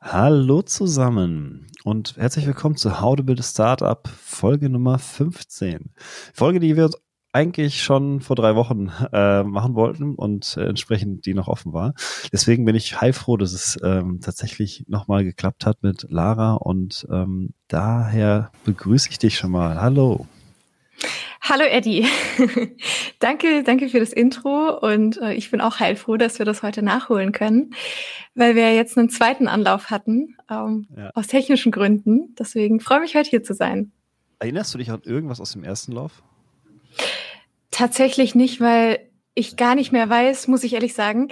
Hallo 0.00 0.62
zusammen 0.62 1.66
und 1.82 2.16
herzlich 2.16 2.46
willkommen 2.46 2.76
zu 2.76 3.00
How 3.00 3.16
to 3.16 3.24
Build 3.24 3.40
a 3.40 3.42
Startup 3.42 4.06
Folge 4.06 4.70
Nummer 4.70 5.00
15. 5.00 5.90
Folge, 6.32 6.60
die 6.60 6.76
wir 6.76 6.88
eigentlich 7.32 7.82
schon 7.82 8.20
vor 8.20 8.36
drei 8.36 8.54
Wochen 8.54 8.92
äh, 9.12 9.42
machen 9.42 9.74
wollten 9.74 10.14
und 10.14 10.56
äh, 10.56 10.66
entsprechend 10.66 11.26
die 11.26 11.34
noch 11.34 11.48
offen 11.48 11.72
war. 11.72 11.94
Deswegen 12.32 12.64
bin 12.64 12.76
ich 12.76 13.00
heilfroh, 13.00 13.36
dass 13.36 13.52
es 13.52 13.76
ähm, 13.82 14.20
tatsächlich 14.20 14.84
nochmal 14.86 15.24
geklappt 15.24 15.66
hat 15.66 15.82
mit 15.82 16.06
Lara 16.08 16.54
und 16.54 17.04
ähm, 17.10 17.54
daher 17.66 18.52
begrüße 18.64 19.10
ich 19.10 19.18
dich 19.18 19.36
schon 19.36 19.50
mal. 19.50 19.80
Hallo. 19.80 20.26
Hallo 21.40 21.64
Eddie. 21.64 22.06
danke, 23.20 23.62
danke 23.62 23.88
für 23.88 24.00
das 24.00 24.12
Intro 24.12 24.78
und 24.78 25.16
äh, 25.18 25.34
ich 25.34 25.50
bin 25.50 25.60
auch 25.60 25.78
heilfroh, 25.80 26.16
dass 26.16 26.38
wir 26.38 26.46
das 26.46 26.62
heute 26.62 26.82
nachholen 26.82 27.32
können, 27.32 27.74
weil 28.34 28.54
wir 28.54 28.74
jetzt 28.74 28.98
einen 28.98 29.08
zweiten 29.08 29.48
Anlauf 29.48 29.90
hatten, 29.90 30.36
ähm, 30.50 30.88
ja. 30.96 31.10
aus 31.14 31.28
technischen 31.28 31.72
Gründen. 31.72 32.34
Deswegen 32.38 32.80
freue 32.80 32.98
ich 32.98 33.02
mich 33.02 33.14
heute 33.14 33.30
hier 33.30 33.42
zu 33.42 33.54
sein. 33.54 33.92
Erinnerst 34.40 34.74
du 34.74 34.78
dich 34.78 34.90
an 34.90 35.02
irgendwas 35.04 35.40
aus 35.40 35.52
dem 35.52 35.64
ersten 35.64 35.92
Lauf? 35.92 36.22
Tatsächlich 37.70 38.34
nicht, 38.34 38.60
weil 38.60 38.98
ich 39.34 39.56
gar 39.56 39.74
nicht 39.74 39.92
mehr 39.92 40.08
weiß, 40.08 40.48
muss 40.48 40.64
ich 40.64 40.74
ehrlich 40.74 40.94
sagen, 40.94 41.28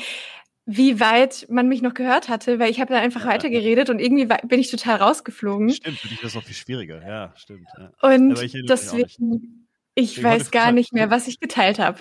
wie 0.65 0.99
weit 0.99 1.47
man 1.49 1.69
mich 1.69 1.81
noch 1.81 1.95
gehört 1.95 2.29
hatte, 2.29 2.59
weil 2.59 2.71
ich 2.71 2.81
habe 2.81 2.93
da 2.93 3.01
einfach 3.01 3.23
ja, 3.25 3.31
weitergeredet 3.31 3.89
und 3.89 4.01
irgendwie 4.01 4.27
bin 4.27 4.59
ich 4.59 4.71
total 4.71 4.97
rausgeflogen. 4.97 5.71
Stimmt, 5.71 5.99
für 5.99 6.09
dich 6.09 6.23
ist 6.23 6.25
das 6.25 6.37
auch 6.37 6.47
viel 6.47 6.57
schwieriger, 6.57 7.07
ja, 7.07 7.33
stimmt. 7.37 7.69
Ja. 7.79 7.93
Und 8.01 8.35
deswegen, 8.69 9.66
ich 9.97 10.23
weiß 10.23 10.51
gar 10.51 10.73
nicht 10.73 10.93
mehr, 10.93 11.11
was 11.11 11.27
ich 11.27 11.41
geteilt 11.41 11.79
habe. 11.79 11.99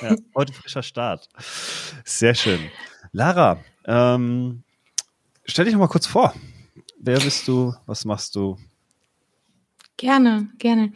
Ja, 0.00 0.16
heute 0.34 0.52
frischer 0.52 0.82
Start. 0.82 1.28
Sehr 2.04 2.34
schön. 2.34 2.58
Lara, 3.12 3.58
ähm, 3.84 4.64
stell 5.44 5.66
dich 5.66 5.74
noch 5.74 5.80
mal 5.80 5.88
kurz 5.88 6.06
vor. 6.06 6.34
Wer 6.98 7.20
bist 7.20 7.46
du? 7.46 7.74
Was 7.86 8.04
machst 8.04 8.34
du? 8.34 8.58
Gerne, 9.96 10.48
gerne. 10.58 10.92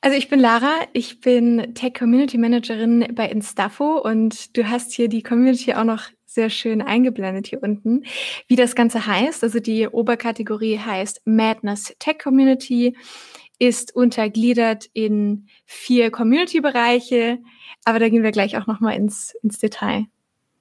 Also 0.00 0.16
ich 0.18 0.28
bin 0.28 0.40
Lara, 0.40 0.72
ich 0.92 1.20
bin 1.20 1.72
Tech 1.74 1.94
Community 1.94 2.36
Managerin 2.36 3.06
bei 3.14 3.28
Instafo 3.28 3.98
und 3.98 4.56
du 4.56 4.68
hast 4.68 4.92
hier 4.92 5.08
die 5.08 5.22
Community 5.22 5.72
auch 5.72 5.84
noch 5.84 6.08
sehr 6.26 6.50
schön 6.50 6.82
eingeblendet 6.82 7.46
hier 7.46 7.62
unten, 7.62 8.04
wie 8.48 8.56
das 8.56 8.74
Ganze 8.74 9.06
heißt. 9.06 9.42
Also 9.44 9.60
die 9.60 9.86
Oberkategorie 9.86 10.78
heißt 10.78 11.22
Madness 11.24 11.94
Tech 11.98 12.18
Community, 12.18 12.96
ist 13.62 13.94
untergliedert 13.94 14.86
in 14.92 15.46
vier 15.66 16.10
Community-Bereiche, 16.10 17.38
aber 17.84 18.00
da 18.00 18.08
gehen 18.08 18.24
wir 18.24 18.32
gleich 18.32 18.58
auch 18.58 18.66
nochmal 18.66 18.96
ins, 18.96 19.36
ins 19.40 19.60
Detail. 19.60 20.06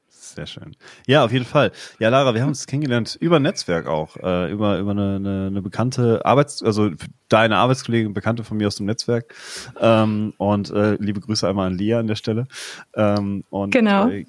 Sehr 0.07 0.45
schön. 0.45 0.75
Ja, 1.07 1.25
auf 1.25 1.31
jeden 1.31 1.45
Fall. 1.45 1.71
Ja, 1.97 2.09
Lara, 2.09 2.35
wir 2.35 2.41
haben 2.43 2.49
uns 2.49 2.67
kennengelernt 2.67 3.17
über 3.19 3.37
ein 3.37 3.41
Netzwerk 3.41 3.87
auch, 3.87 4.17
äh, 4.17 4.51
über, 4.51 4.77
über 4.77 4.91
eine, 4.91 5.15
eine, 5.15 5.47
eine 5.47 5.61
bekannte 5.63 6.23
Arbeits-, 6.23 6.61
also 6.61 6.91
deine 7.27 7.57
Arbeitskollegin, 7.57 8.13
Bekannte 8.13 8.43
von 8.43 8.57
mir 8.57 8.67
aus 8.67 8.75
dem 8.75 8.85
Netzwerk. 8.85 9.33
Ähm, 9.79 10.35
und 10.37 10.69
äh, 10.69 10.93
liebe 10.99 11.21
Grüße 11.21 11.49
einmal 11.49 11.65
an 11.67 11.79
Lia 11.79 11.97
an 11.97 12.05
der 12.05 12.15
Stelle. 12.15 12.47
Ähm, 12.93 13.45
und, 13.49 13.71
genau. 13.71 14.09
Äh, 14.09 14.25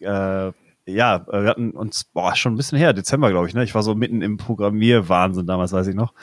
äh, 0.00 0.52
ja, 0.94 1.26
wir 1.26 1.48
hatten 1.48 1.70
uns, 1.72 2.04
boah, 2.04 2.34
schon 2.34 2.54
ein 2.54 2.56
bisschen 2.56 2.78
her, 2.78 2.92
Dezember, 2.92 3.30
glaube 3.30 3.48
ich, 3.48 3.54
ne? 3.54 3.64
Ich 3.64 3.74
war 3.74 3.82
so 3.82 3.94
mitten 3.94 4.22
im 4.22 4.36
Programmierwahnsinn 4.36 5.46
damals, 5.46 5.72
weiß 5.72 5.86
ich 5.86 5.94
noch. 5.94 6.14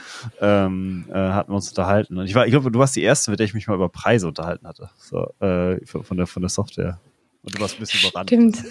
Ähm, 0.42 1.06
äh, 1.10 1.14
hatten 1.14 1.52
wir 1.52 1.56
uns 1.56 1.70
unterhalten. 1.70 2.18
Und 2.18 2.26
ich 2.26 2.36
war, 2.36 2.46
ich 2.46 2.52
glaube, 2.52 2.72
du 2.72 2.80
warst 2.80 2.96
die 2.96 3.04
erste, 3.04 3.32
mit 3.32 3.40
der 3.40 3.46
ich 3.46 3.54
mich 3.54 3.68
mal 3.68 3.76
über 3.76 3.90
Preise 3.90 4.28
unterhalten 4.28 4.68
hatte. 4.68 4.90
So, 4.98 5.34
äh, 5.40 5.86
von 5.86 6.18
der 6.18 6.28
von 6.28 6.42
der 6.42 6.50
Software. 6.50 7.00
Und 7.44 7.56
du 7.56 7.62
warst 7.62 7.76
ein 7.76 7.80
bisschen 7.80 8.08
überrannt. 8.08 8.30
Stimmt. 8.30 8.64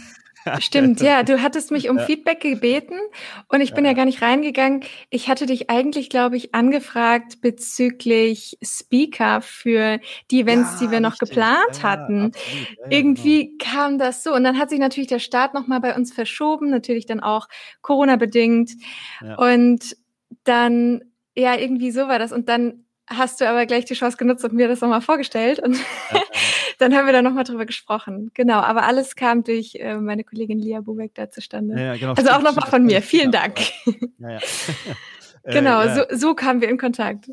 Stimmt, 0.61 1.01
ja. 1.01 1.23
Du 1.23 1.43
hattest 1.43 1.71
mich 1.71 1.89
um 1.89 1.99
ja. 1.99 2.05
Feedback 2.05 2.41
gebeten 2.41 2.95
und 3.49 3.61
ich 3.61 3.75
bin 3.75 3.85
ja. 3.85 3.91
ja 3.91 3.97
gar 3.97 4.05
nicht 4.05 4.23
reingegangen. 4.23 4.85
Ich 5.11 5.29
hatte 5.29 5.47
dich 5.47 5.71
eigentlich, 5.71 6.11
glaube 6.11 6.37
ich, 6.37 6.55
angefragt 6.55 7.41
bezüglich 7.41 8.59
Speaker 8.63 9.41
für 9.43 10.01
die 10.31 10.41
Events, 10.41 10.81
ja, 10.81 10.87
die 10.87 10.93
wir 10.93 11.01
noch 11.01 11.12
richtig. 11.12 11.31
geplant 11.31 11.83
hatten. 11.83 12.33
Irgendwie 12.91 13.56
genau. 13.59 13.73
kam 13.73 13.99
das 13.99 14.23
so 14.23 14.35
und 14.35 14.45
dann 14.45 14.59
hat 14.59 14.71
sich 14.71 14.79
natürlich 14.79 15.09
der 15.09 15.19
Start 15.19 15.55
nochmal 15.55 15.81
bei 15.81 15.95
uns 15.95 16.12
verschoben, 16.12 16.71
natürlich 16.71 17.06
dann 17.06 17.21
auch 17.21 17.49
Corona-bedingt. 17.83 18.73
Und 19.37 19.97
dann, 20.45 21.03
ja, 21.35 21.56
irgendwie 21.56 21.91
so 21.91 22.09
war 22.09 22.19
das. 22.19 22.33
Und 22.33 22.49
dann 22.49 22.85
hast 23.09 23.41
du 23.41 23.49
aber 23.49 23.67
gleich 23.67 23.85
die 23.85 23.95
Chance 23.95 24.17
genutzt 24.17 24.45
und 24.45 24.53
mir 24.53 24.69
das 24.69 24.81
nochmal 24.81 25.01
vorgestellt. 25.01 25.61
Und 25.61 25.79
dann 26.78 26.94
haben 26.94 27.06
wir 27.06 27.12
da 27.12 27.22
nochmal 27.22 27.44
drüber 27.44 27.66
gesprochen. 27.66 28.31
Genau, 28.34 28.59
aber 28.59 28.84
alles 28.84 29.16
kam 29.16 29.44
durch 29.44 29.76
äh, 29.76 29.97
meine 29.97 30.25
Kollegin 30.25 30.59
Lia 30.59 30.81
Bubeck 30.81 31.14
da 31.14 31.31
zustande. 31.31 31.81
Ja, 31.81 31.97
genau, 31.97 32.12
also 32.14 32.31
auch 32.31 32.42
nochmal 32.42 32.69
von 32.69 32.84
mir. 32.84 33.03
Vielen 33.03 33.32
Dank. 33.32 33.60
Ja, 34.19 34.31
ja. 34.31 34.38
genau, 35.44 35.82
äh, 35.82 35.94
so, 35.94 36.03
so 36.10 36.34
kamen 36.34 36.60
wir 36.60 36.69
in 36.69 36.78
Kontakt. 36.78 37.31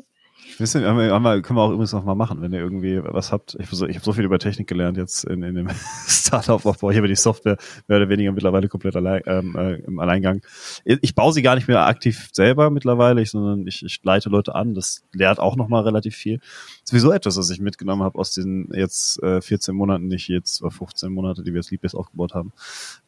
Wissen, 0.58 0.84
einmal, 0.84 1.42
können 1.42 1.58
wir 1.58 1.62
auch 1.62 1.70
übrigens 1.70 1.92
noch 1.92 2.04
mal 2.04 2.14
machen, 2.14 2.40
wenn 2.40 2.52
ihr 2.52 2.60
irgendwie 2.60 3.00
was 3.02 3.32
habt. 3.32 3.56
Ich, 3.58 3.72
ich 3.72 3.80
habe 3.80 4.04
so 4.04 4.12
viel 4.12 4.24
über 4.24 4.38
Technik 4.38 4.68
gelernt 4.68 4.96
jetzt 4.96 5.24
in, 5.24 5.42
in 5.42 5.54
dem 5.54 5.68
Startup-Aufbau. 6.06 6.90
Ich 6.90 6.96
habe 6.96 7.08
die 7.08 7.16
Software 7.16 7.56
mehr 7.88 7.98
oder 7.98 8.08
weniger 8.08 8.32
mittlerweile 8.32 8.68
komplett 8.68 8.94
allein, 8.96 9.22
ähm, 9.26 9.56
äh, 9.56 9.74
im 9.80 9.98
Alleingang. 9.98 10.42
Ich 10.84 11.14
baue 11.14 11.32
sie 11.32 11.42
gar 11.42 11.56
nicht 11.56 11.66
mehr 11.66 11.86
aktiv 11.86 12.28
selber 12.32 12.70
mittlerweile, 12.70 13.24
sondern 13.26 13.66
ich, 13.66 13.84
ich 13.84 14.00
leite 14.04 14.28
Leute 14.28 14.54
an. 14.54 14.74
Das 14.74 15.02
lehrt 15.12 15.40
auch 15.40 15.56
noch 15.56 15.68
mal 15.68 15.80
relativ 15.80 16.14
viel. 16.14 16.40
Sowieso 16.84 17.10
etwas, 17.10 17.36
was 17.36 17.50
ich 17.50 17.60
mitgenommen 17.60 18.02
habe 18.02 18.18
aus 18.18 18.32
den 18.32 18.68
jetzt 18.72 19.22
äh, 19.22 19.40
14 19.40 19.74
Monaten, 19.74 20.06
nicht 20.06 20.28
jetzt 20.28 20.62
15 20.66 21.12
Monate, 21.12 21.42
die 21.42 21.52
wir 21.52 21.60
jetzt 21.60 21.70
Leadbase 21.70 21.96
aufgebaut 21.96 22.34
haben. 22.34 22.52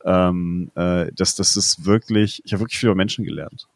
Ähm, 0.04 0.70
äh, 0.74 1.12
das, 1.14 1.36
das 1.36 1.56
ist 1.56 1.84
wirklich, 1.84 2.42
ich 2.44 2.52
habe 2.52 2.60
wirklich 2.60 2.78
viel 2.78 2.88
über 2.88 2.96
Menschen 2.96 3.24
gelernt. 3.24 3.68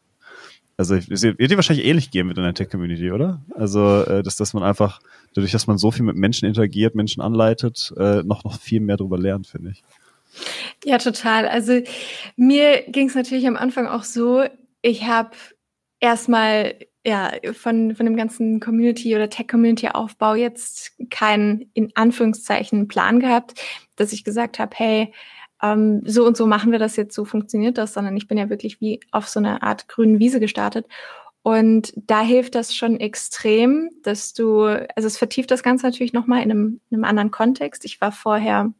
Also 0.81 0.95
es 0.95 1.21
wird 1.21 1.39
dir 1.39 1.57
wahrscheinlich 1.57 1.85
ähnlich 1.85 2.09
gehen 2.09 2.25
mit 2.25 2.39
einer 2.39 2.55
Tech-Community, 2.55 3.11
oder? 3.11 3.39
Also 3.53 4.01
äh, 4.01 4.23
dass, 4.23 4.35
dass 4.35 4.55
man 4.55 4.63
einfach, 4.63 4.99
dadurch, 5.35 5.51
dass 5.51 5.67
man 5.67 5.77
so 5.77 5.91
viel 5.91 6.03
mit 6.03 6.15
Menschen 6.15 6.47
interagiert, 6.47 6.95
Menschen 6.95 7.21
anleitet, 7.21 7.93
äh, 7.97 8.23
noch, 8.23 8.43
noch 8.43 8.59
viel 8.59 8.79
mehr 8.79 8.97
darüber 8.97 9.19
lernt, 9.19 9.45
finde 9.45 9.69
ich. 9.69 9.83
Ja, 10.83 10.97
total. 10.97 11.47
Also 11.47 11.81
mir 12.35 12.81
ging 12.87 13.09
es 13.09 13.13
natürlich 13.13 13.45
am 13.45 13.57
Anfang 13.57 13.85
auch 13.85 14.03
so, 14.03 14.43
ich 14.81 15.03
habe 15.03 15.29
erstmal 15.99 16.73
ja 17.05 17.31
von, 17.53 17.95
von 17.95 18.07
dem 18.07 18.15
ganzen 18.15 18.59
Community 18.59 19.15
oder 19.15 19.29
Tech-Community-Aufbau 19.29 20.33
jetzt 20.33 20.93
keinen 21.11 21.69
in 21.75 21.91
Anführungszeichen 21.93 22.87
Plan 22.87 23.19
gehabt, 23.19 23.53
dass 23.97 24.13
ich 24.13 24.23
gesagt 24.23 24.57
habe, 24.57 24.71
hey, 24.75 25.13
ähm, 25.61 26.01
so 26.05 26.25
und 26.25 26.37
so 26.37 26.47
machen 26.47 26.71
wir 26.71 26.79
das 26.79 26.95
jetzt, 26.95 27.15
so 27.15 27.25
funktioniert 27.25 27.77
das, 27.77 27.93
sondern 27.93 28.17
ich 28.17 28.27
bin 28.27 28.37
ja 28.37 28.49
wirklich 28.49 28.81
wie 28.81 28.99
auf 29.11 29.27
so 29.27 29.39
einer 29.39 29.63
Art 29.63 29.87
grünen 29.87 30.19
Wiese 30.19 30.39
gestartet. 30.39 30.87
Und 31.43 31.93
da 31.95 32.21
hilft 32.21 32.53
das 32.55 32.75
schon 32.75 32.99
extrem, 32.99 33.89
dass 34.03 34.33
du, 34.33 34.63
also 34.63 35.07
es 35.07 35.17
vertieft 35.17 35.49
das 35.49 35.63
Ganze 35.63 35.87
natürlich 35.87 36.13
nochmal 36.13 36.43
in 36.43 36.51
einem, 36.51 36.81
in 36.89 36.97
einem 36.97 37.03
anderen 37.05 37.31
Kontext. 37.31 37.83
Ich 37.85 37.99
war 37.99 38.11
vorher 38.11 38.71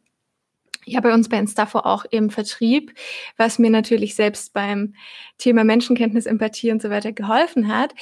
ja 0.85 0.99
bei 0.99 1.13
uns 1.13 1.29
bei 1.29 1.37
Instafo 1.37 1.79
auch 1.79 2.05
im 2.09 2.29
Vertrieb, 2.29 2.93
was 3.37 3.59
mir 3.59 3.69
natürlich 3.69 4.15
selbst 4.15 4.53
beim 4.53 4.95
Thema 5.37 5.63
Menschenkenntnis, 5.63 6.25
Empathie 6.25 6.71
und 6.71 6.81
so 6.81 6.89
weiter 6.89 7.11
geholfen 7.11 7.67
hat. 7.67 7.93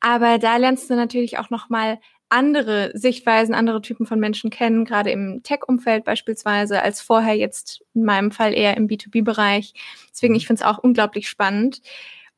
Aber 0.00 0.38
da 0.38 0.56
lernst 0.56 0.90
du 0.90 0.94
natürlich 0.94 1.38
auch 1.38 1.50
nochmal 1.50 1.98
andere 2.28 2.90
Sichtweisen, 2.94 3.54
andere 3.54 3.80
Typen 3.80 4.06
von 4.06 4.20
Menschen 4.20 4.50
kennen, 4.50 4.84
gerade 4.84 5.10
im 5.10 5.42
Tech-Umfeld 5.42 6.04
beispielsweise, 6.04 6.82
als 6.82 7.00
vorher 7.00 7.34
jetzt 7.34 7.82
in 7.94 8.04
meinem 8.04 8.30
Fall 8.30 8.54
eher 8.54 8.76
im 8.76 8.88
B2B-Bereich. 8.88 9.74
Deswegen, 10.10 10.34
mhm. 10.34 10.38
ich 10.38 10.46
finde 10.46 10.62
es 10.62 10.66
auch 10.66 10.78
unglaublich 10.78 11.28
spannend. 11.28 11.80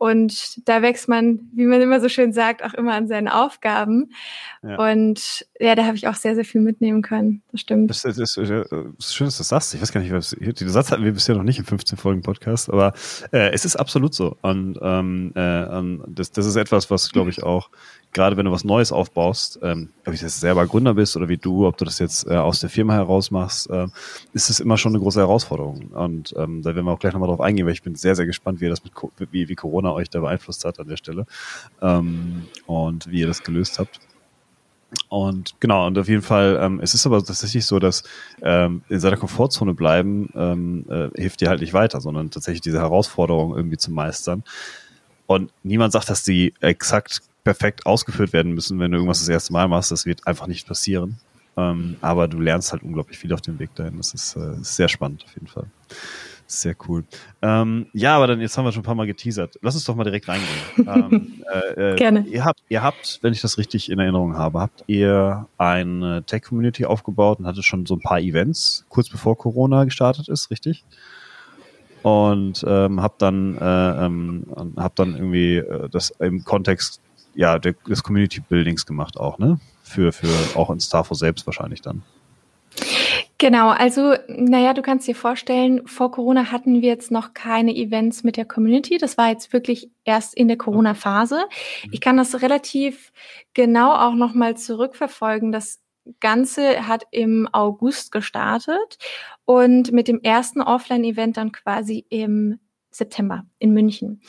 Und 0.01 0.67
da 0.67 0.81
wächst 0.81 1.09
man, 1.09 1.41
wie 1.53 1.67
man 1.67 1.83
immer 1.83 2.01
so 2.01 2.09
schön 2.09 2.33
sagt, 2.33 2.65
auch 2.65 2.73
immer 2.73 2.95
an 2.95 3.07
seinen 3.07 3.29
Aufgaben. 3.29 4.13
Ja. 4.63 4.77
Und 4.91 5.45
ja, 5.59 5.75
da 5.75 5.85
habe 5.85 5.95
ich 5.95 6.09
auch 6.09 6.15
sehr, 6.15 6.35
sehr 6.35 6.47
viel 6.47 6.63
mitnehmen 6.63 7.03
können. 7.03 7.43
Das 7.53 7.61
stimmt. 7.61 7.91
Das, 7.91 8.01
das, 8.01 8.17
das, 8.17 8.35
das 8.37 8.47
ist 8.47 9.15
schön, 9.15 9.27
dass 9.27 9.37
du 9.37 9.41
das 9.41 9.49
sagst. 9.49 9.75
Ich 9.75 9.83
weiß 9.83 9.93
gar 9.93 10.01
nicht, 10.01 10.11
was, 10.11 10.31
den 10.31 10.69
Satz 10.71 10.91
hatten 10.91 11.05
wir 11.05 11.13
bisher 11.13 11.35
noch 11.35 11.43
nicht 11.43 11.59
im 11.59 11.67
15 11.67 11.99
Folgen 11.99 12.23
Podcast, 12.23 12.71
aber 12.71 12.95
äh, 13.31 13.51
es 13.51 13.67
ist 13.67 13.77
absolut 13.77 14.15
so. 14.15 14.39
Und 14.41 14.79
ähm, 14.81 15.33
äh, 15.35 16.07
das, 16.09 16.33
das 16.33 16.47
ist 16.47 16.57
etwas, 16.57 16.91
was, 16.91 17.11
glaube 17.11 17.29
ich, 17.29 17.43
auch 17.43 17.69
gerade 18.13 18.37
wenn 18.37 18.47
du 18.47 18.53
was 18.53 18.65
Neues 18.65 18.93
aufbaust, 18.93 19.59
ähm, 19.63 19.91
ob 20.01 20.15
du 20.15 20.21
jetzt 20.21 20.41
selber 20.41 20.67
Gründer 20.67 20.95
bist 20.95 21.17
oder 21.17 21.29
wie 21.29 21.37
du, 21.37 21.67
ob 21.67 21.77
du 21.77 21.85
das 21.85 21.99
jetzt 21.99 22.27
äh, 22.27 22.37
aus 22.37 22.61
der 22.61 22.71
Firma 22.71 22.95
heraus 22.95 23.31
machst, 23.31 23.71
äh, 23.71 23.87
ist 24.33 24.51
es 24.51 24.61
immer 24.61 24.77
schon 24.79 24.93
eine 24.93 25.01
große 25.01 25.21
Herausforderung. 25.21 25.89
Und 25.93 26.35
ähm, 26.37 26.63
da 26.63 26.75
werden 26.75 26.87
wir 26.87 26.93
auch 26.93 26.99
gleich 26.99 27.13
nochmal 27.13 27.29
drauf 27.29 27.41
eingehen, 27.41 27.67
weil 27.67 27.73
ich 27.73 27.83
bin 27.83 27.95
sehr, 27.95 28.17
sehr 28.17 28.27
gespannt, 28.27 28.61
wie 28.61 28.65
ihr 28.65 28.71
das 28.71 28.83
mit 28.83 28.93
wie, 29.31 29.49
wie 29.49 29.55
Corona 29.55 29.93
euch 29.93 30.11
da 30.11 30.21
beeinflusst 30.21 30.65
hat 30.65 30.81
an 30.81 30.89
der 30.89 30.97
Stelle 30.97 31.27
ähm, 31.81 32.47
und 32.67 33.11
wie 33.11 33.21
ihr 33.21 33.27
das 33.27 33.43
gelöst 33.43 33.79
habt. 33.79 34.01
Und 35.09 35.55
genau, 35.61 35.87
und 35.87 35.97
auf 35.99 36.09
jeden 36.09 36.23
Fall, 36.23 36.59
ähm, 36.61 36.81
es 36.81 36.95
ist 36.95 37.07
aber 37.07 37.25
tatsächlich 37.25 37.65
so, 37.65 37.79
dass 37.79 38.03
ähm, 38.43 38.83
in 38.89 38.99
seiner 38.99 39.17
Komfortzone 39.17 39.75
bleiben 39.75 40.31
ähm, 40.35 40.85
äh, 40.89 41.09
hilft 41.21 41.41
dir 41.41 41.49
halt 41.49 41.61
nicht 41.61 41.73
weiter, 41.73 42.01
sondern 42.01 42.31
tatsächlich 42.31 42.61
diese 42.61 42.81
Herausforderung 42.81 43.55
irgendwie 43.57 43.77
zu 43.77 43.93
meistern. 43.93 44.43
Und 45.27 45.53
niemand 45.63 45.93
sagt, 45.93 46.11
dass 46.11 46.25
die 46.25 46.55
exakt 46.61 47.23
perfekt 47.45 47.87
ausgeführt 47.87 48.33
werden 48.33 48.53
müssen, 48.53 48.79
wenn 48.79 48.91
du 48.91 48.99
irgendwas 48.99 49.21
das 49.21 49.29
erste 49.29 49.53
Mal 49.53 49.69
machst. 49.69 49.91
Das 49.91 50.07
wird 50.07 50.27
einfach 50.27 50.47
nicht 50.47 50.67
passieren. 50.67 51.19
Ähm, 51.57 51.97
aber 52.01 52.29
du 52.29 52.39
lernst 52.39 52.73
halt 52.73 52.83
unglaublich 52.83 53.19
viel 53.19 53.33
auf 53.33 53.41
dem 53.41 53.59
Weg 53.59 53.75
dahin. 53.75 53.97
Das 53.97 54.15
ist, 54.15 54.37
äh, 54.37 54.61
ist 54.61 54.77
sehr 54.77 54.89
spannend 54.89 55.25
auf 55.25 55.35
jeden 55.35 55.47
Fall. 55.47 55.67
Sehr 56.47 56.75
cool. 56.89 57.05
Ähm, 57.43 57.87
ja, 57.93 58.17
aber 58.17 58.27
dann 58.27 58.41
jetzt 58.41 58.59
haben 58.59 58.65
wir 58.65 58.73
schon 58.73 58.81
ein 58.81 58.85
paar 58.85 58.97
Mal 58.97 59.07
geteasert. 59.07 59.57
Lass 59.63 59.77
uns 59.77 59.85
doch 59.85 59.95
mal 59.95 60.03
direkt 60.03 60.27
reingehen. 60.27 60.49
ähm, 60.79 61.45
äh, 61.77 61.93
äh, 61.93 61.97
Gerne. 61.97 62.27
Ihr 62.27 62.45
habt, 62.45 62.61
ihr 62.69 62.83
habt, 62.83 63.21
wenn 63.23 63.33
ich 63.33 63.41
das 63.41 63.57
richtig 63.57 63.89
in 63.89 64.01
Erinnerung 64.01 64.37
habe, 64.37 64.61
habt 64.61 64.83
ihr 64.89 65.47
eine 65.59 66.25
Tech-Community 66.25 66.87
aufgebaut 66.87 67.39
und 67.39 67.47
hattet 67.47 67.65
schon 67.65 67.87
so 67.87 67.95
ein 67.95 68.01
paar 68.01 68.19
Events 68.19 68.85
kurz 68.89 69.09
bevor 69.09 69.39
Corona 69.39 69.85
gestartet 69.85 70.29
ist, 70.29 70.51
richtig? 70.51 70.85
Und 72.03 72.65
ähm, 72.67 73.01
habt 73.01 73.23
dann 73.23 73.57
äh, 73.57 74.07
ähm, 74.07 74.47
habt 74.77 74.99
dann 74.99 75.15
irgendwie 75.15 75.59
äh, 75.59 75.89
das 75.89 76.11
im 76.19 76.45
Kontext 76.45 77.01
ja 77.35 77.59
des 77.59 78.03
Community 78.03 78.41
Buildings 78.41 78.87
gemacht 78.87 79.19
auch, 79.19 79.39
ne? 79.39 79.61
Für 79.83 80.13
für 80.13 80.29
auch 80.55 80.71
in 80.71 80.81
Starfo 80.81 81.15
selbst 81.15 81.47
wahrscheinlich 81.47 81.83
dann. 81.83 82.03
Genau, 83.39 83.71
also 83.71 84.17
naja, 84.29 84.75
du 84.75 84.83
kannst 84.83 85.09
dir 85.09 85.15
vorstellen, 85.15 85.87
vor 85.87 86.11
Corona 86.11 86.53
hatten 86.53 86.83
wir 86.83 86.89
jetzt 86.91 87.11
noch 87.11 87.33
keine 87.33 87.75
Events 87.75 88.23
mit 88.23 88.37
der 88.37 88.45
Community. 88.45 88.99
Das 88.99 89.17
war 89.17 89.31
jetzt 89.31 89.55
wirklich 89.55 89.91
erst 90.05 90.35
in 90.35 90.47
der 90.47 90.59
Corona-Phase. 90.59 91.37
Mhm. 91.37 91.91
Ich 91.91 92.03
kann 92.03 92.19
das 92.19 92.43
relativ 92.43 93.13
genau 93.55 93.95
auch 93.95 94.15
nochmal 94.15 94.59
zurückverfolgen. 94.59 95.53
Das 95.53 95.81
Ganze 96.21 96.87
hat 96.87 97.05
im 97.13 97.49
August 97.51 98.13
gestartet 98.13 98.99
und 99.47 99.91
mit 99.91 100.07
dem 100.09 100.21
ersten 100.21 100.61
Offline-Event 100.61 101.39
dann 101.39 101.51
quasi 101.51 102.05
im 102.11 102.59
September 102.91 103.45
in 103.59 103.73
München. 103.73 104.21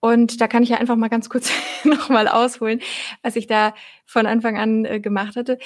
Und 0.00 0.40
da 0.40 0.48
kann 0.48 0.62
ich 0.62 0.68
ja 0.68 0.78
einfach 0.78 0.96
mal 0.96 1.08
ganz 1.08 1.28
kurz 1.28 1.50
nochmal 1.84 2.28
ausholen, 2.28 2.80
was 3.22 3.36
ich 3.36 3.46
da 3.46 3.74
von 4.06 4.26
Anfang 4.26 4.58
an 4.58 4.84
äh, 4.84 5.00
gemacht 5.00 5.36
hatte. 5.36 5.58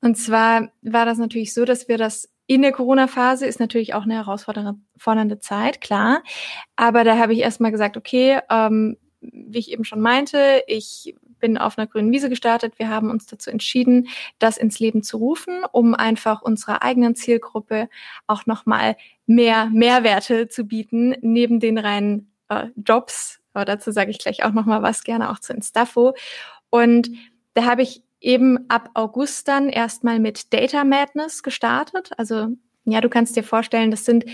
Und 0.00 0.16
zwar 0.16 0.70
war 0.82 1.04
das 1.04 1.18
natürlich 1.18 1.52
so, 1.52 1.64
dass 1.64 1.88
wir 1.88 1.98
das 1.98 2.28
in 2.46 2.62
der 2.62 2.72
Corona-Phase 2.72 3.46
ist 3.46 3.60
natürlich 3.60 3.94
auch 3.94 4.02
eine 4.02 4.14
herausfordernde 4.14 5.38
Zeit, 5.38 5.80
klar. 5.80 6.24
Aber 6.74 7.04
da 7.04 7.16
habe 7.16 7.32
ich 7.32 7.38
erstmal 7.40 7.70
gesagt, 7.70 7.96
okay, 7.96 8.40
ähm, 8.50 8.96
wie 9.20 9.58
ich 9.58 9.70
eben 9.70 9.84
schon 9.84 10.00
meinte, 10.00 10.64
ich 10.66 11.14
bin 11.40 11.58
auf 11.58 11.78
einer 11.78 11.86
grünen 11.86 12.12
Wiese 12.12 12.28
gestartet. 12.28 12.74
Wir 12.78 12.88
haben 12.88 13.10
uns 13.10 13.26
dazu 13.26 13.50
entschieden, 13.50 14.08
das 14.38 14.56
ins 14.56 14.78
Leben 14.78 15.02
zu 15.02 15.16
rufen, 15.16 15.64
um 15.72 15.94
einfach 15.94 16.42
unserer 16.42 16.82
eigenen 16.82 17.14
Zielgruppe 17.14 17.88
auch 18.26 18.46
nochmal 18.46 18.96
mehr 19.26 19.66
Mehrwerte 19.72 20.48
zu 20.48 20.64
bieten, 20.64 21.16
neben 21.20 21.58
den 21.60 21.78
reinen 21.78 22.32
äh, 22.48 22.66
Jobs. 22.76 23.40
Aber 23.52 23.64
dazu 23.64 23.90
sage 23.90 24.10
ich 24.10 24.18
gleich 24.18 24.44
auch 24.44 24.52
nochmal 24.52 24.82
was, 24.82 25.02
gerne 25.02 25.30
auch 25.30 25.38
zu 25.38 25.52
Instafo. 25.52 26.14
Und 26.70 27.10
da 27.54 27.64
habe 27.64 27.82
ich 27.82 28.02
eben 28.20 28.68
ab 28.68 28.90
August 28.94 29.48
dann 29.48 29.68
erstmal 29.68 30.18
mit 30.18 30.52
Data 30.52 30.84
Madness 30.84 31.42
gestartet. 31.42 32.10
Also 32.16 32.48
ja, 32.84 33.00
du 33.00 33.08
kannst 33.08 33.36
dir 33.36 33.44
vorstellen, 33.44 33.90
das 33.90 34.04
sind 34.04 34.24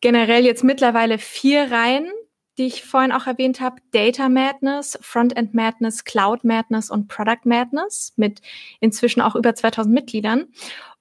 generell 0.00 0.44
jetzt 0.44 0.64
mittlerweile 0.64 1.18
vier 1.18 1.70
Reihen, 1.70 2.10
die 2.58 2.66
ich 2.66 2.84
vorhin 2.84 3.12
auch 3.12 3.26
erwähnt 3.26 3.60
habe. 3.60 3.76
Data 3.92 4.28
Madness, 4.28 4.98
Frontend 5.00 5.54
Madness, 5.54 6.04
Cloud 6.04 6.44
Madness 6.44 6.90
und 6.90 7.08
Product 7.08 7.44
Madness 7.44 8.12
mit 8.16 8.40
inzwischen 8.80 9.20
auch 9.20 9.34
über 9.34 9.54
2000 9.54 9.94
Mitgliedern. 9.94 10.46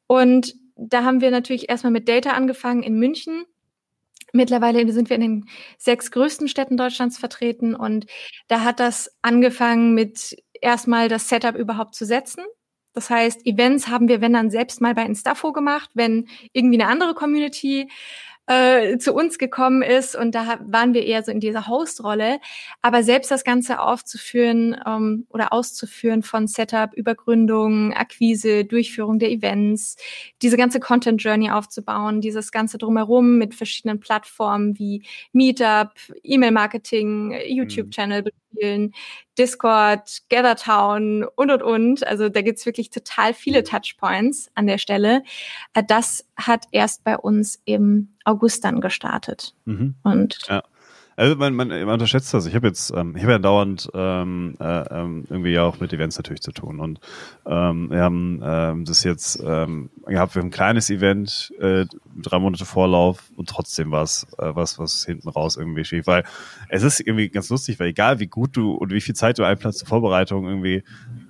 Und 0.07 0.56
da 0.75 1.03
haben 1.03 1.21
wir 1.21 1.31
natürlich 1.31 1.69
erstmal 1.69 1.92
mit 1.92 2.07
Data 2.07 2.31
angefangen 2.31 2.83
in 2.83 2.98
München. 2.98 3.45
Mittlerweile 4.33 4.92
sind 4.92 5.09
wir 5.09 5.15
in 5.15 5.21
den 5.21 5.50
sechs 5.77 6.09
größten 6.12 6.48
Städten 6.48 6.77
Deutschlands 6.77 7.18
vertreten 7.18 7.75
und 7.75 8.06
da 8.48 8.63
hat 8.63 8.80
das 8.80 9.12
angefangen 9.21 9.94
mit 9.94 10.38
erstmal 10.62 11.09
das 11.09 11.27
Setup 11.27 11.56
überhaupt 11.56 11.95
zu 11.95 12.06
setzen. 12.06 12.44
Das 12.94 13.09
heißt, 13.09 13.45
Events 13.45 13.88
haben 13.88 14.07
wir, 14.07 14.21
wenn 14.21 14.33
dann 14.33 14.51
selbst 14.51 14.81
mal 14.81 14.94
bei 14.94 15.06
Instafo 15.06 15.51
gemacht, 15.53 15.92
wenn 15.94 16.27
irgendwie 16.53 16.81
eine 16.81 16.92
andere 16.92 17.13
Community 17.13 17.89
äh, 18.47 18.97
zu 18.97 19.13
uns 19.13 19.38
gekommen 19.38 19.81
ist 19.81 20.15
und 20.15 20.35
da 20.35 20.59
waren 20.65 20.93
wir 20.93 21.05
eher 21.05 21.23
so 21.23 21.31
in 21.31 21.39
dieser 21.39 21.67
Host-Rolle. 21.67 22.39
Aber 22.81 23.03
selbst 23.03 23.31
das 23.31 23.43
Ganze 23.43 23.79
aufzuführen 23.79 24.75
ähm, 24.85 25.25
oder 25.29 25.53
auszuführen 25.53 26.23
von 26.23 26.47
Setup, 26.47 26.93
Übergründung, 26.93 27.93
Akquise, 27.93 28.65
Durchführung 28.65 29.19
der 29.19 29.31
Events, 29.31 29.95
diese 30.41 30.57
ganze 30.57 30.79
Content-Journey 30.79 31.51
aufzubauen, 31.51 32.21
dieses 32.21 32.51
Ganze 32.51 32.77
drumherum 32.77 33.38
mit 33.38 33.55
verschiedenen 33.55 33.99
Plattformen 33.99 34.77
wie 34.77 35.03
Meetup, 35.33 35.91
E-Mail-Marketing, 36.23 37.35
YouTube-Channel 37.47 38.23
bespielen, 38.51 38.94
Discord, 39.38 40.21
GatherTown 40.30 41.24
und, 41.24 41.51
und, 41.51 41.62
und. 41.63 42.07
Also 42.07 42.30
da 42.30 42.42
gibt's 42.42 42.65
wirklich 42.65 42.89
total 42.89 43.33
viele 43.33 43.63
Touchpoints 43.63 44.51
an 44.56 44.68
der 44.68 44.77
Stelle. 44.77 45.24
Äh, 45.74 45.83
das 45.88 46.25
hat 46.36 46.65
erst 46.71 47.03
bei 47.03 47.18
uns 47.18 47.62
im 47.65 48.09
August 48.24 48.63
dann 48.63 48.81
gestartet. 48.81 49.53
Mhm. 49.65 49.95
Und 50.03 50.39
ja. 50.48 50.63
Also 51.21 51.35
man, 51.35 51.53
man, 51.53 51.68
man 51.68 51.88
unterschätzt 51.88 52.33
das. 52.33 52.47
Ich 52.47 52.56
habe 52.56 52.65
jetzt, 52.65 52.91
ähm, 52.97 53.15
ich 53.15 53.21
habe 53.21 53.33
ja 53.33 53.38
dauernd 53.38 53.88
ähm, 53.94 54.56
äh, 54.59 54.63
ähm, 54.89 55.25
irgendwie 55.29 55.51
ja 55.51 55.62
auch 55.62 55.79
mit 55.79 55.94
Events 55.94 56.18
natürlich 56.18 56.41
zu 56.41 56.51
tun. 56.51 56.79
Und 56.79 57.00
ähm, 57.45 57.91
wir 57.91 58.01
haben 58.01 58.41
ähm, 58.44 58.85
das 58.85 59.03
jetzt 59.03 59.39
ähm, 59.45 59.91
gehabt, 60.07 60.33
wir 60.33 60.39
haben 60.39 60.47
ein 60.47 60.51
kleines 60.51 60.89
Event, 60.89 61.53
äh, 61.59 61.85
drei 62.19 62.39
Monate 62.39 62.65
Vorlauf 62.65 63.29
und 63.35 63.47
trotzdem 63.47 63.91
war 63.91 64.01
es 64.01 64.25
äh, 64.39 64.56
was, 64.56 64.79
was 64.79 65.06
hinten 65.06 65.29
raus 65.29 65.57
irgendwie 65.57 65.85
schief. 65.85 66.07
Weil 66.07 66.23
es 66.69 66.81
ist 66.81 67.00
irgendwie 67.01 67.29
ganz 67.29 67.50
lustig, 67.50 67.79
weil 67.79 67.89
egal 67.89 68.19
wie 68.19 68.25
gut 68.25 68.57
du 68.57 68.71
und 68.71 68.91
wie 68.91 69.01
viel 69.01 69.13
Zeit 69.13 69.38
du 69.38 69.44
einplanst 69.44 69.77
zur 69.77 69.89
Vorbereitung, 69.89 70.47
irgendwie 70.47 70.83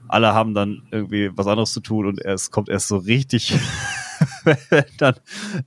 alle 0.07 0.33
haben 0.33 0.53
dann 0.53 0.83
irgendwie 0.91 1.31
was 1.35 1.47
anderes 1.47 1.73
zu 1.73 1.81
tun 1.81 2.05
und 2.05 2.23
es 2.23 2.49
kommt 2.49 2.69
erst 2.69 2.87
so 2.87 2.95
richtig 2.95 3.59
dann, 4.97 5.15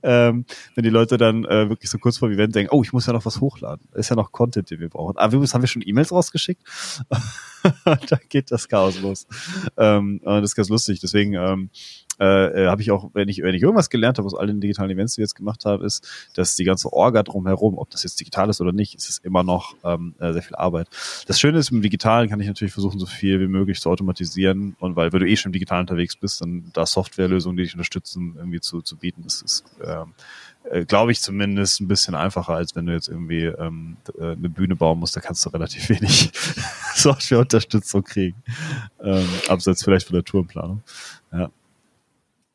ähm, 0.03 0.45
wenn 0.75 0.83
die 0.83 0.89
Leute 0.89 1.17
dann 1.17 1.45
äh, 1.45 1.69
wirklich 1.69 1.89
so 1.89 1.97
kurz 1.97 2.17
vor 2.17 2.29
dem 2.29 2.35
Event 2.35 2.55
denken, 2.55 2.73
oh, 2.73 2.83
ich 2.83 2.93
muss 2.93 3.05
ja 3.05 3.13
noch 3.13 3.25
was 3.25 3.41
hochladen. 3.41 3.87
Ist 3.93 4.09
ja 4.09 4.15
noch 4.15 4.31
Content, 4.31 4.69
den 4.69 4.79
wir 4.79 4.89
brauchen. 4.89 5.17
Aber 5.17 5.41
wir 5.41 5.47
haben 5.47 5.61
wir 5.61 5.67
schon 5.67 5.83
E-Mails 5.85 6.11
rausgeschickt. 6.11 6.61
da 7.85 8.19
geht 8.29 8.51
das 8.51 8.67
Chaos 8.67 8.99
los. 9.01 9.27
Ähm, 9.77 10.21
das 10.23 10.43
ist 10.43 10.55
ganz 10.55 10.69
lustig. 10.69 10.99
Deswegen 10.99 11.33
ähm, 11.33 11.69
äh, 12.19 12.63
äh, 12.63 12.67
habe 12.67 12.81
ich 12.81 12.91
auch, 12.91 13.09
wenn 13.13 13.27
ich, 13.27 13.41
wenn 13.41 13.55
ich 13.55 13.61
irgendwas 13.61 13.89
gelernt 13.89 14.17
habe 14.17 14.25
aus 14.25 14.35
allen 14.35 14.61
digitalen 14.61 14.91
Events, 14.91 15.15
die 15.15 15.19
wir 15.19 15.23
jetzt 15.23 15.35
gemacht 15.35 15.65
haben, 15.65 15.83
ist, 15.83 16.07
dass 16.33 16.55
die 16.55 16.63
ganze 16.63 16.91
Orga 16.93 17.23
drumherum, 17.23 17.77
ob 17.77 17.89
das 17.89 18.03
jetzt 18.03 18.19
digital 18.19 18.49
ist 18.49 18.61
oder 18.61 18.71
nicht, 18.71 18.95
ist 18.95 19.09
es 19.09 19.17
immer 19.19 19.43
noch 19.43 19.75
ähm, 19.83 20.15
äh, 20.19 20.33
sehr 20.33 20.41
viel 20.41 20.55
Arbeit. 20.55 20.87
Das 21.27 21.39
Schöne 21.39 21.59
ist, 21.59 21.71
im 21.71 21.81
Digitalen 21.81 22.29
kann 22.29 22.39
ich 22.39 22.47
natürlich 22.47 22.73
versuchen, 22.73 22.99
so 22.99 23.05
viel 23.05 23.39
wie 23.39 23.47
möglich 23.47 23.79
zu 23.79 23.89
automatisieren 23.89 24.75
und 24.79 24.95
weil, 24.95 25.11
wenn 25.11 25.19
du 25.19 25.27
eh 25.27 25.35
schon 25.35 25.49
im 25.49 25.53
Digitalen 25.53 25.81
unterwegs 25.81 26.15
bist, 26.15 26.41
dann 26.41 26.71
da 26.73 26.85
Softwarelösungen, 26.85 27.57
die 27.57 27.63
dich 27.63 27.73
unterstützen, 27.73 28.35
irgendwie 28.37 28.61
zu, 28.61 28.81
zu 28.81 28.97
bieten, 28.97 29.23
das 29.23 29.41
ist, 29.41 29.65
ähm, 29.83 30.13
äh, 30.69 30.85
glaube 30.85 31.11
ich 31.11 31.21
zumindest 31.21 31.81
ein 31.81 31.87
bisschen 31.87 32.15
einfacher, 32.15 32.53
als 32.53 32.75
wenn 32.75 32.85
du 32.85 32.93
jetzt 32.93 33.07
irgendwie 33.07 33.45
ähm, 33.45 33.97
äh, 34.17 34.31
eine 34.31 34.49
Bühne 34.49 34.75
bauen 34.75 34.99
musst, 34.99 35.15
da 35.15 35.21
kannst 35.21 35.45
du 35.45 35.49
relativ 35.49 35.89
wenig 35.89 36.31
Softwareunterstützung 36.95 38.03
kriegen. 38.03 38.41
Ähm, 39.01 39.27
abseits 39.47 39.83
vielleicht 39.83 40.07
von 40.07 40.15
der 40.15 40.23
Tourenplanung. 40.23 40.81
Ja. 41.31 41.49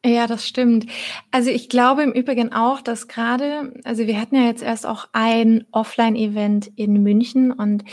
Ja, 0.04 0.26
das 0.26 0.48
stimmt. 0.48 0.86
Also 1.30 1.50
ich 1.50 1.68
glaube 1.68 2.02
im 2.02 2.12
Übrigen 2.12 2.52
auch, 2.54 2.80
dass 2.80 3.06
gerade, 3.06 3.74
also 3.84 4.06
wir 4.06 4.18
hatten 4.18 4.34
ja 4.34 4.44
jetzt 4.44 4.62
erst 4.62 4.86
auch 4.86 5.08
ein 5.12 5.66
Offline-Event 5.72 6.70
in 6.76 7.02
München 7.02 7.52
und 7.52 7.84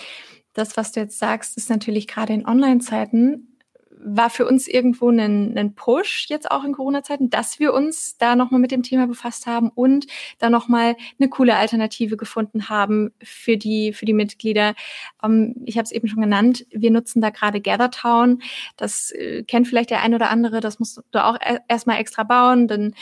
das, 0.53 0.77
was 0.77 0.93
du 0.93 1.01
jetzt 1.01 1.19
sagst, 1.19 1.57
ist 1.57 1.69
natürlich 1.69 2.07
gerade 2.07 2.33
in 2.33 2.45
Online-Zeiten 2.47 3.56
war 4.03 4.29
für 4.29 4.45
uns 4.45 4.67
irgendwo 4.67 5.09
ein, 5.09 5.57
ein 5.57 5.73
Push 5.73 6.27
jetzt 6.29 6.49
auch 6.49 6.63
in 6.63 6.73
Corona-Zeiten, 6.73 7.29
dass 7.29 7.59
wir 7.59 7.73
uns 7.73 8.17
da 8.17 8.35
nochmal 8.35 8.61
mit 8.61 8.71
dem 8.71 8.83
Thema 8.83 9.07
befasst 9.07 9.47
haben 9.47 9.69
und 9.69 10.07
da 10.39 10.49
nochmal 10.49 10.95
eine 11.19 11.29
coole 11.29 11.55
Alternative 11.55 12.17
gefunden 12.17 12.69
haben 12.69 13.11
für 13.21 13.57
die, 13.57 13.93
für 13.93 14.05
die 14.05 14.13
Mitglieder. 14.13 14.75
Ähm, 15.23 15.55
ich 15.65 15.77
habe 15.77 15.85
es 15.85 15.91
eben 15.91 16.07
schon 16.07 16.21
genannt, 16.21 16.65
wir 16.71 16.91
nutzen 16.91 17.21
da 17.21 17.29
gerade 17.29 17.61
GatherTown. 17.61 18.41
Das 18.77 19.11
äh, 19.11 19.43
kennt 19.43 19.67
vielleicht 19.67 19.89
der 19.89 20.01
ein 20.01 20.13
oder 20.13 20.29
andere, 20.29 20.59
das 20.59 20.79
musst 20.79 21.01
du 21.11 21.23
auch 21.23 21.37
erstmal 21.67 21.99
extra 21.99 22.23
bauen, 22.23 22.67
dann 22.67 22.93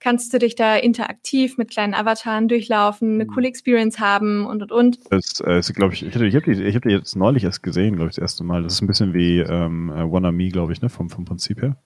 kannst 0.00 0.32
du 0.32 0.38
dich 0.38 0.54
da 0.54 0.76
interaktiv 0.76 1.58
mit 1.58 1.70
kleinen 1.70 1.94
Avataren 1.94 2.48
durchlaufen, 2.48 3.14
eine 3.14 3.24
mhm. 3.24 3.28
coole 3.28 3.48
Experience 3.48 3.98
haben 3.98 4.46
und 4.46 4.62
und 4.62 4.72
und. 4.72 4.98
Das 5.10 5.40
äh, 5.44 5.58
ist, 5.58 5.74
glaube 5.74 5.94
ich, 5.94 6.04
ich 6.04 6.14
habe 6.14 6.54
die, 6.54 6.62
ich 6.62 6.74
hab 6.74 6.82
die 6.82 6.90
jetzt 6.90 7.16
neulich 7.16 7.44
erst 7.44 7.62
gesehen, 7.62 7.96
glaube 7.96 8.10
ich, 8.10 8.16
das 8.16 8.22
erste 8.22 8.44
Mal. 8.44 8.62
Das 8.62 8.74
ist 8.74 8.82
ein 8.82 8.86
bisschen 8.86 9.14
wie 9.14 9.40
ähm, 9.40 9.90
äh, 9.90 10.02
Wannabe, 10.38 10.52
glaube 10.52 10.72
ich, 10.72 10.82
ne, 10.82 10.88
vom, 10.88 11.10
vom 11.10 11.24
Prinzip 11.24 11.60
her. 11.62 11.76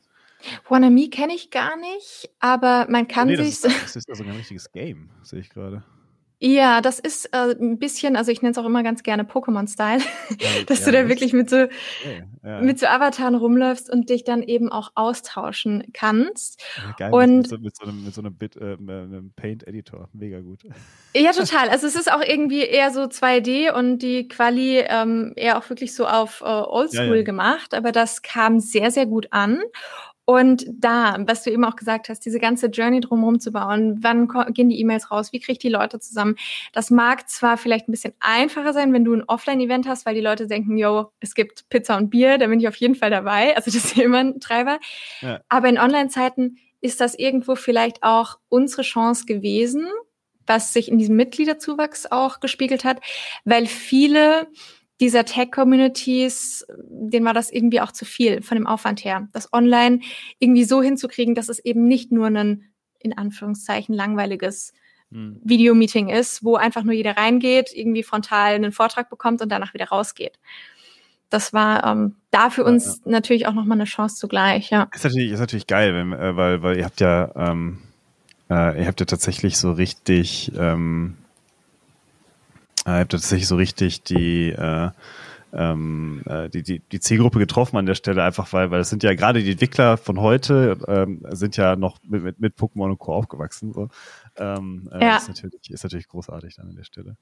Wannabe 0.69 1.09
kenne 1.09 1.35
ich 1.35 1.51
gar 1.51 1.77
nicht, 1.77 2.31
aber 2.41 2.87
man 2.89 3.09
kann 3.09 3.29
nee, 3.29 3.37
sich. 3.37 3.61
Das 3.63 3.73
ist, 3.73 3.83
das 3.83 3.97
ist 3.97 4.11
also 4.11 4.25
ein 4.25 4.31
richtiges 4.31 4.71
Game, 4.73 5.11
sehe 5.23 5.41
ich 5.41 5.51
gerade. 5.51 5.85
Ja, 6.45 6.81
das 6.81 6.99
ist 6.99 7.27
äh, 7.27 7.55
ein 7.55 7.79
bisschen, 7.79 8.17
also 8.17 8.33
ich 8.33 8.43
nenne 8.43 8.51
es 8.51 8.59
auch 8.59 8.65
immer 8.65 8.83
ganz 8.83 9.05
gerne 9.05 9.23
Pokémon-Style, 9.23 10.01
ja, 10.41 10.65
dass 10.67 10.81
ja, 10.81 10.87
du 10.87 10.93
da 10.93 11.09
wirklich 11.09 11.33
mit 11.33 11.49
so, 11.49 11.57
okay, 11.57 12.25
ja. 12.43 12.61
mit 12.61 12.81
so 12.81 12.87
Avataren 12.87 13.37
rumläufst 13.37 13.89
und 13.89 14.11
dich 14.11 14.25
dann 14.25 14.43
eben 14.43 14.73
auch 14.73 14.91
austauschen 14.97 15.85
kannst. 15.93 16.61
geil, 16.99 17.13
und 17.13 17.37
mit 17.37 17.49
so, 17.49 17.59
mit 17.59 17.77
so 17.77 17.85
einem, 17.85 18.05
mit 18.05 18.13
so 18.13 18.23
einem, 18.23 18.35
Bit, 18.35 18.57
äh, 18.57 18.77
einem 18.77 19.33
Paint-Editor, 19.37 20.09
mega 20.15 20.41
gut. 20.41 20.65
Ja, 21.15 21.31
total. 21.33 21.69
Also 21.69 21.87
es 21.87 21.95
ist 21.95 22.11
auch 22.11 22.21
irgendwie 22.21 22.63
eher 22.63 22.91
so 22.91 23.03
2D 23.03 23.73
und 23.73 24.01
die 24.01 24.27
Quali 24.27 24.81
ähm, 24.81 25.35
eher 25.37 25.59
auch 25.59 25.71
wirklich 25.71 25.95
so 25.95 26.09
auf 26.09 26.41
äh, 26.41 26.47
Oldschool 26.47 27.23
gemacht, 27.23 27.73
aber 27.73 27.93
das 27.93 28.21
kam 28.23 28.59
sehr, 28.59 28.91
sehr 28.91 29.07
gut 29.07 29.29
an. 29.31 29.61
Und 30.25 30.65
da, 30.69 31.17
was 31.27 31.43
du 31.43 31.51
eben 31.51 31.65
auch 31.65 31.75
gesagt 31.75 32.09
hast, 32.09 32.21
diese 32.25 32.39
ganze 32.39 32.69
Journey 32.69 33.01
drumherum 33.01 33.41
zu 33.41 33.51
bauen, 33.51 33.99
wann 34.03 34.29
gehen 34.53 34.69
die 34.69 34.79
E-Mails 34.79 35.11
raus, 35.11 35.33
wie 35.33 35.41
kriege 35.41 35.53
ich 35.53 35.59
die 35.59 35.69
Leute 35.69 35.99
zusammen, 35.99 36.37
das 36.73 36.91
mag 36.91 37.29
zwar 37.29 37.57
vielleicht 37.57 37.89
ein 37.89 37.93
bisschen 37.93 38.15
einfacher 38.21 38.73
sein, 38.73 38.93
wenn 38.93 39.05
du 39.05 39.15
ein 39.15 39.25
Offline-Event 39.25 39.89
hast, 39.89 40.07
weil 40.07 40.15
die 40.15 40.21
Leute 40.21 40.47
denken, 40.47 40.77
yo, 40.77 41.11
es 41.19 41.35
gibt 41.35 41.69
Pizza 41.71 41.97
und 41.97 42.11
Bier, 42.11 42.39
da 42.39 42.47
bin 42.47 42.61
ich 42.61 42.69
auf 42.69 42.77
jeden 42.77 42.95
Fall 42.95 43.11
dabei. 43.11 43.57
Also 43.57 43.71
das 43.71 43.85
ist 43.85 43.99
immer 43.99 44.19
ein 44.19 44.39
Treiber. 44.41 44.79
Ja. 45.21 45.41
Aber 45.49 45.69
in 45.69 45.79
Online-Zeiten 45.79 46.57
ist 46.81 47.01
das 47.01 47.15
irgendwo 47.17 47.55
vielleicht 47.57 48.03
auch 48.03 48.39
unsere 48.49 48.83
Chance 48.83 49.27
gewesen, 49.27 49.89
was 50.47 50.73
sich 50.73 50.89
in 50.89 50.99
diesem 50.99 51.17
Mitgliederzuwachs 51.17 52.07
auch 52.11 52.41
gespiegelt 52.41 52.85
hat, 52.85 53.01
weil 53.45 53.67
viele 53.67 54.49
dieser 55.01 55.25
Tech-Communities, 55.25 56.67
denen 56.89 57.25
war 57.25 57.35
das 57.35 57.51
irgendwie 57.51 57.81
auch 57.81 57.93
zu 57.93 58.05
viel 58.05 58.43
von 58.43 58.57
dem 58.57 58.67
Aufwand 58.67 59.05
her. 59.05 59.29
Das 59.33 59.53
online 59.53 60.01
irgendwie 60.39 60.65
so 60.65 60.83
hinzukriegen, 60.83 61.35
dass 61.35 61.49
es 61.49 61.59
eben 61.59 61.89
nicht 61.89 62.13
nur 62.13 62.27
ein, 62.27 62.73
in 63.01 63.17
Anführungszeichen, 63.17 63.95
langweiliges 63.95 64.73
hm. 65.11 65.41
Videomeeting 65.43 66.09
ist, 66.09 66.45
wo 66.45 66.57
einfach 66.57 66.85
nur 66.85 66.95
jeder 66.95 67.17
reingeht, 67.17 67.73
irgendwie 67.75 68.03
frontal 68.03 68.55
einen 68.55 68.73
Vortrag 68.73 69.11
bekommt 69.11 69.43
und 69.43 69.51
danach 69.51 69.75
wieder 69.75 69.89
rausgeht. 69.89 70.39
Das 71.31 71.53
war 71.53 71.85
ähm, 71.85 72.17
da 72.31 72.51
für 72.51 72.63
uns 72.63 72.85
ja, 72.85 72.93
ja. 72.93 73.11
natürlich 73.13 73.47
auch 73.47 73.55
nochmal 73.55 73.79
eine 73.79 73.85
Chance 73.85 74.17
zugleich, 74.17 74.71
ja. 74.71 74.89
Ist 74.95 75.05
natürlich, 75.05 75.33
ist 75.33 75.41
natürlich 75.41 75.67
geil, 75.67 75.95
wenn, 75.95 76.13
äh, 76.13 76.37
weil, 76.37 76.63
weil 76.63 76.77
ihr 76.77 76.85
habt 76.85 77.01
ja, 77.01 77.33
ähm, 77.35 77.79
äh, 78.51 78.81
ihr 78.81 78.87
habt 78.87 79.01
ja 79.01 79.07
tatsächlich 79.07 79.57
so 79.57 79.73
richtig, 79.73 80.53
ähm, 80.57 81.17
äh, 82.87 82.91
ihr 82.91 83.01
habt 83.01 83.13
tatsächlich 83.13 83.49
so 83.49 83.57
richtig 83.57 84.03
die, 84.03 84.51
äh, 84.51 84.91
ähm, 85.53 86.23
äh, 86.27 86.49
die, 86.49 86.63
die, 86.63 86.81
die 86.81 87.01
Zielgruppe 87.01 87.39
getroffen 87.39 87.77
an 87.77 87.87
der 87.87 87.95
Stelle, 87.95 88.25
einfach 88.25 88.53
weil, 88.53 88.71
weil 88.71 88.81
es 88.81 88.91
sind 88.91 89.03
ja 89.03 89.15
gerade 89.15 89.43
die 89.43 89.53
Entwickler 89.53 89.97
von 89.97 90.21
heute, 90.21 90.79
ähm, 90.89 91.25
sind 91.31 91.57
ja 91.57 91.77
noch 91.77 91.99
mit, 92.09 92.23
mit, 92.23 92.41
mit 92.41 92.57
Pokémon 92.57 92.91
und 92.91 92.99
Co. 92.99 93.15
aufgewachsen. 93.15 93.73
So. 93.73 93.89
Ähm, 94.37 94.89
äh, 94.93 95.05
ja. 95.05 95.17
ist, 95.17 95.29
natürlich, 95.29 95.71
ist 95.71 95.85
natürlich 95.85 96.09
großartig 96.09 96.57
dann 96.57 96.69
an 96.69 96.77
der 96.77 96.85
Stelle. 96.85 97.17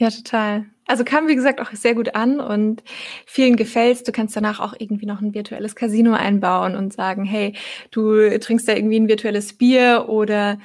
Ja, 0.00 0.08
total. 0.08 0.64
Also 0.86 1.04
kam, 1.04 1.28
wie 1.28 1.34
gesagt, 1.34 1.60
auch 1.60 1.70
sehr 1.72 1.94
gut 1.94 2.14
an 2.14 2.40
und 2.40 2.82
vielen 3.26 3.56
gefällt's. 3.56 4.02
Du 4.02 4.12
kannst 4.12 4.34
danach 4.34 4.58
auch 4.58 4.72
irgendwie 4.78 5.04
noch 5.04 5.20
ein 5.20 5.34
virtuelles 5.34 5.76
Casino 5.76 6.14
einbauen 6.14 6.74
und 6.74 6.94
sagen, 6.94 7.24
hey, 7.24 7.54
du 7.90 8.38
trinkst 8.38 8.66
da 8.66 8.72
irgendwie 8.72 8.98
ein 8.98 9.08
virtuelles 9.08 9.52
Bier 9.52 10.06
oder 10.08 10.58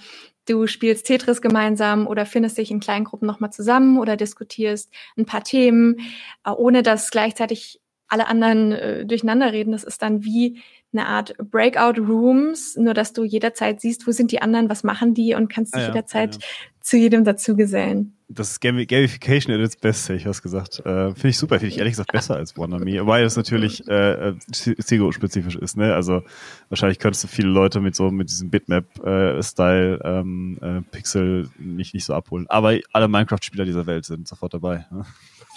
du 0.46 0.68
spielst 0.68 1.06
Tetris 1.08 1.42
gemeinsam 1.42 2.08
oder 2.08 2.26
findest 2.26 2.58
dich 2.58 2.72
in 2.72 2.80
kleinen 2.80 3.06
Gruppen 3.06 3.26
nochmal 3.26 3.52
zusammen 3.52 3.98
oder 3.98 4.16
diskutierst 4.16 4.92
ein 5.18 5.26
paar 5.26 5.44
Themen, 5.44 5.98
äh, 6.46 6.52
ohne 6.52 6.84
dass 6.84 7.12
gleichzeitig 7.12 7.82
alle 8.08 8.28
anderen 8.28 8.72
äh, 8.72 9.06
durcheinander 9.06 9.52
reden. 9.52 9.72
Das 9.72 9.84
ist 9.84 10.02
dann 10.02 10.24
wie 10.24 10.62
eine 10.94 11.08
Art 11.08 11.36
Breakout 11.38 12.02
Rooms, 12.02 12.78
nur 12.78 12.94
dass 12.94 13.14
du 13.14 13.24
jederzeit 13.24 13.82
siehst, 13.82 14.08
wo 14.08 14.12
sind 14.12 14.32
die 14.32 14.42
anderen, 14.42 14.70
was 14.70 14.84
machen 14.84 15.14
die 15.14 15.34
und 15.34 15.50
kannst 15.50 15.76
dich 15.76 15.82
ah, 15.82 15.88
ja, 15.88 15.94
jederzeit 15.94 16.36
ja. 16.36 16.42
zu 16.82 16.98
jedem 16.98 17.24
dazugesellen. 17.24 18.15
Das 18.28 18.52
ist 18.52 18.60
Gamification 18.60 19.54
at 19.54 19.62
its 19.62 19.76
best, 19.76 20.10
hätte 20.10 20.18
ich 20.18 20.26
was 20.26 20.42
gesagt. 20.42 20.80
Äh, 20.80 21.14
finde 21.14 21.30
ich 21.30 21.38
super, 21.38 21.60
finde 21.60 21.74
ich 21.74 21.78
ehrlich 21.78 21.94
gesagt 21.94 22.12
besser 22.12 22.36
als 22.36 22.58
Wonderme, 22.58 22.86
weil 23.08 23.24
es 23.24 23.36
natürlich 23.36 23.88
äh, 23.88 24.30
äh 24.30 24.36
Zielgruppenspezifisch 24.52 25.56
ist. 25.56 25.78
Ne? 25.78 25.94
Also 25.94 26.24
wahrscheinlich 26.70 26.98
könntest 26.98 27.24
du 27.24 27.28
viele 27.28 27.50
Leute 27.50 27.82
mit 27.82 27.96
so 27.96 28.10
mit 28.10 28.30
diesem 28.30 28.50
Bitmap-Style 28.50 30.00
äh, 30.04 30.20
ähm, 30.20 30.58
äh, 30.62 30.82
Pixel 30.92 31.50
nicht, 31.60 31.94
nicht 31.94 32.06
so 32.06 32.16
abholen. 32.16 32.48
Aber 32.50 32.76
alle 32.94 33.08
Minecraft-Spieler 33.08 33.66
dieser 33.66 33.86
Welt 33.86 34.06
sind 34.06 34.28
sofort 34.28 34.56
dabei. 34.56 34.88
Ne? 34.90 35.06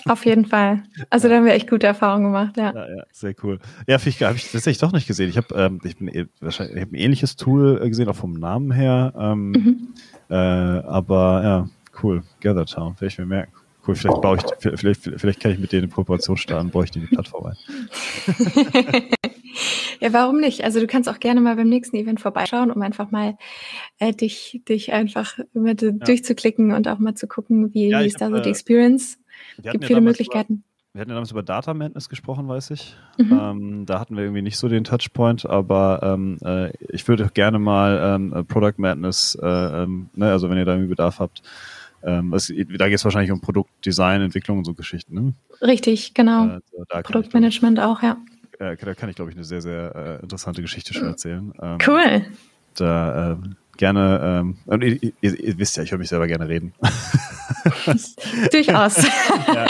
Auf 0.04 0.24
jeden 0.24 0.44
Fall. 0.44 0.82
Also 1.10 1.28
da 1.28 1.36
haben 1.36 1.44
wir 1.44 1.54
echt 1.54 1.68
gute 1.68 1.86
Erfahrungen 1.86 2.24
gemacht, 2.24 2.56
ja. 2.56 2.72
Ja, 2.74 2.96
ja 2.96 3.02
sehr 3.12 3.34
cool. 3.42 3.58
Ja, 3.86 3.98
finde 3.98 4.16
ich, 4.16 4.22
habe 4.22 4.36
ich 4.36 4.44
tatsächlich 4.44 4.78
doch 4.78 4.92
nicht 4.92 5.06
gesehen. 5.06 5.28
Ich 5.28 5.36
habe 5.36 5.54
ähm, 5.54 5.80
ich 5.84 5.96
bin, 5.96 6.08
eh, 6.08 6.26
wahrscheinlich, 6.40 6.76
ich 6.76 6.82
hab 6.82 6.92
ein 6.92 6.94
ähnliches 6.94 7.36
Tool 7.36 7.80
äh, 7.82 7.88
gesehen, 7.88 8.08
auch 8.08 8.16
vom 8.16 8.34
Namen 8.34 8.70
her. 8.70 9.12
Ähm, 9.18 9.50
mhm. 9.50 9.88
äh, 10.30 10.34
aber 10.34 11.42
ja, 11.42 11.68
cool. 12.02 12.22
Gather 12.40 12.66
Town, 12.66 12.94
werde 12.94 13.06
ich 13.06 13.18
mir 13.18 13.26
merken. 13.26 13.52
Cool, 13.86 13.94
vielleicht 13.94 14.20
baue 14.20 14.36
ich, 14.36 14.42
vielleicht, 14.78 15.00
vielleicht 15.02 15.40
kann 15.40 15.52
ich 15.52 15.58
mit 15.58 15.72
denen 15.72 15.84
eine 15.84 15.92
Kooperation 15.92 16.36
starten, 16.36 16.70
baue 16.70 16.84
ich 16.84 16.90
die 16.90 17.00
Plattform 17.00 17.46
ein. 17.46 17.56
ja, 20.00 20.12
warum 20.12 20.40
nicht? 20.40 20.62
Also 20.62 20.78
du 20.80 20.86
kannst 20.86 21.08
auch 21.08 21.20
gerne 21.20 21.40
mal 21.40 21.56
beim 21.56 21.68
nächsten 21.68 21.96
Event 21.96 22.20
vorbeischauen, 22.20 22.70
um 22.70 22.82
einfach 22.82 23.10
mal 23.10 23.38
äh, 23.98 24.12
dich, 24.12 24.60
dich 24.68 24.92
einfach 24.92 25.38
mit, 25.54 25.80
ja. 25.80 25.92
durchzuklicken 25.92 26.72
und 26.72 26.86
auch 26.86 26.98
mal 26.98 27.14
zu 27.14 27.26
gucken, 27.28 27.72
wie, 27.72 27.88
ja, 27.88 28.00
ist 28.00 28.20
da 28.20 28.28
so 28.28 28.40
die 28.40 28.48
äh, 28.48 28.52
Experience. 28.52 29.18
Es 29.56 29.72
gibt 29.72 29.86
viele 29.86 30.02
Möglichkeiten. 30.02 30.52
Über, 30.52 30.62
wir 30.94 31.00
hatten 31.02 31.10
ja 31.10 31.14
damals 31.14 31.30
über 31.30 31.42
Data 31.42 31.74
Madness 31.74 32.08
gesprochen, 32.08 32.48
weiß 32.48 32.70
ich. 32.72 32.96
Mhm. 33.18 33.38
Ähm, 33.40 33.86
da 33.86 34.00
hatten 34.00 34.16
wir 34.16 34.24
irgendwie 34.24 34.42
nicht 34.42 34.56
so 34.56 34.68
den 34.68 34.84
Touchpoint, 34.84 35.46
aber 35.46 36.00
ähm, 36.02 36.38
äh, 36.42 36.72
ich 36.88 37.06
würde 37.06 37.30
gerne 37.32 37.58
mal 37.58 38.00
ähm, 38.02 38.32
äh, 38.32 38.44
Product 38.44 38.74
Madness, 38.78 39.38
äh, 39.40 39.46
ähm, 39.46 40.10
ne, 40.14 40.30
also 40.30 40.50
wenn 40.50 40.58
ihr 40.58 40.64
da 40.64 40.72
irgendwie 40.72 40.90
Bedarf 40.90 41.20
habt, 41.20 41.42
ähm, 42.02 42.32
es, 42.32 42.48
da 42.48 42.88
geht 42.88 42.96
es 42.96 43.04
wahrscheinlich 43.04 43.32
um 43.32 43.40
Produktdesign, 43.40 44.22
Entwicklung 44.22 44.58
und 44.58 44.64
so 44.64 44.74
Geschichten. 44.74 45.14
Ne? 45.14 45.34
Richtig, 45.60 46.14
genau. 46.14 46.58
Äh, 46.90 47.02
Produktmanagement 47.02 47.80
auch, 47.80 48.02
ja. 48.02 48.16
Äh, 48.58 48.76
da 48.76 48.94
kann 48.94 49.08
ich, 49.08 49.16
glaube 49.16 49.30
ich, 49.30 49.36
eine 49.36 49.44
sehr, 49.44 49.62
sehr 49.62 49.94
äh, 49.94 50.22
interessante 50.22 50.62
Geschichte 50.62 50.94
schon 50.94 51.06
erzählen. 51.06 51.52
Ähm, 51.60 51.78
cool. 51.86 52.24
Da, 52.74 53.38
gerne, 53.78 54.20
ähm, 54.22 54.58
und 54.66 54.84
ihr, 54.84 54.98
ihr, 55.20 55.40
ihr, 55.40 55.58
wisst 55.58 55.78
ja, 55.78 55.82
ich 55.82 55.90
höre 55.90 55.98
mich 55.98 56.10
selber 56.10 56.26
gerne 56.26 56.48
reden. 56.48 56.74
Durchaus. 58.52 59.06
ja, 59.46 59.66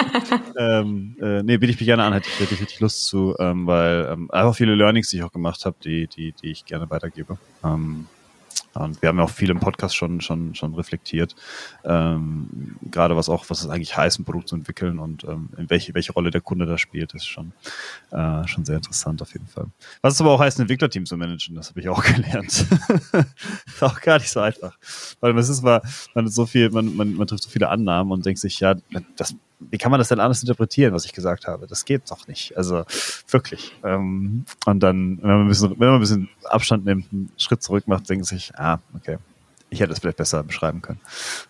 ähm, 0.56 1.14
äh, 1.20 1.42
nee, 1.44 1.58
biete 1.58 1.72
ich 1.72 1.80
mich 1.80 1.86
gerne 1.86 2.02
an, 2.02 2.14
hätte 2.14 2.28
ich, 2.28 2.50
richtig 2.50 2.80
Lust 2.80 3.06
zu, 3.06 3.36
ähm, 3.38 3.66
weil 3.66 4.08
ähm, 4.10 4.30
einfach 4.32 4.56
viele 4.56 4.74
Learnings, 4.74 5.10
die 5.10 5.18
ich 5.18 5.22
auch 5.22 5.32
gemacht 5.32 5.64
habe, 5.64 5.76
die, 5.84 6.08
die, 6.08 6.32
die 6.32 6.50
ich 6.50 6.64
gerne 6.64 6.90
weitergebe. 6.90 7.38
Und 8.78 9.02
wir 9.02 9.08
haben 9.08 9.18
ja 9.18 9.24
auch 9.24 9.30
viel 9.30 9.50
im 9.50 9.60
Podcast 9.60 9.96
schon, 9.96 10.20
schon, 10.20 10.54
schon 10.54 10.74
reflektiert, 10.74 11.34
ähm, 11.84 12.76
gerade 12.90 13.16
was 13.16 13.28
auch, 13.28 13.44
was 13.48 13.62
es 13.62 13.68
eigentlich 13.68 13.96
heißt, 13.96 14.18
ein 14.18 14.24
Produkt 14.24 14.48
zu 14.48 14.56
entwickeln 14.56 14.98
und 14.98 15.24
ähm, 15.24 15.50
in 15.56 15.68
welche, 15.70 15.94
welche 15.94 16.12
Rolle 16.12 16.30
der 16.30 16.40
Kunde 16.40 16.66
da 16.66 16.78
spielt, 16.78 17.14
ist 17.14 17.26
schon, 17.26 17.52
äh, 18.10 18.46
schon 18.46 18.64
sehr 18.64 18.76
interessant 18.76 19.22
auf 19.22 19.32
jeden 19.32 19.46
Fall. 19.46 19.66
Was 20.02 20.14
es 20.14 20.20
aber 20.20 20.30
auch 20.30 20.40
heißt, 20.40 20.58
ein 20.58 20.62
Entwicklerteam 20.62 21.06
zu 21.06 21.16
managen, 21.16 21.54
das 21.54 21.70
habe 21.70 21.80
ich 21.80 21.88
auch 21.88 22.02
gelernt. 22.14 22.66
ist 23.66 23.82
auch 23.82 24.00
gar 24.00 24.18
nicht 24.18 24.30
so 24.30 24.40
einfach. 24.40 24.76
Weil 25.20 25.36
es 25.38 25.48
ist 25.48 25.62
mal, 25.62 25.82
man 26.14 26.28
so 26.28 26.46
viel, 26.46 26.70
man, 26.70 26.94
man, 26.96 27.14
man 27.14 27.26
trifft 27.26 27.44
so 27.44 27.50
viele 27.50 27.68
Annahmen 27.68 28.12
und 28.12 28.24
denkt 28.24 28.40
sich, 28.40 28.60
ja, 28.60 28.74
das 29.16 29.34
wie 29.60 29.78
kann 29.78 29.90
man 29.90 29.98
das 29.98 30.08
denn 30.08 30.20
anders 30.20 30.42
interpretieren, 30.42 30.94
was 30.94 31.04
ich 31.04 31.12
gesagt 31.12 31.46
habe? 31.46 31.66
Das 31.66 31.84
geht 31.84 32.10
doch 32.10 32.28
nicht. 32.28 32.56
Also 32.56 32.84
wirklich. 33.28 33.74
Ähm, 33.82 34.44
und 34.66 34.80
dann, 34.80 35.18
wenn 35.20 35.28
man, 35.28 35.40
ein 35.42 35.48
bisschen, 35.48 35.70
wenn 35.70 35.88
man 35.88 35.94
ein 35.96 36.00
bisschen 36.00 36.28
Abstand 36.44 36.84
nimmt, 36.84 37.12
einen 37.12 37.30
Schritt 37.36 37.62
zurück 37.62 37.88
macht, 37.88 38.08
denkt 38.08 38.26
sich, 38.26 38.52
ah, 38.56 38.67
okay, 38.94 39.18
ich 39.70 39.80
hätte 39.80 39.92
es 39.92 39.98
vielleicht 39.98 40.18
besser 40.18 40.42
beschreiben 40.42 40.82
können. 40.82 41.00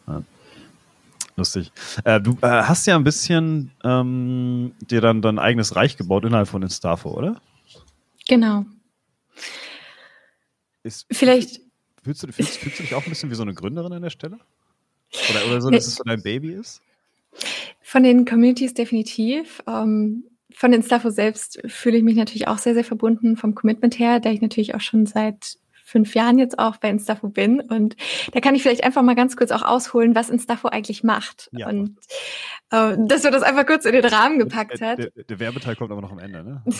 Ja. 0.07 0.23
Lustig. 1.37 1.71
Äh, 2.05 2.21
du 2.21 2.33
äh, 2.43 2.47
hast 2.47 2.87
ja 2.87 2.97
ein 2.97 3.05
bisschen 3.05 3.71
ähm, 3.85 4.73
dir 4.81 5.01
dann 5.01 5.23
dein 5.23 5.39
eigenes 5.39 5.77
Reich 5.77 5.97
gebaut 5.97 6.25
innerhalb 6.25 6.49
von 6.49 6.63
Instafo, 6.63 7.11
oder? 7.11 7.41
Genau. 8.29 8.67
Ist, 10.83 11.07
Vielleicht. 11.13 11.61
Fühlst 12.03 12.23
du, 12.25 12.33
fühlst, 12.33 12.57
fühlst, 12.57 12.79
du 12.79 12.83
dich 12.83 12.95
auch 12.95 13.05
ein 13.05 13.11
bisschen 13.11 13.31
wie 13.31 13.37
so 13.37 13.43
eine 13.43 13.55
Gründerin 13.55 13.93
an 13.93 14.03
der 14.03 14.11
Stelle? 14.11 14.39
Oder, 15.31 15.47
oder 15.47 15.61
so, 15.61 15.71
dass 15.71 15.87
es 15.87 15.95
so 15.97 16.05
dein 16.05 16.23
Baby 16.23 16.53
ist? 16.55 16.83
Von 17.83 18.03
den 18.03 18.25
Communities 18.25 18.75
definitiv. 18.75 19.63
Ähm, 19.67 20.25
von 20.53 20.73
den 20.73 20.83
Staffo 20.83 21.11
selbst 21.11 21.61
fühle 21.67 21.99
ich 21.99 22.03
mich 22.03 22.17
natürlich 22.17 22.49
auch 22.49 22.59
sehr, 22.59 22.75
sehr 22.75 22.85
verbunden 22.85 23.37
vom 23.37 23.55
Commitment 23.55 23.99
her, 23.99 24.19
da 24.19 24.31
ich 24.31 24.41
natürlich 24.41 24.75
auch 24.75 24.81
schon 24.81 25.07
seit 25.07 25.57
fünf 25.89 26.15
Jahren 26.15 26.39
jetzt 26.39 26.59
auch 26.59 26.77
bei 26.77 26.91
Instafo 26.91 27.29
bin. 27.29 27.61
Und 27.61 27.97
da 28.33 28.41
kann 28.41 28.55
ich 28.55 28.63
vielleicht 28.63 28.85
einfach 28.85 29.03
mal 29.03 29.15
ganz 29.15 29.37
kurz 29.37 29.51
auch 29.51 29.63
ausholen, 29.63 30.15
was 30.15 30.31
Instafo 30.31 30.69
eigentlich 30.69 31.03
macht. 31.03 31.49
Ja. 31.53 31.69
Und 31.69 31.97
äh, 32.71 32.97
dass 32.99 33.25
wir 33.25 33.31
das 33.31 33.43
einfach 33.43 33.67
kurz 33.67 33.85
in 33.87 33.93
den 33.93 34.05
Rahmen 34.05 34.39
gepackt 34.39 34.81
hat. 34.81 34.99
Der, 34.99 35.11
der, 35.11 35.41
Werbeteil 35.41 35.77
kommt 35.77 35.91
aber 35.91 36.03
noch 36.03 36.13
am 36.13 36.19
Ende, 36.19 36.45
ne? 36.45 36.63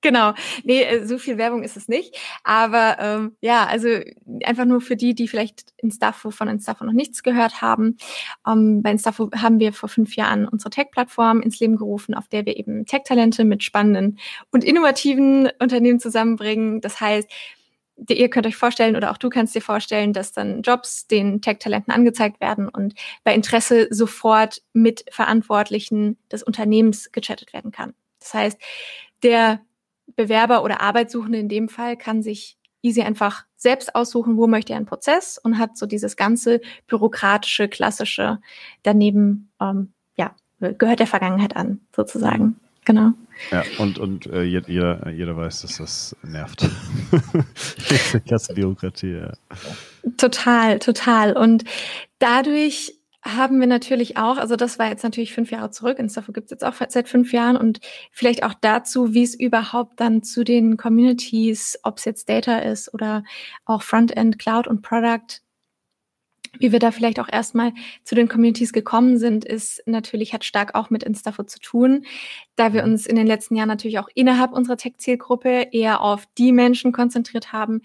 Genau. 0.00 0.32
Nee, 0.62 0.82
äh, 0.82 1.06
so 1.06 1.18
viel 1.18 1.38
Werbung 1.38 1.64
ist 1.64 1.76
es 1.76 1.88
nicht. 1.88 2.16
Aber 2.44 2.98
ähm, 3.00 3.36
ja, 3.40 3.66
also 3.66 3.88
einfach 4.44 4.64
nur 4.64 4.80
für 4.80 4.94
die, 4.94 5.14
die 5.14 5.26
vielleicht 5.26 5.74
Instafo 5.76 6.30
von 6.30 6.46
Instafo 6.46 6.84
noch 6.84 6.92
nichts 6.92 7.24
gehört 7.24 7.62
haben. 7.62 7.96
Ähm, 8.46 8.80
bei 8.82 8.92
Instafo 8.92 9.30
haben 9.34 9.58
wir 9.58 9.72
vor 9.72 9.88
fünf 9.88 10.14
Jahren 10.14 10.46
unsere 10.46 10.70
Tech-Plattform 10.70 11.40
ins 11.40 11.58
Leben 11.58 11.76
gerufen, 11.76 12.14
auf 12.14 12.28
der 12.28 12.46
wir 12.46 12.56
eben 12.56 12.86
Tech-Talente 12.86 13.44
mit 13.44 13.64
spannenden 13.64 14.20
und 14.52 14.62
innovativen 14.62 15.50
Unternehmen 15.58 15.98
zusammenbringen. 15.98 16.80
Das 16.80 17.00
heißt, 17.00 17.28
ihr 18.08 18.30
könnt 18.30 18.46
euch 18.46 18.56
vorstellen 18.56 18.96
oder 18.96 19.10
auch 19.10 19.18
du 19.18 19.28
kannst 19.28 19.54
dir 19.54 19.62
vorstellen, 19.62 20.12
dass 20.12 20.32
dann 20.32 20.62
Jobs 20.62 21.06
den 21.06 21.40
Tech-Talenten 21.40 21.92
angezeigt 21.92 22.40
werden 22.40 22.68
und 22.68 22.94
bei 23.24 23.34
Interesse 23.34 23.88
sofort 23.90 24.62
mit 24.72 25.04
Verantwortlichen 25.10 26.16
des 26.30 26.42
Unternehmens 26.42 27.10
gechattet 27.12 27.52
werden 27.52 27.72
kann. 27.72 27.94
Das 28.20 28.34
heißt, 28.34 28.60
der 29.22 29.60
Bewerber 30.16 30.62
oder 30.64 30.80
Arbeitssuchende 30.80 31.38
in 31.38 31.48
dem 31.48 31.68
Fall 31.68 31.96
kann 31.96 32.22
sich 32.22 32.56
easy 32.82 33.02
einfach 33.02 33.44
selbst 33.56 33.94
aussuchen, 33.94 34.36
wo 34.36 34.46
möchte 34.46 34.72
er 34.72 34.76
einen 34.76 34.86
Prozess 34.86 35.38
und 35.38 35.58
hat 35.58 35.76
so 35.76 35.86
dieses 35.86 36.16
ganze 36.16 36.60
bürokratische, 36.86 37.68
klassische 37.68 38.40
daneben, 38.82 39.50
ähm, 39.60 39.92
ja, 40.16 40.34
gehört 40.60 41.00
der 41.00 41.06
Vergangenheit 41.06 41.56
an, 41.56 41.80
sozusagen. 41.94 42.58
Genau. 42.88 43.10
Ja, 43.50 43.62
und, 43.78 43.98
und 43.98 44.26
äh, 44.26 44.42
jeder, 44.42 45.10
jeder 45.10 45.36
weiß, 45.36 45.62
dass 45.62 45.76
das 45.76 46.16
nervt. 46.22 46.62
die 48.14 48.28
ganze 48.28 48.54
Bürokratie, 48.54 49.12
ja. 49.12 49.32
Total, 50.16 50.78
total. 50.78 51.36
Und 51.36 51.64
dadurch 52.18 52.94
haben 53.22 53.60
wir 53.60 53.66
natürlich 53.66 54.16
auch, 54.16 54.38
also 54.38 54.56
das 54.56 54.78
war 54.78 54.88
jetzt 54.88 55.04
natürlich 55.04 55.34
fünf 55.34 55.50
Jahre 55.50 55.70
zurück, 55.70 55.98
Instafo 55.98 56.32
gibt 56.32 56.46
es 56.46 56.50
jetzt 56.50 56.64
auch 56.64 56.74
seit 56.88 57.08
fünf 57.08 57.32
Jahren 57.32 57.56
und 57.56 57.80
vielleicht 58.10 58.42
auch 58.42 58.54
dazu, 58.58 59.12
wie 59.12 59.22
es 59.22 59.38
überhaupt 59.38 60.00
dann 60.00 60.22
zu 60.22 60.44
den 60.44 60.76
Communities, 60.78 61.78
ob 61.82 61.98
es 61.98 62.06
jetzt 62.06 62.28
Data 62.28 62.58
ist 62.58 62.92
oder 62.94 63.22
auch 63.66 63.82
Frontend, 63.82 64.38
Cloud 64.38 64.66
und 64.66 64.82
Product, 64.82 65.42
wie 66.58 66.72
wir 66.72 66.78
da 66.78 66.90
vielleicht 66.90 67.20
auch 67.20 67.28
erstmal 67.30 67.72
zu 68.04 68.14
den 68.14 68.28
Communities 68.28 68.72
gekommen 68.72 69.18
sind, 69.18 69.44
ist 69.44 69.82
natürlich, 69.86 70.32
hat 70.32 70.44
stark 70.44 70.74
auch 70.74 70.90
mit 70.90 71.02
Instafo 71.02 71.42
zu 71.42 71.60
tun, 71.60 72.04
da 72.56 72.72
wir 72.72 72.84
mhm. 72.84 72.92
uns 72.92 73.06
in 73.06 73.16
den 73.16 73.26
letzten 73.26 73.56
Jahren 73.56 73.68
natürlich 73.68 73.98
auch 73.98 74.08
innerhalb 74.14 74.52
unserer 74.52 74.76
Tech-Zielgruppe 74.76 75.68
eher 75.72 76.00
auf 76.00 76.24
die 76.38 76.52
Menschen 76.52 76.92
konzentriert 76.92 77.52
haben, 77.52 77.82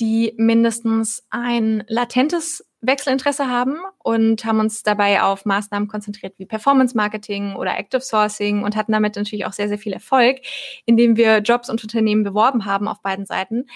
die 0.00 0.34
mindestens 0.36 1.24
ein 1.30 1.84
latentes 1.88 2.64
Wechselinteresse 2.86 3.48
haben 3.48 3.76
und 4.02 4.44
haben 4.44 4.60
uns 4.60 4.82
dabei 4.82 5.22
auf 5.22 5.44
Maßnahmen 5.44 5.88
konzentriert 5.88 6.34
wie 6.38 6.46
Performance 6.46 6.96
Marketing 6.96 7.54
oder 7.54 7.78
Active 7.78 8.02
Sourcing 8.02 8.62
und 8.62 8.76
hatten 8.76 8.92
damit 8.92 9.16
natürlich 9.16 9.46
auch 9.46 9.52
sehr, 9.52 9.68
sehr 9.68 9.78
viel 9.78 9.92
Erfolg, 9.92 10.40
indem 10.84 11.16
wir 11.16 11.38
Jobs 11.38 11.70
und 11.70 11.82
Unternehmen 11.82 12.24
beworben 12.24 12.66
haben 12.66 12.88
auf 12.88 13.00
beiden 13.00 13.26
Seiten. 13.26 13.66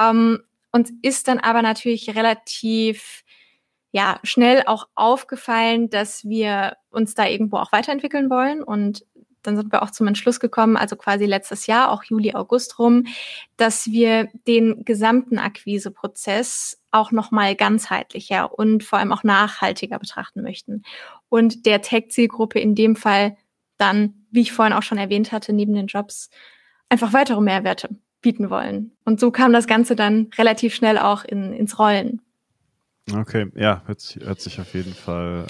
Ähm, 0.00 0.40
uns 0.72 0.92
ist 1.02 1.28
dann 1.28 1.38
aber 1.38 1.62
natürlich 1.62 2.14
relativ 2.16 3.24
ja, 3.94 4.18
schnell 4.24 4.64
auch 4.66 4.88
aufgefallen, 4.96 5.88
dass 5.88 6.24
wir 6.24 6.76
uns 6.90 7.14
da 7.14 7.28
irgendwo 7.28 7.58
auch 7.58 7.70
weiterentwickeln 7.70 8.28
wollen 8.28 8.60
und 8.60 9.06
dann 9.42 9.56
sind 9.56 9.70
wir 9.70 9.84
auch 9.84 9.90
zum 9.90 10.08
Entschluss 10.08 10.40
gekommen, 10.40 10.76
also 10.76 10.96
quasi 10.96 11.26
letztes 11.26 11.68
Jahr, 11.68 11.92
auch 11.92 12.02
Juli, 12.02 12.34
August 12.34 12.80
rum, 12.80 13.06
dass 13.56 13.86
wir 13.86 14.30
den 14.48 14.84
gesamten 14.84 15.38
Akquiseprozess 15.38 16.82
auch 16.90 17.12
nochmal 17.12 17.54
ganzheitlicher 17.54 18.58
und 18.58 18.82
vor 18.82 18.98
allem 18.98 19.12
auch 19.12 19.22
nachhaltiger 19.22 20.00
betrachten 20.00 20.42
möchten. 20.42 20.82
Und 21.28 21.64
der 21.64 21.80
Tech-Zielgruppe 21.80 22.58
in 22.58 22.74
dem 22.74 22.96
Fall 22.96 23.36
dann, 23.76 24.26
wie 24.32 24.40
ich 24.40 24.50
vorhin 24.50 24.72
auch 24.74 24.82
schon 24.82 24.98
erwähnt 24.98 25.30
hatte, 25.30 25.52
neben 25.52 25.74
den 25.74 25.86
Jobs 25.86 26.30
einfach 26.88 27.12
weitere 27.12 27.40
Mehrwerte 27.40 27.90
bieten 28.22 28.50
wollen. 28.50 28.90
Und 29.04 29.20
so 29.20 29.30
kam 29.30 29.52
das 29.52 29.68
Ganze 29.68 29.94
dann 29.94 30.30
relativ 30.36 30.74
schnell 30.74 30.98
auch 30.98 31.22
in, 31.24 31.52
ins 31.52 31.78
Rollen. 31.78 32.22
Okay, 33.12 33.50
ja, 33.54 33.82
hört 33.84 34.00
sich, 34.00 34.24
hört 34.24 34.40
sich 34.40 34.58
auf 34.60 34.72
jeden 34.72 34.94
Fall 34.94 35.44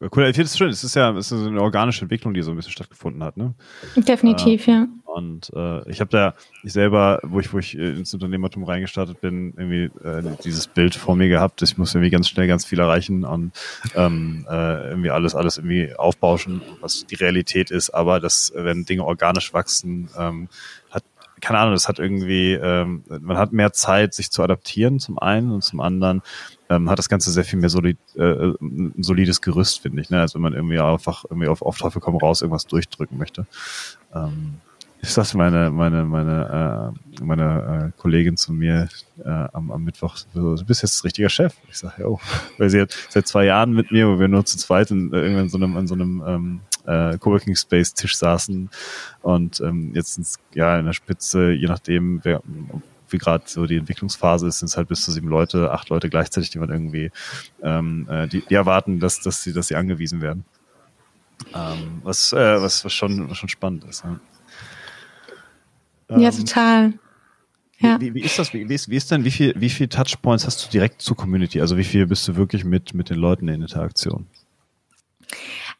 äh, 0.00 0.08
cool. 0.14 0.24
Ich 0.24 0.36
finde 0.36 0.42
es 0.42 0.56
schön. 0.56 0.68
Es 0.68 0.84
ist 0.84 0.94
ja 0.94 1.10
es 1.16 1.32
ist 1.32 1.44
eine 1.44 1.60
organische 1.60 2.02
Entwicklung, 2.02 2.32
die 2.32 2.42
so 2.42 2.52
ein 2.52 2.56
bisschen 2.56 2.70
stattgefunden 2.70 3.24
hat, 3.24 3.36
ne? 3.36 3.54
Definitiv, 3.96 4.68
äh, 4.68 4.70
ja. 4.70 4.88
Und 5.04 5.50
äh, 5.56 5.90
ich 5.90 6.00
habe 6.00 6.10
da, 6.10 6.34
ich 6.62 6.72
selber, 6.72 7.18
wo 7.24 7.40
ich, 7.40 7.52
wo 7.52 7.58
ich 7.58 7.76
ins 7.76 8.14
Unternehmertum 8.14 8.62
reingestartet 8.62 9.20
bin, 9.20 9.52
irgendwie 9.56 9.90
äh, 10.06 10.22
dieses 10.44 10.68
Bild 10.68 10.94
vor 10.94 11.16
mir 11.16 11.28
gehabt. 11.28 11.60
Ich 11.62 11.76
muss 11.76 11.94
irgendwie 11.94 12.10
ganz 12.10 12.28
schnell 12.28 12.46
ganz 12.46 12.64
viel 12.64 12.78
erreichen 12.78 13.24
und 13.24 13.50
ähm, 13.96 14.46
äh, 14.48 14.90
irgendwie 14.90 15.10
alles, 15.10 15.34
alles 15.34 15.56
irgendwie 15.58 15.92
aufbauschen, 15.96 16.60
was 16.80 17.04
die 17.06 17.16
Realität 17.16 17.72
ist. 17.72 17.90
Aber 17.90 18.20
dass, 18.20 18.52
wenn 18.54 18.84
Dinge 18.84 19.04
organisch 19.04 19.52
wachsen, 19.52 20.08
ähm, 20.16 20.48
hat 20.90 21.02
keine 21.40 21.58
Ahnung, 21.58 21.74
das 21.74 21.88
hat 21.88 21.98
irgendwie, 21.98 22.52
ähm, 22.52 23.04
man 23.20 23.36
hat 23.36 23.52
mehr 23.52 23.72
Zeit, 23.72 24.14
sich 24.14 24.30
zu 24.30 24.42
adaptieren, 24.42 24.98
zum 24.98 25.18
einen 25.18 25.50
und 25.50 25.62
zum 25.62 25.80
anderen 25.80 26.22
ähm, 26.68 26.90
hat 26.90 26.98
das 26.98 27.08
Ganze 27.08 27.30
sehr 27.30 27.44
viel 27.44 27.58
mehr 27.58 27.68
solid, 27.68 27.98
äh, 28.16 28.52
ein 28.60 29.02
solides 29.02 29.40
Gerüst, 29.40 29.80
finde 29.80 30.02
ich. 30.02 30.10
Ne? 30.10 30.20
Also 30.20 30.34
wenn 30.34 30.42
man 30.42 30.54
irgendwie 30.54 30.78
einfach 30.78 31.24
irgendwie 31.28 31.48
auf, 31.48 31.62
auf 31.62 31.78
Teufel 31.78 32.00
komm 32.00 32.16
raus 32.16 32.42
irgendwas 32.42 32.66
durchdrücken 32.66 33.18
möchte. 33.18 33.46
Ähm, 34.14 34.54
ich 35.02 35.10
sagte 35.10 35.36
meine, 35.36 35.70
meine, 35.70 36.04
meine, 36.04 36.92
äh, 37.20 37.24
meine 37.24 37.92
äh, 37.94 38.00
Kollegin 38.00 38.36
zu 38.36 38.52
mir 38.52 38.88
äh, 39.24 39.28
am, 39.28 39.70
am 39.70 39.84
Mittwoch, 39.84 40.16
so, 40.16 40.56
du 40.56 40.64
bist 40.64 40.82
jetzt 40.82 41.04
richtiger 41.04 41.28
Chef. 41.28 41.54
Ich 41.68 41.78
sage, 41.78 42.02
ja, 42.02 42.06
oh. 42.06 42.20
weil 42.58 42.70
sie 42.70 42.80
hat 42.80 42.96
seit 43.10 43.28
zwei 43.28 43.44
Jahren 43.44 43.72
mit 43.72 43.92
mir, 43.92 44.08
wo 44.08 44.18
wir 44.18 44.26
nur 44.26 44.44
zu 44.44 44.58
zweit 44.58 44.90
in, 44.90 45.12
äh, 45.12 45.40
in 45.40 45.48
so 45.48 45.58
einem, 45.58 45.76
in 45.76 45.86
so 45.86 45.94
einem 45.94 46.24
ähm, 46.26 46.60
äh, 46.86 47.18
Coworking 47.18 47.54
Space 47.54 47.94
Tisch 47.94 48.16
saßen 48.16 48.70
und 49.22 49.60
ähm, 49.60 49.92
jetzt 49.94 50.40
ja 50.54 50.78
in 50.78 50.86
der 50.86 50.92
Spitze, 50.92 51.50
je 51.52 51.66
nachdem, 51.66 52.20
wer, 52.24 52.42
wie 53.10 53.18
gerade 53.18 53.44
so 53.46 53.66
die 53.66 53.76
Entwicklungsphase 53.76 54.48
ist, 54.48 54.58
sind 54.58 54.68
es 54.68 54.76
halt 54.76 54.88
bis 54.88 55.02
zu 55.02 55.12
sieben 55.12 55.28
Leute, 55.28 55.70
acht 55.72 55.88
Leute 55.88 56.08
gleichzeitig, 56.08 56.50
die 56.50 56.58
man 56.58 56.70
irgendwie, 56.70 57.10
ähm, 57.62 58.06
äh, 58.10 58.28
die, 58.28 58.42
die 58.42 58.54
erwarten, 58.54 59.00
dass, 59.00 59.20
dass 59.20 59.42
sie, 59.42 59.52
dass 59.52 59.68
sie 59.68 59.76
angewiesen 59.76 60.20
werden. 60.20 60.44
Ähm, 61.54 62.00
was, 62.02 62.32
äh, 62.32 62.60
was, 62.60 62.84
was 62.84 62.92
schon, 62.92 63.28
was 63.30 63.38
schon 63.38 63.48
spannend 63.48 63.84
ist. 63.84 64.04
Ja, 64.04 64.20
ähm, 66.08 66.20
ja 66.20 66.30
total. 66.30 66.94
Ja. 67.78 68.00
Wie, 68.00 68.14
wie, 68.14 68.22
ist 68.22 68.38
das? 68.38 68.54
Wie, 68.54 68.68
wie, 68.68 68.74
ist, 68.74 68.88
wie 68.88 68.96
ist 68.96 69.10
denn, 69.10 69.24
wie 69.24 69.30
viel, 69.30 69.54
wie 69.56 69.68
viel 69.68 69.88
Touchpoints 69.88 70.46
hast 70.46 70.64
du 70.64 70.70
direkt 70.70 71.02
zur 71.02 71.16
Community? 71.16 71.60
Also 71.60 71.76
wie 71.76 71.84
viel 71.84 72.06
bist 72.06 72.26
du 72.26 72.36
wirklich 72.36 72.64
mit, 72.64 72.94
mit 72.94 73.10
den 73.10 73.18
Leuten 73.18 73.48
in 73.48 73.60
Interaktion? 73.60 74.26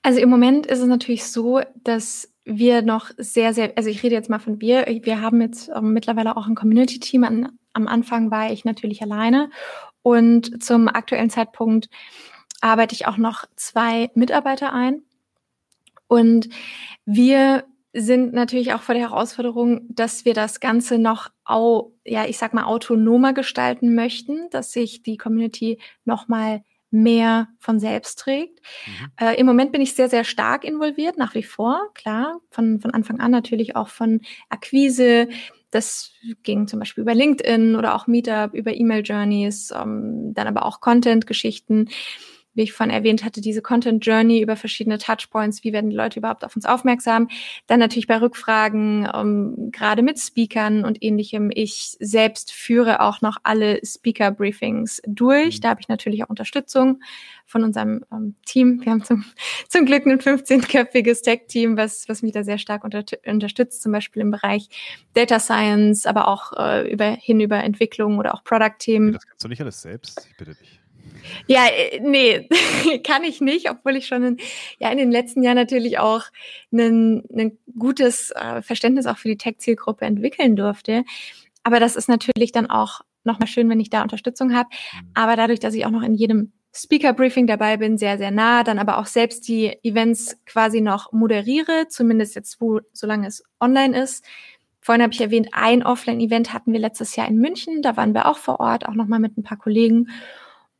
Also 0.02 0.20
im 0.20 0.28
Moment 0.28 0.66
ist 0.66 0.80
es 0.80 0.86
natürlich 0.86 1.24
so, 1.24 1.62
dass 1.82 2.28
wir 2.46 2.80
noch 2.80 3.10
sehr, 3.18 3.52
sehr, 3.52 3.72
also 3.76 3.90
ich 3.90 4.02
rede 4.02 4.14
jetzt 4.14 4.30
mal 4.30 4.38
von 4.38 4.60
wir, 4.60 4.86
wir 4.86 5.20
haben 5.20 5.40
jetzt 5.42 5.68
ähm, 5.74 5.92
mittlerweile 5.92 6.36
auch 6.36 6.46
ein 6.46 6.54
Community-Team. 6.54 7.24
An, 7.24 7.58
am 7.72 7.88
Anfang 7.88 8.30
war 8.30 8.50
ich 8.50 8.64
natürlich 8.64 9.02
alleine 9.02 9.50
und 10.02 10.62
zum 10.62 10.88
aktuellen 10.88 11.28
Zeitpunkt 11.28 11.90
arbeite 12.60 12.94
ich 12.94 13.06
auch 13.06 13.16
noch 13.16 13.44
zwei 13.56 14.10
Mitarbeiter 14.14 14.72
ein. 14.72 15.02
Und 16.06 16.48
wir 17.04 17.64
sind 17.92 18.32
natürlich 18.32 18.72
auch 18.74 18.82
vor 18.82 18.94
der 18.94 19.10
Herausforderung, 19.10 19.86
dass 19.88 20.24
wir 20.24 20.34
das 20.34 20.60
Ganze 20.60 20.98
noch, 20.98 21.30
au, 21.44 21.92
ja, 22.04 22.26
ich 22.26 22.38
sag 22.38 22.54
mal, 22.54 22.64
autonomer 22.64 23.32
gestalten 23.32 23.94
möchten, 23.94 24.48
dass 24.50 24.70
sich 24.70 25.02
die 25.02 25.16
Community 25.16 25.80
nochmal 26.04 26.62
mehr 27.02 27.48
von 27.58 27.78
selbst 27.78 28.18
trägt. 28.18 28.60
Mhm. 28.86 29.10
Äh, 29.20 29.40
Im 29.40 29.46
Moment 29.46 29.72
bin 29.72 29.80
ich 29.80 29.94
sehr, 29.94 30.08
sehr 30.08 30.24
stark 30.24 30.64
involviert, 30.64 31.18
nach 31.18 31.34
wie 31.34 31.42
vor, 31.42 31.80
klar, 31.94 32.40
von, 32.50 32.80
von 32.80 32.92
Anfang 32.92 33.20
an 33.20 33.30
natürlich 33.30 33.76
auch 33.76 33.88
von 33.88 34.20
Akquise. 34.48 35.28
Das 35.70 36.12
ging 36.42 36.68
zum 36.68 36.78
Beispiel 36.78 37.02
über 37.02 37.14
LinkedIn 37.14 37.76
oder 37.76 37.94
auch 37.94 38.06
Meetup, 38.06 38.54
über 38.54 38.74
E-Mail-Journeys, 38.74 39.72
ähm, 39.72 40.32
dann 40.34 40.46
aber 40.46 40.64
auch 40.64 40.80
Content-Geschichten 40.80 41.88
wie 42.56 42.62
ich 42.62 42.72
vorhin 42.72 42.94
erwähnt 42.94 43.24
hatte, 43.24 43.40
diese 43.40 43.62
Content 43.62 44.04
Journey 44.04 44.40
über 44.40 44.56
verschiedene 44.56 44.98
Touchpoints, 44.98 45.62
wie 45.62 45.72
werden 45.72 45.90
die 45.90 45.96
Leute 45.96 46.18
überhaupt 46.18 46.44
auf 46.44 46.56
uns 46.56 46.64
aufmerksam. 46.64 47.28
Dann 47.66 47.78
natürlich 47.78 48.06
bei 48.06 48.20
Rückfragen, 48.20 49.06
um, 49.06 49.14
ähm, 49.14 49.70
gerade 49.70 50.02
mit 50.02 50.18
Speakern 50.18 50.84
und 50.84 51.02
ähnlichem. 51.02 51.50
Ich 51.52 51.96
selbst 52.00 52.52
führe 52.52 53.00
auch 53.00 53.20
noch 53.20 53.36
alle 53.42 53.80
Speaker-Briefings 53.84 55.02
durch. 55.06 55.58
Mhm. 55.58 55.60
Da 55.60 55.68
habe 55.70 55.80
ich 55.80 55.88
natürlich 55.88 56.24
auch 56.24 56.30
Unterstützung 56.30 57.00
von 57.44 57.62
unserem 57.62 58.04
ähm, 58.10 58.34
Team. 58.44 58.80
Wir 58.82 58.92
haben 58.92 59.04
zum, 59.04 59.24
zum 59.68 59.86
Glück 59.86 60.06
ein 60.06 60.18
15-köpfiges 60.18 61.22
Tech-Team, 61.22 61.76
was, 61.76 62.08
was 62.08 62.22
mich 62.22 62.32
da 62.32 62.42
sehr 62.42 62.58
stark 62.58 62.84
unter, 62.84 63.04
unterstützt, 63.26 63.82
zum 63.82 63.92
Beispiel 63.92 64.22
im 64.22 64.30
Bereich 64.30 64.68
Data 65.14 65.38
Science, 65.38 66.06
aber 66.06 66.28
auch 66.28 66.52
äh, 66.56 66.90
über, 66.90 67.10
hin 67.10 67.40
über 67.40 67.62
Entwicklung 67.62 68.18
oder 68.18 68.34
auch 68.34 68.42
Product-Themen. 68.44 69.12
Das 69.12 69.26
kannst 69.26 69.44
du 69.44 69.48
nicht 69.48 69.60
alles 69.60 69.82
selbst? 69.82 70.26
Ich 70.30 70.36
bitte 70.36 70.54
dich. 70.54 70.80
Ja, 71.46 71.66
äh, 71.66 72.00
nee, 72.00 72.48
kann 73.04 73.24
ich 73.24 73.40
nicht, 73.40 73.70
obwohl 73.70 73.96
ich 73.96 74.06
schon 74.06 74.22
in, 74.22 74.36
ja, 74.78 74.90
in 74.90 74.98
den 74.98 75.10
letzten 75.10 75.42
Jahren 75.42 75.56
natürlich 75.56 75.98
auch 75.98 76.24
ein, 76.72 77.24
ein 77.34 77.58
gutes 77.78 78.30
äh, 78.32 78.62
Verständnis 78.62 79.06
auch 79.06 79.18
für 79.18 79.28
die 79.28 79.38
Tech-Zielgruppe 79.38 80.04
entwickeln 80.04 80.56
durfte. 80.56 81.04
Aber 81.62 81.80
das 81.80 81.96
ist 81.96 82.08
natürlich 82.08 82.52
dann 82.52 82.70
auch 82.70 83.00
nochmal 83.24 83.48
schön, 83.48 83.68
wenn 83.68 83.80
ich 83.80 83.90
da 83.90 84.02
Unterstützung 84.02 84.54
habe. 84.54 84.68
Mhm. 84.70 85.10
Aber 85.14 85.36
dadurch, 85.36 85.60
dass 85.60 85.74
ich 85.74 85.84
auch 85.84 85.90
noch 85.90 86.02
in 86.02 86.14
jedem 86.14 86.52
Speaker-Briefing 86.76 87.46
dabei 87.46 87.78
bin, 87.78 87.96
sehr, 87.96 88.18
sehr 88.18 88.30
nah, 88.30 88.62
dann 88.62 88.78
aber 88.78 88.98
auch 88.98 89.06
selbst 89.06 89.48
die 89.48 89.78
Events 89.82 90.36
quasi 90.44 90.80
noch 90.80 91.12
moderiere, 91.12 91.88
zumindest 91.88 92.34
jetzt, 92.34 92.60
wo, 92.60 92.80
solange 92.92 93.26
es 93.26 93.42
online 93.60 93.98
ist. 94.00 94.24
Vorhin 94.80 95.02
habe 95.02 95.12
ich 95.12 95.20
erwähnt, 95.20 95.48
ein 95.52 95.82
Offline-Event 95.82 96.52
hatten 96.52 96.72
wir 96.72 96.78
letztes 96.78 97.16
Jahr 97.16 97.26
in 97.26 97.38
München, 97.38 97.82
da 97.82 97.96
waren 97.96 98.14
wir 98.14 98.26
auch 98.26 98.38
vor 98.38 98.60
Ort, 98.60 98.86
auch 98.86 98.94
nochmal 98.94 99.18
mit 99.18 99.36
ein 99.36 99.42
paar 99.42 99.58
Kollegen. 99.58 100.10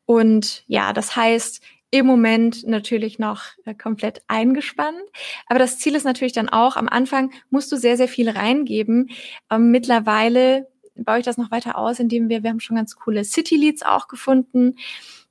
Und 0.07 0.65
ja, 0.67 0.93
das 0.93 1.17
heißt, 1.17 1.61
im 1.91 2.07
Moment 2.07 2.67
natürlich 2.67 3.19
noch 3.19 3.43
äh, 3.65 3.75
komplett 3.75 4.23
eingespannt. 4.29 5.03
Aber 5.47 5.59
das 5.59 5.79
Ziel 5.79 5.95
ist 5.95 6.05
natürlich 6.05 6.33
dann 6.33 6.49
auch, 6.49 6.77
am 6.77 6.89
Anfang 6.89 7.33
musst 7.51 7.71
du 7.71 7.77
sehr, 7.77 7.97
sehr 7.97 8.09
viel 8.09 8.29
reingeben. 8.29 9.11
Ähm, 9.51 9.71
mittlerweile 9.71 10.69
baue 10.95 11.19
ich 11.19 11.25
das 11.25 11.37
noch 11.37 11.51
weiter 11.51 11.77
aus, 11.77 12.01
indem 12.01 12.29
wir, 12.29 12.43
wir 12.43 12.51
haben 12.51 12.61
schon 12.61 12.77
ganz 12.77 12.97
coole 12.97 13.25
City 13.25 13.57
Leads 13.57 13.83
auch 13.83 14.09
gefunden, 14.09 14.77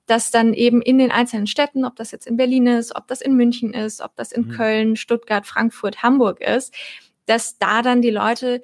dass 0.06 0.32
dann 0.32 0.54
eben 0.54 0.82
in 0.82 0.98
den 0.98 1.12
einzelnen 1.12 1.48
Städten, 1.48 1.84
ob 1.84 1.96
das 1.96 2.12
jetzt 2.12 2.28
in 2.28 2.38
Berlin 2.38 2.68
ist, 2.68 2.96
ob 2.96 3.08
das 3.08 3.22
in 3.22 3.36
München 3.36 3.74
ist, 3.74 4.02
ob 4.02 4.16
das 4.16 4.32
in 4.32 4.48
mhm. 4.48 4.52
Köln, 4.52 4.96
Stuttgart, 4.96 5.48
Frankfurt, 5.48 6.04
Hamburg 6.04 6.42
ist, 6.42 6.74
dass 7.26 7.58
da 7.58 7.82
dann 7.82 8.02
die 8.02 8.12
Leute 8.12 8.62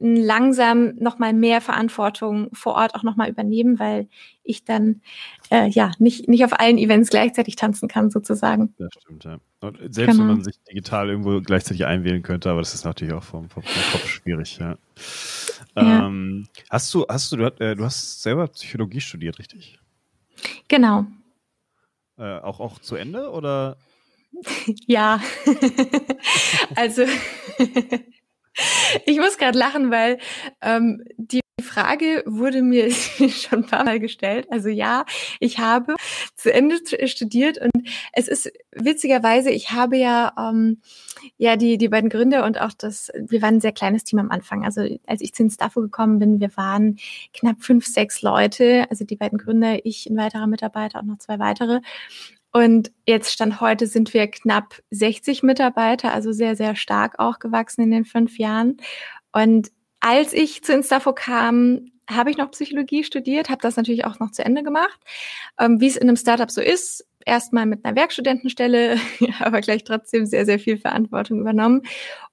langsam 0.00 0.94
nochmal 0.96 1.34
mehr 1.34 1.60
Verantwortung 1.60 2.48
vor 2.54 2.74
Ort 2.74 2.94
auch 2.94 3.02
nochmal 3.02 3.28
übernehmen, 3.28 3.78
weil 3.78 4.08
ich 4.42 4.64
dann 4.64 5.02
äh, 5.50 5.68
ja 5.68 5.92
nicht, 5.98 6.26
nicht 6.26 6.44
auf 6.44 6.58
allen 6.58 6.78
Events 6.78 7.10
gleichzeitig 7.10 7.56
tanzen 7.56 7.86
kann, 7.86 8.10
sozusagen. 8.10 8.74
Das 8.78 8.88
stimmt, 8.98 9.24
ja. 9.24 9.38
Und 9.60 9.76
selbst 9.94 10.16
genau. 10.16 10.20
wenn 10.20 10.36
man 10.36 10.44
sich 10.44 10.58
digital 10.68 11.10
irgendwo 11.10 11.40
gleichzeitig 11.42 11.84
einwählen 11.84 12.22
könnte, 12.22 12.50
aber 12.50 12.60
das 12.60 12.72
ist 12.72 12.84
natürlich 12.84 13.12
auch 13.12 13.22
vom, 13.22 13.50
vom, 13.50 13.62
vom 13.62 13.92
Kopf 13.92 14.08
schwierig, 14.08 14.58
ja. 14.58 14.76
ja. 15.76 16.06
Ähm, 16.06 16.48
hast 16.70 16.92
du, 16.94 17.04
hast 17.06 17.30
du, 17.30 17.36
du, 17.36 17.44
äh, 17.60 17.76
du 17.76 17.84
hast 17.84 18.22
selber 18.22 18.46
Psychologie 18.48 19.02
studiert, 19.02 19.38
richtig? 19.38 19.78
Genau. 20.68 21.04
Äh, 22.16 22.38
auch, 22.40 22.60
auch 22.60 22.78
zu 22.78 22.96
Ende 22.96 23.30
oder? 23.30 23.76
Ja. 24.86 25.20
also 26.76 27.04
ich 29.06 29.18
muss 29.18 29.38
gerade 29.38 29.58
lachen, 29.58 29.90
weil 29.90 30.18
ähm, 30.60 31.04
die 31.16 31.40
Frage 31.60 32.22
wurde 32.26 32.62
mir 32.62 32.90
schon 32.92 33.60
ein 33.60 33.66
paar 33.66 33.84
Mal 33.84 34.00
gestellt. 34.00 34.46
Also 34.50 34.68
ja, 34.68 35.04
ich 35.38 35.58
habe 35.58 35.94
zu 36.34 36.52
Ende 36.52 36.78
studiert 37.06 37.58
und 37.58 37.70
es 38.12 38.28
ist 38.28 38.52
witzigerweise, 38.72 39.50
ich 39.50 39.70
habe 39.72 39.96
ja 39.96 40.32
ähm, 40.38 40.80
ja 41.36 41.56
die 41.56 41.78
die 41.78 41.88
beiden 41.88 42.10
Gründer 42.10 42.44
und 42.44 42.60
auch 42.60 42.72
das, 42.76 43.10
wir 43.18 43.42
waren 43.42 43.56
ein 43.56 43.60
sehr 43.60 43.72
kleines 43.72 44.04
Team 44.04 44.18
am 44.18 44.30
Anfang. 44.30 44.64
Also 44.64 44.82
als 45.06 45.20
ich 45.20 45.34
zu 45.34 45.42
Instafo 45.42 45.80
gekommen 45.80 46.18
bin, 46.18 46.40
wir 46.40 46.56
waren 46.56 46.98
knapp 47.34 47.62
fünf, 47.62 47.86
sechs 47.86 48.22
Leute. 48.22 48.86
Also 48.90 49.04
die 49.04 49.16
beiden 49.16 49.38
Gründer, 49.38 49.84
ich, 49.84 50.06
ein 50.06 50.16
weiterer 50.16 50.46
Mitarbeiter, 50.46 51.00
auch 51.00 51.04
noch 51.04 51.18
zwei 51.18 51.38
weitere. 51.38 51.80
Und 52.52 52.90
jetzt 53.06 53.32
stand 53.32 53.60
heute 53.60 53.86
sind 53.86 54.12
wir 54.12 54.26
knapp 54.28 54.80
60 54.90 55.42
Mitarbeiter, 55.42 56.12
also 56.12 56.32
sehr, 56.32 56.56
sehr 56.56 56.74
stark 56.74 57.18
auch 57.18 57.38
gewachsen 57.38 57.82
in 57.82 57.90
den 57.90 58.04
fünf 58.04 58.38
Jahren. 58.38 58.78
Und 59.32 59.70
als 60.00 60.32
ich 60.32 60.64
zu 60.64 60.72
Instafo 60.72 61.12
kam, 61.12 61.92
habe 62.08 62.30
ich 62.30 62.36
noch 62.36 62.50
Psychologie 62.50 63.04
studiert, 63.04 63.50
habe 63.50 63.62
das 63.62 63.76
natürlich 63.76 64.04
auch 64.04 64.18
noch 64.18 64.32
zu 64.32 64.44
Ende 64.44 64.62
gemacht. 64.62 64.98
Ähm, 65.58 65.80
Wie 65.80 65.86
es 65.86 65.96
in 65.96 66.08
einem 66.08 66.16
Startup 66.16 66.50
so 66.50 66.60
ist, 66.60 67.06
erstmal 67.24 67.66
mit 67.66 67.84
einer 67.84 67.96
Werkstudentenstelle, 67.96 68.98
aber 69.40 69.60
gleich 69.60 69.84
trotzdem 69.84 70.26
sehr, 70.26 70.44
sehr 70.44 70.58
viel 70.58 70.78
Verantwortung 70.78 71.40
übernommen. 71.40 71.82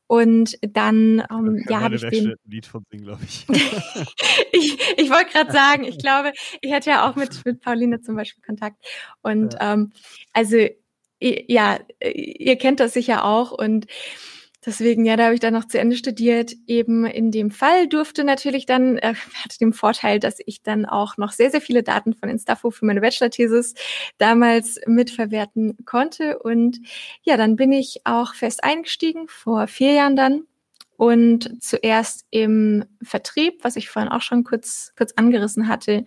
Und 0.07 0.57
dann 0.61 1.21
ähm, 1.29 1.65
ja, 1.67 1.81
habe 1.81 1.95
ich 1.95 2.01
den 2.01 2.35
Lied 2.45 2.65
von 2.65 2.85
singen, 2.89 3.03
glaube 3.03 3.21
ich. 3.25 3.45
ich. 4.53 4.77
Ich 4.97 5.09
wollte 5.09 5.31
gerade 5.31 5.51
sagen, 5.51 5.83
ich 5.83 5.97
glaube, 5.97 6.31
ich 6.61 6.71
hatte 6.71 6.89
ja 6.89 7.09
auch 7.09 7.15
mit 7.15 7.29
mit 7.45 7.61
Pauline 7.61 8.01
zum 8.01 8.15
Beispiel 8.15 8.43
Kontakt. 8.43 8.77
Und 9.21 9.53
ja. 9.53 9.73
ähm, 9.73 9.91
also 10.33 10.57
ja, 11.19 11.79
ihr 11.99 12.57
kennt 12.57 12.79
das 12.79 12.93
sicher 12.93 13.25
auch 13.25 13.51
und 13.51 13.87
Deswegen, 14.67 15.05
ja, 15.05 15.15
da 15.15 15.23
habe 15.23 15.33
ich 15.33 15.39
dann 15.39 15.53
noch 15.53 15.63
zu 15.63 15.79
Ende 15.79 15.95
studiert. 15.95 16.51
Eben 16.67 17.05
in 17.05 17.31
dem 17.31 17.51
Fall 17.51 17.87
durfte 17.87 18.25
natürlich 18.25 18.65
dann, 18.65 18.97
äh, 18.97 19.13
hatte 19.45 19.57
den 19.61 19.71
Vorteil, 19.71 20.19
dass 20.19 20.39
ich 20.45 20.61
dann 20.61 20.85
auch 20.85 21.15
noch 21.15 21.31
sehr, 21.31 21.49
sehr 21.49 21.61
viele 21.61 21.83
Daten 21.83 22.13
von 22.13 22.27
Instafo 22.27 22.69
für 22.69 22.85
meine 22.85 22.99
Bachelor-Thesis 22.99 23.75
damals 24.17 24.77
mitverwerten 24.85 25.77
konnte. 25.85 26.39
Und 26.39 26.81
ja, 27.23 27.37
dann 27.37 27.55
bin 27.55 27.71
ich 27.71 28.01
auch 28.03 28.33
fest 28.33 28.65
eingestiegen, 28.65 29.29
vor 29.29 29.67
vier 29.67 29.93
Jahren 29.93 30.17
dann. 30.17 30.41
Und 30.97 31.63
zuerst 31.63 32.25
im 32.29 32.83
Vertrieb, 33.01 33.63
was 33.63 33.77
ich 33.77 33.89
vorhin 33.89 34.11
auch 34.11 34.21
schon 34.21 34.43
kurz, 34.43 34.91
kurz 34.97 35.13
angerissen 35.13 35.69
hatte 35.69 36.03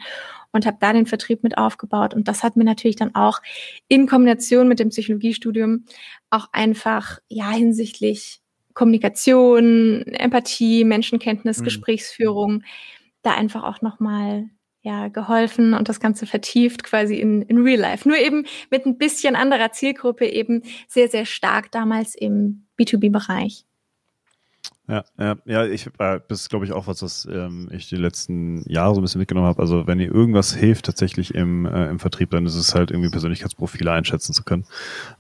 und 0.52 0.66
habe 0.66 0.76
da 0.80 0.92
den 0.92 1.06
Vertrieb 1.06 1.42
mit 1.44 1.56
aufgebaut. 1.56 2.12
Und 2.12 2.28
das 2.28 2.42
hat 2.42 2.56
mir 2.56 2.64
natürlich 2.64 2.96
dann 2.96 3.14
auch 3.14 3.40
in 3.88 4.06
Kombination 4.06 4.68
mit 4.68 4.80
dem 4.80 4.90
Psychologiestudium 4.90 5.86
auch 6.28 6.48
einfach, 6.52 7.20
ja, 7.28 7.50
hinsichtlich 7.52 8.42
Kommunikation, 8.74 10.02
Empathie, 10.06 10.84
Menschenkenntnis, 10.84 11.60
mhm. 11.60 11.64
Gesprächsführung 11.64 12.62
da 13.22 13.34
einfach 13.34 13.64
auch 13.64 13.82
nochmal 13.82 14.48
ja, 14.82 15.08
geholfen 15.08 15.74
und 15.74 15.88
das 15.88 16.00
Ganze 16.00 16.26
vertieft 16.26 16.84
quasi 16.84 17.16
in, 17.16 17.42
in 17.42 17.58
Real 17.58 17.78
Life. 17.78 18.08
Nur 18.08 18.16
eben 18.16 18.46
mit 18.70 18.86
ein 18.86 18.96
bisschen 18.96 19.36
anderer 19.36 19.72
Zielgruppe 19.72 20.26
eben 20.26 20.62
sehr, 20.88 21.08
sehr 21.08 21.26
stark 21.26 21.70
damals 21.70 22.14
im 22.14 22.66
B2B-Bereich. 22.78 23.66
Ja, 24.90 25.04
ja, 25.18 25.36
ja, 25.44 25.66
ich 25.66 25.86
äh, 25.98 26.20
das 26.26 26.40
ist 26.40 26.50
glaube 26.50 26.64
ich 26.64 26.72
auch 26.72 26.88
was, 26.88 27.00
was 27.00 27.28
ähm, 27.30 27.68
ich 27.70 27.88
die 27.88 27.96
letzten 27.96 28.68
Jahre 28.68 28.94
so 28.94 29.00
ein 29.00 29.02
bisschen 29.02 29.20
mitgenommen 29.20 29.46
habe. 29.46 29.62
Also 29.62 29.86
wenn 29.86 30.00
ihr 30.00 30.12
irgendwas 30.12 30.52
hilft 30.52 30.86
tatsächlich 30.86 31.32
im, 31.32 31.64
äh, 31.64 31.88
im 31.88 32.00
Vertrieb, 32.00 32.30
dann 32.30 32.44
ist 32.44 32.56
es 32.56 32.74
halt 32.74 32.90
irgendwie 32.90 33.10
Persönlichkeitsprofile 33.10 33.92
einschätzen 33.92 34.32
zu 34.32 34.42
können, 34.42 34.64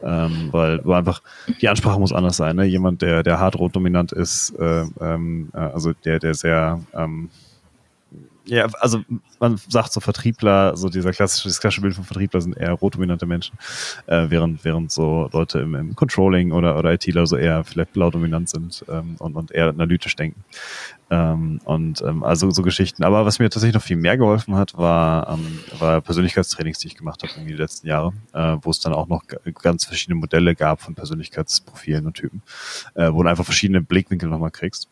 ähm, 0.02 0.48
weil 0.50 0.78
du 0.78 0.92
einfach 0.92 1.22
die 1.60 1.68
Ansprache 1.68 2.00
muss 2.00 2.12
anders 2.12 2.36
sein. 2.36 2.56
Ne? 2.56 2.64
Jemand, 2.64 3.00
der 3.00 3.22
der 3.22 3.38
hart 3.38 3.56
rot 3.56 3.76
dominant 3.76 4.10
ist, 4.10 4.50
äh, 4.58 4.86
ähm, 5.00 5.50
äh, 5.54 5.58
also 5.58 5.92
der 5.92 6.18
der 6.18 6.34
sehr 6.34 6.80
ähm, 6.92 7.30
ja, 8.50 8.66
also 8.80 9.04
man 9.38 9.58
sagt 9.68 9.92
so 9.92 10.00
Vertriebler, 10.00 10.76
so 10.76 10.88
dieser 10.88 11.12
klassische, 11.12 11.48
das 11.48 11.60
klassische 11.60 11.82
Bild 11.82 11.94
von 11.94 12.04
Vertriebler 12.04 12.40
sind 12.40 12.56
eher 12.56 12.72
rotdominante 12.72 13.24
Menschen, 13.24 13.56
äh, 14.06 14.26
während, 14.28 14.64
während 14.64 14.90
so 14.90 15.28
Leute 15.32 15.60
im, 15.60 15.74
im 15.76 15.94
Controlling 15.94 16.50
oder, 16.50 16.76
oder 16.76 16.92
ITler 16.92 17.26
so 17.26 17.36
eher 17.36 17.62
vielleicht 17.62 17.92
blau 17.92 18.10
dominant 18.10 18.48
sind 18.48 18.84
ähm, 18.88 19.14
und, 19.20 19.36
und 19.36 19.52
eher 19.52 19.68
analytisch 19.68 20.16
denken. 20.16 20.42
Ähm, 21.10 21.60
und 21.64 22.02
ähm, 22.02 22.22
also 22.22 22.50
so 22.50 22.62
Geschichten. 22.62 23.02
Aber 23.02 23.26
was 23.26 23.38
mir 23.40 23.50
tatsächlich 23.50 23.74
noch 23.74 23.82
viel 23.82 23.96
mehr 23.96 24.16
geholfen 24.16 24.54
hat, 24.54 24.76
war, 24.78 25.28
ähm, 25.28 25.58
war 25.78 26.00
Persönlichkeitstrainings, 26.00 26.78
die 26.78 26.88
ich 26.88 26.96
gemacht 26.96 27.22
habe 27.22 27.32
in 27.40 27.48
die 27.48 27.54
letzten 27.54 27.88
Jahre, 27.88 28.12
äh, 28.32 28.56
wo 28.62 28.70
es 28.70 28.78
dann 28.78 28.92
auch 28.92 29.08
noch 29.08 29.24
ganz 29.60 29.84
verschiedene 29.84 30.20
Modelle 30.20 30.54
gab 30.54 30.80
von 30.80 30.94
Persönlichkeitsprofilen 30.94 32.06
und 32.06 32.14
Typen, 32.14 32.42
äh, 32.94 33.12
wo 33.12 33.22
du 33.22 33.28
einfach 33.28 33.44
verschiedene 33.44 33.80
Blickwinkel 33.80 34.28
nochmal 34.28 34.52
kriegst 34.52 34.88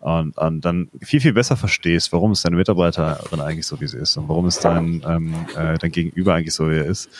und, 0.00 0.38
und 0.38 0.60
dann 0.64 0.90
viel, 1.00 1.20
viel 1.20 1.32
besser 1.32 1.56
verstehst, 1.56 2.12
warum 2.12 2.32
ist 2.32 2.44
deine 2.44 2.56
Mitarbeiterin 2.56 3.40
eigentlich 3.40 3.66
so, 3.66 3.80
wie 3.80 3.88
sie 3.88 3.98
ist 3.98 4.16
und 4.16 4.28
warum 4.28 4.46
ist 4.46 4.64
dein, 4.64 5.02
ähm, 5.06 5.34
äh, 5.56 5.76
dein 5.76 5.90
Gegenüber 5.90 6.34
eigentlich 6.34 6.54
so, 6.54 6.70
wie 6.70 6.76
er 6.76 6.86
ist. 6.86 7.10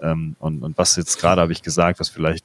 Ähm, 0.00 0.36
und, 0.38 0.62
und 0.62 0.78
was 0.78 0.94
jetzt 0.96 1.20
gerade 1.20 1.40
habe 1.40 1.52
ich 1.52 1.62
gesagt, 1.62 1.98
was 1.98 2.08
vielleicht 2.08 2.44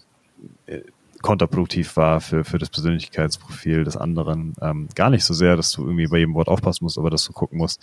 äh, 0.65 0.82
kontraproduktiv 1.24 1.98
war 1.98 2.22
für, 2.22 2.44
für 2.44 2.60
das 2.60 2.70
Persönlichkeitsprofil 2.70 3.84
des 3.84 3.98
anderen. 3.98 4.54
Ähm, 4.62 4.88
gar 4.94 5.10
nicht 5.10 5.24
so 5.24 5.34
sehr, 5.34 5.56
dass 5.56 5.72
du 5.72 5.84
irgendwie 5.84 6.08
bei 6.08 6.20
jedem 6.20 6.36
Wort 6.36 6.50
aufpassen 6.50 6.84
musst, 6.84 7.00
aber 7.00 7.10
dass 7.10 7.24
du 7.24 7.34
gucken 7.34 7.58
musst, 7.58 7.82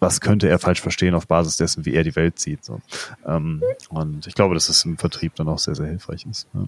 was 0.00 0.20
könnte 0.20 0.48
er 0.48 0.58
falsch 0.58 0.80
verstehen 0.80 1.14
auf 1.14 1.26
Basis 1.26 1.58
dessen, 1.58 1.84
wie 1.84 1.94
er 1.94 2.04
die 2.04 2.16
Welt 2.16 2.38
sieht. 2.38 2.64
So. 2.64 2.80
Ähm, 3.26 3.62
und 3.90 4.26
ich 4.26 4.34
glaube, 4.34 4.54
dass 4.54 4.70
es 4.70 4.84
im 4.84 4.96
Vertrieb 4.96 5.34
dann 5.34 5.48
auch 5.48 5.58
sehr, 5.58 5.74
sehr 5.74 5.86
hilfreich 5.86 6.24
ist. 6.24 6.48
Ja. 6.54 6.64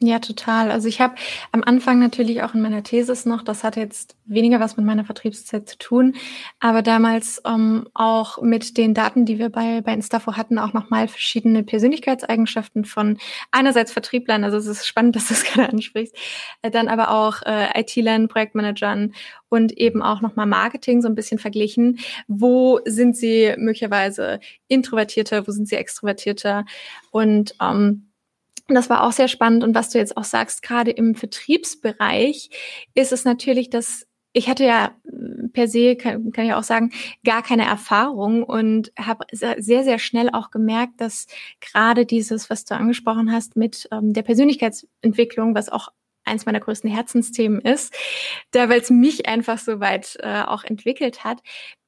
Ja, 0.00 0.20
total. 0.20 0.70
Also 0.70 0.86
ich 0.86 1.00
habe 1.00 1.16
am 1.50 1.64
Anfang 1.64 1.98
natürlich 1.98 2.44
auch 2.44 2.54
in 2.54 2.60
meiner 2.60 2.84
Thesis 2.84 3.26
noch, 3.26 3.42
das 3.42 3.64
hat 3.64 3.74
jetzt 3.74 4.14
weniger 4.26 4.60
was 4.60 4.76
mit 4.76 4.86
meiner 4.86 5.04
Vertriebszeit 5.04 5.68
zu 5.68 5.76
tun, 5.76 6.14
aber 6.60 6.82
damals 6.82 7.42
ähm, 7.44 7.88
auch 7.94 8.40
mit 8.40 8.76
den 8.76 8.94
Daten, 8.94 9.24
die 9.24 9.40
wir 9.40 9.48
bei, 9.48 9.80
bei 9.80 9.92
Instafo 9.92 10.36
hatten, 10.36 10.60
auch 10.60 10.72
nochmal 10.72 11.08
verschiedene 11.08 11.64
Persönlichkeitseigenschaften 11.64 12.84
von 12.84 13.18
einerseits 13.50 13.90
Vertrieblern, 13.90 14.44
also 14.44 14.56
es 14.58 14.66
ist 14.66 14.86
spannend, 14.86 15.16
dass 15.16 15.26
du 15.26 15.34
das 15.34 15.42
gerade 15.42 15.68
ansprichst, 15.72 16.14
äh, 16.62 16.70
dann 16.70 16.86
aber 16.86 17.10
auch 17.10 17.42
äh, 17.42 17.80
IT-Lern, 17.80 18.28
Projektmanagern 18.28 19.14
und 19.48 19.72
eben 19.72 20.00
auch 20.00 20.20
nochmal 20.20 20.46
Marketing 20.46 21.02
so 21.02 21.08
ein 21.08 21.16
bisschen 21.16 21.40
verglichen. 21.40 21.98
Wo 22.28 22.78
sind 22.84 23.16
sie 23.16 23.52
möglicherweise 23.58 24.38
introvertierter, 24.68 25.48
wo 25.48 25.50
sind 25.50 25.66
sie 25.66 25.74
extrovertierter 25.74 26.66
und 27.10 27.56
ähm, 27.60 28.07
das 28.74 28.90
war 28.90 29.04
auch 29.04 29.12
sehr 29.12 29.28
spannend. 29.28 29.64
Und 29.64 29.74
was 29.74 29.90
du 29.90 29.98
jetzt 29.98 30.16
auch 30.16 30.24
sagst, 30.24 30.62
gerade 30.62 30.90
im 30.90 31.14
Vertriebsbereich 31.14 32.50
ist 32.94 33.12
es 33.12 33.24
natürlich, 33.24 33.70
dass 33.70 34.06
ich 34.32 34.48
hatte 34.48 34.64
ja 34.64 34.94
äh, 35.04 35.48
per 35.48 35.68
se, 35.68 35.96
kann, 35.96 36.32
kann 36.32 36.46
ich 36.46 36.52
auch 36.52 36.62
sagen, 36.62 36.92
gar 37.24 37.42
keine 37.42 37.64
Erfahrung 37.64 38.44
und 38.44 38.92
habe 38.98 39.24
sehr, 39.32 39.84
sehr 39.84 39.98
schnell 39.98 40.30
auch 40.30 40.50
gemerkt, 40.50 41.00
dass 41.00 41.26
gerade 41.60 42.06
dieses, 42.06 42.50
was 42.50 42.64
du 42.64 42.74
angesprochen 42.74 43.32
hast 43.32 43.56
mit 43.56 43.88
ähm, 43.90 44.12
der 44.12 44.22
Persönlichkeitsentwicklung, 44.22 45.54
was 45.54 45.68
auch 45.68 45.88
eins 46.24 46.46
meiner 46.46 46.60
größten 46.60 46.90
Herzensthemen 46.90 47.60
ist, 47.60 47.94
da 48.50 48.68
weil 48.68 48.80
es 48.80 48.90
mich 48.90 49.26
einfach 49.26 49.58
so 49.58 49.80
weit 49.80 50.18
äh, 50.20 50.42
auch 50.42 50.62
entwickelt 50.62 51.24
hat, 51.24 51.40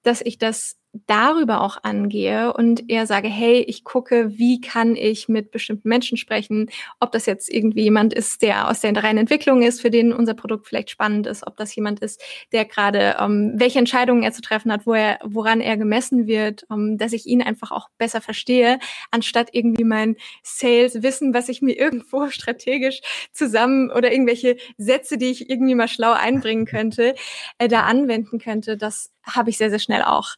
dass 0.02 0.22
ich 0.22 0.38
das 0.38 0.79
darüber 1.06 1.60
auch 1.60 1.78
angehe 1.82 2.52
und 2.52 2.90
eher 2.90 3.06
sage, 3.06 3.28
hey, 3.28 3.60
ich 3.60 3.84
gucke, 3.84 4.38
wie 4.38 4.60
kann 4.60 4.96
ich 4.96 5.28
mit 5.28 5.52
bestimmten 5.52 5.88
Menschen 5.88 6.16
sprechen, 6.16 6.68
ob 6.98 7.12
das 7.12 7.26
jetzt 7.26 7.48
irgendwie 7.48 7.82
jemand 7.82 8.12
ist, 8.12 8.42
der 8.42 8.68
aus 8.68 8.80
der 8.80 8.96
reinen 8.96 9.18
Entwicklung 9.18 9.62
ist, 9.62 9.80
für 9.80 9.90
den 9.90 10.12
unser 10.12 10.34
Produkt 10.34 10.66
vielleicht 10.66 10.90
spannend 10.90 11.28
ist, 11.28 11.46
ob 11.46 11.56
das 11.56 11.74
jemand 11.76 12.00
ist, 12.00 12.20
der 12.50 12.64
gerade, 12.64 13.16
ähm, 13.20 13.52
welche 13.54 13.78
Entscheidungen 13.78 14.24
er 14.24 14.32
zu 14.32 14.42
treffen 14.42 14.72
hat, 14.72 14.84
wo 14.84 14.94
er, 14.94 15.20
woran 15.24 15.60
er 15.60 15.76
gemessen 15.76 16.26
wird, 16.26 16.66
ähm, 16.72 16.98
dass 16.98 17.12
ich 17.12 17.26
ihn 17.26 17.42
einfach 17.42 17.70
auch 17.70 17.88
besser 17.98 18.20
verstehe, 18.20 18.80
anstatt 19.12 19.50
irgendwie 19.52 19.84
mein 19.84 20.16
Sales-Wissen, 20.42 21.34
was 21.34 21.48
ich 21.48 21.62
mir 21.62 21.76
irgendwo 21.78 22.28
strategisch 22.30 23.00
zusammen 23.32 23.92
oder 23.92 24.10
irgendwelche 24.10 24.56
Sätze, 24.76 25.18
die 25.18 25.30
ich 25.30 25.50
irgendwie 25.50 25.76
mal 25.76 25.88
schlau 25.88 26.12
einbringen 26.12 26.66
könnte, 26.66 27.14
äh, 27.58 27.68
da 27.68 27.82
anwenden 27.82 28.40
könnte. 28.40 28.76
Das 28.76 29.12
habe 29.22 29.50
ich 29.50 29.56
sehr, 29.58 29.70
sehr 29.70 29.78
schnell 29.78 30.02
auch 30.02 30.34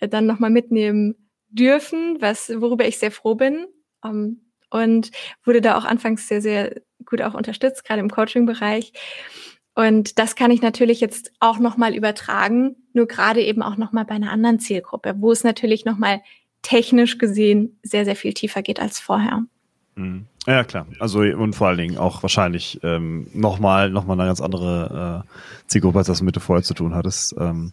dann 0.00 0.26
nochmal 0.26 0.50
mitnehmen 0.50 1.28
dürfen, 1.48 2.16
was, 2.20 2.50
worüber 2.60 2.86
ich 2.86 2.98
sehr 2.98 3.10
froh 3.10 3.34
bin. 3.34 3.66
Um, 4.02 4.10
ähm, 4.10 4.40
und 4.70 5.12
wurde 5.44 5.60
da 5.60 5.78
auch 5.78 5.84
anfangs 5.84 6.26
sehr, 6.26 6.42
sehr 6.42 6.82
gut 7.06 7.22
auch 7.22 7.34
unterstützt, 7.34 7.84
gerade 7.84 8.00
im 8.00 8.10
Coaching-Bereich. 8.10 8.92
Und 9.76 10.18
das 10.18 10.34
kann 10.34 10.50
ich 10.50 10.62
natürlich 10.62 11.00
jetzt 11.00 11.32
auch 11.38 11.58
nochmal 11.58 11.94
übertragen, 11.94 12.76
nur 12.92 13.06
gerade 13.06 13.42
eben 13.42 13.62
auch 13.62 13.76
nochmal 13.76 14.04
bei 14.04 14.14
einer 14.14 14.32
anderen 14.32 14.58
Zielgruppe, 14.58 15.14
wo 15.18 15.30
es 15.30 15.44
natürlich 15.44 15.84
nochmal 15.84 16.22
technisch 16.62 17.18
gesehen 17.18 17.78
sehr, 17.82 18.04
sehr 18.04 18.16
viel 18.16 18.34
tiefer 18.34 18.62
geht 18.62 18.80
als 18.80 18.98
vorher. 18.98 19.44
Mhm. 19.94 20.26
Ja, 20.46 20.62
klar. 20.62 20.86
Also 20.98 21.20
und 21.20 21.54
vor 21.54 21.68
allen 21.68 21.78
Dingen 21.78 21.96
auch 21.96 22.22
wahrscheinlich 22.22 22.78
ähm, 22.82 23.26
nochmal 23.32 23.88
noch 23.90 24.04
mal 24.04 24.12
eine 24.12 24.26
ganz 24.28 24.42
andere 24.42 25.24
äh, 25.24 25.68
Zielgruppe, 25.68 25.98
als 25.98 26.08
das 26.08 26.20
mit 26.20 26.36
vorher 26.36 26.62
zu 26.62 26.74
tun 26.74 26.94
hattest. 26.94 27.34
Ähm, 27.38 27.72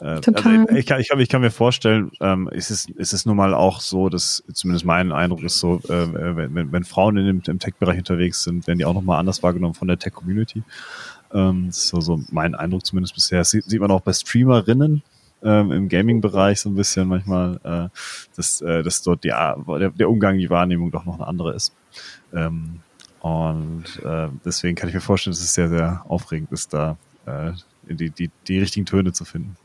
äh, 0.00 0.20
Total. 0.20 0.60
Also 0.60 0.76
ich, 0.76 0.86
kann, 0.86 1.00
ich, 1.00 1.08
kann, 1.08 1.20
ich 1.20 1.28
kann 1.28 1.40
mir 1.40 1.50
vorstellen, 1.50 2.10
ähm, 2.20 2.48
ist 2.52 2.70
es 2.70 2.86
ist 2.86 3.14
es 3.14 3.24
nun 3.24 3.36
mal 3.36 3.54
auch 3.54 3.80
so, 3.80 4.10
dass 4.10 4.42
zumindest 4.52 4.84
mein 4.84 5.12
Eindruck 5.12 5.42
ist 5.42 5.58
so, 5.58 5.80
äh, 5.88 6.36
wenn, 6.36 6.72
wenn 6.72 6.84
Frauen 6.84 7.16
in 7.16 7.26
dem, 7.26 7.42
im 7.46 7.58
Tech-Bereich 7.58 7.98
unterwegs 7.98 8.42
sind, 8.42 8.66
werden 8.66 8.78
die 8.78 8.84
auch 8.84 8.94
nochmal 8.94 9.18
anders 9.18 9.42
wahrgenommen 9.42 9.74
von 9.74 9.88
der 9.88 9.98
Tech-Community. 9.98 10.62
Ähm, 11.32 11.68
ist 11.68 11.88
so, 11.88 12.00
so 12.00 12.20
mein 12.30 12.54
Eindruck 12.54 12.84
zumindest 12.84 13.14
bisher. 13.14 13.38
Das 13.38 13.50
sieht, 13.50 13.64
sieht 13.64 13.80
man 13.80 13.90
auch 13.90 14.00
bei 14.02 14.12
Streamerinnen, 14.12 15.02
ähm, 15.42 15.72
im 15.72 15.88
Gaming-Bereich 15.88 16.60
so 16.60 16.68
ein 16.68 16.74
bisschen 16.74 17.08
manchmal, 17.08 17.60
äh, 17.64 17.88
dass, 18.36 18.60
äh, 18.60 18.82
dass 18.82 19.02
dort 19.02 19.24
die, 19.24 19.28
der, 19.28 19.90
der 19.90 20.10
Umgang, 20.10 20.38
die 20.38 20.50
Wahrnehmung 20.50 20.90
doch 20.90 21.04
noch 21.04 21.14
eine 21.14 21.26
andere 21.26 21.54
ist. 21.54 21.74
Ähm, 22.32 22.80
und 23.20 23.84
äh, 24.04 24.28
deswegen 24.44 24.76
kann 24.76 24.88
ich 24.88 24.94
mir 24.94 25.00
vorstellen, 25.00 25.32
dass 25.32 25.42
es 25.42 25.54
sehr, 25.54 25.68
sehr 25.68 26.04
aufregend 26.08 26.52
ist, 26.52 26.72
da 26.72 26.96
äh, 27.26 27.52
die, 27.88 28.10
die, 28.10 28.30
die 28.48 28.58
richtigen 28.58 28.86
Töne 28.86 29.12
zu 29.12 29.24
finden. 29.24 29.56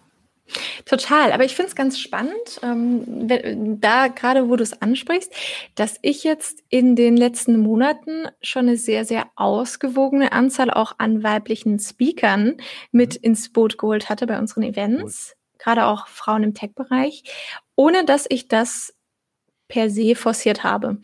Total, 0.86 1.32
aber 1.32 1.44
ich 1.44 1.56
finde 1.56 1.70
es 1.70 1.76
ganz 1.76 2.00
spannend, 2.00 2.60
ähm, 2.62 3.80
da 3.82 4.10
gerade 4.10 4.48
wo 4.48 4.56
du 4.56 4.62
es 4.62 4.80
ansprichst, 4.80 5.34
dass 5.74 5.98
ich 6.04 6.24
jetzt 6.24 6.64
in 6.70 6.96
den 6.96 7.18
letzten 7.18 7.60
Monaten 7.60 8.28
schon 8.42 8.68
eine 8.68 8.78
sehr, 8.78 9.06
sehr 9.06 9.26
ausgewogene 9.36 10.34
Anzahl 10.34 10.70
auch 10.70 10.94
an 11.00 11.24
weiblichen 11.24 11.80
Speakern 11.80 12.58
mit 12.92 13.16
mhm. 13.16 13.30
ins 13.30 13.52
Boot 13.52 13.80
geholt 13.80 14.08
hatte 14.08 14.28
bei 14.28 14.38
unseren 14.38 14.62
Events, 14.64 15.36
gerade 15.66 15.86
auch 15.88 16.08
Frauen 16.08 16.44
im 16.44 16.54
Tech-Bereich, 16.54 17.24
ohne 17.76 18.06
dass 18.06 18.26
ich 18.30 18.48
das 18.48 18.94
per 19.68 19.90
se 19.90 20.14
forciert 20.14 20.64
habe. 20.64 20.98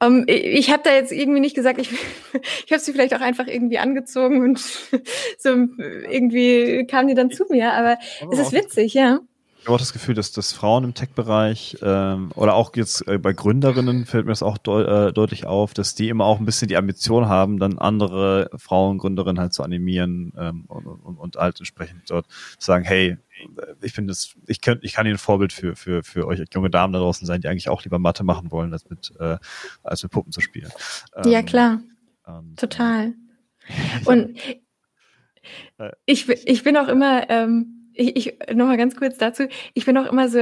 Ähm, 0.00 0.24
ich 0.26 0.70
habe 0.70 0.82
da 0.82 0.94
jetzt 0.94 1.12
irgendwie 1.12 1.40
nicht 1.40 1.54
gesagt, 1.54 1.78
ich, 1.78 1.90
ich 2.66 2.72
habe 2.72 2.80
sie 2.80 2.92
vielleicht 2.92 3.14
auch 3.14 3.20
einfach 3.20 3.46
irgendwie 3.46 3.78
angezogen 3.78 4.42
und 4.42 4.58
so 5.38 5.50
irgendwie 5.50 6.86
kamen 6.86 7.08
die 7.08 7.14
dann 7.14 7.30
zu 7.30 7.44
mir, 7.50 7.74
aber, 7.74 7.98
aber 8.22 8.32
es 8.32 8.38
ist 8.38 8.52
witzig, 8.52 8.94
ja. 8.94 9.20
Ich 9.66 9.68
habe 9.68 9.74
auch 9.74 9.80
das 9.80 9.92
Gefühl, 9.92 10.14
dass, 10.14 10.30
dass 10.30 10.52
Frauen 10.52 10.84
im 10.84 10.94
Tech-Bereich 10.94 11.78
ähm, 11.82 12.30
oder 12.36 12.54
auch 12.54 12.70
jetzt 12.76 13.08
äh, 13.08 13.18
bei 13.18 13.32
Gründerinnen 13.32 14.06
fällt 14.06 14.24
mir 14.24 14.30
das 14.30 14.44
auch 14.44 14.58
deu 14.58 14.82
äh, 14.82 15.12
deutlich 15.12 15.44
auf, 15.44 15.74
dass 15.74 15.96
die 15.96 16.08
immer 16.08 16.24
auch 16.24 16.38
ein 16.38 16.44
bisschen 16.44 16.68
die 16.68 16.76
Ambition 16.76 17.26
haben, 17.26 17.58
dann 17.58 17.76
andere 17.76 18.48
Frauen, 18.54 18.98
Gründerinnen 18.98 19.40
halt 19.40 19.52
zu 19.52 19.64
animieren 19.64 20.32
ähm, 20.38 20.66
und, 20.68 20.86
und, 20.86 21.16
und 21.16 21.34
halt 21.34 21.58
entsprechend 21.58 22.08
dort 22.08 22.28
zu 22.28 22.64
sagen, 22.64 22.84
hey, 22.84 23.16
ich 23.82 23.92
finde 23.92 24.12
das, 24.12 24.36
ich 24.46 24.60
kann, 24.60 24.78
ich 24.82 24.92
kann 24.92 25.04
hier 25.04 25.16
ein 25.16 25.18
Vorbild 25.18 25.52
für, 25.52 25.74
für, 25.74 26.04
für 26.04 26.28
euch 26.28 26.40
junge 26.54 26.70
Damen 26.70 26.92
da 26.92 27.00
draußen 27.00 27.26
sein, 27.26 27.40
die 27.40 27.48
eigentlich 27.48 27.68
auch 27.68 27.82
lieber 27.82 27.98
Mathe 27.98 28.22
machen 28.22 28.52
wollen, 28.52 28.72
als 28.72 28.88
mit, 28.88 29.14
äh, 29.18 29.38
als 29.82 30.00
mit 30.04 30.12
Puppen 30.12 30.30
zu 30.30 30.40
spielen. 30.40 30.70
Ja, 31.24 31.40
ähm, 31.40 31.44
klar. 31.44 31.80
Und, 32.24 32.56
Total. 32.56 33.14
Äh, 33.66 34.08
und 34.08 34.38
ich, 36.06 36.28
ich 36.28 36.62
bin 36.62 36.76
auch 36.76 36.88
immer, 36.88 37.28
ähm, 37.30 37.75
ich, 37.96 38.16
ich 38.16 38.54
nochmal 38.54 38.76
ganz 38.76 38.96
kurz 38.96 39.18
dazu, 39.18 39.44
ich 39.74 39.84
bin 39.86 39.96
auch 39.98 40.10
immer 40.10 40.28
so 40.28 40.40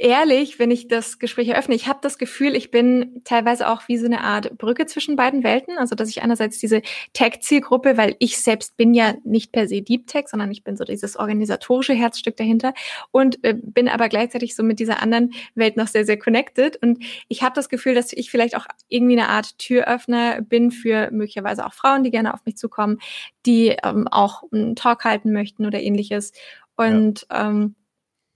ehrlich, 0.00 0.58
wenn 0.58 0.70
ich 0.70 0.88
das 0.88 1.18
Gespräch 1.18 1.48
eröffne. 1.48 1.74
Ich 1.74 1.86
habe 1.86 1.98
das 2.02 2.16
Gefühl, 2.16 2.56
ich 2.56 2.70
bin 2.70 3.20
teilweise 3.24 3.68
auch 3.68 3.82
wie 3.86 3.98
so 3.98 4.06
eine 4.06 4.22
Art 4.22 4.56
Brücke 4.56 4.86
zwischen 4.86 5.14
beiden 5.14 5.44
Welten. 5.44 5.76
Also 5.76 5.94
dass 5.94 6.08
ich 6.08 6.22
einerseits 6.22 6.58
diese 6.58 6.80
Tech-Zielgruppe, 7.12 7.98
weil 7.98 8.16
ich 8.18 8.38
selbst 8.38 8.76
bin 8.78 8.94
ja 8.94 9.14
nicht 9.24 9.52
per 9.52 9.68
se 9.68 9.82
Deep 9.82 10.06
Tech, 10.06 10.28
sondern 10.28 10.50
ich 10.50 10.64
bin 10.64 10.76
so 10.76 10.84
dieses 10.84 11.16
organisatorische 11.16 11.92
Herzstück 11.92 12.36
dahinter 12.36 12.72
und 13.10 13.44
äh, 13.44 13.54
bin 13.54 13.88
aber 13.88 14.08
gleichzeitig 14.08 14.56
so 14.56 14.62
mit 14.62 14.78
dieser 14.78 15.02
anderen 15.02 15.32
Welt 15.54 15.76
noch 15.76 15.88
sehr, 15.88 16.06
sehr 16.06 16.18
connected. 16.18 16.82
Und 16.82 17.04
ich 17.28 17.42
habe 17.42 17.54
das 17.54 17.68
Gefühl, 17.68 17.94
dass 17.94 18.12
ich 18.12 18.30
vielleicht 18.30 18.56
auch 18.56 18.66
irgendwie 18.88 19.18
eine 19.18 19.28
Art 19.28 19.58
Türöffner 19.58 20.40
bin 20.40 20.70
für 20.70 21.10
möglicherweise 21.10 21.66
auch 21.66 21.74
Frauen, 21.74 22.04
die 22.04 22.10
gerne 22.10 22.32
auf 22.32 22.40
mich 22.46 22.56
zukommen, 22.56 22.98
die 23.44 23.76
ähm, 23.84 24.08
auch 24.08 24.44
einen 24.50 24.76
Talk 24.76 25.04
halten 25.04 25.32
möchten 25.32 25.66
oder 25.66 25.80
ähnliches. 25.80 26.32
Und 26.80 27.26
ja. 27.30 27.48
ähm, 27.48 27.74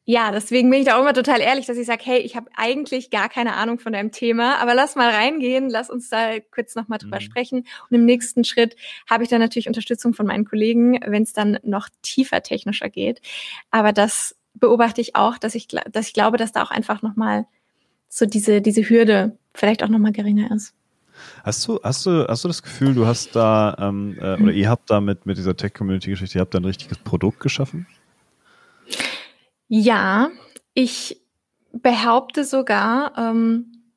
ja, 0.06 0.32
deswegen 0.32 0.70
bin 0.70 0.80
ich 0.80 0.86
da 0.86 0.96
auch 0.96 1.00
immer 1.00 1.14
total 1.14 1.40
ehrlich, 1.40 1.64
dass 1.64 1.78
ich 1.78 1.86
sage, 1.86 2.02
hey, 2.04 2.18
ich 2.18 2.36
habe 2.36 2.50
eigentlich 2.56 3.08
gar 3.08 3.30
keine 3.30 3.54
Ahnung 3.54 3.78
von 3.78 3.94
deinem 3.94 4.12
Thema, 4.12 4.58
aber 4.58 4.74
lass 4.74 4.96
mal 4.96 5.08
reingehen, 5.08 5.70
lass 5.70 5.88
uns 5.88 6.10
da 6.10 6.40
kurz 6.54 6.74
nochmal 6.74 6.98
drüber 6.98 7.16
mhm. 7.16 7.22
sprechen. 7.22 7.66
Und 7.88 7.96
im 7.96 8.04
nächsten 8.04 8.44
Schritt 8.44 8.76
habe 9.08 9.22
ich 9.22 9.30
dann 9.30 9.40
natürlich 9.40 9.66
Unterstützung 9.66 10.12
von 10.12 10.26
meinen 10.26 10.44
Kollegen, 10.44 11.00
wenn 11.06 11.22
es 11.22 11.32
dann 11.32 11.58
noch 11.62 11.88
tiefer 12.02 12.42
technischer 12.42 12.90
geht. 12.90 13.22
Aber 13.70 13.92
das 13.92 14.36
beobachte 14.52 15.00
ich 15.00 15.16
auch, 15.16 15.38
dass 15.38 15.54
ich, 15.54 15.68
dass 15.68 16.08
ich 16.08 16.12
glaube, 16.12 16.36
dass 16.36 16.52
da 16.52 16.62
auch 16.62 16.70
einfach 16.70 17.00
nochmal 17.00 17.46
so 18.10 18.26
diese, 18.26 18.60
diese 18.60 18.86
Hürde 18.86 19.38
vielleicht 19.54 19.82
auch 19.82 19.88
nochmal 19.88 20.12
geringer 20.12 20.54
ist. 20.54 20.74
Hast 21.44 21.66
du, 21.66 21.80
hast 21.82 22.04
du, 22.04 22.26
hast 22.28 22.44
du 22.44 22.48
das 22.48 22.62
Gefühl, 22.62 22.94
du 22.94 23.06
hast 23.06 23.34
da, 23.34 23.74
ähm, 23.80 24.18
äh, 24.20 24.34
oder 24.34 24.52
ihr 24.52 24.68
habt 24.68 24.90
da 24.90 25.00
mit, 25.00 25.24
mit 25.24 25.38
dieser 25.38 25.56
Tech-Community-Geschichte, 25.56 26.38
ihr 26.38 26.42
habt 26.42 26.52
da 26.52 26.58
ein 26.58 26.64
richtiges 26.64 26.98
Produkt 26.98 27.40
geschaffen? 27.40 27.86
Ja, 29.76 30.30
ich 30.74 31.20
behaupte 31.72 32.44
sogar, 32.44 33.18
ähm, 33.18 33.90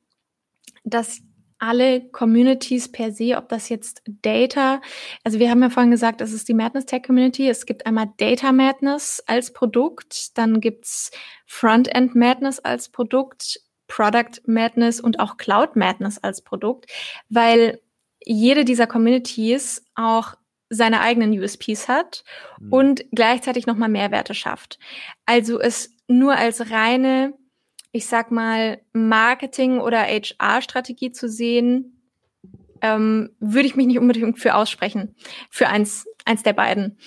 dass 0.82 1.20
alle 1.60 2.00
Communities 2.10 2.90
per 2.90 3.12
se, 3.12 3.36
ob 3.36 3.48
das 3.48 3.68
jetzt 3.68 4.02
Data, 4.04 4.80
also 5.22 5.38
wir 5.38 5.48
haben 5.48 5.62
ja 5.62 5.70
vorhin 5.70 5.92
gesagt, 5.92 6.20
das 6.20 6.32
ist 6.32 6.48
die 6.48 6.54
Madness 6.54 6.86
Tech 6.86 7.04
Community. 7.04 7.48
Es 7.48 7.64
gibt 7.64 7.86
einmal 7.86 8.12
Data 8.16 8.50
Madness 8.50 9.22
als 9.28 9.52
Produkt, 9.52 10.36
dann 10.36 10.60
gibt's 10.60 11.12
Frontend 11.46 12.16
Madness 12.16 12.58
als 12.58 12.88
Produkt, 12.88 13.60
Product 13.86 14.42
Madness 14.46 15.00
und 15.00 15.20
auch 15.20 15.36
Cloud 15.36 15.76
Madness 15.76 16.18
als 16.18 16.42
Produkt, 16.42 16.90
weil 17.28 17.80
jede 18.24 18.64
dieser 18.64 18.88
Communities 18.88 19.84
auch 19.94 20.34
seine 20.70 21.00
eigenen 21.00 21.32
USPs 21.38 21.88
hat 21.88 22.24
mhm. 22.60 22.72
und 22.72 23.04
gleichzeitig 23.12 23.66
nochmal 23.66 23.88
Mehrwerte 23.88 24.34
schafft. 24.34 24.78
Also 25.26 25.60
es 25.60 25.94
nur 26.08 26.36
als 26.36 26.70
reine, 26.70 27.34
ich 27.92 28.06
sag 28.06 28.30
mal, 28.30 28.80
Marketing- 28.92 29.80
oder 29.80 30.00
HR-Strategie 30.00 31.12
zu 31.12 31.28
sehen, 31.28 31.98
ähm, 32.80 33.30
würde 33.40 33.66
ich 33.66 33.76
mich 33.76 33.86
nicht 33.86 33.98
unbedingt 33.98 34.38
für 34.38 34.54
aussprechen, 34.54 35.14
für 35.50 35.68
eins, 35.68 36.06
eins 36.24 36.42
der 36.42 36.52
beiden. 36.52 36.98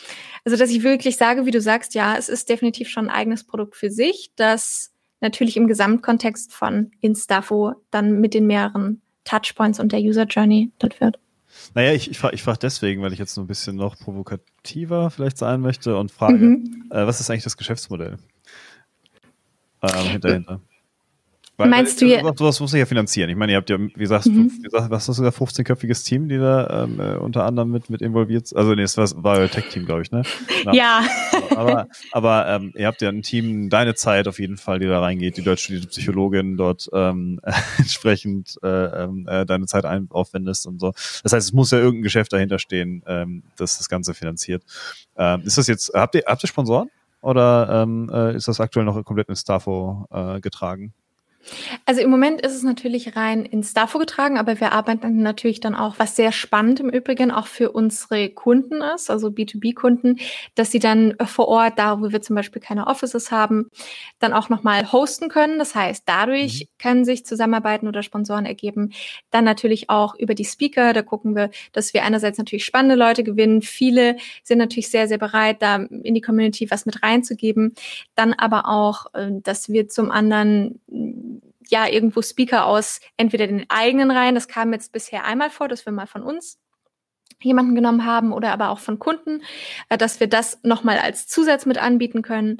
Also, 0.43 0.57
dass 0.57 0.71
ich 0.71 0.83
wirklich 0.83 1.17
sage, 1.17 1.45
wie 1.45 1.51
du 1.51 1.61
sagst, 1.61 1.93
ja, 1.93 2.15
es 2.17 2.29
ist 2.29 2.49
definitiv 2.49 2.89
schon 2.89 3.09
ein 3.09 3.15
eigenes 3.15 3.45
Produkt 3.45 3.75
für 3.75 3.89
sich, 3.89 4.31
das 4.35 4.93
natürlich 5.21 5.55
im 5.55 5.67
Gesamtkontext 5.67 6.51
von 6.53 6.91
Instafo 6.99 7.73
dann 7.91 8.19
mit 8.19 8.33
den 8.33 8.47
mehreren 8.47 9.01
Touchpoints 9.23 9.79
und 9.79 9.91
der 9.91 9.99
User 9.99 10.25
Journey 10.25 10.71
dort 10.79 10.99
wird. 10.99 11.19
Naja, 11.73 11.93
ich, 11.93 12.09
ich 12.09 12.17
frage 12.17 12.35
ich 12.35 12.43
frag 12.43 12.59
deswegen, 12.59 13.01
weil 13.01 13.13
ich 13.13 13.19
jetzt 13.19 13.33
so 13.33 13.41
ein 13.41 13.47
bisschen 13.47 13.75
noch 13.75 13.97
provokativer 13.97 15.09
vielleicht 15.09 15.37
sein 15.37 15.61
möchte 15.61 15.97
und 15.97 16.11
frage, 16.11 16.37
mhm. 16.37 16.89
äh, 16.91 17.05
was 17.05 17.19
ist 17.19 17.29
eigentlich 17.29 17.43
das 17.43 17.57
Geschäftsmodell 17.57 18.17
ähm, 19.81 20.05
hinterhinter? 20.09 20.61
Weil, 21.61 21.69
Meinst 21.69 22.01
du 22.01 22.05
jetzt? 22.05 22.25
Sowas 22.37 22.59
muss 22.59 22.73
ich 22.73 22.79
ja 22.79 22.87
finanzieren. 22.87 23.29
Ich 23.29 23.35
meine, 23.35 23.51
ihr 23.51 23.57
habt 23.57 23.69
ja, 23.69 23.77
wie 23.79 24.05
sagst 24.07 24.29
mhm. 24.29 24.51
was 24.71 25.07
hast 25.07 25.19
du 25.19 25.23
gesagt, 25.23 25.37
15-köpfiges 25.37 26.03
Team, 26.03 26.27
die 26.27 26.37
da 26.37 26.85
ähm, 26.85 26.99
äh, 26.99 27.15
unter 27.17 27.45
anderem 27.45 27.69
mit, 27.69 27.89
mit 27.91 28.01
involviert 28.01 28.47
sind. 28.47 28.57
Also 28.57 28.73
nee, 28.73 28.81
es 28.81 28.97
war, 28.97 29.37
euer 29.37 29.49
Tech-Team, 29.49 29.85
glaube 29.85 30.01
ich, 30.01 30.11
ne? 30.11 30.23
Na, 30.65 30.73
ja. 30.73 31.03
Aber, 31.55 31.87
aber 32.11 32.47
ähm, 32.47 32.73
ihr 32.75 32.87
habt 32.87 33.01
ja 33.01 33.09
ein 33.09 33.21
Team, 33.21 33.69
deine 33.69 33.93
Zeit 33.93 34.27
auf 34.27 34.39
jeden 34.39 34.57
Fall, 34.57 34.79
die 34.79 34.87
da 34.87 34.99
reingeht, 34.99 35.37
die 35.37 35.43
dort 35.43 35.59
studierte 35.59 35.87
Psychologin 35.87 36.57
dort 36.57 36.89
ähm, 36.93 37.39
entsprechend 37.77 38.57
äh, 38.63 39.03
ähm, 39.03 39.27
äh, 39.29 39.45
deine 39.45 39.67
Zeit 39.67 39.85
ein, 39.85 40.07
aufwendest 40.09 40.65
und 40.65 40.79
so. 40.79 40.93
Das 41.21 41.33
heißt, 41.33 41.47
es 41.47 41.53
muss 41.53 41.69
ja 41.69 41.77
irgendein 41.77 42.03
Geschäft 42.03 42.33
dahinter 42.33 42.57
stehen, 42.57 43.03
ähm, 43.05 43.43
das 43.57 43.77
das 43.77 43.87
Ganze 43.87 44.13
finanziert. 44.13 44.63
Ähm, 45.15 45.43
ist 45.45 45.57
das 45.57 45.67
jetzt, 45.67 45.91
habt 45.93 46.15
ihr, 46.15 46.23
habt 46.25 46.43
ihr 46.43 46.47
Sponsoren? 46.47 46.89
Oder 47.21 47.83
ähm, 47.83 48.09
äh, 48.11 48.35
ist 48.35 48.47
das 48.47 48.59
aktuell 48.59 48.85
noch 48.85 49.03
komplett 49.05 49.29
in 49.29 49.35
Stafo 49.35 50.07
äh, 50.11 50.39
getragen? 50.39 50.93
Also 51.85 52.01
im 52.01 52.09
Moment 52.09 52.41
ist 52.41 52.55
es 52.55 52.63
natürlich 52.63 53.15
rein 53.15 53.45
in 53.45 53.63
Stafo 53.63 53.99
getragen, 53.99 54.37
aber 54.37 54.59
wir 54.59 54.71
arbeiten 54.71 55.21
natürlich 55.21 55.59
dann 55.59 55.75
auch, 55.75 55.95
was 55.97 56.15
sehr 56.15 56.31
spannend 56.31 56.79
im 56.79 56.89
Übrigen 56.89 57.31
auch 57.31 57.47
für 57.47 57.71
unsere 57.71 58.29
Kunden 58.29 58.81
ist, 58.81 59.09
also 59.09 59.27
B2B-Kunden, 59.27 60.19
dass 60.55 60.71
sie 60.71 60.79
dann 60.79 61.15
vor 61.25 61.47
Ort, 61.47 61.79
da 61.79 62.01
wo 62.01 62.11
wir 62.11 62.21
zum 62.21 62.35
Beispiel 62.35 62.61
keine 62.61 62.87
Offices 62.87 63.31
haben, 63.31 63.69
dann 64.19 64.33
auch 64.33 64.49
nochmal 64.49 64.91
hosten 64.91 65.29
können. 65.29 65.59
Das 65.59 65.75
heißt, 65.75 66.03
dadurch 66.05 66.61
mhm. 66.61 66.81
können 66.81 67.05
sich 67.05 67.25
Zusammenarbeiten 67.25 67.87
oder 67.87 68.03
Sponsoren 68.03 68.45
ergeben. 68.45 68.91
Dann 69.29 69.43
natürlich 69.43 69.89
auch 69.89 70.15
über 70.15 70.35
die 70.35 70.45
Speaker, 70.45 70.93
da 70.93 71.01
gucken 71.01 71.35
wir, 71.35 71.49
dass 71.73 71.93
wir 71.93 72.03
einerseits 72.03 72.37
natürlich 72.37 72.65
spannende 72.65 72.95
Leute 72.95 73.23
gewinnen. 73.23 73.61
Viele 73.61 74.17
sind 74.43 74.57
natürlich 74.57 74.89
sehr, 74.89 75.07
sehr 75.07 75.17
bereit, 75.17 75.61
da 75.61 75.77
in 75.77 76.13
die 76.13 76.21
Community 76.21 76.69
was 76.69 76.85
mit 76.85 77.03
reinzugeben. 77.03 77.73
Dann 78.15 78.33
aber 78.33 78.67
auch, 78.67 79.07
äh, 79.13 79.29
dass 79.43 79.69
wir 79.69 79.87
zum 79.87 80.11
anderen 80.11 80.79
ja 81.67 81.87
irgendwo 81.87 82.21
Speaker 82.21 82.65
aus 82.65 82.99
entweder 83.17 83.47
den 83.47 83.65
eigenen 83.69 84.11
Reihen, 84.11 84.35
das 84.35 84.47
kam 84.47 84.73
jetzt 84.73 84.91
bisher 84.91 85.25
einmal 85.25 85.49
vor, 85.49 85.67
dass 85.67 85.85
wir 85.85 85.93
mal 85.93 86.07
von 86.07 86.23
uns 86.23 86.59
jemanden 87.41 87.75
genommen 87.75 88.05
haben 88.05 88.33
oder 88.33 88.51
aber 88.51 88.69
auch 88.69 88.79
von 88.79 88.99
Kunden, 88.99 89.41
äh, 89.89 89.97
dass 89.97 90.19
wir 90.19 90.27
das 90.27 90.59
nochmal 90.63 90.99
als 90.99 91.27
Zusatz 91.27 91.65
mit 91.65 91.77
anbieten 91.77 92.21
können, 92.21 92.57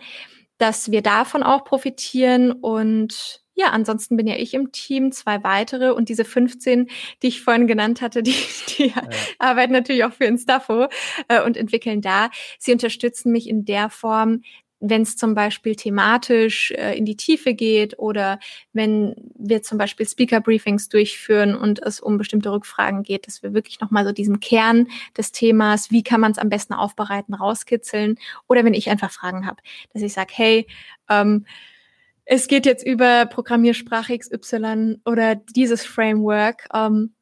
dass 0.57 0.91
wir 0.91 1.01
davon 1.01 1.43
auch 1.43 1.63
profitieren 1.65 2.51
und 2.51 3.41
ja, 3.53 3.67
ansonsten 3.67 4.15
bin 4.15 4.27
ja 4.27 4.35
ich 4.37 4.53
im 4.53 4.71
Team, 4.71 5.11
zwei 5.11 5.43
weitere 5.43 5.91
und 5.91 6.09
diese 6.09 6.25
15, 6.25 6.89
die 7.21 7.27
ich 7.27 7.43
vorhin 7.43 7.67
genannt 7.67 8.01
hatte, 8.01 8.23
die, 8.23 8.35
die 8.77 8.87
ja. 8.87 9.03
arbeiten 9.39 9.73
natürlich 9.73 10.03
auch 10.03 10.13
für 10.13 10.25
Instafo 10.25 10.87
äh, 11.27 11.43
und 11.43 11.57
entwickeln 11.57 12.01
da. 12.01 12.29
Sie 12.57 12.71
unterstützen 12.71 13.31
mich 13.31 13.47
in 13.47 13.65
der 13.65 13.89
Form, 13.89 14.41
wenn 14.81 15.03
es 15.03 15.15
zum 15.15 15.35
Beispiel 15.35 15.75
thematisch 15.75 16.71
äh, 16.71 16.97
in 16.97 17.05
die 17.05 17.15
Tiefe 17.15 17.53
geht 17.53 17.97
oder 17.99 18.39
wenn 18.73 19.15
wir 19.35 19.61
zum 19.61 19.77
Beispiel 19.77 20.07
Speaker-Briefings 20.07 20.89
durchführen 20.89 21.55
und 21.55 21.81
es 21.81 21.99
um 21.99 22.17
bestimmte 22.17 22.51
Rückfragen 22.51 23.03
geht, 23.03 23.27
dass 23.27 23.43
wir 23.43 23.53
wirklich 23.53 23.79
nochmal 23.79 24.05
so 24.05 24.11
diesen 24.11 24.39
Kern 24.39 24.87
des 25.15 25.31
Themas, 25.31 25.91
wie 25.91 26.03
kann 26.03 26.19
man 26.19 26.31
es 26.31 26.39
am 26.39 26.49
besten 26.49 26.73
aufbereiten, 26.73 27.35
rauskitzeln 27.35 28.17
oder 28.47 28.65
wenn 28.65 28.73
ich 28.73 28.89
einfach 28.89 29.11
Fragen 29.11 29.45
habe, 29.45 29.61
dass 29.93 30.01
ich 30.01 30.13
sage, 30.13 30.33
hey, 30.35 30.67
ähm, 31.09 31.45
es 32.25 32.47
geht 32.47 32.65
jetzt 32.65 32.85
über 32.85 33.25
Programmiersprache 33.27 34.17
XY 34.17 35.01
oder 35.05 35.35
dieses 35.35 35.85
Framework, 35.85 36.67
ähm, 36.73 37.13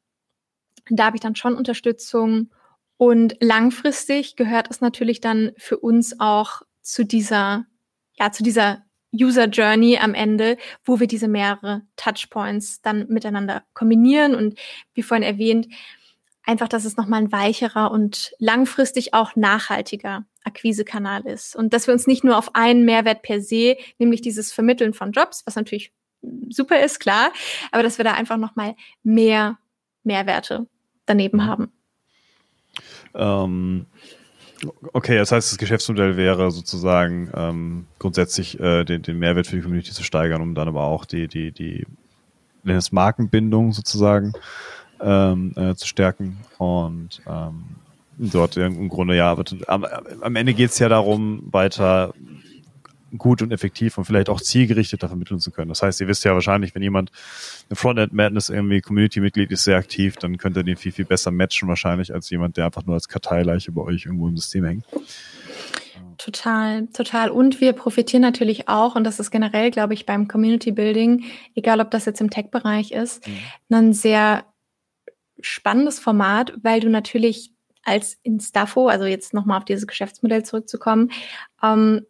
da 0.88 1.06
habe 1.06 1.16
ich 1.16 1.22
dann 1.22 1.36
schon 1.36 1.54
Unterstützung. 1.54 2.50
Und 2.96 3.36
langfristig 3.40 4.36
gehört 4.36 4.68
es 4.70 4.80
natürlich 4.80 5.20
dann 5.20 5.52
für 5.56 5.78
uns 5.78 6.20
auch 6.20 6.62
zu 6.82 7.04
dieser, 7.04 7.66
ja, 8.18 8.32
zu 8.32 8.42
dieser 8.42 8.84
User 9.12 9.46
Journey 9.46 9.98
am 9.98 10.14
Ende, 10.14 10.56
wo 10.84 11.00
wir 11.00 11.06
diese 11.06 11.28
mehrere 11.28 11.82
Touchpoints 11.96 12.80
dann 12.82 13.06
miteinander 13.08 13.64
kombinieren 13.74 14.34
und 14.34 14.58
wie 14.94 15.02
vorhin 15.02 15.24
erwähnt, 15.24 15.66
einfach, 16.44 16.68
dass 16.68 16.84
es 16.84 16.96
nochmal 16.96 17.22
ein 17.22 17.32
weicherer 17.32 17.90
und 17.90 18.32
langfristig 18.38 19.14
auch 19.14 19.36
nachhaltiger 19.36 20.24
Akquisekanal 20.44 21.26
ist 21.26 21.54
und 21.54 21.74
dass 21.74 21.86
wir 21.86 21.94
uns 21.94 22.06
nicht 22.06 22.24
nur 22.24 22.38
auf 22.38 22.54
einen 22.54 22.84
Mehrwert 22.84 23.22
per 23.22 23.40
se, 23.40 23.76
nämlich 23.98 24.22
dieses 24.22 24.52
Vermitteln 24.52 24.94
von 24.94 25.12
Jobs, 25.12 25.42
was 25.44 25.56
natürlich 25.56 25.92
super 26.48 26.80
ist, 26.80 26.98
klar, 27.00 27.32
aber 27.72 27.82
dass 27.82 27.98
wir 27.98 28.04
da 28.04 28.12
einfach 28.12 28.36
nochmal 28.36 28.74
mehr 29.02 29.58
Mehrwerte 30.02 30.66
daneben 31.06 31.38
mhm. 31.38 31.46
haben. 31.46 31.72
Ähm, 33.14 33.86
Okay, 34.92 35.16
das 35.16 35.32
heißt, 35.32 35.52
das 35.52 35.58
Geschäftsmodell 35.58 36.16
wäre 36.16 36.50
sozusagen 36.50 37.30
ähm, 37.34 37.86
grundsätzlich 37.98 38.58
äh, 38.60 38.84
den, 38.84 39.02
den 39.02 39.18
Mehrwert 39.18 39.46
für 39.46 39.56
die 39.56 39.62
Community 39.62 39.92
zu 39.92 40.02
steigern, 40.02 40.42
um 40.42 40.54
dann 40.54 40.68
aber 40.68 40.84
auch 40.84 41.04
die, 41.04 41.28
die, 41.28 41.52
die 41.52 41.86
das 42.64 42.92
Markenbindung 42.92 43.72
sozusagen 43.72 44.32
ähm, 45.00 45.52
äh, 45.56 45.74
zu 45.74 45.86
stärken. 45.86 46.38
Und 46.58 47.22
ähm, 47.26 47.64
dort 48.18 48.56
im 48.56 48.88
Grunde 48.88 49.16
ja, 49.16 49.30
aber 49.30 49.44
am, 49.66 49.84
am 50.20 50.36
Ende 50.36 50.54
geht 50.54 50.70
es 50.70 50.78
ja 50.78 50.88
darum, 50.88 51.42
weiter 51.50 52.12
gut 53.16 53.42
und 53.42 53.52
effektiv 53.52 53.98
und 53.98 54.04
vielleicht 54.04 54.28
auch 54.28 54.40
zielgerichteter 54.40 55.08
vermitteln 55.08 55.40
zu 55.40 55.50
können. 55.50 55.68
Das 55.68 55.82
heißt, 55.82 56.00
ihr 56.00 56.08
wisst 56.08 56.24
ja 56.24 56.34
wahrscheinlich, 56.34 56.74
wenn 56.74 56.82
jemand 56.82 57.10
eine 57.68 57.76
Frontend 57.76 58.12
Madness 58.12 58.48
irgendwie 58.48 58.80
Community-Mitglied 58.80 59.50
ist, 59.50 59.64
sehr 59.64 59.76
aktiv, 59.76 60.16
dann 60.16 60.38
könnt 60.38 60.56
ihr 60.56 60.62
den 60.62 60.76
viel, 60.76 60.92
viel 60.92 61.04
besser 61.04 61.30
matchen 61.30 61.68
wahrscheinlich 61.68 62.12
als 62.12 62.30
jemand, 62.30 62.56
der 62.56 62.66
einfach 62.66 62.84
nur 62.84 62.94
als 62.94 63.08
Karteileiche 63.08 63.72
bei 63.72 63.82
euch 63.82 64.06
irgendwo 64.06 64.28
im 64.28 64.36
System 64.36 64.64
hängt. 64.64 64.84
Total, 66.18 66.86
total. 66.88 67.30
Und 67.30 67.62
wir 67.62 67.72
profitieren 67.72 68.20
natürlich 68.20 68.68
auch, 68.68 68.94
und 68.94 69.04
das 69.04 69.20
ist 69.20 69.30
generell, 69.30 69.70
glaube 69.70 69.94
ich, 69.94 70.04
beim 70.04 70.28
Community 70.28 70.70
Building, 70.70 71.24
egal 71.54 71.80
ob 71.80 71.90
das 71.90 72.04
jetzt 72.04 72.20
im 72.20 72.28
Tech-Bereich 72.28 72.92
ist, 72.92 73.26
mhm. 73.26 73.34
ein 73.70 73.92
sehr 73.94 74.44
spannendes 75.40 75.98
Format, 75.98 76.52
weil 76.62 76.80
du 76.80 76.90
natürlich 76.90 77.52
als 77.82 78.18
Instafo, 78.22 78.88
also 78.88 79.06
jetzt 79.06 79.32
nochmal 79.32 79.58
auf 79.58 79.64
dieses 79.64 79.86
Geschäftsmodell 79.86 80.44
zurückzukommen, 80.44 81.10
ähm, 81.62 82.04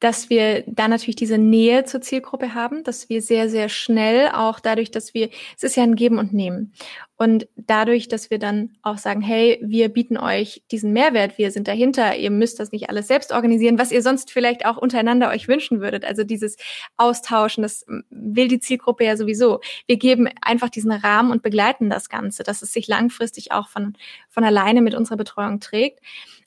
dass 0.00 0.30
wir 0.30 0.64
da 0.66 0.88
natürlich 0.88 1.16
diese 1.16 1.38
Nähe 1.38 1.84
zur 1.84 2.00
Zielgruppe 2.00 2.54
haben, 2.54 2.82
dass 2.84 3.10
wir 3.10 3.20
sehr, 3.20 3.50
sehr 3.50 3.68
schnell 3.68 4.30
auch 4.30 4.58
dadurch, 4.58 4.90
dass 4.90 5.12
wir, 5.12 5.28
es 5.56 5.62
ist 5.62 5.76
ja 5.76 5.82
ein 5.82 5.94
Geben 5.94 6.18
und 6.18 6.32
Nehmen. 6.32 6.72
Und 7.16 7.48
dadurch, 7.56 8.08
dass 8.08 8.30
wir 8.30 8.38
dann 8.38 8.70
auch 8.80 8.96
sagen, 8.96 9.20
hey, 9.20 9.60
wir 9.62 9.90
bieten 9.90 10.16
euch 10.16 10.62
diesen 10.70 10.94
Mehrwert, 10.94 11.36
wir 11.36 11.50
sind 11.50 11.68
dahinter, 11.68 12.16
ihr 12.16 12.30
müsst 12.30 12.58
das 12.58 12.72
nicht 12.72 12.88
alles 12.88 13.08
selbst 13.08 13.30
organisieren, 13.30 13.78
was 13.78 13.92
ihr 13.92 14.00
sonst 14.00 14.30
vielleicht 14.30 14.64
auch 14.64 14.78
untereinander 14.78 15.28
euch 15.28 15.46
wünschen 15.46 15.82
würdet. 15.82 16.06
Also 16.06 16.24
dieses 16.24 16.56
Austauschen, 16.96 17.62
das 17.62 17.84
will 18.08 18.48
die 18.48 18.58
Zielgruppe 18.58 19.04
ja 19.04 19.18
sowieso. 19.18 19.60
Wir 19.86 19.98
geben 19.98 20.30
einfach 20.40 20.70
diesen 20.70 20.92
Rahmen 20.92 21.30
und 21.30 21.42
begleiten 21.42 21.90
das 21.90 22.08
Ganze, 22.08 22.42
dass 22.42 22.62
es 22.62 22.72
sich 22.72 22.88
langfristig 22.88 23.52
auch 23.52 23.68
von, 23.68 23.98
von 24.30 24.42
alleine 24.42 24.80
mit 24.80 24.94
unserer 24.94 25.18
Betreuung 25.18 25.60
trägt. 25.60 26.00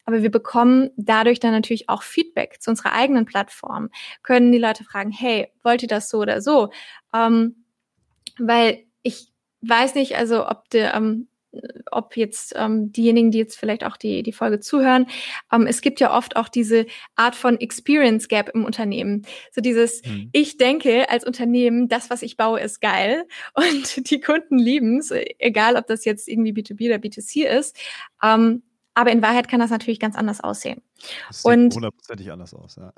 Aber 0.06 0.22
wir 0.22 0.32
bekommen 0.32 0.90
dadurch 0.98 1.40
dann 1.40 1.52
natürlich 1.52 1.90
auch 1.90 2.04
Feedback 2.04 2.62
zu 2.62 2.70
unserer 2.70 2.94
eigenen 2.94 3.26
Plattform. 3.26 3.90
Können 4.22 4.52
die 4.52 4.58
Leute 4.58 4.84
fragen, 4.84 5.12
hey, 5.12 5.50
wollt 5.64 5.82
ihr 5.82 5.88
das 5.88 6.10
so 6.10 6.20
oder 6.20 6.42
so? 6.42 6.72
Ähm, 7.14 7.66
weil 8.38 8.86
ich 9.02 9.32
weiß 9.62 9.96
nicht, 9.96 10.18
also 10.18 10.48
ob 10.48 10.70
der, 10.70 10.94
ähm, 10.94 11.28
ob 11.92 12.18
jetzt 12.18 12.54
ähm, 12.58 12.92
diejenigen, 12.92 13.32
die 13.32 13.38
jetzt 13.38 13.58
vielleicht 13.58 13.84
auch 13.84 13.98
die, 13.98 14.24
die 14.24 14.34
Folge 14.34 14.60
zuhören, 14.60 15.06
ähm, 15.52 15.68
es 15.68 15.82
gibt 15.82 16.00
ja 16.00 16.16
oft 16.16 16.36
auch 16.36 16.50
diese 16.50 16.86
Art 17.16 17.36
von 17.36 17.60
Experience 17.60 18.28
Gap 18.28 18.50
im 18.54 18.66
Unternehmen. 18.66 19.26
So 19.52 19.62
dieses, 19.62 20.04
mhm. 20.04 20.30
ich 20.32 20.58
denke 20.58 21.10
als 21.10 21.26
Unternehmen, 21.26 21.88
das, 21.88 22.10
was 22.10 22.24
ich 22.24 22.38
baue, 22.38 22.60
ist 22.60 22.82
geil 22.82 23.26
und 23.54 24.10
die 24.10 24.20
Kunden 24.20 24.58
lieben 24.58 24.98
es, 24.98 25.12
egal 25.12 25.76
ob 25.76 25.88
das 25.88 26.06
jetzt 26.06 26.28
irgendwie 26.28 26.54
B2B 26.54 26.88
oder 26.88 26.98
B2C 26.98 27.46
ist. 27.46 27.78
Ähm, 28.22 28.64
aber 28.94 29.12
in 29.12 29.22
Wahrheit 29.22 29.48
kann 29.48 29.60
das 29.60 29.72
natürlich 29.72 30.00
ganz 30.00 30.16
anders 30.16 30.42
aussehen. 30.42 30.82
Das 31.28 31.42
sieht 31.42 31.52
und 31.52 31.76
hundertprozentig 31.76 32.32
anders 32.32 32.54
aus, 32.54 32.76
ja. 32.76 32.94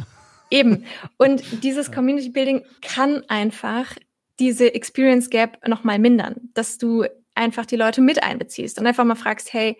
Eben. 0.51 0.85
Und 1.17 1.63
dieses 1.63 1.91
Community 1.91 2.29
Building 2.29 2.63
kann 2.81 3.23
einfach 3.29 3.95
diese 4.39 4.73
Experience 4.73 5.29
Gap 5.29 5.67
nochmal 5.67 5.97
mindern, 5.97 6.35
dass 6.53 6.77
du 6.77 7.05
einfach 7.33 7.65
die 7.65 7.77
Leute 7.77 8.01
mit 8.01 8.21
einbeziehst 8.23 8.79
und 8.79 8.87
einfach 8.87 9.03
mal 9.03 9.15
fragst, 9.15 9.53
hey, 9.53 9.77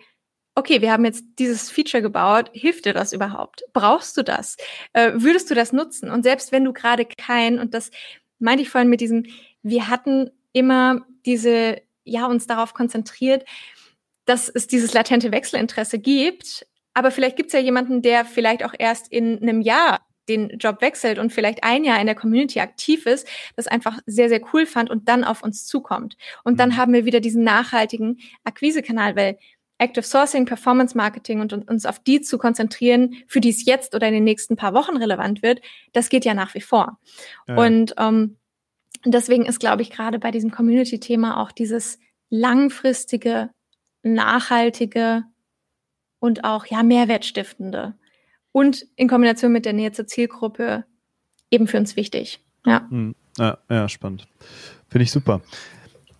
okay, 0.54 0.80
wir 0.80 0.90
haben 0.90 1.04
jetzt 1.04 1.24
dieses 1.38 1.70
Feature 1.70 2.02
gebaut, 2.02 2.50
hilft 2.52 2.86
dir 2.86 2.94
das 2.94 3.12
überhaupt? 3.12 3.62
Brauchst 3.72 4.16
du 4.16 4.22
das? 4.22 4.56
Äh, 4.94 5.12
würdest 5.14 5.50
du 5.50 5.54
das 5.54 5.72
nutzen? 5.72 6.10
Und 6.10 6.22
selbst 6.22 6.50
wenn 6.50 6.64
du 6.64 6.72
gerade 6.72 7.04
kein, 7.04 7.58
und 7.58 7.74
das 7.74 7.90
meinte 8.38 8.62
ich 8.62 8.70
vorhin 8.70 8.88
mit 8.88 9.00
diesem, 9.00 9.26
wir 9.62 9.88
hatten 9.88 10.30
immer 10.52 11.02
diese, 11.26 11.82
ja, 12.04 12.26
uns 12.26 12.46
darauf 12.46 12.72
konzentriert, 12.72 13.44
dass 14.26 14.48
es 14.48 14.66
dieses 14.66 14.92
latente 14.92 15.32
Wechselinteresse 15.32 15.98
gibt. 15.98 16.66
Aber 16.92 17.10
vielleicht 17.10 17.36
gibt 17.36 17.48
es 17.48 17.52
ja 17.54 17.60
jemanden, 17.60 18.02
der 18.02 18.24
vielleicht 18.24 18.64
auch 18.64 18.74
erst 18.78 19.10
in 19.10 19.40
einem 19.40 19.60
Jahr 19.60 20.00
den 20.28 20.58
Job 20.58 20.80
wechselt 20.80 21.18
und 21.18 21.32
vielleicht 21.32 21.62
ein 21.62 21.84
Jahr 21.84 22.00
in 22.00 22.06
der 22.06 22.16
Community 22.16 22.60
aktiv 22.60 23.06
ist, 23.06 23.28
das 23.54 23.68
einfach 23.68 23.98
sehr, 24.06 24.28
sehr 24.28 24.40
cool 24.52 24.66
fand 24.66 24.90
und 24.90 25.08
dann 25.08 25.24
auf 25.24 25.42
uns 25.42 25.66
zukommt. 25.66 26.16
Und 26.44 26.58
dann 26.58 26.70
mhm. 26.70 26.76
haben 26.76 26.92
wir 26.92 27.04
wieder 27.04 27.20
diesen 27.20 27.44
nachhaltigen 27.44 28.18
Akquisekanal, 28.44 29.14
weil 29.16 29.38
Active 29.78 30.04
Sourcing, 30.04 30.46
Performance 30.46 30.96
Marketing 30.96 31.40
und, 31.40 31.52
uns 31.52 31.84
auf 31.84 31.98
die 31.98 32.22
zu 32.22 32.38
konzentrieren, 32.38 33.16
für 33.26 33.40
die 33.40 33.50
es 33.50 33.64
jetzt 33.66 33.94
oder 33.94 34.08
in 34.08 34.14
den 34.14 34.24
nächsten 34.24 34.56
paar 34.56 34.72
Wochen 34.72 34.96
relevant 34.96 35.42
wird, 35.42 35.60
das 35.92 36.08
geht 36.08 36.24
ja 36.24 36.34
nach 36.34 36.54
wie 36.54 36.60
vor. 36.60 36.98
Ja. 37.46 37.56
Und 37.56 37.94
ähm, 37.98 38.36
deswegen 39.04 39.44
ist, 39.44 39.60
glaube 39.60 39.82
ich, 39.82 39.90
gerade 39.90 40.18
bei 40.18 40.30
diesem 40.30 40.50
Community-Thema 40.50 41.40
auch 41.42 41.52
dieses 41.52 41.98
langfristige 42.30 43.50
nachhaltige 44.14 45.24
und 46.18 46.44
auch 46.44 46.66
ja 46.66 46.82
mehrwertstiftende 46.82 47.94
und 48.52 48.86
in 48.96 49.08
Kombination 49.08 49.52
mit 49.52 49.64
der 49.64 49.72
Nähe 49.72 49.92
zur 49.92 50.06
Zielgruppe 50.06 50.84
eben 51.50 51.66
für 51.66 51.78
uns 51.78 51.96
wichtig. 51.96 52.40
Ja, 52.64 52.86
hm. 52.88 53.14
ja, 53.38 53.58
ja 53.68 53.88
spannend. 53.88 54.26
Finde 54.88 55.04
ich 55.04 55.10
super. 55.10 55.40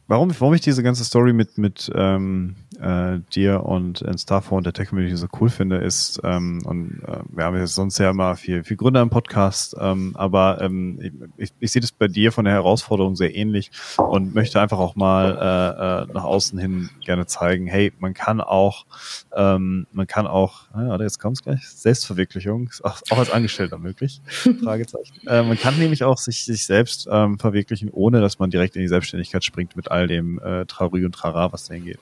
Warum, 0.09 0.33
warum 0.39 0.55
ich 0.55 0.61
diese 0.61 0.83
ganze 0.83 1.05
Story 1.05 1.33
mit, 1.33 1.59
mit 1.59 1.91
ähm, 1.95 2.55
äh, 2.81 3.21
dir 3.35 3.65
und 3.65 4.03
in 4.03 4.19
Starfall 4.19 4.59
und 4.59 4.67
der 4.67 4.73
Tech 4.73 4.89
Community 4.89 5.17
so 5.17 5.27
cool 5.41 5.49
finde, 5.49 5.77
ist, 5.77 6.21
ähm, 6.25 6.63
und 6.65 7.03
äh, 7.07 7.21
wir 7.29 7.45
haben 7.45 7.57
jetzt 7.57 7.75
sonst 7.75 7.99
ja 7.99 8.11
immer 8.11 8.37
viel, 8.37 8.65
viel 8.65 8.77
Gründer 8.77 9.03
im 9.03 9.11
Podcast, 9.11 9.77
ähm, 9.79 10.13
aber 10.15 10.61
ähm, 10.61 11.31
ich, 11.37 11.51
ich 11.59 11.73
sehe 11.73 11.81
das 11.81 11.93
bei 11.93 12.09
dir 12.09 12.33
von 12.33 12.45
der 12.45 12.55
Herausforderung 12.55 13.17
sehr 13.17 13.35
ähnlich 13.35 13.71
und 13.97 14.35
möchte 14.35 14.61
einfach 14.61 14.79
auch 14.79 14.97
mal 14.97 15.33
äh, 15.33 16.11
äh, 16.11 16.15
nach 16.15 16.25
außen 16.25 16.59
hin 16.59 16.91
gerne 17.05 17.27
zeigen, 17.27 17.67
hey, 17.67 17.93
man 17.99 18.15
kann 18.15 18.41
auch, 18.41 18.87
ähm, 19.35 19.87
man 19.93 20.07
kann 20.07 20.27
auch, 20.27 20.69
ja, 20.75 21.01
jetzt 21.01 21.19
kommt 21.19 21.39
es 21.39 21.43
gleich, 21.43 21.69
Selbstverwirklichung, 21.69 22.71
auch, 22.83 23.01
auch 23.11 23.19
als 23.19 23.31
Angestellter 23.31 23.79
möglich, 23.79 24.21
Fragezeichen. 24.63 25.27
äh, 25.27 25.43
man 25.43 25.59
kann 25.59 25.79
nämlich 25.79 26.05
auch 26.05 26.19
sich, 26.19 26.45
sich 26.45 26.67
selbst 26.67 27.09
ähm, 27.11 27.39
verwirklichen, 27.39 27.91
ohne 27.91 28.21
dass 28.21 28.39
man 28.39 28.51
direkt 28.51 28.77
in 28.77 28.83
die 28.83 28.89
Selbstständigkeit 28.89 29.45
springt 29.45 29.77
mit 29.77 29.91
all 29.91 30.07
dem 30.07 30.39
äh, 30.39 30.67
Trari 30.67 31.05
und 31.05 31.13
Trara, 31.13 31.53
was 31.53 31.65
dahin 31.65 31.85
geht. 31.85 32.01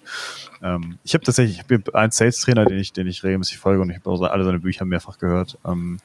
Ähm, 0.65 0.99
ich 1.05 1.13
habe 1.13 1.23
tatsächlich, 1.23 1.59
ich 1.59 1.63
habe 1.63 1.95
einen 1.95 2.11
Sales-Trainer, 2.11 2.65
den 2.65 2.79
ich, 2.79 2.93
den 2.93 3.07
ich 3.07 3.23
regelmäßig 3.23 3.59
folge 3.59 3.83
und 3.83 3.91
ich 3.91 3.97
habe 3.99 4.31
alle 4.31 4.45
seine 4.45 4.61
Bücher 4.61 4.87
mehrfach 4.87 5.19
gehört. 5.19 5.59
Ähm, 5.67 5.99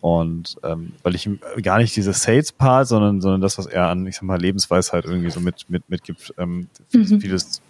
und 0.00 0.56
ähm, 0.62 0.92
weil 1.02 1.16
ich 1.16 1.26
ihm 1.26 1.40
gar 1.60 1.78
nicht 1.78 1.96
diese 1.96 2.12
Sales-Part, 2.12 2.86
sondern, 2.86 3.20
sondern 3.20 3.40
das, 3.40 3.58
was 3.58 3.66
er 3.66 3.88
an, 3.88 4.06
ich 4.06 4.14
sag 4.14 4.22
mal, 4.22 4.40
Lebensweisheit 4.40 5.04
irgendwie 5.04 5.30
so 5.30 5.40
mit, 5.40 5.68
mit, 5.68 5.90
mitgibt, 5.90 6.32
ähm, 6.38 6.68
mhm. 6.92 7.20
vieles 7.20 7.60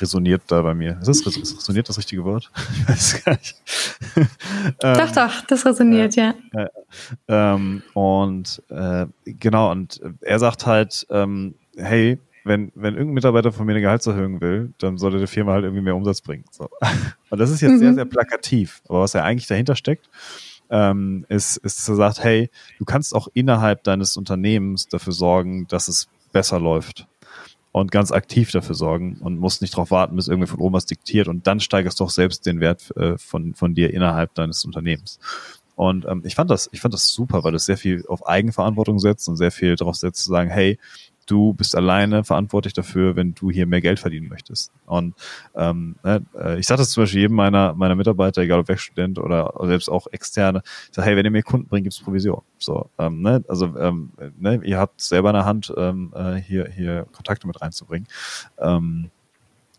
resoniert 0.00 0.42
da 0.46 0.62
bei 0.62 0.72
mir. 0.72 0.98
Ist 1.02 1.08
das 1.08 1.26
resoniert 1.26 1.88
das 1.88 1.98
richtige 1.98 2.24
Wort? 2.24 2.50
Ich 2.78 2.88
weiß 2.88 3.24
gar 3.24 3.32
nicht. 3.32 3.56
ähm, 4.16 4.96
doch, 4.96 5.12
doch, 5.12 5.40
das 5.46 5.66
resoniert, 5.66 6.16
äh, 6.16 6.20
ja. 6.20 6.34
Äh, 6.54 6.68
ähm, 7.28 7.82
und 7.92 8.62
äh, 8.70 9.06
genau, 9.24 9.72
und 9.72 10.00
er 10.22 10.38
sagt 10.38 10.64
halt, 10.64 11.06
ähm, 11.10 11.54
hey, 11.76 12.18
wenn, 12.46 12.70
wenn 12.74 12.94
irgendein 12.94 13.14
Mitarbeiter 13.14 13.52
von 13.52 13.66
mir 13.66 13.72
eine 13.72 13.80
Gehaltserhöhung 13.80 14.40
will, 14.40 14.72
dann 14.78 14.98
sollte 14.98 15.18
der 15.18 15.28
Firma 15.28 15.52
halt 15.52 15.64
irgendwie 15.64 15.82
mehr 15.82 15.96
Umsatz 15.96 16.20
bringen. 16.20 16.44
So. 16.50 16.68
Und 17.30 17.38
das 17.38 17.50
ist 17.50 17.60
jetzt 17.60 17.72
mhm. 17.72 17.78
sehr, 17.78 17.94
sehr 17.94 18.04
plakativ. 18.04 18.82
Aber 18.88 19.00
was 19.00 19.12
ja 19.14 19.22
eigentlich 19.22 19.48
dahinter 19.48 19.74
steckt, 19.74 20.08
ähm, 20.70 21.26
ist, 21.28 21.56
ist, 21.58 21.78
dass 21.78 21.88
er 21.88 21.96
sagt, 21.96 22.22
hey, 22.22 22.50
du 22.78 22.84
kannst 22.84 23.14
auch 23.14 23.28
innerhalb 23.34 23.82
deines 23.84 24.16
Unternehmens 24.16 24.86
dafür 24.88 25.12
sorgen, 25.12 25.66
dass 25.68 25.88
es 25.88 26.08
besser 26.32 26.60
läuft 26.60 27.06
und 27.72 27.90
ganz 27.90 28.12
aktiv 28.12 28.50
dafür 28.52 28.74
sorgen 28.74 29.18
und 29.20 29.38
musst 29.38 29.60
nicht 29.60 29.74
darauf 29.74 29.90
warten, 29.90 30.16
bis 30.16 30.28
irgendwie 30.28 30.48
von 30.48 30.60
oben 30.60 30.74
was 30.74 30.86
diktiert 30.86 31.28
und 31.28 31.46
dann 31.46 31.60
steigerst 31.60 32.00
du 32.00 32.04
auch 32.04 32.10
selbst 32.10 32.46
den 32.46 32.60
Wert 32.60 32.96
äh, 32.96 33.18
von, 33.18 33.54
von 33.54 33.74
dir 33.74 33.92
innerhalb 33.92 34.34
deines 34.34 34.64
Unternehmens. 34.64 35.18
Und 35.74 36.06
ähm, 36.06 36.22
ich 36.24 36.34
fand 36.34 36.50
das, 36.50 36.70
ich 36.72 36.80
fand 36.80 36.94
das 36.94 37.08
super, 37.08 37.44
weil 37.44 37.52
das 37.52 37.66
sehr 37.66 37.76
viel 37.76 38.04
auf 38.08 38.26
Eigenverantwortung 38.26 38.98
setzt 38.98 39.28
und 39.28 39.36
sehr 39.36 39.50
viel 39.50 39.76
darauf 39.76 39.96
setzt 39.96 40.24
zu 40.24 40.30
sagen, 40.30 40.48
hey, 40.48 40.78
du 41.26 41.52
bist 41.52 41.76
alleine 41.76 42.24
verantwortlich 42.24 42.72
dafür, 42.72 43.16
wenn 43.16 43.34
du 43.34 43.50
hier 43.50 43.66
mehr 43.66 43.80
Geld 43.80 43.98
verdienen 43.98 44.28
möchtest. 44.28 44.72
Und 44.86 45.14
ähm, 45.54 45.96
ne, 46.02 46.24
äh, 46.38 46.58
ich 46.58 46.66
sage 46.66 46.78
das 46.78 46.90
zum 46.90 47.02
Beispiel 47.02 47.22
jedem 47.22 47.36
meiner, 47.36 47.74
meiner 47.74 47.94
Mitarbeiter, 47.94 48.42
egal 48.42 48.60
ob 48.60 48.68
Werkstudent 48.68 49.18
oder 49.18 49.52
selbst 49.64 49.88
auch 49.88 50.06
externe, 50.12 50.62
ich 50.88 50.94
sage, 50.94 51.08
hey, 51.08 51.16
wenn 51.16 51.24
ihr 51.24 51.30
mir 51.30 51.42
Kunden 51.42 51.68
bringt, 51.68 51.84
gibt's 51.84 52.00
Provision. 52.00 52.42
So, 52.58 52.88
ähm, 52.98 53.22
ne, 53.22 53.44
also 53.48 53.76
ähm, 53.78 54.12
ne, 54.38 54.60
ihr 54.64 54.78
habt 54.78 55.00
selber 55.00 55.30
in 55.30 55.34
der 55.34 55.44
Hand, 55.44 55.72
ähm, 55.76 56.12
äh, 56.14 56.34
hier, 56.34 56.68
hier 56.68 57.06
Kontakte 57.12 57.46
mit 57.46 57.60
reinzubringen. 57.60 58.08
Ähm, 58.58 59.10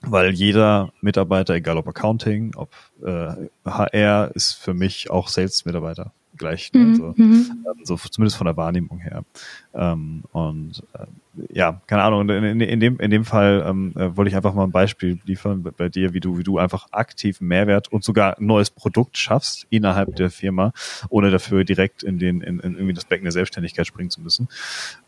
weil 0.01 0.31
jeder 0.31 0.93
Mitarbeiter, 1.01 1.55
egal 1.55 1.77
ob 1.77 1.87
Accounting, 1.87 2.53
ob 2.55 2.69
äh, 3.03 3.49
HR, 3.65 4.31
ist 4.35 4.53
für 4.53 4.75
mich 4.75 5.09
auch 5.09 5.27
Sales-Mitarbeiter 5.27 6.11
gleich. 6.37 6.71
Ne? 6.73 6.79
Mhm. 6.79 6.95
So, 6.95 7.13
mhm. 7.15 7.65
ähm, 7.65 7.85
so 7.85 7.97
zumindest 7.97 8.37
von 8.37 8.45
der 8.45 8.57
Wahrnehmung 8.57 8.99
her. 8.99 9.23
Ähm, 9.73 10.23
und 10.31 10.83
äh, 10.93 11.05
ja, 11.53 11.81
keine 11.87 12.03
Ahnung, 12.03 12.29
in, 12.29 12.43
in, 12.43 12.61
in, 12.61 12.79
dem, 12.79 12.99
in 12.99 13.11
dem 13.11 13.25
Fall 13.25 13.63
ähm, 13.67 13.93
äh, 13.95 14.15
wollte 14.15 14.29
ich 14.29 14.35
einfach 14.35 14.53
mal 14.53 14.63
ein 14.63 14.71
Beispiel 14.71 15.19
liefern 15.25 15.63
bei, 15.63 15.71
bei 15.71 15.89
dir, 15.89 16.13
wie 16.13 16.19
du, 16.19 16.37
wie 16.37 16.43
du 16.43 16.57
einfach 16.57 16.87
aktiv 16.91 17.41
Mehrwert 17.41 17.91
und 17.91 18.03
sogar 18.03 18.37
ein 18.37 18.45
neues 18.45 18.69
Produkt 18.69 19.17
schaffst 19.17 19.67
innerhalb 19.69 20.15
der 20.15 20.29
Firma, 20.31 20.73
ohne 21.09 21.29
dafür 21.29 21.63
direkt 21.63 22.03
in 22.03 22.19
den, 22.19 22.41
in, 22.41 22.59
in 22.59 22.73
irgendwie 22.73 22.93
das 22.93 23.05
Becken 23.05 23.25
der 23.25 23.31
Selbstständigkeit 23.31 23.85
springen 23.85 24.09
zu 24.09 24.21
müssen. 24.21 24.47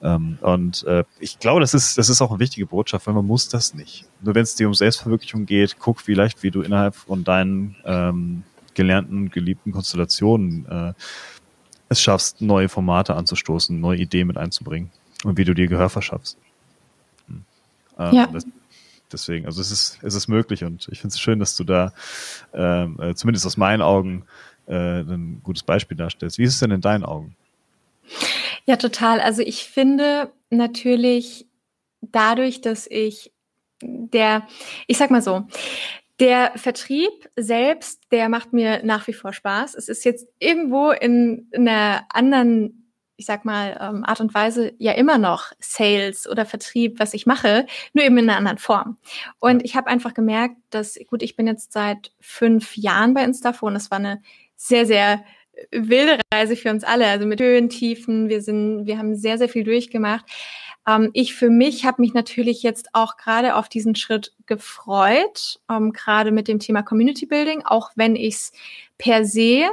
Ähm, 0.02 0.38
und 0.42 0.84
äh, 0.84 1.04
ich 1.20 1.40
glaube, 1.40 1.62
das 1.62 1.74
ist, 1.74 1.98
das 1.98 2.10
ist 2.10 2.22
auch 2.22 2.30
eine 2.32 2.40
wichtige 2.40 2.66
Botschaft, 2.66 3.08
weil 3.08 3.14
man 3.14 3.26
muss 3.26 3.50
das 3.50 3.74
nicht. 3.74 4.06
Nur 4.22 4.36
wenn 4.36 4.44
es 4.44 4.56
dir 4.56 4.68
um 4.68 4.74
Selbstverwirklichung 4.74 5.46
geht, 5.46 5.78
guck 5.80 6.02
vielleicht, 6.02 6.44
wie 6.44 6.52
du 6.52 6.62
innerhalb 6.62 6.96
von 6.96 7.24
deinen 7.24 7.76
ähm, 7.86 8.44
gelernten, 8.76 9.30
geliebten 9.30 9.72
Konstellationen 9.72 10.66
äh, 10.66 10.94
es 11.90 12.02
schaffst, 12.02 12.42
neue 12.42 12.70
Formate 12.70 13.16
anzustoßen, 13.16 13.80
neue 13.80 14.00
Ideen 14.00 14.28
mit 14.28 14.38
einzubringen 14.38 14.92
und 15.24 15.38
wie 15.38 15.44
du 15.44 15.54
dir 15.54 15.68
Gehör 15.68 15.90
verschaffst. 15.90 16.38
Hm. 17.28 17.44
Äh, 17.98 18.16
ja. 18.16 18.28
Das, 18.28 18.46
deswegen, 19.12 19.46
also 19.46 19.60
es 19.62 19.72
ist, 19.72 20.00
es 20.04 20.16
ist 20.16 20.28
möglich 20.28 20.64
und 20.64 20.88
ich 20.92 21.00
finde 21.02 21.14
es 21.14 21.20
schön, 21.20 21.40
dass 21.40 21.56
du 21.56 21.64
da 21.64 21.94
ähm, 22.54 23.00
äh, 23.00 23.16
zumindest 23.16 23.46
aus 23.46 23.58
meinen 23.58 23.82
Augen 23.82 24.26
äh, 24.68 25.02
ein 25.02 25.42
gutes 25.44 25.64
Beispiel 25.64 25.98
darstellst. 25.98 26.38
Wie 26.38 26.44
ist 26.44 26.54
es 26.54 26.60
denn 26.60 26.72
in 26.72 26.82
deinen 26.82 27.04
Augen? 27.04 27.36
Ja, 28.66 28.76
total. 28.76 29.20
Also 29.20 29.42
ich 29.42 29.66
finde 29.66 30.32
natürlich 30.50 31.48
dadurch, 32.02 32.62
dass 32.62 32.88
ich 32.88 33.32
der, 33.82 34.48
ich 34.88 34.98
sag 34.98 35.10
mal 35.10 35.22
so, 35.22 35.48
der 36.20 36.52
Vertrieb 36.56 37.30
selbst, 37.36 38.02
der 38.12 38.30
macht 38.30 38.54
mir 38.54 38.84
nach 38.84 39.08
wie 39.08 39.14
vor 39.14 39.34
Spaß. 39.34 39.76
Es 39.76 39.88
ist 39.88 40.04
jetzt 40.04 40.28
irgendwo 40.40 40.92
in, 40.92 41.48
einer 41.54 42.06
anderen, 42.10 42.94
ich 43.16 43.26
sag 43.26 43.46
mal, 43.46 43.78
ähm, 43.82 44.04
Art 44.04 44.20
und 44.20 44.34
Weise 44.34 44.74
ja 44.80 44.92
immer 44.94 45.18
noch 45.18 45.52
Sales 45.60 46.30
oder 46.30 46.46
Vertrieb, 46.46 47.00
was 47.00 47.14
ich 47.14 47.26
mache, 47.26 47.66
nur 47.94 48.04
eben 48.04 48.18
in 48.18 48.30
einer 48.30 48.38
anderen 48.38 48.58
Form. 48.58 48.98
Und 49.40 49.64
ich 49.64 49.76
habe 49.76 49.88
einfach 49.88 50.14
gemerkt, 50.14 50.58
dass, 50.70 51.00
gut, 51.08 51.24
ich 51.24 51.36
bin 51.36 51.48
jetzt 51.48 51.72
seit 51.72 52.12
fünf 52.20 52.76
Jahren 52.76 53.14
bei 53.14 53.24
Instafo 53.24 53.68
und 53.68 53.76
es 53.76 53.90
war 53.90 54.00
eine 54.00 54.22
sehr, 54.56 54.86
sehr 54.86 55.24
wilde 55.72 56.20
Reise 56.34 56.56
für 56.56 56.70
uns 56.70 56.84
alle, 56.84 57.08
also 57.08 57.26
mit 57.26 57.42
Höhen, 57.42 57.70
Tiefen. 57.70 58.30
Wir 58.30 58.42
sind, 58.42 58.86
wir 58.86 58.98
haben 58.98 59.16
sehr, 59.16 59.38
sehr 59.38 59.50
viel 59.50 59.64
durchgemacht. 59.64 60.26
Ähm, 60.88 61.12
ich 61.14 61.36
für 61.36 61.50
mich 61.50 61.86
habe 61.86 62.02
mich 62.02 62.14
natürlich 62.14 62.64
jetzt 62.64 62.90
auch 62.94 63.18
gerade 63.18 63.56
auf 63.56 63.70
diesen 63.70 63.96
Schritt 63.96 64.34
gefreut, 64.46 65.60
ähm, 65.70 65.94
gerade 65.94 66.32
mit 66.32 66.48
dem 66.48 66.60
Thema 66.60 66.84
Community 66.84 67.26
Building, 67.26 67.64
auch 67.66 67.92
wenn 67.96 68.16
ich 68.16 68.36
es 68.36 68.52
per 68.98 69.26
se, 69.26 69.70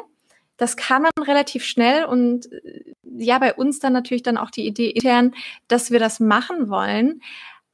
das 0.57 0.77
kam 0.77 1.05
dann 1.05 1.25
relativ 1.25 1.65
schnell 1.65 2.05
und 2.05 2.51
äh, 2.53 2.85
ja, 3.19 3.39
bei 3.39 3.55
uns 3.55 3.79
dann 3.79 3.93
natürlich 3.93 4.23
dann 4.23 4.37
auch 4.37 4.51
die 4.51 4.67
Idee 4.67 4.91
intern, 4.91 5.35
dass 5.69 5.91
wir 5.91 5.99
das 5.99 6.21
machen 6.21 6.69
wollen. 6.69 7.23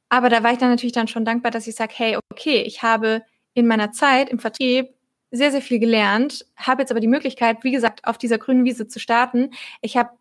Aber 0.09 0.29
da 0.29 0.43
war 0.43 0.51
ich 0.51 0.59
dann 0.59 0.69
natürlich 0.69 0.93
dann 0.93 1.07
schon 1.07 1.25
dankbar, 1.25 1.51
dass 1.51 1.67
ich 1.67 1.75
sage, 1.75 1.93
hey, 1.95 2.17
okay, 2.31 2.61
ich 2.61 2.83
habe 2.83 3.23
in 3.53 3.67
meiner 3.67 3.91
Zeit 3.91 4.29
im 4.29 4.39
Vertrieb 4.39 4.93
sehr, 5.31 5.51
sehr 5.51 5.61
viel 5.61 5.79
gelernt, 5.79 6.45
habe 6.55 6.83
jetzt 6.83 6.91
aber 6.91 6.99
die 6.99 7.07
Möglichkeit, 7.07 7.63
wie 7.63 7.71
gesagt, 7.71 8.05
auf 8.05 8.19
dieser 8.19 8.37
grünen 8.37 8.65
Wiese 8.65 8.87
zu 8.87 8.99
starten. 8.99 9.49
Ich 9.81 9.97
habe 9.97 10.11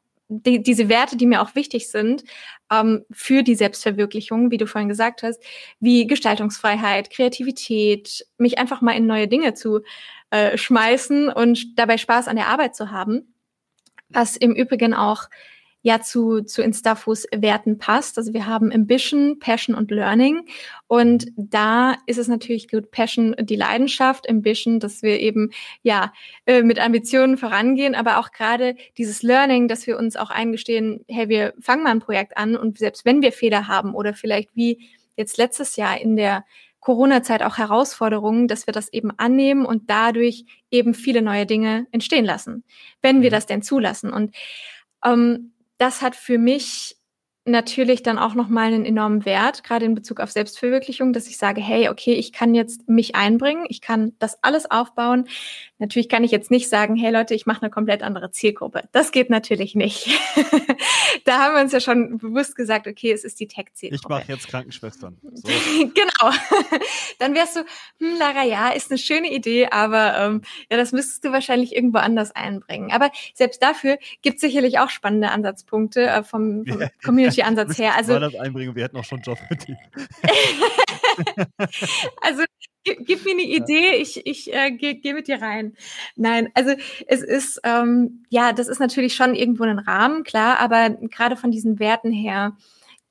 die, 0.41 0.63
diese 0.63 0.89
Werte, 0.89 1.17
die 1.17 1.27
mir 1.27 1.43
auch 1.43 1.55
wichtig 1.55 1.91
sind 1.91 2.25
ähm, 2.71 3.05
für 3.11 3.43
die 3.43 3.55
Selbstverwirklichung, 3.55 4.51
wie 4.51 4.57
du 4.57 4.67
vorhin 4.67 4.89
gesagt 4.89 5.23
hast, 5.23 5.43
wie 5.81 6.07
Gestaltungsfreiheit, 6.07 7.11
Kreativität, 7.11 8.27
mich 8.39 8.59
einfach 8.59 8.81
mal 8.81 8.97
in 8.97 9.07
neue 9.07 9.29
Dinge 9.29 9.55
zu 9.55 9.81
äh, 10.31 10.57
schmeißen 10.57 11.29
und 11.29 11.79
dabei 11.79 11.99
Spaß 11.99 12.29
an 12.29 12.37
der 12.37 12.49
Arbeit 12.49 12.75
zu 12.75 12.91
haben. 12.91 13.35
Was 14.09 14.37
im 14.37 14.55
Übrigen 14.55 14.95
auch 14.95 15.29
ja 15.83 16.01
zu, 16.01 16.43
zu 16.43 16.63
Instafos 16.63 17.27
Werten 17.35 17.79
passt. 17.79 18.17
Also 18.17 18.33
wir 18.33 18.47
haben 18.47 18.73
Ambition, 18.73 19.39
Passion 19.39 19.75
und 19.75 19.91
Learning. 19.91 20.47
Und 20.87 21.27
da 21.37 21.97
ist 22.07 22.19
es 22.19 22.29
natürlich 22.29 22.69
gut, 22.69 22.91
Passion 22.91 23.35
die 23.39 23.57
Leidenschaft, 23.57 24.31
Ambition, 24.31 24.81
dass 24.81 25.03
wir 25.03 25.21
eben 25.21 25.51
ja 25.83 26.13
äh, 26.47 26.63
mit 26.63 26.79
Ambitionen 26.79 27.37
vorangehen, 27.37 27.95
aber 27.95 28.19
auch 28.19 28.31
gerade 28.31 28.77
dieses 28.97 29.23
Learning, 29.23 29.69
dass 29.69 29.87
wir 29.87 29.99
uns 29.99 30.17
auch 30.17 30.31
eingestehen, 30.31 31.05
hey, 31.09 31.29
wir 31.29 31.53
fangen 31.61 31.83
mal 31.83 31.91
ein 31.91 32.01
Projekt 32.01 32.37
an 32.37 32.57
und 32.57 32.79
selbst 32.79 33.05
wenn 33.05 33.21
wir 33.21 33.33
Fehler 33.33 33.67
haben 33.69 33.95
oder 33.95 34.15
vielleicht 34.15 34.55
wie 34.55 34.89
jetzt 35.17 35.37
letztes 35.37 35.77
Jahr 35.77 36.01
in 36.01 36.17
der 36.17 36.45
Corona-Zeit 36.81 37.45
auch 37.45 37.59
Herausforderungen, 37.59 38.49
dass 38.49 38.67
wir 38.67 38.73
das 38.73 38.93
eben 38.93 39.13
annehmen 39.17 39.65
und 39.65 39.89
dadurch 39.89 40.45
eben 40.71 40.95
viele 40.95 41.23
neue 41.23 41.47
Dinge 41.47 41.87
entstehen 41.93 42.25
lassen, 42.25 42.65
wenn 43.03 43.23
wir 43.23 43.31
mhm. 43.31 43.35
das 43.35 43.47
denn 43.47 43.63
zulassen. 43.63 44.13
Und 44.13 44.35
ähm, 45.05 45.53
das 45.83 46.01
hat 46.01 46.15
für 46.15 46.39
mich 46.39 46.97
natürlich 47.45 48.05
dann 48.05 48.17
auch 48.17 48.35
nochmal 48.35 48.69
einen 48.69 48.85
enormen 48.85 49.25
Wert, 49.25 49.65
gerade 49.65 49.85
in 49.85 49.97
Bezug 49.97 50.21
auf 50.21 50.31
Selbstverwirklichung, 50.31 51.13
dass 51.13 51.27
ich 51.27 51.39
sage, 51.39 51.61
hey, 51.61 51.89
okay, 51.89 52.15
ich 52.15 52.33
kann 52.33 52.55
jetzt 52.55 52.89
mich 52.89 53.17
einbringen, 53.17 53.67
ich 53.69 53.81
kann 53.81 54.13
das 54.21 54.39
alles 54.45 54.71
aufbauen. 54.71 55.27
Natürlich 55.83 56.09
kann 56.09 56.23
ich 56.23 56.31
jetzt 56.31 56.53
nicht 56.53 56.69
sagen, 56.69 56.95
hey 56.95 57.11
Leute, 57.11 57.35
ich 57.35 57.45
mache 57.45 57.63
eine 57.63 57.69
komplett 57.69 58.05
andere 58.05 58.31
Zielgruppe. 58.31 58.85
Das 58.93 59.11
geht 59.11 59.31
natürlich 59.31 59.75
nicht. 59.75 60.07
da 61.25 61.41
haben 61.41 61.57
wir 61.57 61.61
uns 61.61 61.73
ja 61.73 61.81
schon 61.81 62.19
bewusst 62.19 62.55
gesagt, 62.55 62.87
okay, 62.87 63.11
es 63.11 63.25
ist 63.25 63.41
die 63.41 63.49
Tech-Zielgruppe. 63.49 64.01
Ich 64.01 64.09
mache 64.09 64.31
jetzt 64.31 64.47
Krankenschwestern. 64.47 65.19
So. 65.35 65.49
genau. 65.79 66.37
Dann 67.19 67.35
wärst 67.35 67.57
du, 67.57 67.65
hm, 67.99 68.17
Lara, 68.17 68.45
ja, 68.45 68.69
ist 68.69 68.93
eine 68.93 68.99
schöne 68.99 69.35
Idee, 69.35 69.67
aber 69.73 70.17
ähm, 70.19 70.43
ja, 70.71 70.77
das 70.77 70.93
müsstest 70.93 71.25
du 71.25 71.33
wahrscheinlich 71.33 71.75
irgendwo 71.75 71.99
anders 71.99 72.31
einbringen. 72.31 72.93
Aber 72.93 73.11
selbst 73.35 73.61
dafür 73.61 73.99
gibt 74.23 74.37
es 74.37 74.43
sicherlich 74.43 74.79
auch 74.79 74.89
spannende 74.89 75.33
Ansatzpunkte 75.33 76.07
äh, 76.07 76.23
vom, 76.23 76.65
vom 76.65 76.81
Community-Ansatz 77.05 77.77
her. 77.79 77.97
Also 77.97 78.21
das 78.21 78.37
einbringen, 78.37 78.77
wir 78.77 78.85
hätten 78.85 78.99
auch 78.99 79.05
schon 79.05 79.21
Job 79.23 79.39
für 79.49 79.57
die. 79.57 79.77
also 82.21 82.45
gib, 82.85 83.25
mir 83.25 83.33
eine 83.33 83.43
Idee, 83.43 83.97
ich, 83.97 84.27
ich 84.27 84.53
äh, 84.53 84.71
gehe 84.73 84.95
geh 84.97 85.13
mit 85.13 85.29
dir 85.29 85.41
rein. 85.41 85.75
Nein, 86.17 86.51
also 86.55 86.73
es 87.07 87.23
ist, 87.23 87.61
ähm, 87.65 88.25
ja, 88.29 88.53
das 88.53 88.69
ist 88.69 88.81
natürlich 88.81 89.15
schon 89.15 89.35
irgendwo 89.35 89.65
ein 89.65 89.79
Rahmen, 89.79 90.25
klar, 90.25 90.59
aber 90.59 90.91
gerade 90.91 91.37
von 91.37 91.51
diesen 91.51 91.79
Werten 91.79 92.13
her, 92.13 92.57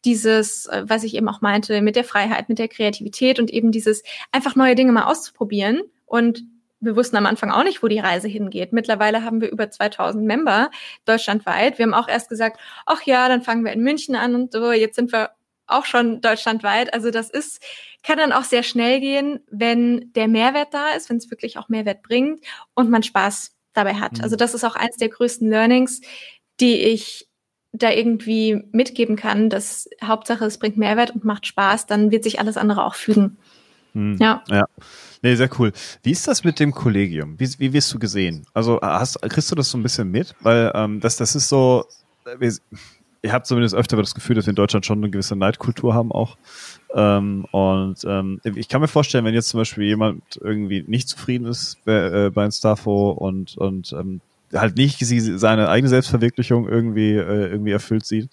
dieses, 0.06 0.66
äh, 0.68 0.84
was 0.88 1.04
ich 1.04 1.16
eben 1.16 1.30
auch 1.30 1.42
meinte, 1.42 1.82
mit 1.82 1.96
der 1.96 2.04
Freiheit, 2.04 2.50
mit 2.50 2.60
der 2.60 2.68
Kreativität 2.68 3.40
und 3.40 3.52
eben 3.52 3.72
dieses 3.72 4.04
einfach 4.32 4.56
neue 4.56 4.76
Dinge 4.76 4.92
mal 4.92 5.06
auszuprobieren 5.06 5.82
und 6.06 6.44
wir 6.82 6.96
wussten 6.96 7.16
am 7.16 7.28
Anfang 7.28 7.52
auch 7.52 7.64
nicht, 7.64 7.84
wo 7.84 7.88
die 7.88 8.00
Reise 8.00 8.28
hingeht. 8.28 8.74
Mittlerweile 8.74 9.24
haben 9.24 9.40
wir 9.40 9.52
über 9.52 9.70
2000 9.70 10.26
Member 10.26 10.72
deutschlandweit. 11.06 11.78
Wir 11.78 11.86
haben 11.86 11.94
auch 11.94 12.08
erst 12.08 12.28
gesagt, 12.28 12.60
ach 12.88 13.04
ja, 13.04 13.30
dann 13.30 13.44
fangen 13.44 13.64
wir 13.64 13.72
in 13.72 13.84
München 13.84 14.16
an 14.16 14.34
und 14.34 14.52
so. 14.52 14.72
Jetzt 14.72 14.96
sind 14.96 15.12
wir 15.12 15.30
auch 15.72 15.86
schon 15.86 16.22
deutschlandweit. 16.22 16.94
Also 16.94 17.12
das 17.12 17.30
ist, 17.30 17.62
kann 18.04 18.18
dann 18.18 18.32
auch 18.32 18.44
sehr 18.44 18.64
schnell 18.64 19.00
gehen, 19.00 19.40
wenn 19.50 20.12
der 20.14 20.28
Mehrwert 20.28 20.74
da 20.74 20.90
ist, 20.92 21.10
wenn 21.10 21.18
es 21.18 21.30
wirklich 21.32 21.58
auch 21.58 21.70
Mehrwert 21.70 22.02
bringt 22.02 22.42
und 22.74 22.90
man 22.90 23.04
Spaß 23.04 23.56
dabei 23.74 23.96
hat. 23.96 24.18
Mhm. 24.18 24.24
Also 24.24 24.36
das 24.36 24.54
ist 24.54 24.64
auch 24.64 24.76
eins 24.76 24.98
der 24.98 25.10
größten 25.10 25.50
Learnings, 25.50 26.02
die 26.60 26.76
ich 26.76 27.28
da 27.74 27.90
irgendwie 27.90 28.64
mitgeben 28.72 29.16
kann, 29.16 29.50
dass 29.50 29.90
Hauptsache 30.04 30.46
es 30.46 30.60
bringt 30.60 30.78
Mehrwert 30.78 31.12
und 31.12 31.24
macht 31.24 31.48
Spaß, 31.48 31.86
dann 31.86 32.12
wird 32.12 32.24
sich 32.24 32.40
alles 32.40 32.58
andere 32.58 32.86
auch 32.86 32.96
fügen. 32.96 33.38
Hm. 33.94 34.18
Ja. 34.20 34.44
ja. 34.50 34.66
Nee, 35.22 35.36
sehr 35.36 35.50
cool. 35.60 35.72
Wie 36.04 36.12
ist 36.12 36.28
das 36.28 36.44
mit 36.44 36.60
dem 36.60 36.72
Kollegium? 36.72 37.40
Wie, 37.40 37.48
wie 37.60 37.74
wirst 37.74 37.94
du 37.94 38.00
gesehen? 38.00 38.46
Also 38.54 38.80
hast, 38.82 39.22
kriegst 39.22 39.52
du 39.52 39.56
das 39.56 39.70
so 39.70 39.78
ein 39.78 39.84
bisschen 39.84 40.10
mit? 40.10 40.34
Weil 40.42 40.72
ähm, 40.74 41.00
das, 41.00 41.18
das 41.18 41.36
ist 41.36 41.50
so, 41.50 41.86
wir, 42.40 42.54
ich 43.22 43.32
habe 43.32 43.44
zumindest 43.44 43.76
öfter 43.76 43.98
das 43.98 44.16
Gefühl, 44.16 44.36
dass 44.36 44.46
wir 44.46 44.52
in 44.52 44.56
Deutschland 44.56 44.86
schon 44.86 44.98
eine 44.98 45.12
gewisse 45.12 45.36
Neidkultur 45.36 45.94
haben 45.94 46.12
auch. 46.12 46.38
Ähm, 46.94 47.46
und 47.52 48.04
ähm, 48.06 48.42
ich 48.44 48.68
kann 48.68 48.82
mir 48.82 48.88
vorstellen, 48.88 49.26
wenn 49.26 49.34
jetzt 49.34 49.50
zum 49.50 49.60
Beispiel 49.60 49.84
jemand 49.84 50.24
irgendwie 50.42 50.84
nicht 50.88 51.08
zufrieden 51.08 51.46
ist 51.46 51.78
bei, 51.86 52.26
äh, 52.26 52.30
bei 52.32 52.46
Instafo 52.46 53.12
und, 53.12 53.58
und 53.58 53.94
ähm, 53.94 54.22
halt 54.54 54.76
nicht 54.76 55.00
seine 55.00 55.70
eigene 55.70 55.88
Selbstverwirklichung 55.90 56.68
irgendwie, 56.68 57.12
äh, 57.12 57.48
irgendwie 57.48 57.72
erfüllt 57.72 58.06
sieht, 58.06 58.30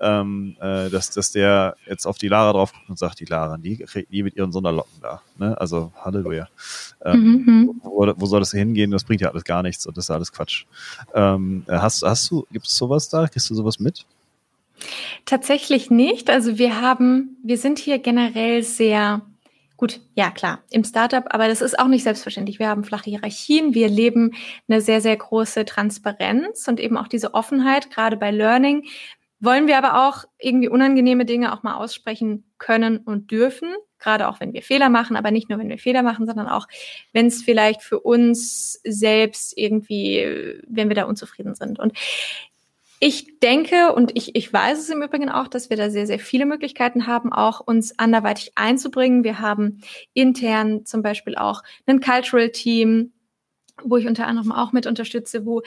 ähm, 0.00 0.56
äh, 0.60 0.88
dass, 0.88 1.10
dass 1.10 1.32
der 1.32 1.76
jetzt 1.86 2.06
auf 2.06 2.16
die 2.16 2.28
Lara 2.28 2.52
drauf 2.52 2.72
guckt 2.72 2.88
und 2.88 2.98
sagt, 2.98 3.20
die 3.20 3.24
Lara, 3.24 3.58
die, 3.58 3.84
die 4.10 4.22
mit 4.22 4.36
ihren 4.36 4.52
Sonderlocken 4.52 5.00
da. 5.02 5.20
Ne? 5.36 5.60
Also 5.60 5.92
Halleluja. 5.96 6.48
Ähm, 7.04 7.20
mhm. 7.20 7.44
mhm. 7.46 7.80
wo, 7.82 8.14
wo 8.16 8.26
soll 8.26 8.40
das 8.40 8.52
hingehen? 8.52 8.92
Das 8.92 9.04
bringt 9.04 9.20
ja 9.20 9.30
alles 9.30 9.44
gar 9.44 9.62
nichts 9.62 9.86
und 9.86 9.96
das 9.96 10.06
ist 10.06 10.10
alles 10.10 10.32
Quatsch. 10.32 10.64
Ähm, 11.12 11.64
hast, 11.68 12.02
hast 12.02 12.30
du, 12.30 12.46
gibt 12.52 12.66
es 12.66 12.74
sowas 12.74 13.08
da? 13.08 13.26
Kriegst 13.26 13.50
du 13.50 13.54
sowas 13.54 13.78
mit? 13.78 14.06
Tatsächlich 15.24 15.90
nicht. 15.90 16.30
Also 16.30 16.58
wir 16.58 16.80
haben, 16.80 17.36
wir 17.42 17.58
sind 17.58 17.78
hier 17.78 17.98
generell 17.98 18.62
sehr 18.62 19.22
Gut, 19.78 20.00
ja 20.16 20.32
klar, 20.32 20.64
im 20.70 20.82
Startup, 20.82 21.22
aber 21.30 21.46
das 21.46 21.60
ist 21.60 21.78
auch 21.78 21.86
nicht 21.86 22.02
selbstverständlich. 22.02 22.58
Wir 22.58 22.68
haben 22.68 22.82
flache 22.82 23.10
Hierarchien, 23.10 23.74
wir 23.74 23.88
leben 23.88 24.32
eine 24.66 24.80
sehr, 24.80 25.00
sehr 25.00 25.16
große 25.16 25.64
Transparenz 25.64 26.66
und 26.66 26.80
eben 26.80 26.96
auch 26.96 27.06
diese 27.06 27.32
Offenheit, 27.32 27.88
gerade 27.88 28.16
bei 28.16 28.32
Learning. 28.32 28.88
Wollen 29.38 29.68
wir 29.68 29.78
aber 29.78 30.08
auch 30.08 30.24
irgendwie 30.36 30.68
unangenehme 30.68 31.24
Dinge 31.24 31.52
auch 31.52 31.62
mal 31.62 31.76
aussprechen 31.76 32.42
können 32.58 32.98
und 32.98 33.30
dürfen, 33.30 33.68
gerade 34.00 34.28
auch 34.28 34.40
wenn 34.40 34.52
wir 34.52 34.62
Fehler 34.62 34.88
machen, 34.88 35.14
aber 35.14 35.30
nicht 35.30 35.48
nur 35.48 35.60
wenn 35.60 35.68
wir 35.68 35.78
Fehler 35.78 36.02
machen, 36.02 36.26
sondern 36.26 36.48
auch 36.48 36.66
wenn 37.12 37.26
es 37.26 37.44
vielleicht 37.44 37.80
für 37.80 38.00
uns 38.00 38.80
selbst 38.82 39.56
irgendwie, 39.56 40.60
wenn 40.66 40.88
wir 40.88 40.96
da 40.96 41.04
unzufrieden 41.04 41.54
sind. 41.54 41.78
Und 41.78 41.92
ich 43.00 43.38
denke 43.40 43.92
und 43.92 44.16
ich, 44.16 44.34
ich 44.34 44.52
weiß 44.52 44.78
es 44.78 44.88
im 44.88 45.02
Übrigen 45.02 45.28
auch, 45.28 45.48
dass 45.48 45.70
wir 45.70 45.76
da 45.76 45.90
sehr, 45.90 46.06
sehr 46.06 46.18
viele 46.18 46.46
Möglichkeiten 46.46 47.06
haben, 47.06 47.32
auch 47.32 47.60
uns 47.60 47.98
anderweitig 47.98 48.52
einzubringen. 48.56 49.24
Wir 49.24 49.38
haben 49.38 49.80
intern 50.14 50.84
zum 50.84 51.02
Beispiel 51.02 51.36
auch 51.36 51.62
ein 51.86 52.00
Cultural 52.00 52.50
Team, 52.50 53.12
wo 53.84 53.96
ich 53.96 54.06
unter 54.06 54.26
anderem 54.26 54.50
auch 54.50 54.72
mit 54.72 54.86
unterstütze, 54.86 55.46
wo 55.46 55.62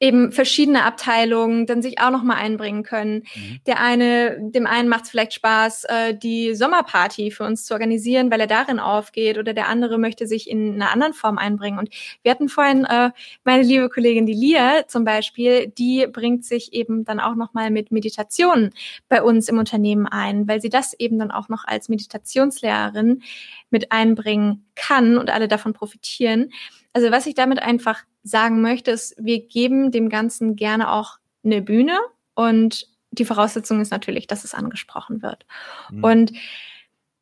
eben 0.00 0.30
verschiedene 0.30 0.84
Abteilungen 0.84 1.66
dann 1.66 1.82
sich 1.82 2.00
auch 2.00 2.10
noch 2.10 2.22
mal 2.22 2.36
einbringen 2.36 2.84
können. 2.84 3.24
Mhm. 3.34 3.60
Der 3.66 3.80
eine, 3.80 4.38
dem 4.40 4.66
einen 4.66 4.88
macht 4.88 5.04
es 5.04 5.10
vielleicht 5.10 5.34
Spaß, 5.34 5.84
äh, 5.84 6.14
die 6.16 6.54
Sommerparty 6.54 7.32
für 7.32 7.44
uns 7.44 7.64
zu 7.64 7.74
organisieren, 7.74 8.30
weil 8.30 8.40
er 8.40 8.46
darin 8.46 8.78
aufgeht, 8.78 9.38
oder 9.38 9.54
der 9.54 9.68
andere 9.68 9.98
möchte 9.98 10.26
sich 10.28 10.48
in 10.48 10.74
einer 10.74 10.92
anderen 10.92 11.14
Form 11.14 11.36
einbringen. 11.36 11.78
Und 11.78 11.88
wir 12.22 12.30
hatten 12.30 12.48
vorhin 12.48 12.84
äh, 12.84 13.10
meine 13.42 13.62
liebe 13.62 13.88
Kollegin 13.88 14.26
die 14.26 14.34
Lia 14.34 14.86
zum 14.86 15.04
Beispiel, 15.04 15.66
die 15.66 16.06
bringt 16.06 16.44
sich 16.44 16.72
eben 16.72 17.04
dann 17.04 17.18
auch 17.18 17.34
noch 17.34 17.52
mal 17.52 17.70
mit 17.70 17.90
Meditation 17.90 18.70
bei 19.08 19.22
uns 19.22 19.48
im 19.48 19.58
Unternehmen 19.58 20.06
ein, 20.06 20.46
weil 20.46 20.60
sie 20.60 20.68
das 20.70 20.94
eben 20.94 21.18
dann 21.18 21.32
auch 21.32 21.48
noch 21.48 21.64
als 21.66 21.88
Meditationslehrerin 21.88 23.22
mit 23.70 23.90
einbringen 23.90 24.64
kann 24.76 25.18
und 25.18 25.30
alle 25.30 25.48
davon 25.48 25.72
profitieren. 25.72 26.50
Also 26.98 27.12
was 27.12 27.26
ich 27.26 27.36
damit 27.36 27.62
einfach 27.62 28.02
sagen 28.24 28.60
möchte, 28.60 28.90
ist, 28.90 29.14
wir 29.20 29.46
geben 29.46 29.92
dem 29.92 30.08
Ganzen 30.08 30.56
gerne 30.56 30.90
auch 30.90 31.18
eine 31.44 31.62
Bühne 31.62 31.96
und 32.34 32.88
die 33.12 33.24
Voraussetzung 33.24 33.80
ist 33.80 33.92
natürlich, 33.92 34.26
dass 34.26 34.42
es 34.42 34.52
angesprochen 34.52 35.22
wird. 35.22 35.46
Mhm. 35.92 36.02
Und 36.02 36.32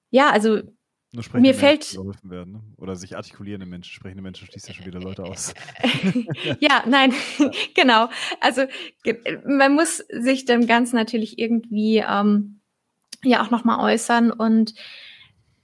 ja, 0.09 0.31
also 0.31 0.63
mir 1.35 1.55
fällt 1.55 1.95
werden, 2.23 2.53
ne? 2.55 2.63
oder 2.79 2.97
sich 2.97 3.17
artikulierende 3.17 3.67
Menschen, 3.67 3.93
sprechende 3.93 4.23
Menschen 4.23 4.47
schließt 4.47 4.67
ja 4.69 4.73
schon 4.73 4.87
wieder 4.87 5.01
Leute 5.01 5.25
aus. 5.25 5.53
ja, 6.61 6.83
nein, 6.87 7.13
genau. 7.75 8.09
Also 8.41 8.63
man 9.45 9.75
muss 9.75 9.99
sich 10.09 10.47
dem 10.47 10.67
Ganzen 10.67 10.97
natürlich 10.97 11.39
irgendwie 11.39 11.99
ähm, 11.99 12.61
ja 13.23 13.45
auch 13.45 13.51
nochmal 13.51 13.93
äußern 13.93 14.31
und 14.31 14.73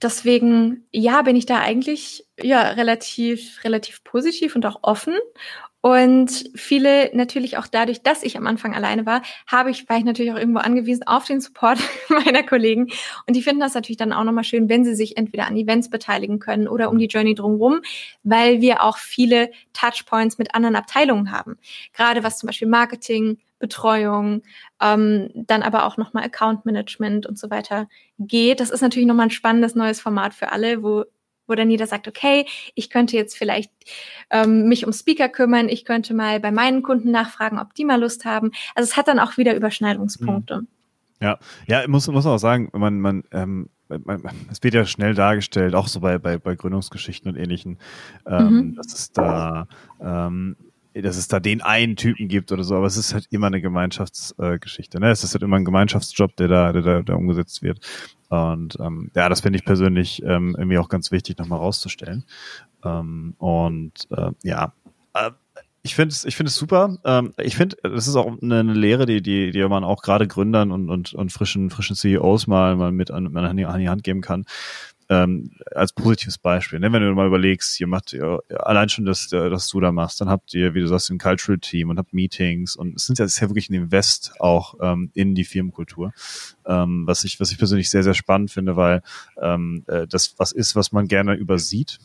deswegen, 0.01 0.85
ja, 0.91 1.21
bin 1.21 1.35
ich 1.35 1.45
da 1.45 1.59
eigentlich 1.59 2.25
ja 2.41 2.69
relativ, 2.69 3.63
relativ 3.63 4.03
positiv 4.03 4.55
und 4.55 4.65
auch 4.65 4.79
offen. 4.81 5.15
Und 5.85 6.49
viele 6.55 7.09
natürlich 7.13 7.57
auch 7.57 7.67
dadurch, 7.67 8.03
dass 8.03 8.23
ich 8.23 8.37
am 8.37 8.47
Anfang 8.47 8.73
alleine 8.73 9.05
war, 9.05 9.21
habe 9.47 9.69
ich, 9.69 9.89
war 9.89 9.97
ich 9.97 10.05
natürlich 10.05 10.31
auch 10.31 10.37
irgendwo 10.37 10.61
angewiesen 10.61 11.03
auf 11.05 11.25
den 11.25 11.41
Support 11.41 11.77
meiner 12.07 12.41
Kollegen. 12.41 12.87
Und 13.27 13.35
die 13.35 13.41
finden 13.41 13.59
das 13.59 13.73
natürlich 13.73 13.97
dann 13.97 14.13
auch 14.13 14.23
nochmal 14.23 14.45
schön, 14.45 14.69
wenn 14.69 14.85
sie 14.85 14.95
sich 14.95 15.17
entweder 15.17 15.45
an 15.45 15.57
Events 15.57 15.89
beteiligen 15.89 16.39
können 16.39 16.69
oder 16.69 16.89
um 16.89 16.99
die 16.99 17.07
Journey 17.07 17.35
drumherum, 17.35 17.81
weil 18.23 18.61
wir 18.61 18.81
auch 18.81 18.97
viele 18.97 19.51
Touchpoints 19.73 20.37
mit 20.37 20.55
anderen 20.55 20.77
Abteilungen 20.77 21.31
haben. 21.31 21.57
Gerade 21.91 22.23
was 22.23 22.37
zum 22.37 22.47
Beispiel 22.47 22.69
Marketing, 22.69 23.39
Betreuung, 23.63 24.41
ähm, 24.81 25.29
dann 25.33 25.63
aber 25.63 25.85
auch 25.85 25.95
nochmal 25.95 26.25
Account 26.25 26.65
Management 26.65 27.25
und 27.25 27.39
so 27.39 27.49
weiter 27.49 27.87
geht. 28.19 28.59
Das 28.59 28.69
ist 28.69 28.81
natürlich 28.81 29.07
nochmal 29.07 29.27
ein 29.27 29.31
spannendes 29.31 29.73
neues 29.73 30.01
Format 30.01 30.33
für 30.33 30.51
alle, 30.51 30.83
wo 30.83 31.05
wo 31.45 31.55
dann 31.55 31.69
jeder 31.69 31.87
sagt, 31.87 32.07
okay, 32.07 32.45
ich 32.73 32.89
könnte 32.89 33.17
jetzt 33.17 33.37
vielleicht 33.37 33.69
ähm, 34.29 34.69
mich 34.69 34.85
um 34.85 34.93
Speaker 34.93 35.27
kümmern, 35.27 35.67
ich 35.67 35.83
könnte 35.83 36.13
mal 36.13 36.39
bei 36.39 36.51
meinen 36.51 36.83
Kunden 36.83 37.11
nachfragen, 37.11 37.59
ob 37.59 37.73
die 37.73 37.83
mal 37.83 37.99
Lust 37.99 38.23
haben. 38.23 38.51
Also 38.75 38.89
es 38.89 38.95
hat 38.95 39.09
dann 39.09 39.19
auch 39.19 39.37
wieder 39.37 39.53
Überschneidungspunkte. 39.53 40.61
Mhm. 40.61 40.67
Ja, 41.21 41.39
ja, 41.67 41.87
muss 41.87 42.07
muss 42.07 42.25
auch 42.25 42.37
sagen, 42.37 42.69
man 42.73 42.99
man 42.99 43.23
ähm, 43.31 43.69
es 44.51 44.63
wird 44.63 44.73
ja 44.73 44.85
schnell 44.85 45.13
dargestellt, 45.13 45.75
auch 45.75 45.87
so 45.87 45.99
bei, 45.99 46.17
bei, 46.17 46.37
bei 46.37 46.55
Gründungsgeschichten 46.55 47.29
und 47.29 47.37
ähnlichen, 47.37 47.77
ähm, 48.25 48.47
mhm. 48.47 48.75
dass 48.75 48.93
es 48.93 49.11
da 49.11 49.67
ähm, 50.01 50.55
dass 51.01 51.17
es 51.17 51.27
da 51.27 51.39
den 51.39 51.61
einen 51.61 51.95
Typen 51.95 52.27
gibt 52.27 52.51
oder 52.51 52.63
so, 52.63 52.75
aber 52.75 52.85
es 52.85 52.97
ist 52.97 53.13
halt 53.13 53.27
immer 53.31 53.47
eine 53.47 53.61
Gemeinschaftsgeschichte. 53.61 54.97
Äh, 54.97 55.01
ne? 55.01 55.11
Es 55.11 55.23
ist 55.23 55.33
halt 55.33 55.43
immer 55.43 55.57
ein 55.57 55.65
Gemeinschaftsjob, 55.65 56.35
der 56.35 56.47
da, 56.47 56.71
der 56.71 56.81
da, 56.81 57.01
der 57.01 57.17
umgesetzt 57.17 57.63
wird. 57.63 57.79
Und 58.29 58.77
ähm, 58.79 59.11
ja, 59.15 59.29
das 59.29 59.41
finde 59.41 59.57
ich 59.57 59.65
persönlich 59.65 60.21
ähm, 60.23 60.55
irgendwie 60.57 60.77
auch 60.77 60.89
ganz 60.89 61.11
wichtig, 61.11 61.37
nochmal 61.37 61.59
rauszustellen. 61.59 62.25
Ähm, 62.83 63.35
und 63.37 64.07
äh, 64.11 64.31
ja, 64.43 64.73
äh, 65.13 65.31
ich 65.85 65.95
finde 65.95 66.13
es, 66.13 66.23
ich 66.23 66.35
finde 66.35 66.47
es 66.47 66.55
super. 66.55 66.97
Ähm, 67.03 67.33
ich 67.37 67.57
finde, 67.57 67.75
das 67.83 68.07
ist 68.07 68.15
auch 68.15 68.31
eine, 68.41 68.59
eine 68.59 68.73
Lehre, 68.73 69.05
die, 69.05 69.21
die, 69.21 69.51
die 69.51 69.67
man 69.67 69.83
auch 69.83 70.01
gerade 70.01 70.27
Gründern 70.27 70.71
und, 70.71 70.89
und, 70.89 71.13
und 71.13 71.31
frischen, 71.31 71.69
frischen 71.69 71.95
CEOs 71.95 72.47
mal, 72.47 72.75
mal 72.75 72.91
mit 72.91 73.11
an, 73.11 73.35
an 73.35 73.57
die 73.57 73.89
Hand 73.89 74.03
geben 74.03 74.21
kann 74.21 74.45
ähm, 75.13 75.51
als 75.73 75.93
positives 75.93 76.37
Beispiel. 76.37 76.79
Ne? 76.79 76.91
Wenn 76.91 77.03
du 77.03 77.13
mal 77.13 77.27
überlegst, 77.27 77.79
ihr 77.79 77.87
macht 77.87 78.13
ihr, 78.13 78.39
allein 78.49 78.89
schon 78.89 79.05
das, 79.05 79.31
was 79.31 79.67
du 79.69 79.79
da 79.79 79.91
machst, 79.91 80.21
dann 80.21 80.29
habt 80.29 80.53
ihr, 80.53 80.73
wie 80.73 80.79
du 80.79 80.87
sagst, 80.87 81.09
ein 81.11 81.19
Cultural 81.19 81.59
Team 81.59 81.89
und 81.89 81.97
habt 81.99 82.13
Meetings 82.13 82.75
und 82.75 82.95
es 82.95 83.05
sind 83.05 83.19
ja, 83.19 83.25
ist 83.25 83.39
ja 83.39 83.49
wirklich 83.49 83.69
ein 83.69 83.75
Invest 83.75 84.33
auch 84.39 84.75
ähm, 84.81 85.11
in 85.13 85.35
die 85.35 85.43
Firmenkultur, 85.45 86.13
ähm, 86.65 87.05
was 87.05 87.23
ich, 87.23 87.39
was 87.39 87.51
ich 87.51 87.57
persönlich 87.57 87.89
sehr, 87.89 88.03
sehr 88.03 88.13
spannend 88.13 88.51
finde, 88.51 88.75
weil 88.75 89.03
ähm, 89.41 89.83
äh, 89.87 90.07
das 90.07 90.35
was 90.37 90.51
ist, 90.51 90.75
was 90.75 90.91
man 90.91 91.07
gerne 91.07 91.35
übersieht 91.35 91.99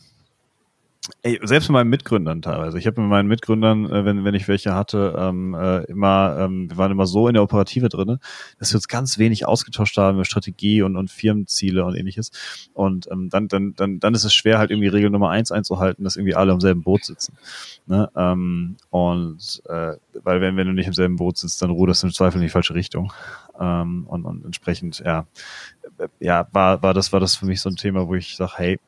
Ey, 1.21 1.39
selbst 1.43 1.69
mit 1.69 1.73
meinen 1.73 1.89
Mitgründern 1.89 2.41
teilweise. 2.41 2.77
Ich 2.79 2.87
habe 2.87 3.01
mit 3.01 3.09
meinen 3.09 3.27
Mitgründern, 3.27 3.85
äh, 3.85 4.05
wenn, 4.05 4.23
wenn 4.23 4.35
ich 4.35 4.47
welche 4.47 4.73
hatte, 4.73 5.15
ähm, 5.17 5.53
äh, 5.53 5.83
immer, 5.85 6.37
ähm, 6.39 6.69
wir 6.69 6.77
waren 6.77 6.91
immer 6.91 7.05
so 7.05 7.27
in 7.27 7.33
der 7.33 7.43
Operative 7.43 7.89
drinne, 7.89 8.19
dass 8.57 8.71
wir 8.71 8.77
uns 8.77 8.87
ganz 8.87 9.17
wenig 9.17 9.45
ausgetauscht 9.45 9.97
haben 9.97 10.17
über 10.17 10.25
Strategie 10.25 10.81
und, 10.81 10.95
und 10.95 11.09
Firmenziele 11.11 11.83
und 11.83 11.95
ähnliches. 11.95 12.31
Und 12.73 13.09
ähm, 13.11 13.29
dann, 13.29 13.47
dann, 13.47 13.73
dann, 13.75 13.99
dann 13.99 14.13
ist 14.13 14.23
es 14.23 14.33
schwer, 14.33 14.59
halt 14.59 14.71
irgendwie 14.71 14.87
Regel 14.87 15.09
Nummer 15.09 15.29
eins 15.29 15.51
einzuhalten, 15.51 16.03
dass 16.03 16.15
irgendwie 16.15 16.35
alle 16.35 16.53
im 16.53 16.61
selben 16.61 16.83
Boot 16.83 17.03
sitzen. 17.05 17.37
Ne? 17.85 18.09
Ähm, 18.15 18.77
und 18.89 19.61
äh, 19.67 19.93
weil 20.23 20.41
wenn, 20.41 20.57
wenn 20.57 20.67
du 20.67 20.73
nicht 20.73 20.87
im 20.87 20.93
selben 20.93 21.17
Boot 21.17 21.37
sitzt, 21.37 21.61
dann 21.61 21.69
ruderst 21.69 22.03
du 22.03 22.07
im 22.07 22.13
Zweifel 22.13 22.37
in 22.37 22.43
die 22.43 22.49
falsche 22.49 22.75
Richtung. 22.75 23.11
Ähm, 23.59 24.05
und, 24.07 24.25
und 24.25 24.45
entsprechend, 24.45 24.99
ja, 24.99 25.25
äh, 25.97 26.07
ja, 26.19 26.47
war, 26.51 26.81
war 26.81 26.93
das, 26.93 27.11
war 27.11 27.19
das 27.19 27.35
für 27.35 27.45
mich 27.45 27.61
so 27.61 27.69
ein 27.69 27.75
Thema, 27.75 28.07
wo 28.07 28.15
ich 28.15 28.35
sage, 28.35 28.53
hey, 28.55 28.79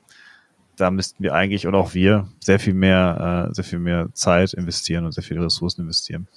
da 0.78 0.92
müssten 0.92 1.24
wir 1.24 1.34
eigentlich 1.34 1.68
und 1.68 1.76
auch 1.76 1.94
wir 1.94 2.28
sehr 2.40 2.60
viel 2.60 2.74
mehr, 2.74 3.48
äh, 3.50 3.54
sehr 3.54 3.64
viel 3.64 3.80
mehr 3.80 4.10
Zeit 4.14 4.54
investieren 4.54 5.06
und 5.06 5.12
sehr 5.12 5.24
viele 5.24 5.44
Ressourcen 5.44 5.82
investieren. 5.82 6.28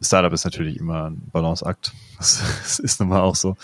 Startup 0.00 0.32
ist 0.32 0.44
natürlich 0.44 0.78
immer 0.78 1.10
ein 1.10 1.22
Balanceakt. 1.32 1.92
Das, 2.18 2.42
das 2.62 2.78
ist 2.78 3.00
nun 3.00 3.08
mal 3.08 3.20
auch 3.20 3.34
so. 3.34 3.56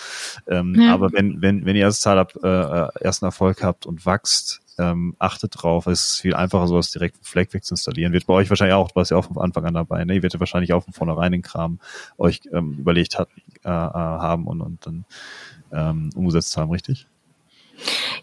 Ähm, 0.47 0.75
ja. 0.81 0.95
Aber 0.95 1.13
wenn, 1.13 1.43
wenn, 1.43 1.65
wenn 1.65 1.77
ihr 1.77 1.87
als 1.87 2.01
Startup 2.01 2.33
äh, 2.43 2.49
äh, 2.49 2.89
ersten 3.01 3.27
Erfolg 3.27 3.63
habt 3.63 3.87
und 3.87 4.07
wächst, 4.07 4.63
ähm, 4.79 5.15
achtet 5.19 5.63
drauf. 5.63 5.87
Es 5.87 6.15
ist 6.15 6.21
viel 6.21 6.35
einfacher, 6.35 6.67
sowas 6.67 6.91
direkt 6.91 7.19
Flag 7.23 7.49
zu 7.51 7.75
installieren. 7.75 8.13
Wird 8.13 8.27
bei 8.27 8.35
euch 8.35 8.49
wahrscheinlich 8.49 8.75
auch, 8.75 8.89
du 8.89 8.97
warst 8.97 9.11
ja 9.11 9.17
auch 9.17 9.27
von 9.27 9.39
Anfang 9.39 9.67
an 9.67 9.75
dabei, 9.75 10.05
ne? 10.05 10.15
Ihr 10.15 10.23
werdet 10.23 10.41
wahrscheinlich 10.41 10.73
auch 10.73 10.85
von 10.85 10.95
vornherein 10.95 11.33
den 11.33 11.43
Kram 11.43 11.79
euch 12.19 12.41
ähm, 12.53 12.79
überlegt 12.79 13.19
hat, 13.19 13.29
äh, 13.65 13.69
äh, 13.69 13.71
haben 13.71 14.47
und, 14.47 14.61
und 14.61 14.87
dann 14.87 15.05
ähm, 15.73 16.11
umgesetzt 16.15 16.57
haben, 16.57 16.71
richtig? 16.71 17.07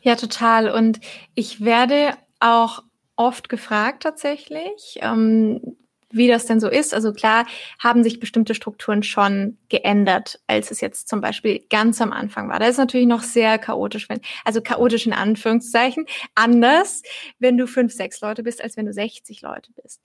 Ja, 0.01 0.16
total. 0.16 0.70
Und 0.72 0.99
ich 1.36 1.64
werde 1.64 2.14
auch 2.39 2.84
oft 3.16 3.49
gefragt 3.49 4.03
tatsächlich, 4.03 4.99
ähm, 5.01 5.76
wie 6.12 6.28
das 6.28 6.45
denn 6.45 6.60
so 6.60 6.68
ist. 6.68 6.93
Also 6.93 7.14
klar 7.14 7.45
haben 7.78 8.03
sich 8.03 8.20
bestimmte 8.20 8.55
Strukturen 8.55 9.03
schon 9.03 9.57
geändert, 9.70 10.39
als 10.47 10.72
es 10.72 10.82
jetzt 10.82 11.07
zum 11.07 11.22
Beispiel 11.22 11.64
ganz 11.70 12.01
am 12.01 12.12
Anfang 12.12 12.49
war. 12.49 12.60
Da 12.60 12.68
ist 12.68 12.78
natürlich 12.78 13.07
noch 13.07 13.22
sehr 13.22 13.57
chaotisch, 13.60 14.10
wenn, 14.10 14.20
also 14.43 14.62
chaotisch 14.62 15.05
in 15.05 15.14
Anführungszeichen, 15.14 16.05
anders, 16.36 17.03
wenn 17.38 17.57
du 17.57 17.68
fünf, 17.68 17.93
sechs 17.93 18.22
Leute 18.22 18.43
bist, 18.43 18.64
als 18.64 18.78
wenn 18.78 18.86
du 18.86 18.93
60 18.93 19.41
Leute 19.41 19.72
bist. 19.82 20.01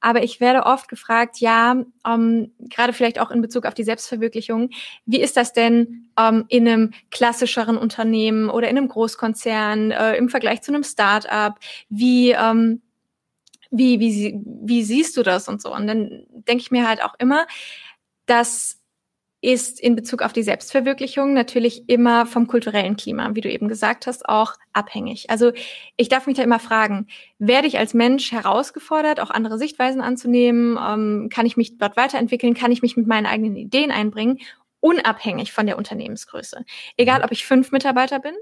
Aber 0.00 0.22
ich 0.22 0.40
werde 0.40 0.66
oft 0.66 0.88
gefragt, 0.88 1.38
ja, 1.38 1.84
ähm, 2.06 2.52
gerade 2.58 2.92
vielleicht 2.92 3.18
auch 3.18 3.30
in 3.30 3.40
Bezug 3.40 3.66
auf 3.66 3.74
die 3.74 3.84
Selbstverwirklichung, 3.84 4.70
wie 5.06 5.20
ist 5.20 5.36
das 5.36 5.52
denn 5.52 6.10
ähm, 6.18 6.44
in 6.48 6.68
einem 6.68 6.92
klassischeren 7.10 7.78
Unternehmen 7.78 8.50
oder 8.50 8.68
in 8.68 8.76
einem 8.76 8.88
Großkonzern 8.88 9.90
äh, 9.90 10.16
im 10.16 10.28
Vergleich 10.28 10.62
zu 10.62 10.72
einem 10.72 10.84
Start-up? 10.84 11.58
Wie, 11.88 12.32
ähm, 12.32 12.82
wie, 13.70 14.00
wie, 14.00 14.40
wie 14.44 14.82
siehst 14.82 15.16
du 15.16 15.22
das 15.22 15.48
und 15.48 15.60
so? 15.62 15.74
Und 15.74 15.86
dann 15.86 16.26
denke 16.30 16.62
ich 16.62 16.70
mir 16.70 16.88
halt 16.88 17.02
auch 17.02 17.14
immer, 17.18 17.46
das 18.26 18.80
ist 19.42 19.78
in 19.78 19.94
Bezug 19.94 20.22
auf 20.22 20.32
die 20.32 20.42
Selbstverwirklichung 20.42 21.32
natürlich 21.32 21.88
immer 21.88 22.26
vom 22.26 22.46
kulturellen 22.46 22.96
Klima, 22.96 23.34
wie 23.34 23.42
du 23.42 23.50
eben 23.50 23.68
gesagt 23.68 24.06
hast, 24.06 24.28
auch 24.28 24.54
abhängig. 24.72 25.30
Also 25.30 25.52
ich 25.96 26.08
darf 26.08 26.26
mich 26.26 26.36
da 26.36 26.42
immer 26.42 26.58
fragen, 26.58 27.06
werde 27.38 27.68
ich 27.68 27.78
als 27.78 27.94
Mensch 27.94 28.32
herausgefordert, 28.32 29.20
auch 29.20 29.30
andere 29.30 29.58
Sichtweisen 29.58 30.00
anzunehmen? 30.00 30.78
Ähm, 30.82 31.28
kann 31.30 31.46
ich 31.46 31.56
mich 31.56 31.78
dort 31.78 31.96
weiterentwickeln? 31.96 32.54
Kann 32.54 32.72
ich 32.72 32.82
mich 32.82 32.96
mit 32.96 33.06
meinen 33.06 33.26
eigenen 33.26 33.56
Ideen 33.56 33.90
einbringen? 33.90 34.38
Unabhängig 34.80 35.52
von 35.52 35.66
der 35.66 35.78
Unternehmensgröße. 35.78 36.64
Egal, 36.96 37.22
ob 37.22 37.30
ich 37.30 37.46
fünf 37.46 37.72
Mitarbeiter 37.72 38.18
bin 38.18 38.34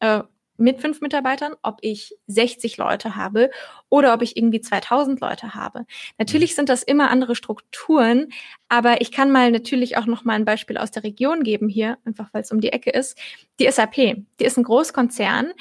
äh, 0.00 0.22
mit 0.60 0.80
fünf 0.80 1.00
Mitarbeitern, 1.00 1.54
ob 1.62 1.78
ich 1.80 2.14
60 2.26 2.76
Leute 2.76 3.16
habe 3.16 3.50
oder 3.88 4.14
ob 4.14 4.22
ich 4.22 4.36
irgendwie 4.36 4.60
2000 4.60 5.20
Leute 5.20 5.54
habe. 5.54 5.86
Natürlich 6.18 6.54
sind 6.54 6.68
das 6.68 6.82
immer 6.82 7.10
andere 7.10 7.34
Strukturen, 7.34 8.28
aber 8.68 9.00
ich 9.00 9.10
kann 9.10 9.32
mal 9.32 9.50
natürlich 9.50 9.96
auch 9.96 10.06
noch 10.06 10.24
mal 10.24 10.34
ein 10.34 10.44
Beispiel 10.44 10.76
aus 10.76 10.90
der 10.90 11.02
Region 11.02 11.42
geben 11.42 11.68
hier, 11.68 11.98
einfach 12.04 12.28
weil 12.32 12.42
es 12.42 12.52
um 12.52 12.60
die 12.60 12.72
Ecke 12.72 12.90
ist. 12.90 13.18
Die 13.58 13.70
SAP, 13.70 13.94
die 13.94 14.44
ist 14.44 14.58
ein 14.58 14.64
Großkonzern, 14.64 15.52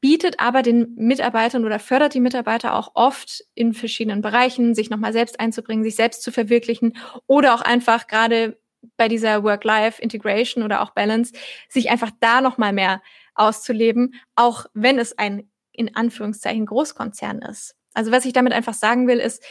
bietet 0.00 0.40
aber 0.40 0.62
den 0.62 0.94
Mitarbeitern 0.96 1.64
oder 1.64 1.78
fördert 1.78 2.14
die 2.14 2.20
Mitarbeiter 2.20 2.74
auch 2.74 2.92
oft 2.94 3.44
in 3.54 3.72
verschiedenen 3.72 4.20
Bereichen, 4.20 4.74
sich 4.74 4.90
nochmal 4.90 5.12
selbst 5.12 5.40
einzubringen, 5.40 5.84
sich 5.84 5.96
selbst 5.96 6.22
zu 6.22 6.32
verwirklichen 6.32 6.96
oder 7.26 7.54
auch 7.54 7.62
einfach 7.62 8.06
gerade 8.06 8.58
bei 8.96 9.08
dieser 9.08 9.42
Work-Life-Integration 9.42 10.64
oder 10.64 10.82
auch 10.82 10.90
Balance, 10.90 11.32
sich 11.68 11.90
einfach 11.90 12.10
da 12.20 12.40
nochmal 12.40 12.72
mehr 12.72 13.02
auszuleben, 13.36 14.14
auch 14.34 14.66
wenn 14.74 14.98
es 14.98 15.16
ein 15.18 15.50
in 15.72 15.94
Anführungszeichen 15.94 16.66
Großkonzern 16.66 17.42
ist. 17.42 17.74
Also 17.94 18.10
was 18.10 18.24
ich 18.24 18.32
damit 18.32 18.52
einfach 18.52 18.74
sagen 18.74 19.06
will, 19.08 19.18
ist, 19.18 19.42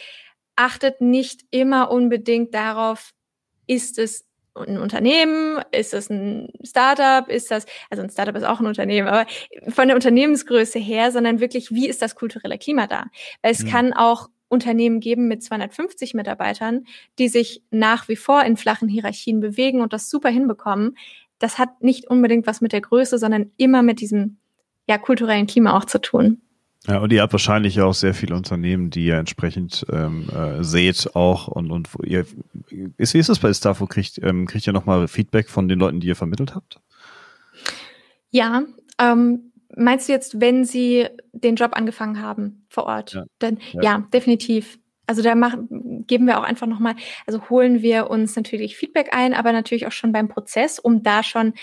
achtet 0.55 1.01
nicht 1.01 1.41
immer 1.51 1.91
unbedingt 1.91 2.53
darauf, 2.53 3.11
ist 3.67 3.97
es 3.97 4.25
ein 4.55 4.77
Unternehmen, 4.77 5.61
ist 5.71 5.93
es 5.93 6.09
ein 6.09 6.49
Startup, 6.63 7.27
ist 7.27 7.51
das, 7.51 7.65
also 7.89 8.03
ein 8.03 8.09
Startup 8.09 8.35
ist 8.35 8.45
auch 8.45 8.59
ein 8.59 8.67
Unternehmen, 8.67 9.07
aber 9.07 9.25
von 9.69 9.87
der 9.87 9.95
Unternehmensgröße 9.95 10.79
her, 10.79 11.11
sondern 11.11 11.39
wirklich, 11.39 11.71
wie 11.71 11.89
ist 11.89 12.01
das 12.01 12.15
kulturelle 12.15 12.57
Klima 12.57 12.87
da? 12.87 13.05
Weil 13.41 13.51
es 13.51 13.63
mhm. 13.63 13.69
kann 13.69 13.93
auch 13.93 14.29
Unternehmen 14.47 14.99
geben 14.99 15.27
mit 15.27 15.43
250 15.43 16.13
Mitarbeitern, 16.13 16.85
die 17.19 17.27
sich 17.27 17.63
nach 17.71 18.07
wie 18.07 18.15
vor 18.15 18.43
in 18.43 18.55
flachen 18.55 18.87
Hierarchien 18.87 19.41
bewegen 19.41 19.81
und 19.81 19.91
das 19.91 20.09
super 20.09 20.29
hinbekommen 20.29 20.95
das 21.39 21.57
hat 21.57 21.81
nicht 21.81 22.09
unbedingt 22.09 22.47
was 22.47 22.61
mit 22.61 22.71
der 22.71 22.81
Größe, 22.81 23.17
sondern 23.17 23.51
immer 23.57 23.83
mit 23.83 23.99
diesem 23.99 24.37
ja, 24.87 24.97
kulturellen 24.97 25.47
Klima 25.47 25.77
auch 25.77 25.85
zu 25.85 25.99
tun. 25.99 26.41
Ja, 26.87 26.99
und 26.99 27.11
ihr 27.11 27.21
habt 27.21 27.33
wahrscheinlich 27.33 27.81
auch 27.81 27.95
sehr 27.95 28.13
viele 28.13 28.35
Unternehmen, 28.35 28.91
die 28.91 29.07
ihr 29.07 29.17
entsprechend 29.17 29.85
ähm, 29.91 30.29
äh, 30.29 30.63
seht 30.63 31.15
auch 31.15 31.47
und, 31.47 31.71
und 31.71 31.89
ihr 32.03 32.27
ist, 32.97 33.15
wie 33.15 33.19
ist 33.19 33.29
es 33.29 33.39
bei 33.39 33.51
Stafo? 33.53 33.87
Kriegt, 33.87 34.19
ähm, 34.21 34.45
kriegt 34.45 34.67
ihr 34.67 34.73
nochmal 34.73 35.07
Feedback 35.07 35.49
von 35.49 35.67
den 35.67 35.79
Leuten, 35.79 35.99
die 35.99 36.07
ihr 36.07 36.15
vermittelt 36.15 36.53
habt? 36.53 36.79
Ja, 38.29 38.63
ähm, 38.99 39.51
meinst 39.75 40.07
du 40.07 40.13
jetzt, 40.13 40.39
wenn 40.39 40.63
sie 40.63 41.07
den 41.33 41.55
Job 41.55 41.71
angefangen 41.73 42.21
haben 42.21 42.65
vor 42.69 42.83
Ort? 42.83 43.13
Ja, 43.13 43.23
Dann, 43.39 43.57
ja. 43.73 43.81
ja 43.81 44.07
definitiv. 44.13 44.77
Also 45.07 45.21
da 45.21 45.35
machen, 45.35 46.05
geben 46.07 46.27
wir 46.27 46.39
auch 46.39 46.43
einfach 46.43 46.67
nochmal, 46.67 46.95
also 47.25 47.49
holen 47.49 47.81
wir 47.81 48.09
uns 48.09 48.35
natürlich 48.35 48.77
Feedback 48.77 49.15
ein, 49.15 49.33
aber 49.33 49.51
natürlich 49.51 49.87
auch 49.87 49.91
schon 49.91 50.11
beim 50.11 50.27
Prozess, 50.27 50.79
um 50.79 51.03
da 51.03 51.23
schon, 51.23 51.53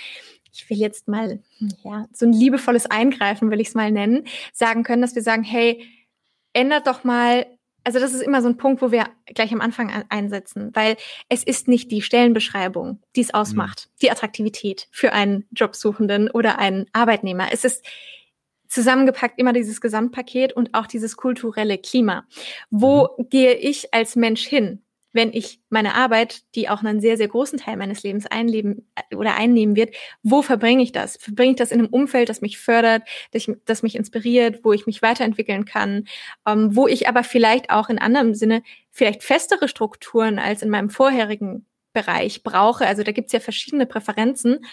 ich 0.53 0.68
will 0.68 0.76
jetzt 0.76 1.09
mal, 1.09 1.40
ja, 1.82 2.07
so 2.12 2.26
ein 2.26 2.32
liebevolles 2.32 2.86
Eingreifen, 2.86 3.51
will 3.51 3.61
ich 3.61 3.68
es 3.68 3.74
mal 3.74 3.90
nennen, 3.90 4.24
sagen 4.53 4.82
können, 4.82 5.03
dass 5.03 5.14
wir 5.14 5.22
sagen, 5.22 5.43
hey, 5.43 5.86
ändert 6.53 6.86
doch 6.86 7.05
mal 7.05 7.47
also 7.84 7.99
das 7.99 8.14
ist 8.14 8.22
immer 8.22 8.43
so 8.43 8.49
ein 8.49 8.57
Punkt, 8.57 8.82
wo 8.82 8.93
wir 8.93 9.09
gleich 9.26 9.53
am 9.53 9.61
Anfang 9.61 10.05
einsetzen, 10.09 10.70
weil 10.74 10.97
es 11.28 11.43
ist 11.43 11.68
nicht 11.68 11.90
die 11.90 12.03
Stellenbeschreibung, 12.03 13.01
die 13.16 13.22
es 13.22 13.34
ausmacht, 13.34 13.88
mhm. 13.88 13.99
die 14.03 14.11
Attraktivität 14.11 14.88
für 14.90 15.12
einen 15.12 15.47
Jobsuchenden 15.51 16.30
oder 16.30 16.59
einen 16.59 16.86
Arbeitnehmer. 16.93 17.49
Es 17.51 17.64
ist 17.64 17.84
zusammengepackt 18.73 19.39
immer 19.39 19.53
dieses 19.53 19.81
Gesamtpaket 19.81 20.55
und 20.55 20.75
auch 20.75 20.87
dieses 20.87 21.16
kulturelle 21.16 21.79
Klima. 21.79 22.25
Wo 22.70 23.09
mhm. 23.18 23.29
gehe 23.29 23.55
ich 23.55 23.93
als 23.93 24.16
Mensch 24.16 24.47
hin, 24.47 24.83
wenn 25.12 25.35
ich 25.35 25.61
meine 25.68 25.95
Arbeit, 25.95 26.43
die 26.55 26.70
auch 26.70 26.83
einen 26.83 27.01
sehr, 27.01 27.18
sehr 27.18 27.29
großen 27.29 27.59
Teil 27.59 27.77
meines 27.77 28.03
Lebens 28.03 28.27
einleben 28.27 28.89
äh, 28.95 29.14
oder 29.14 29.37
einnehmen 29.37 29.77
wird, 29.77 29.95
wo 30.23 30.41
verbringe 30.41 30.83
ich 30.83 30.91
das? 30.91 31.18
Verbringe 31.18 31.51
ich 31.51 31.57
das 31.57 31.70
in 31.70 31.81
einem 31.81 31.91
Umfeld, 31.91 32.31
das 32.31 32.41
mich 32.41 32.59
fördert, 32.59 33.03
das, 33.33 33.47
das 33.66 33.83
mich 33.83 33.95
inspiriert, 33.95 34.61
wo 34.64 34.73
ich 34.73 34.87
mich 34.87 35.03
weiterentwickeln 35.03 35.66
kann, 35.66 36.07
ähm, 36.47 36.75
wo 36.75 36.89
ich 36.89 37.09
aber 37.09 37.25
vielleicht 37.25 37.70
auch 37.70 37.91
in 37.91 37.99
anderem 37.99 38.35
Sinne 38.35 38.62
vielleicht 38.91 39.23
festere 39.23 39.68
Strukturen 39.68 40.39
als 40.39 40.62
in 40.62 40.70
meinem 40.70 40.89
vorherigen 40.89 41.66
Bereich 41.93 42.43
brauche. 42.43 42.87
Also 42.87 43.03
da 43.03 43.12
gibt's 43.12 43.33
ja 43.33 43.41
verschiedene 43.41 43.85
Präferenzen. 43.85 44.64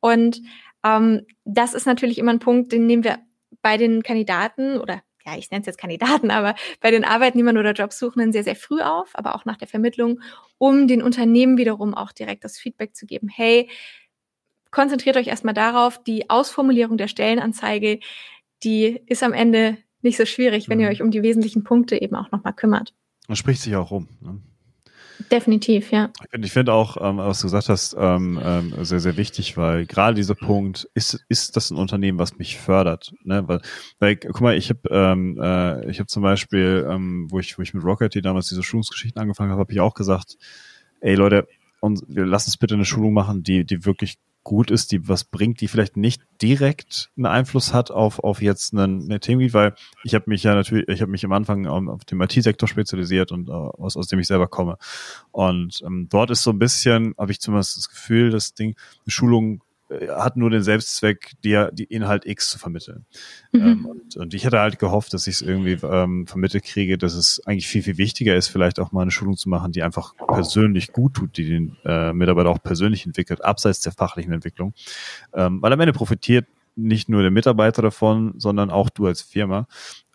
Und 0.00 0.42
ähm, 0.84 1.22
das 1.44 1.72
ist 1.72 1.86
natürlich 1.86 2.18
immer 2.18 2.32
ein 2.32 2.40
Punkt, 2.40 2.72
den 2.72 2.86
nehmen 2.86 3.04
wir 3.04 3.20
bei 3.62 3.76
den 3.76 4.02
Kandidaten 4.02 4.78
oder 4.78 5.02
ja, 5.26 5.38
ich 5.38 5.50
nenne 5.50 5.62
es 5.62 5.66
jetzt 5.66 5.78
Kandidaten, 5.78 6.30
aber 6.30 6.54
bei 6.80 6.90
den 6.90 7.04
Arbeitnehmern 7.04 7.56
oder 7.56 7.72
Jobsuchenden 7.72 8.32
sehr, 8.32 8.44
sehr 8.44 8.56
früh 8.56 8.82
auf, 8.82 9.10
aber 9.14 9.34
auch 9.34 9.44
nach 9.44 9.56
der 9.56 9.68
Vermittlung, 9.68 10.20
um 10.58 10.86
den 10.86 11.02
Unternehmen 11.02 11.56
wiederum 11.56 11.94
auch 11.94 12.12
direkt 12.12 12.44
das 12.44 12.58
Feedback 12.58 12.94
zu 12.94 13.06
geben. 13.06 13.28
Hey, 13.28 13.70
konzentriert 14.70 15.16
euch 15.16 15.28
erstmal 15.28 15.54
darauf, 15.54 16.02
die 16.02 16.28
Ausformulierung 16.28 16.98
der 16.98 17.08
Stellenanzeige, 17.08 18.00
die 18.64 19.00
ist 19.06 19.22
am 19.22 19.32
Ende 19.32 19.78
nicht 20.02 20.18
so 20.18 20.26
schwierig, 20.26 20.68
wenn 20.68 20.80
ihr 20.80 20.86
mhm. 20.86 20.92
euch 20.92 21.02
um 21.02 21.10
die 21.10 21.22
wesentlichen 21.22 21.64
Punkte 21.64 22.00
eben 22.00 22.14
auch 22.16 22.30
nochmal 22.30 22.52
kümmert. 22.52 22.92
Man 23.26 23.36
spricht 23.36 23.62
sich 23.62 23.74
auch 23.76 23.90
rum. 23.90 24.08
Ne? 24.20 24.40
Definitiv, 25.30 25.92
ja. 25.92 26.10
Ich 26.22 26.30
finde 26.30 26.48
find 26.48 26.70
auch, 26.70 26.96
ähm, 27.00 27.18
was 27.18 27.40
du 27.40 27.46
gesagt 27.46 27.68
hast, 27.68 27.96
ähm, 27.98 28.40
ähm, 28.42 28.74
sehr, 28.82 29.00
sehr 29.00 29.16
wichtig, 29.16 29.56
weil 29.56 29.86
gerade 29.86 30.14
dieser 30.14 30.34
Punkt, 30.34 30.88
ist, 30.94 31.24
ist 31.28 31.56
das 31.56 31.70
ein 31.70 31.76
Unternehmen, 31.76 32.18
was 32.18 32.36
mich 32.36 32.58
fördert? 32.58 33.14
Ne? 33.22 33.46
Weil, 33.46 33.60
weil 33.98 34.16
guck 34.16 34.40
mal, 34.40 34.56
ich 34.56 34.70
habe 34.70 34.80
ähm, 34.90 35.38
äh, 35.40 35.92
hab 35.92 36.10
zum 36.10 36.22
Beispiel, 36.22 36.86
ähm, 36.90 37.28
wo, 37.30 37.38
ich, 37.38 37.58
wo 37.58 37.62
ich 37.62 37.74
mit 37.74 37.84
Rocket, 37.84 38.14
die 38.14 38.22
damals 38.22 38.48
diese 38.48 38.62
Schulungsgeschichten 38.62 39.20
angefangen 39.20 39.50
habe, 39.50 39.60
habe 39.60 39.72
ich 39.72 39.80
auch 39.80 39.94
gesagt, 39.94 40.36
ey 41.00 41.14
Leute, 41.14 41.46
und 41.80 42.02
lassen 42.08 42.48
uns 42.48 42.56
bitte 42.56 42.74
eine 42.74 42.86
Schulung 42.86 43.12
machen, 43.12 43.42
die, 43.42 43.64
die 43.64 43.84
wirklich 43.84 44.18
gut 44.44 44.70
ist, 44.70 44.92
die 44.92 45.08
was 45.08 45.24
bringt, 45.24 45.60
die 45.60 45.68
vielleicht 45.68 45.96
nicht 45.96 46.22
direkt 46.40 47.10
einen 47.16 47.26
Einfluss 47.26 47.72
hat 47.72 47.90
auf, 47.90 48.18
auf 48.20 48.42
jetzt 48.42 48.74
einen, 48.74 49.04
eine 49.04 49.18
Themen, 49.18 49.52
weil 49.54 49.74
ich 50.04 50.14
habe 50.14 50.26
mich 50.28 50.42
ja 50.42 50.54
natürlich, 50.54 50.86
ich 50.88 51.00
habe 51.00 51.10
mich 51.10 51.24
am 51.24 51.32
Anfang 51.32 51.66
auf 51.66 52.04
dem 52.04 52.20
IT-Sektor 52.20 52.68
spezialisiert 52.68 53.32
und 53.32 53.48
uh, 53.48 53.52
aus, 53.52 53.96
aus 53.96 54.06
dem 54.06 54.18
ich 54.18 54.26
selber 54.26 54.46
komme. 54.46 54.76
Und 55.32 55.82
ähm, 55.84 56.08
dort 56.10 56.30
ist 56.30 56.42
so 56.42 56.50
ein 56.50 56.58
bisschen, 56.58 57.14
habe 57.18 57.32
ich 57.32 57.40
zumindest 57.40 57.78
das 57.78 57.88
Gefühl, 57.88 58.30
das 58.30 58.54
Ding, 58.54 58.76
Schulung 59.06 59.56
äh, 59.56 59.63
hat 59.90 60.36
nur 60.36 60.50
den 60.50 60.62
Selbstzweck, 60.62 61.32
dir 61.42 61.70
die 61.72 61.84
Inhalt 61.84 62.26
X 62.26 62.48
zu 62.48 62.58
vermitteln. 62.58 63.04
Mhm. 63.52 63.60
Ähm, 63.60 63.86
und, 63.86 64.16
und, 64.16 64.34
ich 64.34 64.46
hatte 64.46 64.58
halt 64.58 64.78
gehofft, 64.78 65.12
dass 65.12 65.26
ich 65.26 65.36
es 65.36 65.42
irgendwie 65.42 65.78
ähm, 65.82 66.26
vermittelt 66.26 66.64
kriege, 66.64 66.96
dass 66.96 67.14
es 67.14 67.42
eigentlich 67.46 67.68
viel, 67.68 67.82
viel 67.82 67.98
wichtiger 67.98 68.34
ist, 68.34 68.48
vielleicht 68.48 68.80
auch 68.80 68.92
mal 68.92 69.02
eine 69.02 69.10
Schulung 69.10 69.36
zu 69.36 69.48
machen, 69.48 69.72
die 69.72 69.82
einfach 69.82 70.14
persönlich 70.16 70.92
gut 70.92 71.14
tut, 71.14 71.36
die 71.36 71.46
den 71.46 71.76
äh, 71.84 72.12
Mitarbeiter 72.12 72.50
auch 72.50 72.62
persönlich 72.62 73.04
entwickelt, 73.06 73.44
abseits 73.44 73.80
der 73.80 73.92
fachlichen 73.92 74.32
Entwicklung. 74.32 74.74
Ähm, 75.34 75.60
weil 75.60 75.72
am 75.72 75.80
Ende 75.80 75.92
profitiert 75.92 76.46
nicht 76.76 77.08
nur 77.08 77.22
der 77.22 77.30
Mitarbeiter 77.30 77.82
davon, 77.82 78.34
sondern 78.36 78.70
auch 78.70 78.90
du 78.90 79.06
als 79.06 79.22
Firma. 79.22 79.66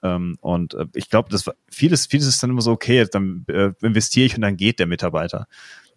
Ähm, 0.02 0.38
und 0.42 0.74
äh, 0.74 0.88
ich 0.94 1.10
glaube, 1.10 1.30
das 1.30 1.46
war, 1.48 1.54
vieles, 1.70 2.08
vieles 2.08 2.28
ist 2.28 2.42
dann 2.42 2.50
immer 2.50 2.62
so, 2.62 2.72
okay, 2.72 3.06
dann 3.10 3.46
äh, 3.48 3.72
investiere 3.82 4.26
ich 4.26 4.36
und 4.36 4.42
dann 4.42 4.58
geht 4.58 4.80
der 4.80 4.88
Mitarbeiter. 4.88 5.48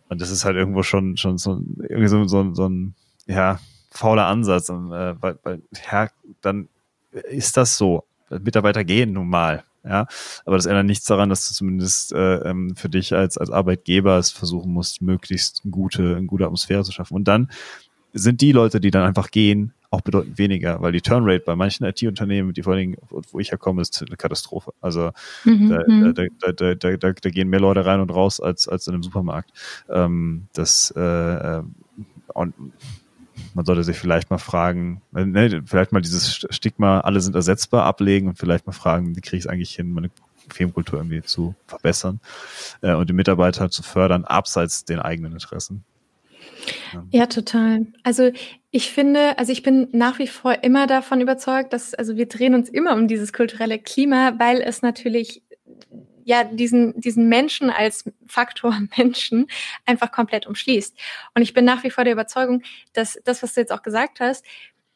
Und 0.08 0.20
das 0.20 0.30
ist 0.30 0.44
halt 0.44 0.56
irgendwo 0.56 0.82
schon, 0.82 1.16
schon 1.16 1.38
so, 1.38 1.62
irgendwie 1.78 2.08
so, 2.08 2.24
so, 2.26 2.52
so 2.54 2.68
ein 2.68 2.94
ja, 3.26 3.60
fauler 3.90 4.26
Ansatz. 4.26 4.68
Und, 4.68 4.92
äh, 4.92 5.20
weil, 5.20 5.38
weil, 5.42 5.62
ja, 5.90 6.08
dann 6.40 6.68
ist 7.10 7.56
das 7.56 7.76
so. 7.76 8.04
Mitarbeiter 8.30 8.84
gehen 8.84 9.12
nun 9.12 9.28
mal. 9.28 9.64
Ja, 9.84 10.06
aber 10.44 10.56
das 10.56 10.66
ändert 10.66 10.86
nichts 10.86 11.06
daran, 11.06 11.28
dass 11.28 11.48
du 11.48 11.54
zumindest 11.54 12.12
äh, 12.12 12.36
ähm, 12.48 12.76
für 12.76 12.88
dich 12.88 13.14
als, 13.14 13.36
als 13.36 13.50
Arbeitgeber 13.50 14.16
es 14.16 14.30
versuchen 14.30 14.72
musst, 14.72 15.02
möglichst 15.02 15.62
eine 15.64 15.72
gute, 15.72 16.16
eine 16.16 16.26
gute 16.26 16.44
Atmosphäre 16.44 16.84
zu 16.84 16.92
schaffen. 16.92 17.14
Und 17.14 17.26
dann 17.26 17.50
sind 18.12 18.40
die 18.42 18.52
Leute, 18.52 18.78
die 18.78 18.92
dann 18.92 19.02
einfach 19.02 19.32
gehen, 19.32 19.74
auch 19.90 20.00
bedeutend 20.00 20.38
weniger, 20.38 20.80
weil 20.80 20.92
die 20.92 21.00
Turnrate 21.00 21.44
bei 21.44 21.56
manchen 21.56 21.84
IT-Unternehmen, 21.84 22.54
die 22.54 22.62
vor 22.62 22.72
allen 22.72 22.92
Dingen, 22.92 22.96
wo 23.10 23.40
ich 23.40 23.50
herkomme, 23.50 23.82
ist 23.82 24.02
eine 24.06 24.16
Katastrophe. 24.16 24.72
Also 24.80 25.10
mhm. 25.44 25.68
da, 25.68 25.84
mhm. 25.86 26.14
da, 26.14 26.52
da, 26.52 26.74
da, 26.74 26.96
da, 26.96 27.12
da 27.12 27.30
gehen 27.30 27.48
mehr 27.48 27.60
Leute 27.60 27.84
rein 27.84 28.00
und 28.00 28.10
raus 28.10 28.40
als, 28.40 28.68
als 28.68 28.86
in 28.86 28.94
einem 28.94 29.02
Supermarkt. 29.02 29.50
Ähm, 29.90 30.46
das 30.52 30.94
äh, 30.96 31.00
äh 31.00 31.62
und 32.34 32.54
man 33.55 33.64
sollte 33.64 33.84
sich 33.84 33.98
vielleicht 33.98 34.30
mal 34.30 34.38
fragen, 34.38 35.03
äh, 35.14 35.24
ne, 35.24 35.62
vielleicht 35.64 35.92
mal 35.92 36.00
dieses 36.00 36.46
Stigma, 36.50 37.00
alle 37.00 37.20
sind 37.20 37.34
ersetzbar, 37.34 37.84
ablegen 37.84 38.28
und 38.28 38.38
vielleicht 38.38 38.66
mal 38.66 38.72
fragen, 38.72 39.16
wie 39.16 39.20
kriege 39.20 39.38
ich 39.38 39.44
es 39.44 39.46
eigentlich 39.46 39.74
hin, 39.74 39.92
meine 39.92 40.11
Firmenkultur 40.48 40.98
irgendwie 40.98 41.22
zu 41.22 41.55
verbessern 41.66 42.20
äh, 42.80 42.94
und 42.94 43.09
die 43.09 43.14
Mitarbeiter 43.14 43.70
zu 43.70 43.82
fördern, 43.82 44.24
abseits 44.24 44.84
den 44.84 44.98
eigenen 44.98 45.32
Interessen. 45.32 45.84
Ja. 46.92 47.05
ja, 47.11 47.26
total. 47.26 47.86
Also 48.03 48.30
ich 48.70 48.90
finde, 48.90 49.38
also 49.38 49.53
ich 49.53 49.62
bin 49.62 49.88
nach 49.92 50.18
wie 50.18 50.28
vor 50.28 50.62
immer 50.62 50.86
davon 50.86 51.20
überzeugt, 51.20 51.72
dass, 51.72 51.94
also 51.94 52.16
wir 52.16 52.26
drehen 52.26 52.55
uns 52.55 52.68
immer 52.68 52.94
um 52.94 53.09
dieses 53.09 53.32
kulturelle 53.32 53.78
Klima, 53.78 54.34
weil 54.38 54.61
es 54.61 54.82
natürlich 54.82 55.42
ja 56.24 56.44
diesen, 56.44 57.00
diesen 57.00 57.28
Menschen 57.28 57.70
als 57.70 58.04
Faktor 58.26 58.78
Menschen 58.96 59.46
einfach 59.86 60.12
komplett 60.12 60.46
umschließt. 60.46 60.96
Und 61.34 61.42
ich 61.42 61.54
bin 61.54 61.64
nach 61.64 61.84
wie 61.84 61.90
vor 61.90 62.04
der 62.04 62.12
Überzeugung, 62.12 62.62
dass 62.92 63.18
das, 63.24 63.42
was 63.42 63.54
du 63.54 63.60
jetzt 63.60 63.72
auch 63.72 63.82
gesagt 63.82 64.20
hast, 64.20 64.44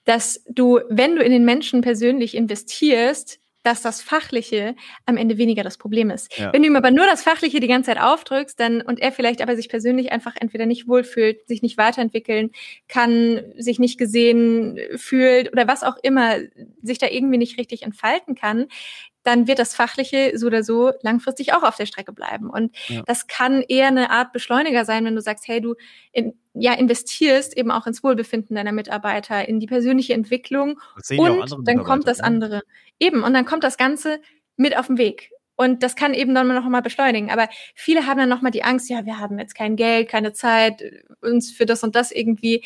dass 0.04 0.42
du, 0.48 0.80
wenn 0.88 1.16
du 1.16 1.22
in 1.22 1.32
den 1.32 1.44
Menschen 1.44 1.80
persönlich 1.80 2.34
investierst, 2.34 3.40
dass 3.66 3.82
das 3.82 4.00
Fachliche 4.00 4.76
am 5.06 5.16
Ende 5.16 5.38
weniger 5.38 5.64
das 5.64 5.76
Problem 5.76 6.10
ist. 6.10 6.38
Ja. 6.38 6.52
Wenn 6.52 6.62
du 6.62 6.68
ihm 6.68 6.76
aber 6.76 6.92
nur 6.92 7.04
das 7.04 7.24
Fachliche 7.24 7.58
die 7.58 7.66
ganze 7.66 7.90
Zeit 7.90 8.00
aufdrückst, 8.00 8.58
dann 8.60 8.80
und 8.80 9.00
er 9.00 9.10
vielleicht 9.10 9.42
aber 9.42 9.56
sich 9.56 9.68
persönlich 9.68 10.12
einfach 10.12 10.36
entweder 10.38 10.66
nicht 10.66 10.86
wohlfühlt, 10.86 11.44
sich 11.48 11.62
nicht 11.62 11.76
weiterentwickeln 11.76 12.52
kann, 12.86 13.42
sich 13.58 13.80
nicht 13.80 13.98
gesehen 13.98 14.78
fühlt 14.94 15.52
oder 15.52 15.66
was 15.66 15.82
auch 15.82 15.96
immer, 16.00 16.36
sich 16.80 16.98
da 16.98 17.08
irgendwie 17.08 17.38
nicht 17.38 17.58
richtig 17.58 17.82
entfalten 17.82 18.36
kann, 18.36 18.68
dann 19.26 19.48
wird 19.48 19.58
das 19.58 19.74
Fachliche 19.74 20.32
so 20.36 20.46
oder 20.46 20.62
so 20.62 20.92
langfristig 21.02 21.52
auch 21.52 21.62
auf 21.62 21.76
der 21.76 21.86
Strecke 21.86 22.12
bleiben. 22.12 22.48
Und 22.48 22.74
ja. 22.88 23.02
das 23.06 23.26
kann 23.26 23.62
eher 23.62 23.88
eine 23.88 24.10
Art 24.10 24.32
Beschleuniger 24.32 24.84
sein, 24.84 25.04
wenn 25.04 25.16
du 25.16 25.20
sagst, 25.20 25.48
hey, 25.48 25.60
du 25.60 25.74
in, 26.12 26.34
ja, 26.54 26.72
investierst 26.74 27.56
eben 27.56 27.70
auch 27.70 27.86
ins 27.86 28.04
Wohlbefinden 28.04 28.54
deiner 28.54 28.72
Mitarbeiter, 28.72 29.48
in 29.48 29.58
die 29.58 29.66
persönliche 29.66 30.14
Entwicklung 30.14 30.80
und 31.16 31.66
dann 31.66 31.82
kommt 31.82 32.06
das 32.06 32.18
ne? 32.18 32.24
andere. 32.24 32.62
Eben, 33.00 33.24
und 33.24 33.34
dann 33.34 33.44
kommt 33.44 33.64
das 33.64 33.76
Ganze 33.76 34.20
mit 34.56 34.76
auf 34.78 34.86
den 34.86 34.98
Weg. 34.98 35.30
Und 35.56 35.82
das 35.82 35.96
kann 35.96 36.12
eben 36.12 36.34
dann 36.34 36.48
noch 36.48 36.68
mal 36.68 36.82
beschleunigen. 36.82 37.30
Aber 37.30 37.48
viele 37.74 38.06
haben 38.06 38.18
dann 38.18 38.28
noch 38.28 38.42
mal 38.42 38.50
die 38.50 38.62
Angst, 38.62 38.90
ja, 38.90 39.06
wir 39.06 39.18
haben 39.18 39.38
jetzt 39.38 39.54
kein 39.54 39.76
Geld, 39.76 40.08
keine 40.08 40.34
Zeit, 40.34 40.82
uns 41.22 41.50
für 41.50 41.64
das 41.64 41.82
und 41.82 41.96
das 41.96 42.12
irgendwie 42.12 42.62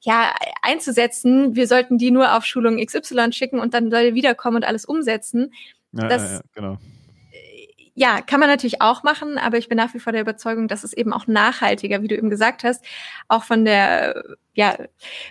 ja 0.00 0.32
einzusetzen. 0.62 1.56
Wir 1.56 1.66
sollten 1.66 1.98
die 1.98 2.12
nur 2.12 2.36
auf 2.36 2.44
Schulung 2.44 2.78
XY 2.84 3.32
schicken 3.32 3.58
und 3.58 3.74
dann 3.74 3.90
soll 3.90 4.14
wiederkommen 4.14 4.58
und 4.58 4.64
alles 4.64 4.84
umsetzen. 4.84 5.52
Ja, 5.92 6.08
das, 6.08 6.32
ja, 6.32 6.40
genau. 6.54 6.78
Äh, 7.32 7.68
ja, 7.94 8.20
kann 8.20 8.40
man 8.40 8.48
natürlich 8.48 8.80
auch 8.80 9.02
machen, 9.02 9.38
aber 9.38 9.58
ich 9.58 9.68
bin 9.68 9.76
nach 9.76 9.94
wie 9.94 9.98
vor 9.98 10.12
der 10.12 10.22
Überzeugung, 10.22 10.68
dass 10.68 10.84
es 10.84 10.92
eben 10.92 11.12
auch 11.12 11.26
nachhaltiger, 11.26 12.02
wie 12.02 12.08
du 12.08 12.16
eben 12.16 12.30
gesagt 12.30 12.64
hast, 12.64 12.84
auch 13.28 13.44
von 13.44 13.64
der, 13.64 14.22
ja, 14.54 14.76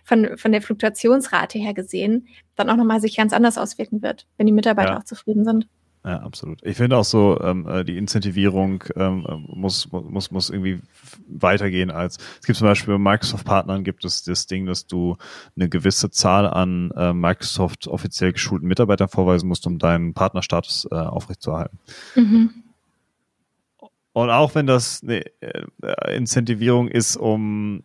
von, 0.04 0.38
von 0.38 0.52
der 0.52 0.62
Fluktuationsrate 0.62 1.60
her 1.60 1.74
gesehen, 1.74 2.28
dann 2.56 2.70
auch 2.70 2.76
nochmal 2.76 3.02
sich 3.02 3.16
ganz 3.16 3.34
anders 3.34 3.58
auswirken 3.58 4.02
wird, 4.02 4.28
wenn 4.38 4.48
die 4.48 4.54
Mitarbeiter 4.54 4.92
ja. 4.92 4.98
auch 4.98 5.04
zufrieden 5.04 5.46
sind. 5.46 5.68
Ja, 6.08 6.20
absolut. 6.22 6.64
Ich 6.64 6.78
finde 6.78 6.96
auch 6.96 7.04
so, 7.04 7.38
ähm, 7.42 7.68
äh, 7.68 7.84
die 7.84 7.98
Incentivierung 7.98 8.82
ähm, 8.96 9.26
muss, 9.48 9.92
muss, 9.92 10.32
muss 10.32 10.50
irgendwie 10.50 10.80
weitergehen 11.28 11.92
als, 11.92 12.16
es 12.40 12.46
gibt 12.46 12.58
zum 12.58 12.66
Beispiel 12.66 12.94
bei 12.94 13.12
Microsoft-Partnern 13.12 13.84
gibt 13.84 14.06
es 14.06 14.24
das 14.24 14.48
Ding, 14.48 14.66
dass 14.66 14.88
du 14.88 15.18
eine 15.58 15.68
gewisse 15.68 16.10
Zahl 16.10 16.48
an 16.48 16.92
äh, 16.92 17.12
Microsoft 17.12 17.88
offiziell 17.88 18.32
geschulten 18.32 18.70
Mitarbeitern 18.70 19.10
vorweisen 19.10 19.50
musst, 19.50 19.68
um 19.68 19.80
deinen 19.80 20.14
Partnerstatus 20.14 20.88
äh, 20.90 20.96
aufrechtzuerhalten. 20.96 21.78
Mhm. 22.16 22.52
Und 24.14 24.30
auch 24.30 24.56
wenn 24.56 24.66
das 24.66 25.04
eine 25.04 25.26
äh, 25.42 26.16
Incentivierung 26.16 26.88
ist, 26.88 27.18
um 27.18 27.84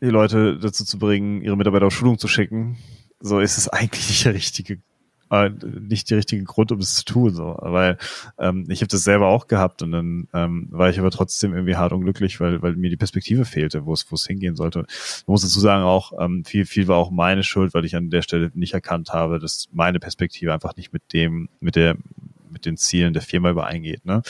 die 0.00 0.06
Leute 0.06 0.58
dazu 0.58 0.86
zu 0.86 0.98
bringen, 0.98 1.42
ihre 1.42 1.58
Mitarbeiter 1.58 1.88
auf 1.88 1.94
Schulung 1.94 2.18
zu 2.18 2.26
schicken, 2.26 2.78
so 3.20 3.38
ist 3.38 3.58
es 3.58 3.68
eigentlich 3.68 4.08
nicht 4.08 4.24
der 4.24 4.32
richtige 4.32 4.78
äh, 5.30 5.50
nicht 5.80 6.10
der 6.10 6.18
richtige 6.18 6.44
Grund, 6.44 6.72
um 6.72 6.78
es 6.78 6.96
zu 6.96 7.04
tun. 7.04 7.34
So. 7.34 7.56
Weil 7.60 7.98
ähm, 8.38 8.66
ich 8.68 8.80
habe 8.80 8.88
das 8.88 9.04
selber 9.04 9.28
auch 9.28 9.46
gehabt 9.46 9.82
und 9.82 9.92
dann 9.92 10.28
ähm, 10.34 10.68
war 10.70 10.90
ich 10.90 10.98
aber 10.98 11.10
trotzdem 11.10 11.54
irgendwie 11.54 11.76
hart 11.76 11.92
unglücklich, 11.92 12.40
weil, 12.40 12.60
weil 12.62 12.76
mir 12.76 12.90
die 12.90 12.96
Perspektive 12.96 13.44
fehlte, 13.44 13.86
wo 13.86 13.92
es 13.92 14.10
wo 14.10 14.14
es 14.16 14.26
hingehen 14.26 14.56
sollte. 14.56 14.84
Ich 14.88 15.26
muss 15.26 15.42
dazu 15.42 15.60
sagen 15.60 15.84
auch, 15.84 16.12
ähm, 16.20 16.44
viel, 16.44 16.66
viel 16.66 16.88
war 16.88 16.96
auch 16.96 17.10
meine 17.10 17.42
Schuld, 17.42 17.74
weil 17.74 17.84
ich 17.84 17.96
an 17.96 18.10
der 18.10 18.22
Stelle 18.22 18.50
nicht 18.54 18.74
erkannt 18.74 19.12
habe, 19.12 19.38
dass 19.38 19.68
meine 19.72 20.00
Perspektive 20.00 20.52
einfach 20.52 20.76
nicht 20.76 20.92
mit 20.92 21.12
dem, 21.12 21.48
mit 21.60 21.76
der 21.76 21.96
mit 22.50 22.66
den 22.66 22.76
Zielen 22.76 23.12
der 23.12 23.22
Firma 23.22 23.50
übereingeht. 23.50 24.04
Ne? 24.04 24.22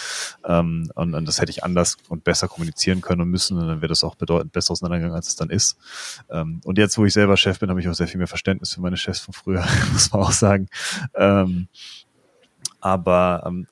Ähm, 0.44 0.90
und, 0.94 1.14
und 1.14 1.26
das 1.26 1.40
hätte 1.40 1.50
ich 1.50 1.64
anders 1.64 1.96
und 2.08 2.24
besser 2.24 2.48
kommunizieren 2.48 3.00
können 3.00 3.22
und 3.22 3.28
müssen 3.28 3.58
und 3.58 3.66
dann 3.66 3.80
wäre 3.80 3.88
das 3.88 4.04
auch 4.04 4.14
bedeutend 4.14 4.52
besser 4.52 4.72
auseinandergegangen, 4.72 5.16
als 5.16 5.28
es 5.28 5.36
dann 5.36 5.50
ist. 5.50 5.76
Ähm, 6.30 6.60
und 6.64 6.78
jetzt, 6.78 6.96
wo 6.98 7.04
ich 7.04 7.12
selber 7.12 7.36
Chef 7.36 7.58
bin, 7.58 7.70
habe 7.70 7.80
ich 7.80 7.88
auch 7.88 7.94
sehr 7.94 8.08
viel 8.08 8.18
mehr 8.18 8.26
Verständnis 8.26 8.74
für 8.74 8.80
meine 8.80 8.96
Chefs 8.96 9.20
von 9.20 9.34
früher, 9.34 9.64
muss 9.92 10.12
man 10.12 10.22
auch 10.22 10.32
sagen. 10.32 10.68
Ähm, 11.14 11.68
aber 12.80 13.42
ähm, 13.46 13.66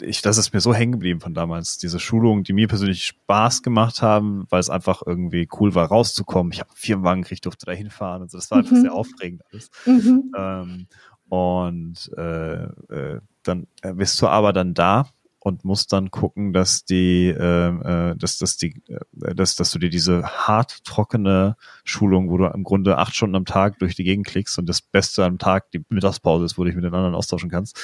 ich, 0.00 0.20
das 0.20 0.36
ist 0.36 0.52
mir 0.52 0.60
so 0.60 0.74
hängen 0.74 0.92
geblieben 0.92 1.20
von 1.20 1.32
damals. 1.32 1.78
Diese 1.78 2.00
Schulungen, 2.00 2.42
die 2.42 2.52
mir 2.52 2.66
persönlich 2.66 3.04
Spaß 3.04 3.62
gemacht 3.62 4.02
haben, 4.02 4.46
weil 4.50 4.60
es 4.60 4.70
einfach 4.70 5.02
irgendwie 5.06 5.48
cool 5.60 5.74
war, 5.74 5.86
rauszukommen. 5.86 6.52
Ich 6.52 6.58
habe 6.58 6.70
einen 6.70 6.76
Firmenwagen 6.76 7.22
gekriegt, 7.22 7.46
durfte 7.46 7.66
da 7.66 7.72
hinfahren 7.72 8.22
und 8.22 8.30
so. 8.30 8.38
Das 8.38 8.50
war 8.50 8.58
einfach 8.58 8.72
mhm. 8.72 8.82
sehr 8.82 8.94
aufregend 8.94 9.42
alles. 9.52 9.70
Mhm. 9.86 10.32
Ähm, 10.36 10.86
und 11.28 12.10
äh, 12.16 12.64
äh, 12.64 13.20
dann 13.42 13.66
äh, 13.82 13.92
bist 13.94 14.20
du 14.20 14.28
aber 14.28 14.52
dann 14.52 14.74
da 14.74 15.08
und 15.44 15.64
musst 15.64 15.92
dann 15.92 16.12
gucken, 16.12 16.52
dass 16.52 16.84
die, 16.84 17.26
äh, 17.26 17.68
äh, 17.68 18.16
dass, 18.16 18.38
dass 18.38 18.56
die, 18.56 18.80
äh, 18.86 19.34
dass, 19.34 19.56
dass 19.56 19.72
du 19.72 19.80
dir 19.80 19.90
diese 19.90 20.22
hart 20.22 20.84
trockene 20.84 21.56
Schulung, 21.82 22.30
wo 22.30 22.38
du 22.38 22.46
im 22.46 22.62
Grunde 22.62 22.96
acht 22.98 23.16
Stunden 23.16 23.34
am 23.34 23.44
Tag 23.44 23.80
durch 23.80 23.96
die 23.96 24.04
Gegend 24.04 24.26
klickst 24.26 24.58
und 24.58 24.68
das 24.68 24.80
Beste 24.80 25.24
am 25.24 25.38
Tag 25.38 25.72
die 25.72 25.84
Mittagspause 25.88 26.44
ist, 26.44 26.58
wo 26.58 26.62
du 26.62 26.68
dich 26.68 26.76
mit 26.76 26.84
den 26.84 26.94
anderen 26.94 27.16
austauschen 27.16 27.50
kannst. 27.50 27.76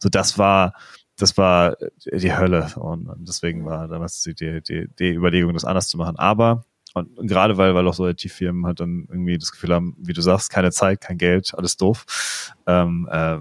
So, 0.00 0.08
das 0.08 0.38
war, 0.38 0.72
das 1.18 1.36
war 1.36 1.76
die 2.10 2.34
Hölle 2.34 2.72
und 2.76 3.10
deswegen 3.18 3.66
war 3.66 3.88
damals 3.88 4.22
die, 4.22 4.34
die, 4.34 4.62
die, 4.62 4.88
die 4.98 5.12
Überlegung, 5.12 5.52
das 5.52 5.66
anders 5.66 5.88
zu 5.88 5.98
machen. 5.98 6.16
Aber 6.16 6.64
und, 6.94 7.26
gerade 7.26 7.56
weil, 7.56 7.74
weil 7.74 7.86
auch 7.86 7.94
so 7.94 8.06
IT-Firmen 8.06 8.66
halt 8.66 8.80
dann 8.80 9.06
irgendwie 9.08 9.38
das 9.38 9.52
Gefühl 9.52 9.74
haben, 9.74 9.96
wie 9.98 10.12
du 10.12 10.20
sagst, 10.20 10.50
keine 10.50 10.70
Zeit, 10.70 11.00
kein 11.00 11.18
Geld, 11.18 11.52
alles 11.56 11.76
doof, 11.76 12.52
ähm, 12.66 13.08
äh, 13.10 13.38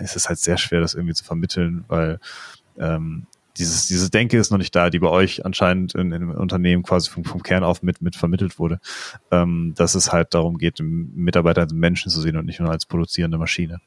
es 0.00 0.28
halt 0.28 0.38
sehr 0.38 0.58
schwer, 0.58 0.80
das 0.80 0.94
irgendwie 0.94 1.14
zu 1.14 1.24
vermitteln, 1.24 1.84
weil 1.88 2.20
ähm, 2.78 3.26
dieses, 3.58 3.86
diese 3.86 4.10
Denke 4.10 4.38
ist 4.38 4.50
noch 4.50 4.58
nicht 4.58 4.74
da, 4.74 4.90
die 4.90 4.98
bei 4.98 5.08
euch 5.08 5.44
anscheinend 5.44 5.94
in, 5.94 6.12
in 6.12 6.22
einem 6.22 6.30
Unternehmen 6.32 6.82
quasi 6.82 7.10
vom, 7.10 7.24
vom 7.24 7.42
Kern 7.42 7.64
auf 7.64 7.82
mit, 7.82 8.02
mit 8.02 8.16
vermittelt 8.16 8.58
wurde, 8.58 8.80
ähm, 9.30 9.72
dass 9.76 9.94
es 9.94 10.12
halt 10.12 10.34
darum 10.34 10.58
geht, 10.58 10.80
Mitarbeiter 10.80 11.62
als 11.62 11.72
Menschen 11.72 12.10
zu 12.10 12.20
sehen 12.20 12.36
und 12.36 12.46
nicht 12.46 12.60
nur 12.60 12.70
als 12.70 12.86
produzierende 12.86 13.38
Maschine. 13.38 13.80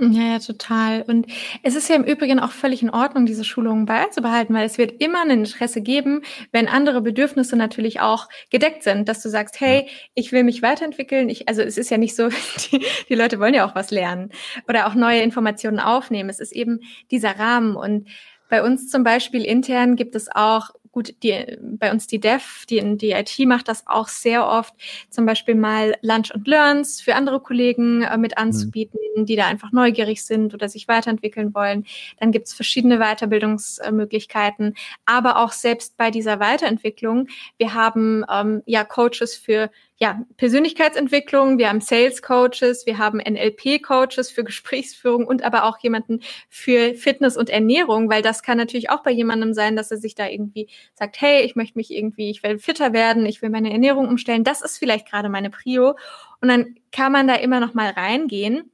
Ja, 0.00 0.22
ja, 0.34 0.38
total. 0.38 1.02
Und 1.02 1.26
es 1.64 1.74
ist 1.74 1.88
ja 1.88 1.96
im 1.96 2.04
Übrigen 2.04 2.38
auch 2.38 2.52
völlig 2.52 2.82
in 2.82 2.90
Ordnung, 2.90 3.26
diese 3.26 3.42
Schulungen 3.42 3.84
beizubehalten, 3.84 4.54
weil 4.54 4.64
es 4.64 4.78
wird 4.78 5.02
immer 5.02 5.22
ein 5.22 5.30
Interesse 5.30 5.80
geben, 5.80 6.22
wenn 6.52 6.68
andere 6.68 7.00
Bedürfnisse 7.00 7.56
natürlich 7.56 7.98
auch 7.98 8.28
gedeckt 8.48 8.84
sind, 8.84 9.08
dass 9.08 9.22
du 9.22 9.28
sagst, 9.28 9.60
hey, 9.60 9.88
ich 10.14 10.30
will 10.30 10.44
mich 10.44 10.62
weiterentwickeln. 10.62 11.28
Ich, 11.28 11.48
also 11.48 11.62
es 11.62 11.76
ist 11.76 11.90
ja 11.90 11.98
nicht 11.98 12.14
so, 12.14 12.28
die, 12.70 12.86
die 13.08 13.14
Leute 13.16 13.40
wollen 13.40 13.54
ja 13.54 13.68
auch 13.68 13.74
was 13.74 13.90
lernen 13.90 14.30
oder 14.68 14.86
auch 14.86 14.94
neue 14.94 15.20
Informationen 15.20 15.80
aufnehmen. 15.80 16.30
Es 16.30 16.38
ist 16.38 16.52
eben 16.52 16.78
dieser 17.10 17.36
Rahmen 17.36 17.74
und 17.74 18.08
bei 18.48 18.62
uns 18.62 18.88
zum 18.88 19.02
Beispiel 19.02 19.44
intern 19.44 19.96
gibt 19.96 20.14
es 20.14 20.28
auch 20.32 20.70
gut, 20.92 21.14
die, 21.22 21.56
bei 21.60 21.90
uns 21.90 22.06
die 22.06 22.20
Dev, 22.20 22.66
die, 22.68 22.96
die 22.96 23.12
IT 23.12 23.38
macht 23.46 23.68
das 23.68 23.86
auch 23.86 24.08
sehr 24.08 24.46
oft, 24.46 24.74
zum 25.10 25.26
Beispiel 25.26 25.54
mal 25.54 25.96
Lunch 26.02 26.32
und 26.34 26.46
Learns 26.46 27.00
für 27.00 27.14
andere 27.14 27.40
Kollegen 27.40 28.02
äh, 28.02 28.16
mit 28.18 28.32
mhm. 28.32 28.42
anzubieten, 28.42 28.98
mhm. 29.16 29.26
die 29.26 29.36
da 29.36 29.46
einfach 29.46 29.72
neugierig 29.72 30.24
sind 30.24 30.54
oder 30.54 30.68
sich 30.68 30.88
weiterentwickeln 30.88 31.54
wollen. 31.54 31.84
Dann 32.18 32.32
gibt's 32.32 32.54
verschiedene 32.54 32.98
Weiterbildungsmöglichkeiten, 32.98 34.74
aber 35.04 35.38
auch 35.38 35.52
selbst 35.52 35.96
bei 35.96 36.10
dieser 36.10 36.40
Weiterentwicklung, 36.40 37.28
wir 37.56 37.74
haben 37.74 38.24
ähm, 38.30 38.62
ja 38.66 38.84
Coaches 38.84 39.36
für 39.36 39.70
ja, 40.00 40.22
Persönlichkeitsentwicklung, 40.36 41.58
wir 41.58 41.68
haben 41.68 41.80
Sales 41.80 42.22
Coaches, 42.22 42.86
wir 42.86 42.98
haben 42.98 43.18
NLP 43.18 43.82
Coaches 43.82 44.30
für 44.30 44.44
Gesprächsführung 44.48 45.26
und 45.26 45.42
aber 45.42 45.64
auch 45.64 45.78
jemanden 45.78 46.20
für 46.48 46.94
Fitness 46.94 47.36
und 47.36 47.50
Ernährung, 47.50 48.08
weil 48.08 48.22
das 48.22 48.44
kann 48.44 48.58
natürlich 48.58 48.90
auch 48.90 49.02
bei 49.02 49.10
jemandem 49.10 49.54
sein, 49.54 49.74
dass 49.74 49.90
er 49.90 49.96
sich 49.96 50.14
da 50.14 50.28
irgendwie 50.28 50.68
sagt, 50.94 51.20
hey, 51.20 51.42
ich 51.42 51.56
möchte 51.56 51.78
mich 51.78 51.92
irgendwie, 51.92 52.30
ich 52.30 52.42
will 52.44 52.58
fitter 52.60 52.92
werden, 52.92 53.26
ich 53.26 53.42
will 53.42 53.50
meine 53.50 53.72
Ernährung 53.72 54.06
umstellen, 54.08 54.44
das 54.44 54.62
ist 54.62 54.78
vielleicht 54.78 55.08
gerade 55.08 55.28
meine 55.28 55.50
Prio. 55.50 55.96
Und 56.40 56.48
dann 56.48 56.76
kann 56.92 57.10
man 57.10 57.26
da 57.26 57.34
immer 57.34 57.58
noch 57.58 57.74
mal 57.74 57.90
reingehen 57.90 58.70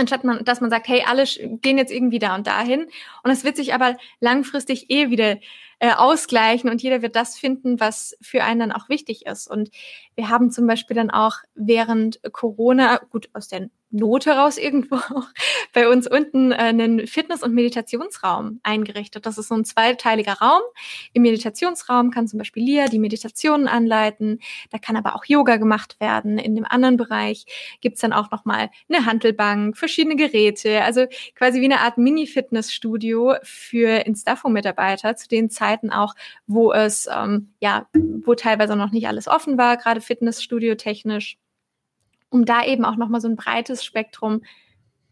anstatt 0.00 0.24
man, 0.24 0.44
dass 0.44 0.60
man 0.60 0.70
sagt, 0.70 0.88
hey, 0.88 1.04
alle 1.06 1.24
gehen 1.24 1.78
jetzt 1.78 1.92
irgendwie 1.92 2.18
da 2.18 2.34
und 2.34 2.46
dahin. 2.46 2.86
Und 3.22 3.30
es 3.30 3.44
wird 3.44 3.56
sich 3.56 3.74
aber 3.74 3.96
langfristig 4.20 4.90
eh 4.90 5.10
wieder 5.10 5.38
äh, 5.78 5.92
ausgleichen 5.92 6.68
und 6.70 6.82
jeder 6.82 7.02
wird 7.02 7.16
das 7.16 7.38
finden, 7.38 7.80
was 7.80 8.16
für 8.20 8.44
einen 8.44 8.60
dann 8.60 8.72
auch 8.72 8.88
wichtig 8.88 9.26
ist. 9.26 9.48
Und 9.48 9.70
wir 10.14 10.28
haben 10.28 10.50
zum 10.50 10.66
Beispiel 10.66 10.94
dann 10.94 11.10
auch 11.10 11.36
während 11.54 12.20
Corona, 12.32 12.98
gut, 13.10 13.30
aus 13.32 13.48
der 13.48 13.70
Not 13.90 14.26
heraus 14.26 14.56
irgendwo 14.56 15.00
bei 15.72 15.88
uns 15.88 16.06
unten 16.06 16.52
äh, 16.52 16.56
einen 16.56 17.06
Fitness- 17.06 17.42
und 17.42 17.54
Meditationsraum 17.54 18.60
eingerichtet. 18.62 19.26
Das 19.26 19.36
ist 19.36 19.48
so 19.48 19.54
ein 19.54 19.64
zweiteiliger 19.64 20.34
Raum. 20.34 20.62
Im 21.12 21.22
Meditationsraum 21.22 22.10
kann 22.10 22.28
zum 22.28 22.38
Beispiel 22.38 22.62
Lia 22.62 22.86
die 22.86 22.98
Meditationen 23.00 23.66
anleiten. 23.66 24.38
Da 24.70 24.78
kann 24.78 24.96
aber 24.96 25.16
auch 25.16 25.24
Yoga 25.24 25.56
gemacht 25.56 25.98
werden. 26.00 26.38
In 26.38 26.54
dem 26.54 26.64
anderen 26.64 26.96
Bereich 26.96 27.46
gibt's 27.80 28.00
dann 28.00 28.12
auch 28.12 28.30
nochmal 28.30 28.70
eine 28.88 29.06
Handelbank, 29.06 29.76
verschiedene 29.76 30.16
Geräte. 30.16 30.82
Also 30.82 31.06
quasi 31.34 31.60
wie 31.60 31.64
eine 31.64 31.80
Art 31.80 31.98
Mini-Fitnessstudio 31.98 33.34
für 33.42 34.06
Instafo-Mitarbeiter 34.06 35.16
zu 35.16 35.28
den 35.28 35.50
Zeiten 35.50 35.90
auch, 35.90 36.14
wo 36.46 36.72
es, 36.72 37.08
ähm, 37.12 37.54
ja, 37.60 37.88
wo 37.92 38.34
teilweise 38.34 38.76
noch 38.76 38.92
nicht 38.92 39.08
alles 39.08 39.26
offen 39.26 39.58
war, 39.58 39.76
gerade 39.76 40.00
Fitnessstudio 40.00 40.76
technisch 40.76 41.38
um 42.30 42.44
da 42.44 42.64
eben 42.64 42.84
auch 42.84 42.96
nochmal 42.96 43.20
so 43.20 43.28
ein 43.28 43.36
breites 43.36 43.84
Spektrum 43.84 44.42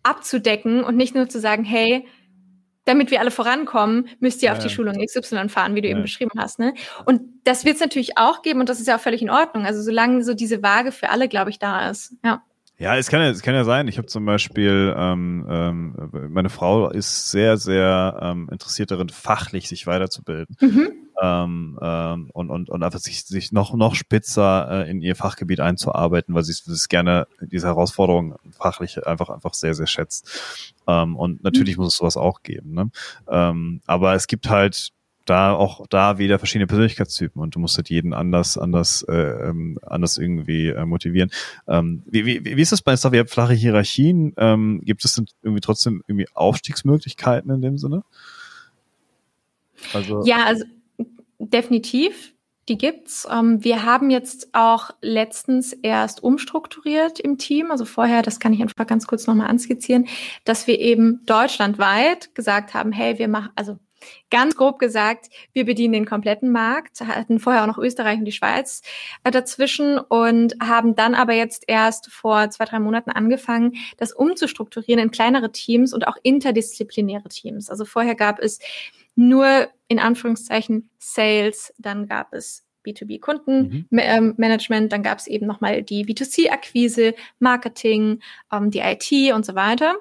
abzudecken 0.02 0.84
und 0.84 0.96
nicht 0.96 1.14
nur 1.14 1.28
zu 1.28 1.40
sagen, 1.40 1.64
hey, 1.64 2.06
damit 2.84 3.10
wir 3.10 3.20
alle 3.20 3.30
vorankommen, 3.30 4.08
müsst 4.18 4.42
ihr 4.42 4.46
ja, 4.46 4.52
auf 4.54 4.60
die 4.60 4.70
Schulung 4.70 4.94
XY 5.04 5.50
fahren, 5.50 5.74
wie 5.74 5.82
du 5.82 5.88
ja. 5.88 5.92
eben 5.92 6.02
beschrieben 6.02 6.30
hast. 6.38 6.58
Ne? 6.58 6.72
Und 7.04 7.20
das 7.44 7.66
wird 7.66 7.74
es 7.74 7.82
natürlich 7.82 8.16
auch 8.16 8.40
geben 8.40 8.60
und 8.60 8.70
das 8.70 8.80
ist 8.80 8.86
ja 8.86 8.96
auch 8.96 9.00
völlig 9.00 9.20
in 9.20 9.28
Ordnung. 9.28 9.66
Also 9.66 9.82
solange 9.82 10.24
so 10.24 10.32
diese 10.32 10.62
Waage 10.62 10.90
für 10.90 11.10
alle, 11.10 11.28
glaube 11.28 11.50
ich, 11.50 11.58
da 11.58 11.90
ist. 11.90 12.14
Ja. 12.24 12.42
Ja, 12.80 12.96
es 12.96 13.08
kann 13.08 13.20
ja, 13.20 13.28
es 13.28 13.42
kann 13.42 13.56
ja 13.56 13.64
sein. 13.64 13.88
Ich 13.88 13.98
habe 13.98 14.06
zum 14.06 14.24
Beispiel, 14.24 14.94
ähm, 14.96 15.44
ähm, 15.48 16.10
meine 16.30 16.48
Frau 16.48 16.88
ist 16.88 17.30
sehr, 17.32 17.56
sehr 17.56 18.20
ähm, 18.22 18.48
interessiert 18.52 18.92
darin, 18.92 19.08
fachlich 19.08 19.68
sich 19.68 19.88
weiterzubilden. 19.88 20.56
Mhm. 20.60 20.92
Ähm, 21.20 21.78
ähm, 21.82 22.30
und, 22.32 22.50
und, 22.50 22.70
und 22.70 22.82
einfach 22.84 23.00
sich, 23.00 23.24
sich 23.24 23.50
noch, 23.50 23.74
noch 23.74 23.96
spitzer 23.96 24.86
äh, 24.86 24.90
in 24.90 25.00
ihr 25.00 25.16
Fachgebiet 25.16 25.58
einzuarbeiten, 25.58 26.36
weil 26.36 26.44
sie 26.44 26.52
es 26.52 26.88
gerne 26.88 27.26
diese 27.40 27.66
Herausforderung 27.66 28.36
fachlich 28.52 29.04
einfach, 29.04 29.28
einfach 29.28 29.54
sehr, 29.54 29.74
sehr 29.74 29.88
schätzt. 29.88 30.72
Ähm, 30.86 31.16
und 31.16 31.42
natürlich 31.42 31.76
mhm. 31.76 31.82
muss 31.82 31.94
es 31.94 31.98
sowas 31.98 32.16
auch 32.16 32.44
geben. 32.44 32.74
Ne? 32.74 32.90
Ähm, 33.28 33.80
aber 33.86 34.14
es 34.14 34.28
gibt 34.28 34.48
halt 34.48 34.92
da 35.28 35.52
auch 35.52 35.86
da 35.88 36.18
wieder 36.18 36.38
verschiedene 36.38 36.66
Persönlichkeitstypen 36.66 37.40
und 37.40 37.54
du 37.54 37.58
musst 37.58 37.76
halt 37.76 37.90
jeden 37.90 38.12
anders, 38.12 38.56
anders, 38.58 39.02
äh, 39.08 39.12
ähm, 39.12 39.78
anders 39.82 40.18
irgendwie 40.18 40.68
äh, 40.68 40.84
motivieren. 40.84 41.30
Ähm, 41.66 42.02
wie, 42.06 42.24
wie, 42.26 42.44
wie 42.44 42.60
ist 42.60 42.72
das 42.72 42.82
bei 42.82 42.96
Stuff? 42.96 43.12
Ihr 43.12 43.20
habt 43.20 43.30
flache 43.30 43.54
Hierarchien. 43.54 44.34
Ähm, 44.36 44.80
gibt 44.84 45.04
es 45.04 45.14
denn 45.14 45.26
irgendwie 45.42 45.60
trotzdem 45.60 46.02
irgendwie 46.06 46.26
Aufstiegsmöglichkeiten 46.34 47.50
in 47.50 47.62
dem 47.62 47.78
Sinne? 47.78 48.04
Also 49.92 50.24
ja, 50.24 50.44
also 50.44 50.64
definitiv. 51.38 52.34
Die 52.68 52.76
gibt's. 52.76 53.26
Ähm, 53.30 53.64
wir 53.64 53.84
haben 53.84 54.10
jetzt 54.10 54.50
auch 54.52 54.90
letztens 55.00 55.72
erst 55.72 56.22
umstrukturiert 56.22 57.18
im 57.18 57.38
Team. 57.38 57.70
Also 57.70 57.86
vorher, 57.86 58.20
das 58.20 58.40
kann 58.40 58.52
ich 58.52 58.60
einfach 58.60 58.86
ganz 58.86 59.06
kurz 59.06 59.26
nochmal 59.26 59.48
anskizzieren, 59.48 60.06
dass 60.44 60.66
wir 60.66 60.78
eben 60.78 61.24
deutschlandweit 61.24 62.34
gesagt 62.34 62.74
haben, 62.74 62.92
hey, 62.92 63.18
wir 63.18 63.28
machen, 63.28 63.50
also 63.54 63.78
Ganz 64.30 64.56
grob 64.56 64.78
gesagt, 64.78 65.28
wir 65.52 65.64
bedienen 65.64 65.92
den 65.92 66.06
kompletten 66.06 66.50
Markt, 66.50 67.00
hatten 67.00 67.40
vorher 67.40 67.62
auch 67.62 67.66
noch 67.66 67.78
Österreich 67.78 68.18
und 68.18 68.24
die 68.24 68.32
Schweiz 68.32 68.82
äh, 69.24 69.30
dazwischen 69.30 69.98
und 69.98 70.54
haben 70.60 70.94
dann 70.94 71.14
aber 71.14 71.34
jetzt 71.34 71.64
erst 71.66 72.10
vor 72.10 72.50
zwei, 72.50 72.64
drei 72.64 72.78
Monaten 72.78 73.10
angefangen, 73.10 73.74
das 73.96 74.12
umzustrukturieren 74.12 75.02
in 75.02 75.10
kleinere 75.10 75.52
Teams 75.52 75.92
und 75.92 76.06
auch 76.06 76.16
interdisziplinäre 76.22 77.28
Teams. 77.28 77.70
Also 77.70 77.84
vorher 77.84 78.14
gab 78.14 78.38
es 78.38 78.58
nur 79.14 79.68
in 79.88 79.98
Anführungszeichen 79.98 80.90
Sales, 80.98 81.74
dann 81.78 82.06
gab 82.06 82.32
es 82.32 82.64
B2B-Kundenmanagement, 82.86 84.84
mhm. 84.84 84.88
dann 84.88 85.02
gab 85.02 85.18
es 85.18 85.26
eben 85.26 85.46
nochmal 85.46 85.82
die 85.82 86.04
B2C-Akquise, 86.04 87.14
Marketing, 87.38 88.20
ähm, 88.52 88.70
die 88.70 88.80
IT 88.80 89.34
und 89.34 89.44
so 89.44 89.54
weiter. 89.54 89.96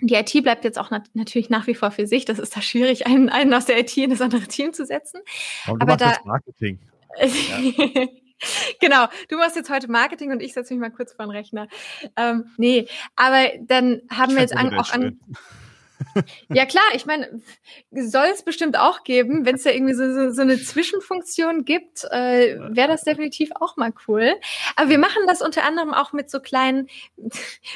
Die 0.00 0.14
IT 0.14 0.32
bleibt 0.42 0.64
jetzt 0.64 0.78
auch 0.78 0.90
nat 0.90 1.10
natürlich 1.14 1.50
nach 1.50 1.66
wie 1.66 1.74
vor 1.74 1.90
für 1.90 2.06
sich. 2.06 2.24
Das 2.24 2.38
ist 2.38 2.56
da 2.56 2.62
schwierig, 2.62 3.06
einen, 3.06 3.28
einen 3.28 3.52
aus 3.52 3.66
der 3.66 3.78
IT 3.78 3.96
in 3.96 4.10
das 4.10 4.20
andere 4.20 4.42
Team 4.42 4.72
zu 4.72 4.86
setzen. 4.86 5.20
Und 5.66 5.82
Aber 5.82 5.96
da, 5.96 6.16
Marketing. 6.24 6.78
ja. 7.20 8.06
genau, 8.80 9.06
du 9.28 9.36
machst 9.36 9.56
jetzt 9.56 9.70
heute 9.70 9.90
Marketing 9.90 10.30
und 10.30 10.42
ich 10.42 10.52
setze 10.52 10.72
mich 10.72 10.80
mal 10.80 10.90
kurz 10.90 11.12
vor 11.12 11.24
den 11.24 11.32
Rechner. 11.32 11.68
Ähm, 12.16 12.50
nee, 12.56 12.86
aber 13.16 13.48
dann 13.60 14.02
haben 14.10 14.30
ich 14.30 14.36
wir 14.36 14.42
jetzt 14.42 14.56
an, 14.56 14.78
auch 14.78 14.92
an. 14.92 15.18
Ja 16.48 16.66
klar, 16.66 16.84
ich 16.94 17.06
meine, 17.06 17.40
soll 17.90 18.26
es 18.32 18.42
bestimmt 18.42 18.78
auch 18.78 19.04
geben, 19.04 19.44
wenn 19.44 19.56
es 19.56 19.62
da 19.62 19.70
irgendwie 19.70 19.94
so, 19.94 20.12
so, 20.12 20.30
so 20.30 20.42
eine 20.42 20.60
Zwischenfunktion 20.60 21.64
gibt, 21.64 22.04
äh, 22.10 22.58
wäre 22.70 22.88
das 22.88 23.04
definitiv 23.04 23.50
auch 23.60 23.76
mal 23.76 23.92
cool. 24.06 24.34
Aber 24.76 24.88
wir 24.88 24.98
machen 24.98 25.22
das 25.26 25.42
unter 25.42 25.64
anderem 25.64 25.92
auch 25.94 26.12
mit 26.12 26.30
so 26.30 26.40
kleinen 26.40 26.88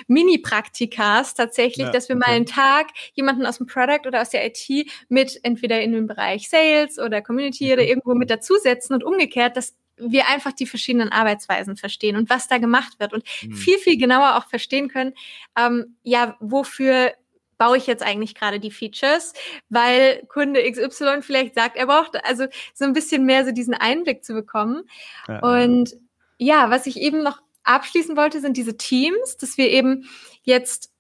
Mini-Praktikas 0.06 1.34
tatsächlich, 1.34 1.86
ja, 1.86 1.92
dass 1.92 2.08
wir 2.08 2.16
okay. 2.16 2.26
mal 2.26 2.34
einen 2.34 2.46
Tag 2.46 2.88
jemanden 3.14 3.46
aus 3.46 3.58
dem 3.58 3.66
Product 3.66 4.06
oder 4.06 4.22
aus 4.22 4.30
der 4.30 4.46
IT 4.46 4.90
mit 5.08 5.38
entweder 5.42 5.80
in 5.80 5.92
dem 5.92 6.06
Bereich 6.06 6.48
Sales 6.48 6.98
oder 6.98 7.22
Community 7.22 7.66
mhm. 7.66 7.72
oder 7.72 7.84
irgendwo 7.84 8.14
mit 8.14 8.30
dazusetzen 8.30 8.94
und 8.94 9.04
umgekehrt, 9.04 9.56
dass 9.56 9.74
wir 9.96 10.28
einfach 10.28 10.52
die 10.52 10.66
verschiedenen 10.66 11.10
Arbeitsweisen 11.10 11.76
verstehen 11.76 12.16
und 12.16 12.30
was 12.30 12.48
da 12.48 12.58
gemacht 12.58 12.98
wird 12.98 13.12
und 13.12 13.24
mhm. 13.42 13.52
viel, 13.52 13.78
viel 13.78 13.98
genauer 13.98 14.36
auch 14.36 14.48
verstehen 14.48 14.88
können, 14.88 15.14
ähm, 15.56 15.96
ja, 16.02 16.36
wofür 16.40 17.12
baue 17.62 17.76
ich 17.76 17.86
jetzt 17.86 18.02
eigentlich 18.02 18.34
gerade 18.34 18.58
die 18.58 18.72
Features, 18.72 19.34
weil 19.68 20.26
Kunde 20.26 20.68
XY 20.68 21.22
vielleicht 21.22 21.54
sagt, 21.54 21.76
er 21.76 21.86
braucht 21.86 22.16
also 22.24 22.46
so 22.74 22.84
ein 22.84 22.92
bisschen 22.92 23.24
mehr 23.24 23.44
so 23.44 23.52
diesen 23.52 23.74
Einblick 23.74 24.24
zu 24.24 24.34
bekommen. 24.34 24.82
Ja. 25.28 25.38
Und 25.38 25.94
ja, 26.38 26.70
was 26.70 26.88
ich 26.88 26.96
eben 26.96 27.22
noch 27.22 27.40
abschließen 27.62 28.16
wollte, 28.16 28.40
sind 28.40 28.56
diese 28.56 28.76
Teams, 28.76 29.36
dass 29.36 29.58
wir 29.58 29.70
eben 29.70 30.08
jetzt 30.42 30.91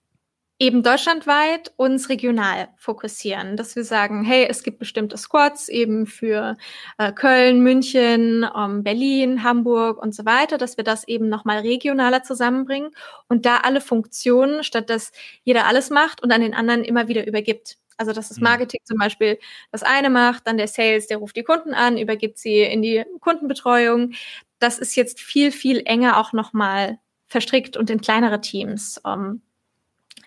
eben 0.62 0.84
deutschlandweit 0.84 1.72
uns 1.74 2.08
regional 2.08 2.68
fokussieren, 2.76 3.56
dass 3.56 3.74
wir 3.74 3.82
sagen, 3.82 4.22
hey, 4.22 4.46
es 4.48 4.62
gibt 4.62 4.78
bestimmte 4.78 5.16
Squads 5.18 5.68
eben 5.68 6.06
für 6.06 6.56
äh, 6.98 7.10
Köln, 7.12 7.64
München, 7.64 8.46
ähm, 8.56 8.84
Berlin, 8.84 9.42
Hamburg 9.42 10.00
und 10.00 10.14
so 10.14 10.24
weiter, 10.24 10.58
dass 10.58 10.76
wir 10.76 10.84
das 10.84 11.02
eben 11.08 11.28
nochmal 11.28 11.58
regionaler 11.58 12.22
zusammenbringen 12.22 12.92
und 13.28 13.44
da 13.44 13.56
alle 13.56 13.80
Funktionen, 13.80 14.62
statt 14.62 14.88
dass 14.88 15.10
jeder 15.42 15.66
alles 15.66 15.90
macht 15.90 16.22
und 16.22 16.30
an 16.30 16.42
den 16.42 16.54
anderen 16.54 16.84
immer 16.84 17.08
wieder 17.08 17.26
übergibt. 17.26 17.76
Also 17.96 18.12
dass 18.12 18.28
das 18.28 18.36
mhm. 18.36 18.44
Marketing 18.44 18.80
zum 18.84 18.98
Beispiel 18.98 19.40
das 19.72 19.82
eine 19.82 20.10
macht, 20.10 20.46
dann 20.46 20.58
der 20.58 20.68
Sales, 20.68 21.08
der 21.08 21.16
ruft 21.16 21.34
die 21.34 21.42
Kunden 21.42 21.74
an, 21.74 21.98
übergibt 21.98 22.38
sie 22.38 22.60
in 22.60 22.82
die 22.82 23.04
Kundenbetreuung. 23.18 24.12
Das 24.60 24.78
ist 24.78 24.94
jetzt 24.94 25.20
viel, 25.20 25.50
viel 25.50 25.82
enger 25.86 26.18
auch 26.18 26.32
nochmal 26.32 27.00
verstrickt 27.26 27.76
und 27.76 27.90
in 27.90 28.00
kleinere 28.00 28.40
Teams. 28.40 29.00
Ähm, 29.04 29.42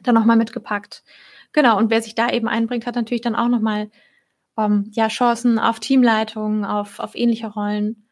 dann 0.03 0.15
nochmal 0.15 0.37
mitgepackt. 0.37 1.03
Genau, 1.53 1.77
und 1.77 1.89
wer 1.89 2.01
sich 2.01 2.15
da 2.15 2.29
eben 2.29 2.47
einbringt, 2.47 2.85
hat 2.85 2.95
natürlich 2.95 3.21
dann 3.21 3.35
auch 3.35 3.47
nochmal 3.47 3.89
ähm, 4.57 4.91
ja, 4.91 5.07
Chancen 5.07 5.59
auf 5.59 5.79
Teamleitung, 5.79 6.65
auf, 6.65 6.99
auf 6.99 7.15
ähnliche 7.15 7.47
Rollen. 7.47 8.05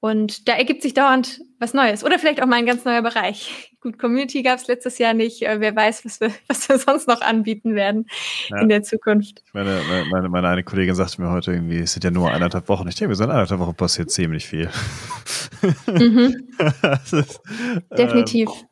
Und 0.00 0.48
da 0.48 0.54
ergibt 0.54 0.82
sich 0.82 0.94
dauernd 0.94 1.42
was 1.60 1.74
Neues. 1.74 2.02
Oder 2.02 2.18
vielleicht 2.18 2.42
auch 2.42 2.46
mal 2.46 2.56
ein 2.56 2.66
ganz 2.66 2.84
neuer 2.84 3.02
Bereich. 3.02 3.72
Gut, 3.80 4.00
Community 4.00 4.42
gab 4.42 4.58
es 4.58 4.66
letztes 4.66 4.98
Jahr 4.98 5.14
nicht. 5.14 5.42
Äh, 5.42 5.60
wer 5.60 5.76
weiß, 5.76 6.04
was 6.04 6.20
wir, 6.20 6.32
was 6.48 6.68
wir 6.68 6.76
sonst 6.78 7.06
noch 7.06 7.20
anbieten 7.20 7.76
werden 7.76 8.06
ja. 8.48 8.60
in 8.60 8.68
der 8.68 8.82
Zukunft. 8.82 9.44
Meine, 9.52 9.80
meine, 10.10 10.28
meine 10.28 10.48
eine 10.48 10.64
Kollegin 10.64 10.96
sagte 10.96 11.22
mir 11.22 11.30
heute 11.30 11.52
irgendwie, 11.52 11.78
es 11.78 11.92
sind 11.92 12.02
ja 12.02 12.10
nur 12.10 12.32
eineinhalb 12.32 12.68
Wochen. 12.68 12.88
Ich 12.88 12.96
denke, 12.96 13.14
so 13.14 13.22
in 13.22 13.30
eineinhalb 13.30 13.60
Wochen 13.60 13.76
passiert 13.76 14.10
ziemlich 14.10 14.46
viel. 14.46 14.68
Mhm. 15.86 16.48
ist, 17.12 17.40
Definitiv. 17.96 18.48
Ähm, 18.48 18.71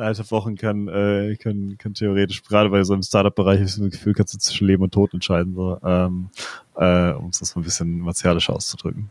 alte 0.00 0.30
Wochen 0.30 0.56
kann, 0.56 0.88
äh, 0.88 1.36
kann, 1.36 1.76
kann 1.78 1.94
theoretisch, 1.94 2.42
gerade 2.42 2.70
bei 2.70 2.82
so 2.84 2.92
einem 2.92 3.02
Startup-Bereich, 3.02 3.60
ich 3.60 3.76
das 3.76 3.90
Gefühl, 3.90 4.14
kannst 4.14 4.34
du 4.34 4.38
zwischen 4.38 4.66
Leben 4.66 4.82
und 4.82 4.92
Tod 4.92 5.14
entscheiden, 5.14 5.54
so, 5.54 5.78
ähm, 5.84 6.30
äh, 6.76 7.12
um 7.12 7.28
es 7.28 7.38
das 7.38 7.54
mal 7.54 7.62
ein 7.62 7.64
bisschen 7.64 8.00
martialisch 8.00 8.50
auszudrücken. 8.50 9.10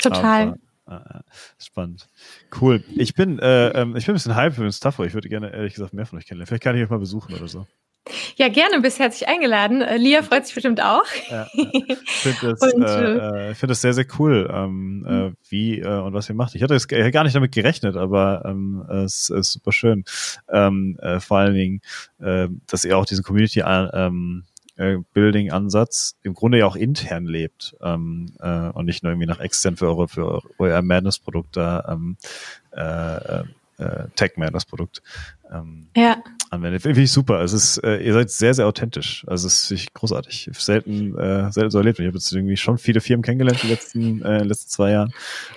Total. 0.00 0.58
Aber, 0.86 1.16
äh, 1.16 1.20
spannend. 1.58 2.08
Cool. 2.60 2.84
Ich 2.94 3.14
bin, 3.14 3.38
äh, 3.38 3.68
ähm, 3.68 3.96
ich 3.96 4.06
bin 4.06 4.12
ein 4.12 4.16
bisschen 4.16 4.34
hype 4.34 4.54
für 4.54 4.62
den 4.62 4.72
Staffo. 4.72 5.04
Ich 5.04 5.14
würde 5.14 5.28
gerne, 5.28 5.52
ehrlich 5.52 5.74
gesagt, 5.74 5.94
mehr 5.94 6.06
von 6.06 6.18
euch 6.18 6.26
kennenlernen. 6.26 6.48
Vielleicht 6.48 6.62
kann 6.62 6.76
ich 6.76 6.82
euch 6.82 6.90
mal 6.90 6.98
besuchen 6.98 7.34
oder 7.34 7.48
so. 7.48 7.66
Ja, 8.36 8.48
gerne, 8.48 8.80
bist 8.80 8.98
herzlich 8.98 9.28
eingeladen. 9.28 9.80
Äh, 9.80 9.96
Lia 9.96 10.22
freut 10.22 10.44
sich 10.44 10.54
bestimmt 10.54 10.82
auch. 10.82 11.04
Ja, 11.30 11.48
Ich 11.54 11.98
finde 12.06 12.56
das, 12.60 12.72
äh, 12.72 13.50
äh, 13.50 13.54
find 13.54 13.70
das 13.70 13.80
sehr, 13.80 13.94
sehr 13.94 14.06
cool, 14.18 14.50
ähm, 14.52 15.06
äh, 15.08 15.12
mhm. 15.12 15.36
wie 15.48 15.80
äh, 15.80 16.00
und 16.00 16.12
was 16.12 16.28
ihr 16.28 16.34
macht. 16.34 16.54
Ich 16.54 16.62
hatte 16.62 16.74
jetzt 16.74 16.88
gar 16.88 17.24
nicht 17.24 17.34
damit 17.34 17.52
gerechnet, 17.52 17.96
aber 17.96 18.42
ähm, 18.44 18.84
es 18.90 19.30
ist 19.30 19.52
super 19.52 19.72
schön. 19.72 20.04
Ähm, 20.50 20.98
äh, 21.00 21.18
vor 21.20 21.38
allen 21.38 21.54
Dingen, 21.54 21.80
äh, 22.20 22.48
dass 22.66 22.84
ihr 22.84 22.98
auch 22.98 23.06
diesen 23.06 23.24
Community 23.24 23.62
ähm, 23.64 24.44
äh, 24.76 24.98
Building 25.14 25.50
Ansatz 25.50 26.16
im 26.22 26.34
Grunde 26.34 26.58
ja 26.58 26.66
auch 26.66 26.76
intern 26.76 27.24
lebt 27.24 27.76
ähm, 27.80 28.34
äh, 28.40 28.68
und 28.68 28.84
nicht 28.84 29.02
nur 29.02 29.12
irgendwie 29.12 29.28
nach 29.28 29.40
extern 29.40 29.76
für 29.76 29.86
eure 29.86 30.08
für 30.08 30.42
euer 30.58 30.82
Madness 30.82 31.18
Produkt 31.18 31.56
da 31.56 31.84
ähm, 31.88 32.16
äh, 32.72 33.44
äh, 33.78 34.08
TechMan, 34.14 34.52
das 34.52 34.64
Produkt, 34.64 35.02
ähm, 35.52 35.88
ja. 35.96 36.22
anwendet. 36.50 36.82
Finde 36.82 37.00
ich 37.00 37.12
super. 37.12 37.40
Es 37.40 37.52
ist, 37.52 37.78
äh, 37.78 37.98
ihr 37.98 38.12
seid 38.12 38.30
sehr, 38.30 38.54
sehr 38.54 38.66
authentisch. 38.66 39.24
Also 39.26 39.46
es 39.46 39.70
ist 39.70 39.92
großartig. 39.94 40.50
Selten, 40.52 41.16
äh, 41.18 41.50
selten 41.52 41.70
so 41.70 41.78
erlebt. 41.78 41.98
Ich 41.98 42.06
habe 42.06 42.16
jetzt 42.16 42.32
irgendwie 42.32 42.56
schon 42.56 42.78
viele 42.78 43.00
Firmen 43.00 43.22
kennengelernt 43.22 43.62
die 43.62 43.68
letzten, 43.68 44.22
äh, 44.22 44.42
letzten 44.42 44.70
zwei 44.70 44.92
Jahren. 44.92 45.12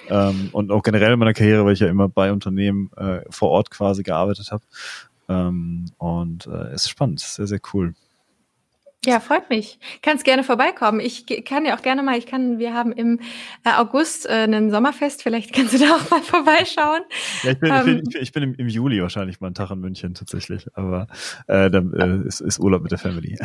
Ähm, 0.10 0.50
und 0.52 0.72
auch 0.72 0.84
generell 0.84 1.14
in 1.14 1.20
meiner 1.20 1.34
Karriere, 1.34 1.66
weil 1.66 1.74
ich 1.74 1.80
ja 1.80 1.88
immer 1.88 2.10
bei 2.10 2.32
Unternehmen 2.32 2.92
äh, 2.98 3.22
vor 3.30 3.50
Ort 3.50 3.70
quasi 3.72 4.04
gearbeitet 4.04 4.52
habe. 4.52 4.64
Ähm, 5.30 5.86
und 5.98 6.48
äh, 6.48 6.74
ist 6.74 6.90
spannend, 6.90 7.20
sehr, 7.20 7.48
sehr 7.48 7.60
cool. 7.74 7.94
Ja, 9.06 9.20
freut 9.20 9.50
mich. 9.50 9.80
Kannst 10.02 10.26
gerne 10.26 10.44
vorbeikommen. 10.44 11.00
Ich 11.00 11.26
kann 11.46 11.66
ja 11.66 11.78
auch 11.78 11.82
gerne 11.82 12.02
mal, 12.04 12.18
ich 12.18 12.26
kann, 12.26 12.58
wir 12.58 12.74
haben 12.74 12.92
im 12.92 13.20
äh, 13.64 13.70
August 13.78 14.26
äh, 14.26 14.46
ein 14.46 14.72
Sommerfest, 14.72 15.22
vielleicht 15.24 15.54
kannst 15.54 15.74
du 15.74 15.78
da 15.78 15.96
auch 15.96 16.10
mal 16.10 16.22
vorbeischauen. 16.24 17.04
Ja, 17.44 17.52
ich 17.52 17.60
bin, 17.60 17.72
ähm, 17.72 18.02
ich 18.04 18.12
bin, 18.12 18.22
ich 18.22 18.32
bin 18.34 18.44
im, 18.44 18.56
im, 18.56 18.68
Juli 18.68 19.02
wahrscheinlich 19.02 19.40
mal 19.40 19.48
einen 19.48 19.56
Tag 19.56 19.72
in 19.72 19.80
München 19.80 20.14
tatsächlich, 20.14 20.68
aber 20.74 21.08
äh, 21.48 21.70
dann 21.70 21.94
äh, 21.94 22.28
ist, 22.28 22.42
ist 22.42 22.60
Urlaub 22.60 22.82
mit 22.82 22.92
der 22.92 22.98
Family. 22.98 23.38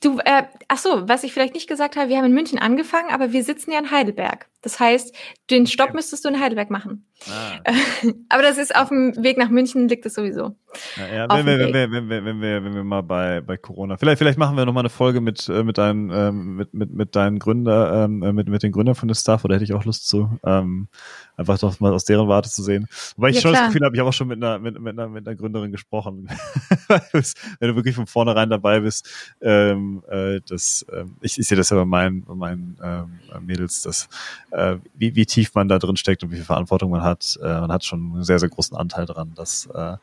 Du, 0.00 0.18
äh, 0.20 0.44
ach 0.68 0.78
so, 0.78 1.08
was 1.08 1.24
ich 1.24 1.32
vielleicht 1.32 1.54
nicht 1.54 1.68
gesagt 1.68 1.96
habe, 1.96 2.08
wir 2.08 2.16
haben 2.16 2.26
in 2.26 2.32
München 2.32 2.58
angefangen, 2.58 3.10
aber 3.10 3.32
wir 3.32 3.42
sitzen 3.42 3.72
ja 3.72 3.80
in 3.80 3.90
Heidelberg. 3.90 4.46
Das 4.62 4.78
heißt, 4.78 5.14
den 5.50 5.66
Stopp 5.66 5.94
müsstest 5.94 6.24
du 6.24 6.28
in 6.28 6.38
Heidelberg 6.38 6.70
machen. 6.70 7.06
Ah. 7.28 7.58
aber 8.28 8.42
das 8.42 8.58
ist 8.58 8.74
auf 8.76 8.88
dem 8.88 9.14
Weg 9.22 9.38
nach 9.38 9.48
München, 9.48 9.88
liegt 9.88 10.04
es 10.04 10.14
sowieso. 10.14 10.54
Ja, 10.96 11.14
ja 11.14 11.28
wenn, 11.30 11.46
wir, 11.46 11.58
wenn, 11.58 11.72
wir, 11.72 11.90
wenn, 11.90 12.08
wir, 12.08 12.24
wenn, 12.24 12.40
wir, 12.40 12.64
wenn 12.64 12.74
wir 12.74 12.84
mal 12.84 13.02
bei, 13.02 13.40
bei 13.40 13.56
Corona, 13.56 13.96
vielleicht, 13.96 14.18
vielleicht 14.18 14.38
machen 14.38 14.56
wir 14.56 14.66
noch 14.66 14.69
mal 14.72 14.80
eine 14.80 14.88
Folge 14.88 15.20
mit, 15.20 15.48
äh, 15.48 15.62
mit, 15.62 15.78
deinen, 15.78 16.10
ähm, 16.10 16.56
mit, 16.56 16.74
mit, 16.74 16.92
mit 16.92 17.16
deinen 17.16 17.38
Gründer, 17.38 18.04
ähm, 18.04 18.22
äh, 18.22 18.32
mit, 18.32 18.48
mit 18.48 18.62
den 18.62 18.72
Gründern 18.72 18.94
von 18.94 19.08
der 19.08 19.14
Staff, 19.14 19.44
oder 19.44 19.54
hätte 19.54 19.64
ich 19.64 19.72
auch 19.72 19.84
Lust 19.84 20.08
zu. 20.08 20.38
Ähm, 20.44 20.88
einfach 21.36 21.58
doch 21.58 21.80
mal 21.80 21.92
aus 21.92 22.04
deren 22.04 22.28
Warte 22.28 22.50
zu 22.50 22.62
sehen. 22.62 22.86
Wobei 23.16 23.30
ich 23.30 23.36
ja, 23.36 23.42
schon 23.42 23.52
klar. 23.52 23.64
das 23.64 23.72
Gefühl 23.72 23.86
habe, 23.86 23.96
ich 23.96 24.00
habe 24.00 24.08
auch 24.08 24.14
schon 24.14 24.28
mit 24.28 24.42
einer, 24.42 24.58
mit, 24.58 24.78
mit, 24.78 24.98
einer, 24.98 25.08
mit 25.08 25.26
einer 25.26 25.36
Gründerin 25.36 25.72
gesprochen. 25.72 26.28
Wenn 26.88 27.68
du 27.68 27.76
wirklich 27.76 27.94
von 27.94 28.06
vornherein 28.06 28.50
dabei 28.50 28.80
bist, 28.80 29.08
ähm, 29.40 30.02
äh, 30.08 30.40
das, 30.46 30.84
ähm, 30.92 31.16
ich, 31.20 31.38
ich 31.38 31.46
sehe 31.46 31.56
das 31.56 31.70
ja 31.70 31.76
bei 31.76 31.84
meinen, 31.84 32.24
bei 32.24 32.34
meinen 32.34 32.76
ähm, 32.82 33.18
Mädels, 33.46 33.82
dass, 33.82 34.08
äh, 34.50 34.76
wie, 34.94 35.14
wie 35.16 35.26
tief 35.26 35.54
man 35.54 35.68
da 35.68 35.78
drin 35.78 35.96
steckt 35.96 36.22
und 36.22 36.30
wie 36.30 36.36
viel 36.36 36.44
Verantwortung 36.44 36.90
man 36.90 37.02
hat. 37.02 37.38
Äh, 37.42 37.60
man 37.60 37.72
hat 37.72 37.84
schon 37.84 38.12
einen 38.12 38.24
sehr, 38.24 38.38
sehr 38.38 38.48
großen 38.48 38.76
Anteil 38.76 39.06
dran, 39.06 39.32
dass, 39.34 39.66
äh, 39.66 39.96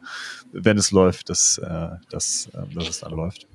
wenn 0.51 0.77
es 0.77 0.91
läuft, 0.91 1.29
dass, 1.29 1.57
äh, 1.57 1.89
dass, 2.09 2.49
äh, 2.53 2.73
dass 2.73 2.89
es 2.89 2.99
dann 2.99 3.11
läuft. 3.11 3.47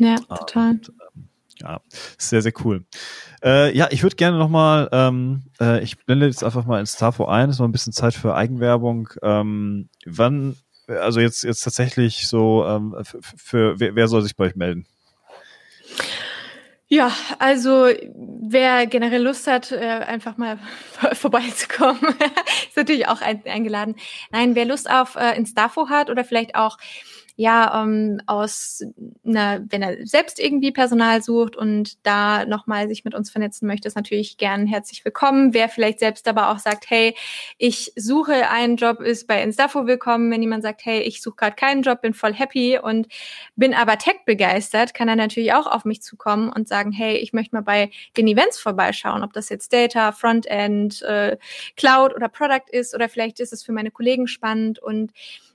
Ja, 0.00 0.16
total. 0.16 0.70
Und, 0.70 0.88
ähm, 0.88 1.28
ja, 1.60 1.80
sehr, 2.16 2.40
sehr 2.40 2.52
cool. 2.64 2.84
Äh, 3.44 3.76
ja, 3.76 3.88
ich 3.90 4.02
würde 4.02 4.16
gerne 4.16 4.38
nochmal, 4.38 4.88
ähm, 4.92 5.42
äh, 5.60 5.82
ich 5.82 5.98
blende 5.98 6.26
jetzt 6.26 6.42
einfach 6.42 6.64
mal 6.64 6.80
ins 6.80 6.96
Tafo 6.96 7.26
ein, 7.26 7.50
ist 7.50 7.58
noch 7.58 7.66
ein 7.66 7.72
bisschen 7.72 7.92
Zeit 7.92 8.14
für 8.14 8.34
Eigenwerbung. 8.34 9.10
Ähm, 9.22 9.90
wann, 10.06 10.56
also 10.86 11.20
jetzt, 11.20 11.44
jetzt 11.44 11.60
tatsächlich 11.60 12.28
so, 12.28 12.64
ähm, 12.66 12.96
für, 13.02 13.20
für 13.22 13.80
wer, 13.80 13.94
wer 13.94 14.08
soll 14.08 14.22
sich 14.22 14.36
bei 14.36 14.46
euch 14.46 14.56
melden? 14.56 14.86
Ja, 16.88 17.12
also 17.38 17.88
wer 18.14 18.86
generell 18.86 19.22
Lust 19.22 19.46
hat, 19.46 19.70
äh, 19.70 19.76
einfach 19.76 20.38
mal 20.38 20.58
vorbeizukommen, 21.12 22.00
ist 22.68 22.76
natürlich 22.76 23.06
auch 23.06 23.20
eingeladen. 23.20 23.96
Nein, 24.32 24.54
wer 24.54 24.64
Lust 24.64 24.90
auf 24.90 25.14
äh, 25.16 25.36
Instafo 25.36 25.88
hat 25.90 26.08
oder 26.08 26.24
vielleicht 26.24 26.56
auch 26.56 26.78
ja 27.40 27.82
ähm, 27.82 28.20
aus 28.26 28.82
einer, 29.24 29.64
wenn 29.70 29.80
er 29.80 30.06
selbst 30.06 30.38
irgendwie 30.38 30.72
Personal 30.72 31.22
sucht 31.22 31.56
und 31.56 31.96
da 32.06 32.44
nochmal 32.44 32.86
sich 32.86 33.02
mit 33.02 33.14
uns 33.14 33.30
vernetzen 33.30 33.66
möchte, 33.66 33.88
ist 33.88 33.96
natürlich 33.96 34.36
gern 34.36 34.66
herzlich 34.66 35.06
willkommen. 35.06 35.54
Wer 35.54 35.70
vielleicht 35.70 36.00
selbst 36.00 36.28
aber 36.28 36.50
auch 36.50 36.58
sagt, 36.58 36.90
hey, 36.90 37.16
ich 37.56 37.92
suche 37.96 38.50
einen 38.50 38.76
Job, 38.76 39.00
ist 39.00 39.26
bei 39.26 39.42
Instafo 39.42 39.86
willkommen. 39.86 40.30
Wenn 40.30 40.42
jemand 40.42 40.62
sagt, 40.62 40.84
hey, 40.84 41.00
ich 41.00 41.22
suche 41.22 41.36
gerade 41.36 41.56
keinen 41.56 41.80
Job, 41.80 42.02
bin 42.02 42.12
voll 42.12 42.34
happy 42.34 42.78
und 42.78 43.08
bin 43.56 43.72
aber 43.72 43.96
Tech 43.96 44.16
begeistert, 44.26 44.92
kann 44.92 45.08
er 45.08 45.16
natürlich 45.16 45.54
auch 45.54 45.66
auf 45.66 45.86
mich 45.86 46.02
zukommen 46.02 46.52
und 46.54 46.68
sagen, 46.68 46.92
hey, 46.92 47.16
ich 47.16 47.32
möchte 47.32 47.56
mal 47.56 47.62
bei 47.62 47.90
den 48.18 48.28
Events 48.28 48.60
vorbeischauen, 48.60 49.24
ob 49.24 49.32
das 49.32 49.48
jetzt 49.48 49.72
Data, 49.72 50.12
Frontend, 50.12 51.00
äh, 51.00 51.38
Cloud 51.74 52.14
oder 52.14 52.28
Product 52.28 52.68
ist 52.70 52.94
oder 52.94 53.08
vielleicht 53.08 53.40
ist 53.40 53.54
es 53.54 53.62
für 53.62 53.72
meine 53.72 53.90
Kollegen 53.90 54.26
spannend 54.26 54.78
und 54.78 55.12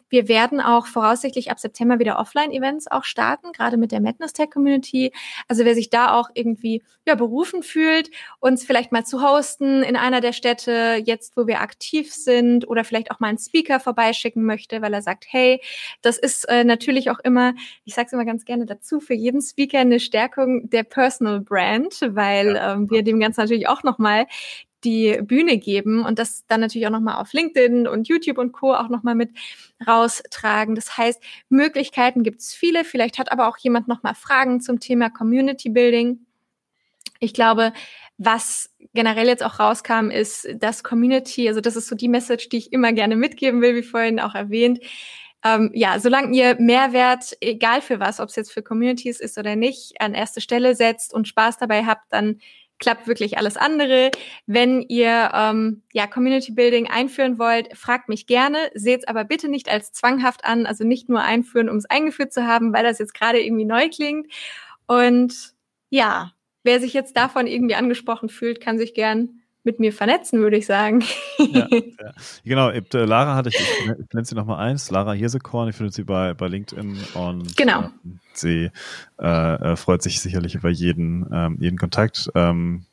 wir 0.10 0.28
werden 0.28 0.62
auch 0.62 0.88
voraussichtlich 0.88 1.52
ab 1.52 1.60
September 1.60 2.00
wieder 2.00 2.20
Offline-Events 2.20 2.90
auch 2.92 3.04
starten, 3.04 3.52
gerade 3.52 3.78
mit 3.78 3.92
der 3.92 4.02
Madness 4.02 4.34
Tech 4.34 4.50
Community. 4.52 5.12
Also 5.48 5.66
wer 5.66 5.76
sich 5.76 5.90
da 5.90 6.14
auch 6.14 6.30
irgendwie 6.34 6.84
ja, 7.06 7.16
berufen 7.16 7.64
fühlt, 7.64 8.10
uns 8.40 8.66
vielleicht 8.66 8.92
mal 8.92 9.06
zu 9.06 9.22
hosten 9.22 9.84
in 9.84 9.96
einer 9.96 10.22
der 10.22 10.34
Städte, 10.34 11.02
jetzt 11.04 11.38
wo 11.38 11.48
wir 11.48 11.62
aktiv 11.62 12.14
sind, 12.14 12.68
oder 12.68 12.84
vielleicht 12.84 13.12
auch 13.12 13.20
mal 13.20 13.28
einen 13.28 13.38
Speaker 13.38 13.80
vorbeischicken 13.80 14.44
möchte, 14.44 14.82
weil 14.82 14.94
er 14.94 15.02
sagt, 15.02 15.26
hey, 15.30 15.62
das 16.02 16.18
ist 16.18 16.48
äh, 16.50 16.64
natürlich 16.64 17.10
auch 17.10 17.20
immer, 17.20 17.54
ich 17.84 17.94
sage 17.94 18.08
es 18.08 18.14
immer 18.14 18.26
ganz 18.26 18.46
gerne 18.46 18.66
dazu, 18.66 19.00
für 19.00 19.14
jeden 19.14 19.42
Speaker 19.42 19.80
eine 19.80 20.00
Stärkung 20.00 20.70
der 20.70 20.84
Personal 20.84 21.42
Brand, 21.42 22.00
weil 22.10 22.60
ähm, 22.62 22.90
wir 22.90 23.04
dem 23.04 23.20
Ganzen 23.20 23.42
natürlich 23.42 23.68
auch 23.68 23.84
nochmal 23.84 24.26
die 24.84 25.20
Bühne 25.22 25.58
geben 25.58 26.06
und 26.06 26.20
das 26.20 26.46
dann 26.48 26.62
natürlich 26.62 26.86
auch 26.88 26.92
nochmal 26.92 27.16
auf 27.22 27.34
LinkedIn 27.34 27.88
und 27.88 28.08
YouTube 28.08 28.38
und 28.38 28.52
Co. 28.52 28.74
auch 28.76 28.90
nochmal 28.90 29.16
mit 29.16 29.32
raustragen. 29.86 30.76
Das 30.76 30.98
heißt, 30.98 31.22
Möglichkeiten 31.50 32.24
gibt 32.24 32.42
es 32.42 32.54
viele. 32.54 32.84
Vielleicht 32.84 33.18
hat 33.18 33.32
aber 33.32 33.48
auch 33.48 33.58
jemand 33.58 33.88
nochmal 33.88 34.16
Fragen 34.16 34.62
zum 34.62 34.80
Thema 34.80 35.10
Community 35.10 35.70
Building. 35.70 36.26
Ich 37.20 37.34
glaube, 37.34 37.74
was 38.18 38.70
generell 38.94 39.28
jetzt 39.28 39.44
auch 39.44 39.60
rauskam, 39.60 40.10
ist, 40.10 40.48
dass 40.58 40.84
Community, 40.84 41.48
also 41.48 41.62
das 41.62 41.76
ist 41.76 41.88
so 41.88 41.96
die 41.96 42.08
Message, 42.08 42.50
die 42.50 42.58
ich 42.58 42.72
immer 42.72 42.94
gerne 42.94 43.16
mitgeben 43.16 43.62
will, 43.62 43.76
wie 43.76 43.84
vorhin 43.84 44.20
auch 44.20 44.36
erwähnt. 44.36 44.80
Ähm, 45.44 45.70
ja, 45.74 46.00
solange 46.00 46.36
ihr 46.36 46.56
Mehrwert, 46.60 47.38
egal 47.42 47.82
für 47.82 48.00
was, 48.00 48.20
ob 48.20 48.30
es 48.30 48.36
jetzt 48.36 48.52
für 48.52 48.64
Communities 48.64 49.20
ist 49.20 49.38
oder 49.38 49.56
nicht, 49.56 50.02
an 50.02 50.14
erste 50.14 50.42
Stelle 50.42 50.76
setzt 50.76 51.14
und 51.14 51.28
Spaß 51.28 51.58
dabei 51.58 51.86
habt, 51.86 52.12
dann 52.12 52.40
klappt 52.80 53.08
wirklich 53.08 53.38
alles 53.38 53.58
andere. 53.58 54.12
Wenn 54.46 54.82
ihr 54.82 55.32
ähm, 55.34 55.84
ja 55.94 56.08
Community 56.08 56.52
Building 56.52 56.88
einführen 56.88 57.40
wollt, 57.40 57.76
fragt 57.78 58.10
mich 58.10 58.28
gerne. 58.28 58.70
Seht 58.74 59.02
es 59.02 59.08
aber 59.08 59.24
bitte 59.24 59.48
nicht 59.48 59.70
als 59.70 59.92
zwanghaft 59.92 60.46
an, 60.46 60.66
also 60.66 60.84
nicht 60.84 61.10
nur 61.10 61.22
einführen, 61.22 61.70
um 61.70 61.78
es 61.78 61.90
eingeführt 61.90 62.34
zu 62.34 62.46
haben, 62.46 62.74
weil 62.74 62.84
das 62.84 63.00
jetzt 63.00 63.14
gerade 63.14 63.42
irgendwie 63.42 63.66
neu 63.66 63.90
klingt. 63.90 64.28
Und 64.88 65.54
ja, 65.90 66.34
wer 66.64 66.80
sich 66.80 66.94
jetzt 66.94 67.16
davon 67.16 67.48
irgendwie 67.48 67.76
angesprochen 67.76 68.30
fühlt, 68.30 68.60
kann 68.60 68.78
sich 68.78 68.94
gern 68.94 69.42
mit 69.66 69.80
mir 69.80 69.92
vernetzen, 69.92 70.40
würde 70.40 70.58
ich 70.58 70.66
sagen. 70.66 71.04
ja, 71.38 71.68
ja. 71.72 72.12
Genau, 72.44 72.70
äh, 72.70 72.84
Lara 72.92 73.36
hatte 73.36 73.50
ich, 73.50 73.60
ich 73.60 74.14
nenne 74.14 74.26
sie 74.26 74.36
nochmal 74.36 74.66
eins, 74.66 74.90
Lara 74.92 75.14
Hirsekorn, 75.14 75.70
ich 75.70 75.76
finde 75.76 75.92
sie 75.92 76.04
bei, 76.04 76.34
bei 76.34 76.48
LinkedIn 76.48 76.98
und 77.16 77.58
genau. 77.58 77.82
äh, 77.84 77.90
sie 78.34 78.72
äh, 79.20 79.54
äh, 79.56 79.76
freut 79.76 80.02
sich 80.02 80.22
sicherlich 80.22 80.56
über 80.56 80.70
jeden, 80.70 81.28
ähm, 81.34 81.58
jeden 81.60 81.78
Kontakt. 81.78 82.30
Ähm, 82.36 82.86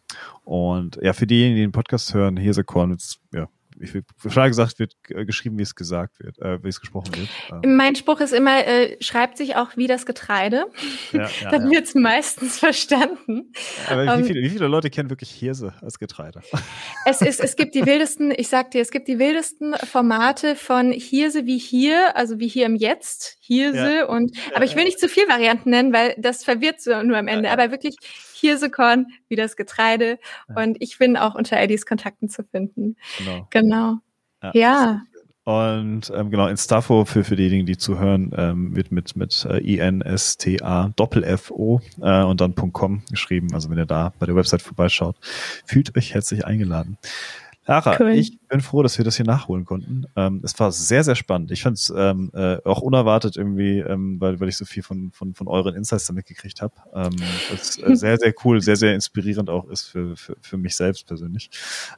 und 0.44 0.98
ja, 1.02 1.12
für 1.12 1.26
diejenigen, 1.26 1.56
die 1.56 1.62
den 1.62 1.72
Podcast 1.72 2.14
hören, 2.14 2.36
Hirsekorn, 2.36 2.96
ja, 3.32 3.48
ich 3.82 3.94
will, 3.94 4.04
klar 4.30 4.48
gesagt 4.48 4.78
wird 4.78 4.94
äh, 5.08 5.24
geschrieben, 5.24 5.58
wie 5.58 5.62
es 5.62 5.74
gesagt 5.74 6.20
wird, 6.20 6.38
äh, 6.38 6.62
wie 6.62 6.68
es 6.68 6.80
gesprochen 6.80 7.14
wird. 7.16 7.28
Ähm. 7.64 7.76
Mein 7.76 7.96
Spruch 7.96 8.20
ist 8.20 8.32
immer, 8.32 8.66
äh, 8.66 8.96
schreibt 9.00 9.36
sich 9.36 9.56
auch 9.56 9.76
wie 9.76 9.86
das 9.86 10.06
Getreide. 10.06 10.66
Ja, 11.12 11.28
ja, 11.42 11.50
Dann 11.50 11.64
ja. 11.64 11.70
wird 11.70 11.86
es 11.86 11.94
meistens 11.94 12.58
verstanden. 12.60 13.52
Aber 13.88 14.04
wie, 14.04 14.20
ähm, 14.20 14.24
viele, 14.24 14.42
wie 14.42 14.50
viele 14.50 14.68
Leute 14.68 14.90
kennen 14.90 15.10
wirklich 15.10 15.30
Hirse 15.30 15.74
als 15.82 15.98
Getreide? 15.98 16.40
Es 17.04 17.20
ist, 17.20 17.40
es 17.40 17.56
gibt 17.56 17.74
die 17.74 17.84
wildesten, 17.84 18.32
ich 18.34 18.48
sag 18.48 18.70
dir, 18.70 18.80
es 18.80 18.92
gibt 18.92 19.08
die 19.08 19.18
wildesten 19.18 19.74
Formate 19.74 20.54
von 20.54 20.92
Hirse 20.92 21.46
wie 21.46 21.58
hier, 21.58 22.16
also 22.16 22.38
wie 22.38 22.46
hier 22.46 22.66
im 22.66 22.76
Jetzt, 22.76 23.38
Hirse 23.40 24.06
und, 24.06 24.36
aber 24.54 24.64
ich 24.64 24.76
will 24.76 24.84
nicht 24.84 25.00
zu 25.00 25.08
viel 25.08 25.28
Varianten 25.28 25.70
nennen, 25.70 25.92
weil 25.92 26.14
das 26.16 26.44
verwirrt 26.44 26.80
so 26.80 27.02
nur 27.02 27.18
am 27.18 27.26
Ende, 27.26 27.50
aber 27.50 27.72
wirklich 27.72 27.96
Hirsekorn 28.42 29.06
wie 29.28 29.36
das 29.36 29.56
Getreide. 29.56 30.18
Ja. 30.48 30.62
Und 30.62 30.76
ich 30.80 30.98
bin 30.98 31.16
auch 31.16 31.34
unter 31.34 31.56
Eddies 31.56 31.86
Kontakten 31.86 32.28
zu 32.28 32.44
finden. 32.44 32.96
Genau. 33.18 33.46
Genau. 33.50 33.98
Ja. 34.42 34.52
ja. 34.54 35.02
Und 35.44 36.12
ähm, 36.14 36.30
genau, 36.30 36.46
Instafo 36.46 37.04
für, 37.04 37.24
für 37.24 37.34
diejenigen, 37.34 37.66
die 37.66 37.76
zuhören, 37.76 38.30
ähm, 38.36 38.76
wird 38.76 38.92
mit, 38.92 39.16
mit 39.16 39.44
äh, 39.44 39.58
I-N-S-T-A 39.58 40.92
Doppel-F-O 40.94 41.80
äh, 42.00 42.22
und 42.22 42.40
dann 42.40 42.54
.com 42.54 43.02
geschrieben. 43.10 43.48
Also 43.52 43.68
wenn 43.68 43.78
ihr 43.78 43.86
da 43.86 44.12
bei 44.20 44.26
der 44.26 44.36
Website 44.36 44.62
vorbeischaut, 44.62 45.16
fühlt 45.64 45.96
euch 45.96 46.14
herzlich 46.14 46.46
eingeladen. 46.46 46.96
Lara, 47.64 47.96
cool. 48.00 48.10
ich 48.10 48.40
bin 48.48 48.60
froh, 48.60 48.82
dass 48.82 48.98
wir 48.98 49.04
das 49.04 49.16
hier 49.16 49.24
nachholen 49.26 49.64
konnten. 49.64 50.06
Ähm, 50.16 50.40
es 50.42 50.58
war 50.58 50.72
sehr, 50.72 51.04
sehr 51.04 51.14
spannend. 51.14 51.52
Ich 51.52 51.62
fand 51.62 51.78
es 51.78 51.92
ähm, 51.96 52.30
äh, 52.34 52.56
auch 52.64 52.80
unerwartet 52.80 53.36
irgendwie, 53.36 53.78
ähm, 53.78 54.20
weil, 54.20 54.40
weil 54.40 54.48
ich 54.48 54.56
so 54.56 54.64
viel 54.64 54.82
von, 54.82 55.12
von, 55.12 55.34
von 55.34 55.46
euren 55.46 55.76
Insights 55.76 56.06
damit 56.06 56.26
gekriegt 56.26 56.60
habe. 56.60 56.74
Ähm, 56.92 57.14
was 57.50 57.78
äh, 57.78 57.94
sehr, 57.96 58.18
sehr 58.18 58.34
cool, 58.44 58.60
sehr, 58.60 58.76
sehr 58.76 58.94
inspirierend 58.94 59.48
auch 59.48 59.68
ist 59.68 59.84
für, 59.84 60.16
für, 60.16 60.36
für 60.40 60.56
mich 60.56 60.74
selbst 60.74 61.06
persönlich. 61.06 61.50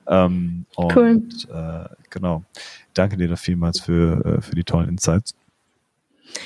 Ähm, 0.06 0.66
und 0.76 0.96
cool. 0.96 1.22
äh, 1.50 1.88
genau. 2.10 2.44
Danke 2.92 3.16
dir 3.16 3.28
da 3.28 3.36
vielmals 3.36 3.80
für, 3.80 4.24
äh, 4.24 4.40
für 4.42 4.54
die 4.54 4.64
tollen 4.64 4.90
Insights. 4.90 5.34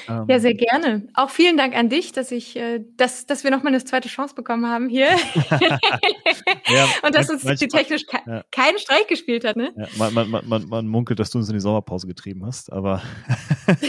Ähm, 0.09 0.25
ja, 0.29 0.39
sehr 0.39 0.55
gerne. 0.55 1.09
Auch 1.15 1.31
vielen 1.31 1.57
Dank 1.57 1.77
an 1.77 1.89
dich, 1.89 2.13
dass 2.13 2.31
ich, 2.31 2.57
äh, 2.57 2.81
dass, 2.97 3.27
dass 3.27 3.45
wir 3.45 3.51
nochmal 3.51 3.73
eine 3.73 3.85
zweite 3.85 4.09
Chance 4.09 4.35
bekommen 4.35 4.67
haben 4.67 4.89
hier. 4.89 5.09
ja, 6.69 6.89
und 7.03 7.15
dass 7.15 7.31
uns 7.31 7.43
die 7.43 7.69
technisch 7.69 8.07
ke 8.07 8.19
ja. 8.27 8.43
keinen 8.51 8.79
Streich 8.79 9.07
gespielt 9.07 9.45
hat, 9.45 9.57
ne? 9.57 9.73
Ja, 9.77 10.11
man, 10.11 10.31
man, 10.31 10.49
man, 10.49 10.69
man 10.69 10.89
munkelt, 10.89 11.19
dass 11.19 11.31
du 11.31 11.39
uns 11.39 11.49
in 11.49 11.55
die 11.55 11.61
Sommerpause 11.61 12.07
getrieben 12.07 12.45
hast, 12.47 12.73
aber 12.73 13.03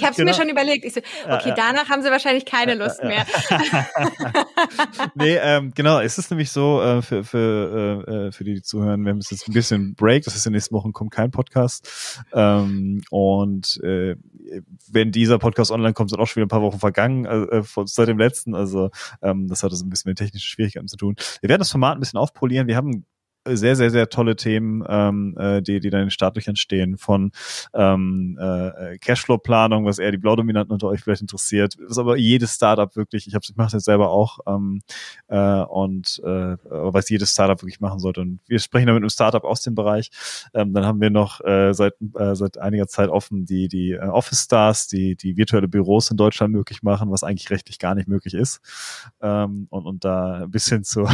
Ich 0.00 0.04
habe 0.04 0.12
es 0.12 0.16
genau. 0.16 0.30
mir 0.30 0.34
schon 0.34 0.48
überlegt. 0.48 0.84
Ich 0.84 0.94
so, 0.94 1.00
okay, 1.24 1.52
danach 1.54 1.90
haben 1.90 2.02
sie 2.02 2.10
wahrscheinlich 2.10 2.46
keine 2.46 2.74
Lust 2.74 3.02
mehr. 3.02 3.26
nee, 5.14 5.36
ähm, 5.36 5.72
genau. 5.74 6.00
Es 6.00 6.16
ist 6.16 6.30
nämlich 6.30 6.50
so, 6.50 6.82
äh, 6.82 7.02
für, 7.02 7.22
für, 7.22 8.04
äh, 8.08 8.28
äh, 8.28 8.32
für 8.32 8.44
die, 8.44 8.54
die 8.54 8.62
zuhören, 8.62 9.04
wir 9.04 9.10
haben 9.10 9.20
jetzt 9.20 9.46
ein 9.46 9.52
bisschen 9.52 9.94
Break. 9.94 10.24
Das 10.24 10.34
ist 10.34 10.46
in 10.46 10.52
den 10.52 10.56
nächsten 10.56 10.74
Wochen 10.74 10.92
kommt 10.92 11.10
kein 11.10 11.30
Podcast. 11.30 12.24
Ähm, 12.32 13.02
und 13.10 13.78
äh, 13.82 14.16
wenn 14.90 15.12
dieser 15.12 15.38
Podcast 15.38 15.70
online 15.70 15.92
kommt, 15.92 16.10
sind 16.10 16.18
auch 16.18 16.26
schon 16.26 16.36
wieder 16.36 16.46
ein 16.46 16.48
paar 16.48 16.62
Wochen 16.62 16.78
vergangen 16.78 17.26
äh, 17.26 17.62
seit 17.84 18.08
dem 18.08 18.18
letzten. 18.18 18.54
Also 18.54 18.90
ähm, 19.20 19.48
das 19.48 19.62
hat 19.62 19.70
also 19.70 19.84
ein 19.84 19.90
bisschen 19.90 20.10
mit 20.10 20.18
technischen 20.18 20.46
Schwierigkeiten 20.46 20.88
zu 20.88 20.96
tun. 20.96 21.14
Wir 21.42 21.50
werden 21.50 21.60
das 21.60 21.70
Format 21.70 21.96
ein 21.96 22.00
bisschen 22.00 22.18
aufpolieren. 22.18 22.68
Wir 22.68 22.76
haben 22.76 23.04
sehr, 23.48 23.76
sehr, 23.76 23.90
sehr 23.90 24.08
tolle 24.08 24.36
Themen, 24.36 24.84
ähm, 24.88 25.34
äh, 25.38 25.62
die, 25.62 25.80
die 25.80 25.90
dann 25.90 26.00
in 26.00 26.06
den 26.06 26.10
Startlöchern 26.10 26.56
stehen, 26.56 26.98
von 26.98 27.32
ähm, 27.74 28.38
äh, 28.40 28.98
Cashflow-Planung, 28.98 29.86
was 29.86 29.98
eher 29.98 30.12
die 30.12 30.18
Blaudominanten 30.18 30.72
unter 30.72 30.88
euch 30.88 31.00
vielleicht 31.00 31.22
interessiert, 31.22 31.76
was 31.86 31.98
aber 31.98 32.16
jedes 32.16 32.54
Startup 32.54 32.94
wirklich, 32.96 33.26
ich, 33.26 33.34
ich 33.34 33.56
mache 33.56 33.72
das 33.72 33.84
selber 33.84 34.10
auch, 34.10 34.40
ähm, 34.46 34.82
äh, 35.28 35.62
und 35.62 36.20
äh, 36.24 36.56
was 36.64 37.08
jedes 37.08 37.32
Startup 37.32 37.60
wirklich 37.62 37.80
machen 37.80 37.98
sollte. 37.98 38.20
Und 38.20 38.40
wir 38.46 38.58
sprechen 38.58 38.86
da 38.86 38.92
mit 38.92 39.02
einem 39.02 39.10
Startup 39.10 39.44
aus 39.44 39.62
dem 39.62 39.74
Bereich. 39.74 40.10
Ähm, 40.52 40.74
dann 40.74 40.84
haben 40.84 41.00
wir 41.00 41.10
noch 41.10 41.40
äh, 41.40 41.72
seit, 41.72 41.94
äh, 42.16 42.34
seit 42.34 42.58
einiger 42.58 42.88
Zeit 42.88 43.08
offen 43.08 43.46
die, 43.46 43.68
die 43.68 43.92
äh, 43.92 44.00
Office 44.00 44.44
Stars, 44.44 44.86
die, 44.86 45.16
die 45.16 45.36
virtuelle 45.36 45.68
Büros 45.68 46.10
in 46.10 46.16
Deutschland 46.16 46.52
möglich 46.52 46.82
machen, 46.82 47.10
was 47.10 47.24
eigentlich 47.24 47.50
rechtlich 47.50 47.78
gar 47.78 47.94
nicht 47.94 48.08
möglich 48.08 48.34
ist. 48.34 48.60
Ähm, 49.22 49.66
und, 49.70 49.86
und 49.86 50.04
da 50.04 50.42
ein 50.42 50.50
bisschen 50.50 50.84
zu, 50.84 51.06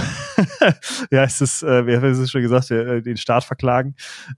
ja, 1.10 1.22
es 1.24 1.40
ist, 1.40 1.62
äh, 1.62 1.86
wir 1.86 2.15
es 2.18 2.30
schon 2.30 2.42
gesagt, 2.42 2.70
der, 2.70 2.86
äh, 2.86 3.02
den 3.02 3.16
Staat 3.16 3.44
verklagen 3.44 3.94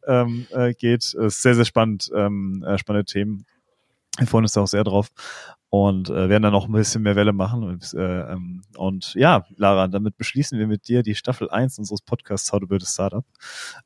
ähm, 0.07 0.47
äh, 0.51 0.75
geht. 0.75 1.15
Ist 1.15 1.43
sehr, 1.43 1.55
sehr 1.55 1.65
spannend, 1.65 2.11
ähm, 2.15 2.65
äh, 2.67 2.79
spannende 2.79 3.05
Themen. 3.05 3.47
Wir 4.19 4.27
freuen 4.27 4.45
uns 4.45 4.53
da 4.53 4.63
auch 4.63 4.67
sehr 4.67 4.85
drauf 4.85 5.11
und 5.71 6.09
äh, 6.09 6.29
werden 6.29 6.43
dann 6.43 6.53
noch 6.53 6.67
ein 6.67 6.73
bisschen 6.73 7.03
mehr 7.03 7.17
Welle 7.17 7.33
machen. 7.33 7.63
Und, 7.63 7.95
äh, 7.95 8.33
ähm, 8.33 8.63
und 8.77 9.15
ja, 9.15 9.45
Lara, 9.57 9.87
damit 9.89 10.17
beschließen 10.17 10.59
wir 10.59 10.67
mit 10.67 10.89
dir 10.89 11.03
die 11.03 11.15
Staffel 11.15 11.51
1 11.51 11.79
unseres 11.79 12.01
Podcasts 12.01 12.51
How 12.53 12.61
to 12.61 12.67
Build 12.67 12.83
a 12.83 12.87
Startup. 12.87 13.25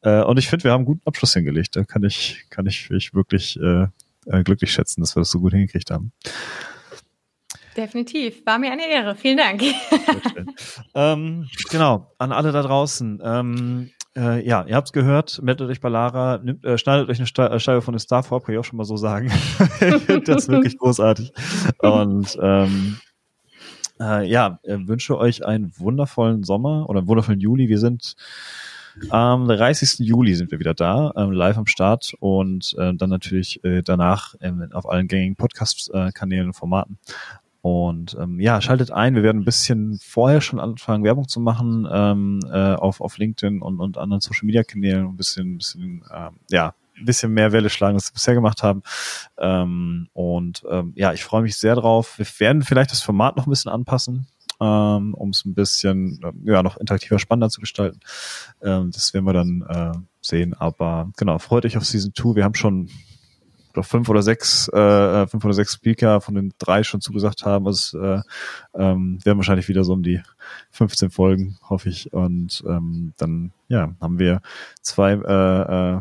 Äh, 0.03 0.23
und 0.23 0.39
ich 0.39 0.49
finde, 0.49 0.65
wir 0.65 0.73
haben 0.73 0.81
einen 0.81 0.87
guten 0.87 1.07
Abschluss 1.07 1.35
hingelegt. 1.35 1.75
Da 1.77 1.85
kann 1.85 2.05
ich, 2.05 2.47
kann 2.51 2.67
ich, 2.67 2.91
ich 2.91 3.15
wirklich 3.15 3.59
äh, 3.61 3.89
äh, 4.27 4.43
glücklich 4.45 4.73
schätzen, 4.73 5.01
dass 5.01 5.17
wir 5.17 5.21
das 5.21 5.31
so 5.31 5.41
gut 5.41 5.53
hingekriegt 5.53 5.91
haben. 5.91 6.13
Definitiv. 7.77 8.45
War 8.45 8.59
mir 8.59 8.73
eine 8.73 8.87
Ehre. 8.89 9.15
Vielen 9.15 9.39
Dank. 9.39 9.63
ähm, 10.95 11.49
genau, 11.71 12.13
an 12.19 12.33
alle 12.33 12.53
da 12.53 12.63
draußen. 12.63 13.21
Ähm, 13.25 13.91
äh, 14.15 14.47
ja, 14.47 14.65
ihr 14.67 14.77
habt's 14.77 14.93
gehört, 14.93 15.41
meldet 15.43 15.71
euch 15.71 15.81
bei 15.81 15.89
Lara, 15.89 16.39
nimmt, 16.39 16.65
äh, 16.65 16.77
schneidet 16.77 17.09
euch 17.09 17.19
eine 17.19 17.51
äh, 17.51 17.59
Scheibe 17.59 17.81
von 17.81 17.95
den 17.95 17.99
Star 17.99 18.23
kann 18.23 18.41
ich 18.49 18.59
auch 18.59 18.65
schon 18.65 18.77
mal 18.77 18.85
so 18.85 18.97
sagen. 18.97 19.33
ich 19.59 19.71
finde 20.03 20.21
das 20.21 20.49
wirklich 20.49 20.77
großartig. 20.79 21.33
Und 21.79 22.39
ähm, 22.41 22.99
äh, 24.01 24.29
ja, 24.29 24.59
äh, 24.65 24.77
wünsche 24.81 25.17
euch 25.17 25.47
einen 25.47 25.73
wundervollen 25.79 26.43
Sommer 26.43 26.91
oder 26.91 26.99
einen 26.99 27.09
wundervollen 27.09 27.41
Juli. 27.41 27.69
Wir 27.69 27.79
sind 27.79 28.17
am 29.09 29.49
30. 29.49 30.01
Juli 30.01 30.35
sind 30.35 30.51
wir 30.51 30.59
wieder 30.59 30.75
da, 30.75 31.13
ähm, 31.17 31.33
live 31.33 31.57
am 31.57 31.67
Start 31.67 32.13
und 32.21 32.75
äh, 32.77 32.93
dann 32.93 33.09
natürlich 33.09 33.63
danach 33.85 34.35
ähm, 34.43 34.69
auf 34.73 34.87
allen 34.87 35.09
gängigen 35.09 35.37
Podcast-Kanälen 35.37 36.49
und 36.49 36.53
Formaten. 36.53 36.99
Und 37.63 38.17
ähm, 38.21 38.41
ja, 38.41 38.61
schaltet 38.61 38.91
ein. 38.91 39.15
Wir 39.15 39.23
werden 39.23 39.43
ein 39.43 39.45
bisschen 39.45 40.01
vorher 40.03 40.41
schon 40.41 40.59
anfangen, 40.59 41.05
Werbung 41.05 41.29
zu 41.29 41.39
machen 41.39 41.89
ähm, 41.91 42.41
äh, 42.53 42.75
auf, 42.75 43.01
auf 43.01 43.19
LinkedIn 43.19 43.63
und, 43.63 43.79
und 43.79 43.99
anderen 43.99 44.21
Social 44.21 44.47
Media 44.47 44.65
Kanälen, 44.65 45.07
ein 45.07 45.17
bisschen, 45.17 45.59
bisschen 45.59 46.05
ähm, 46.13 46.41
ja, 46.51 46.75
ein 46.99 47.05
bisschen 47.05 47.33
mehr 47.33 47.53
Welle 47.53 47.71
schlagen, 47.71 47.95
als 47.95 48.11
wir 48.11 48.15
bisher 48.15 48.35
gemacht 48.35 48.65
haben. 48.65 48.83
Ähm, 49.39 50.09
und 50.13 50.65
ähm, 50.69 50.93
ja, 50.97 51.13
ich 51.13 51.23
freue 51.23 51.43
mich 51.43 51.57
sehr 51.57 51.77
drauf. 51.77 52.19
Wir 52.19 52.27
werden 52.39 52.63
vielleicht 52.63 52.91
das 52.91 53.01
Format 53.01 53.37
noch 53.37 53.47
ein 53.47 53.51
bisschen 53.51 53.71
anpassen, 53.71 54.27
ähm, 54.61 55.15
um 55.15 55.31
es 55.31 55.45
ein 55.45 55.55
bisschen 55.55 56.21
äh, 56.25 56.51
ja 56.51 56.65
noch 56.65 56.79
interaktiver, 56.79 57.21
spannender 57.21 57.49
zu 57.49 57.61
gestalten. 57.61 58.01
Ähm, 58.61 58.91
das 58.91 59.15
werden 59.15 59.25
wir 59.25 59.35
dann 59.35 59.65
äh, 59.69 59.99
sehen. 60.21 60.55
Aber 60.55 61.13
genau, 61.17 61.39
freut 61.39 61.65
euch 61.65 61.77
auf 61.77 61.85
Season 61.85 62.13
2. 62.13 62.35
Wir 62.35 62.45
haben 62.45 62.57
schon 62.57 62.91
oder 63.73 63.83
fünf 63.83 64.09
oder 64.09 64.23
sechs, 64.23 64.69
äh, 64.69 65.27
fünf 65.27 65.45
oder 65.45 65.55
sechs 65.55 65.75
Speaker 65.75 66.21
von 66.21 66.35
den 66.35 66.53
drei 66.59 66.83
schon 66.83 67.01
zugesagt 67.01 67.45
haben. 67.45 67.67
Also 67.67 67.99
äh, 67.99 68.21
ähm, 68.75 69.19
werden 69.25 69.39
wahrscheinlich 69.39 69.69
wieder 69.69 69.85
so 69.85 69.93
um 69.93 70.03
die 70.03 70.21
15 70.71 71.11
Folgen, 71.11 71.59
hoffe 71.69 71.89
ich. 71.89 72.13
Und 72.13 72.63
ähm, 72.67 73.13
dann 73.17 73.53
ja, 73.69 73.95
haben 74.01 74.19
wir 74.19 74.41
zwei 74.81 75.13
äh, 75.13 75.97
äh, 75.97 76.01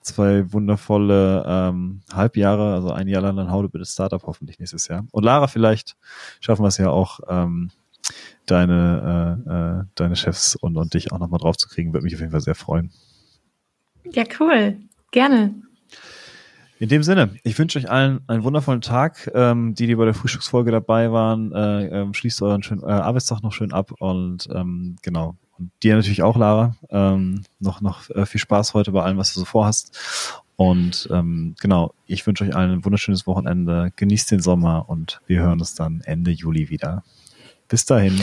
zwei 0.00 0.52
wundervolle 0.52 1.44
ähm, 1.46 2.02
Halbjahre, 2.12 2.74
also 2.74 2.92
ein 2.92 3.08
Jahr 3.08 3.22
lang 3.22 3.36
dann 3.36 3.50
How 3.50 3.68
bitte 3.70 3.86
Startup 3.86 4.22
hoffentlich 4.22 4.58
nächstes 4.58 4.88
Jahr. 4.88 5.06
Und 5.12 5.24
Lara, 5.24 5.46
vielleicht 5.46 5.96
schaffen 6.40 6.62
wir 6.62 6.68
es 6.68 6.78
ja 6.78 6.90
auch, 6.90 7.20
ähm, 7.28 7.70
deine, 8.46 9.40
äh, 9.46 9.50
äh, 9.50 9.84
deine 9.94 10.16
Chefs 10.16 10.56
und, 10.56 10.76
und 10.76 10.94
dich 10.94 11.12
auch 11.12 11.18
nochmal 11.18 11.40
drauf 11.40 11.56
zu 11.56 11.68
kriegen. 11.68 11.92
Würde 11.92 12.04
mich 12.04 12.14
auf 12.14 12.20
jeden 12.20 12.32
Fall 12.32 12.40
sehr 12.40 12.54
freuen. 12.54 12.90
Ja, 14.04 14.24
cool. 14.38 14.76
Gerne. 15.10 15.54
In 16.80 16.88
dem 16.88 17.02
Sinne, 17.02 17.36
ich 17.44 17.58
wünsche 17.58 17.78
euch 17.78 17.88
allen 17.88 18.20
einen 18.26 18.42
wundervollen 18.42 18.80
Tag. 18.80 19.30
Ähm, 19.34 19.74
die, 19.74 19.86
die 19.86 19.94
bei 19.94 20.04
der 20.04 20.14
Frühstücksfolge 20.14 20.72
dabei 20.72 21.12
waren, 21.12 21.52
äh, 21.52 22.02
äh, 22.02 22.14
schließt 22.14 22.42
euren 22.42 22.62
schönen 22.62 22.82
äh, 22.82 22.86
Arbeitstag 22.86 23.42
noch 23.42 23.52
schön 23.52 23.72
ab 23.72 23.92
und 24.00 24.48
ähm, 24.52 24.96
genau. 25.02 25.36
Und 25.56 25.70
dir 25.84 25.94
natürlich 25.94 26.24
auch, 26.24 26.36
Lara. 26.36 26.76
Ähm, 26.90 27.44
noch 27.60 27.80
noch 27.80 28.10
äh, 28.10 28.26
viel 28.26 28.40
Spaß 28.40 28.74
heute 28.74 28.90
bei 28.90 29.02
allem, 29.02 29.18
was 29.18 29.32
du 29.32 29.40
so 29.40 29.46
vorhast. 29.46 30.42
Und 30.56 31.08
ähm, 31.12 31.54
genau, 31.60 31.94
ich 32.06 32.26
wünsche 32.26 32.44
euch 32.44 32.56
allen 32.56 32.72
ein 32.72 32.84
wunderschönes 32.84 33.26
Wochenende. 33.26 33.92
Genießt 33.94 34.32
den 34.32 34.40
Sommer 34.40 34.88
und 34.88 35.20
wir 35.26 35.42
hören 35.42 35.60
uns 35.60 35.74
dann 35.76 36.00
Ende 36.04 36.32
Juli 36.32 36.70
wieder. 36.70 37.04
Bis 37.68 37.84
dahin. 37.84 38.20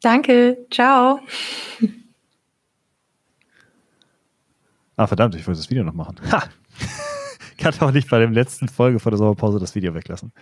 Danke. 0.00 0.58
Ciao. 0.70 1.20
Ah, 4.96 5.06
verdammt, 5.06 5.34
ich 5.34 5.46
wollte 5.46 5.58
das 5.60 5.68
Video 5.68 5.84
noch 5.84 5.92
machen. 5.92 6.16
Ha! 6.30 6.44
Kann 7.56 7.74
auch 7.80 7.92
nicht 7.92 8.08
bei 8.10 8.18
der 8.18 8.28
letzten 8.28 8.68
Folge 8.68 8.98
vor 8.98 9.10
der 9.10 9.18
Sommerpause 9.18 9.58
das 9.58 9.74
Video 9.74 9.94
weglassen. 9.94 10.32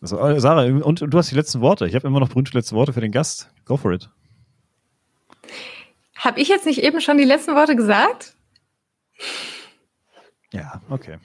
Also, 0.00 0.18
äh, 0.18 0.40
Sarah, 0.40 0.64
und, 0.64 1.02
und 1.02 1.10
du 1.12 1.18
hast 1.18 1.30
die 1.30 1.34
letzten 1.34 1.60
Worte. 1.60 1.86
Ich 1.86 1.94
habe 1.94 2.06
immer 2.06 2.20
noch 2.20 2.28
berühmte 2.28 2.56
letzte 2.56 2.76
Worte 2.76 2.92
für 2.92 3.00
den 3.00 3.12
Gast. 3.12 3.50
Go 3.64 3.76
for 3.76 3.92
it. 3.92 4.08
Habe 6.16 6.40
ich 6.40 6.48
jetzt 6.48 6.66
nicht 6.66 6.82
eben 6.82 7.00
schon 7.00 7.18
die 7.18 7.24
letzten 7.24 7.54
Worte 7.54 7.76
gesagt? 7.76 8.34
Ja, 10.52 10.80
okay. 10.88 11.18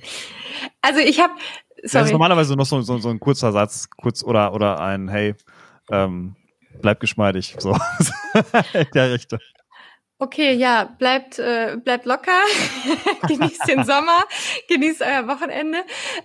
Also 0.81 0.99
ich 0.99 1.19
habe. 1.19 1.33
Das 1.81 2.05
ist 2.05 2.11
normalerweise 2.11 2.55
noch 2.55 2.65
so, 2.65 2.81
so, 2.81 2.97
so 2.97 3.09
ein 3.09 3.19
kurzer 3.19 3.51
Satz, 3.51 3.89
kurz 3.89 4.23
oder 4.23 4.53
oder 4.53 4.79
ein 4.79 5.09
Hey, 5.09 5.35
ähm, 5.91 6.35
bleib 6.81 6.99
geschmeidig. 6.99 7.55
So. 7.59 7.77
der 8.93 9.13
Richtung. 9.13 9.39
Okay, 10.23 10.53
ja, 10.53 10.85
bleibt, 10.85 11.37
äh, 11.37 11.75
bleibt 11.83 12.05
locker, 12.05 12.31
genießt 13.27 13.67
den 13.67 13.83
Sommer, 13.83 14.23
genießt 14.69 15.01
euer 15.01 15.27
Wochenende. 15.27 15.79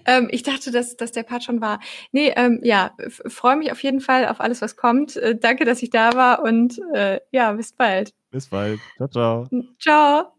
Ähm, 0.05 0.29
ich 0.31 0.45
dachte, 0.45 0.71
dass, 0.71 0.97
dass 0.97 1.11
der 1.11 1.25
Part 1.25 1.43
schon 1.43 1.61
war. 1.61 1.81
Nee, 2.13 2.33
ähm, 2.37 2.61
ja, 2.63 2.93
freue 3.27 3.57
mich 3.57 3.73
auf 3.73 3.83
jeden 3.83 4.01
Fall 4.01 4.29
auf 4.29 4.39
alles, 4.39 4.63
was 4.63 4.77
kommt. 4.77 5.17
Äh, 5.17 5.35
danke, 5.35 5.65
dass 5.65 5.83
ich 5.83 5.91
da 5.91 6.13
war 6.13 6.45
und 6.45 6.79
äh, 6.95 7.19
ja, 7.33 7.51
bis 7.51 7.73
bald. 7.73 8.15
Bis 8.31 8.47
bald. 8.47 8.79
Ciao, 8.99 9.09
ciao. 9.09 9.49
Ciao. 9.81 10.33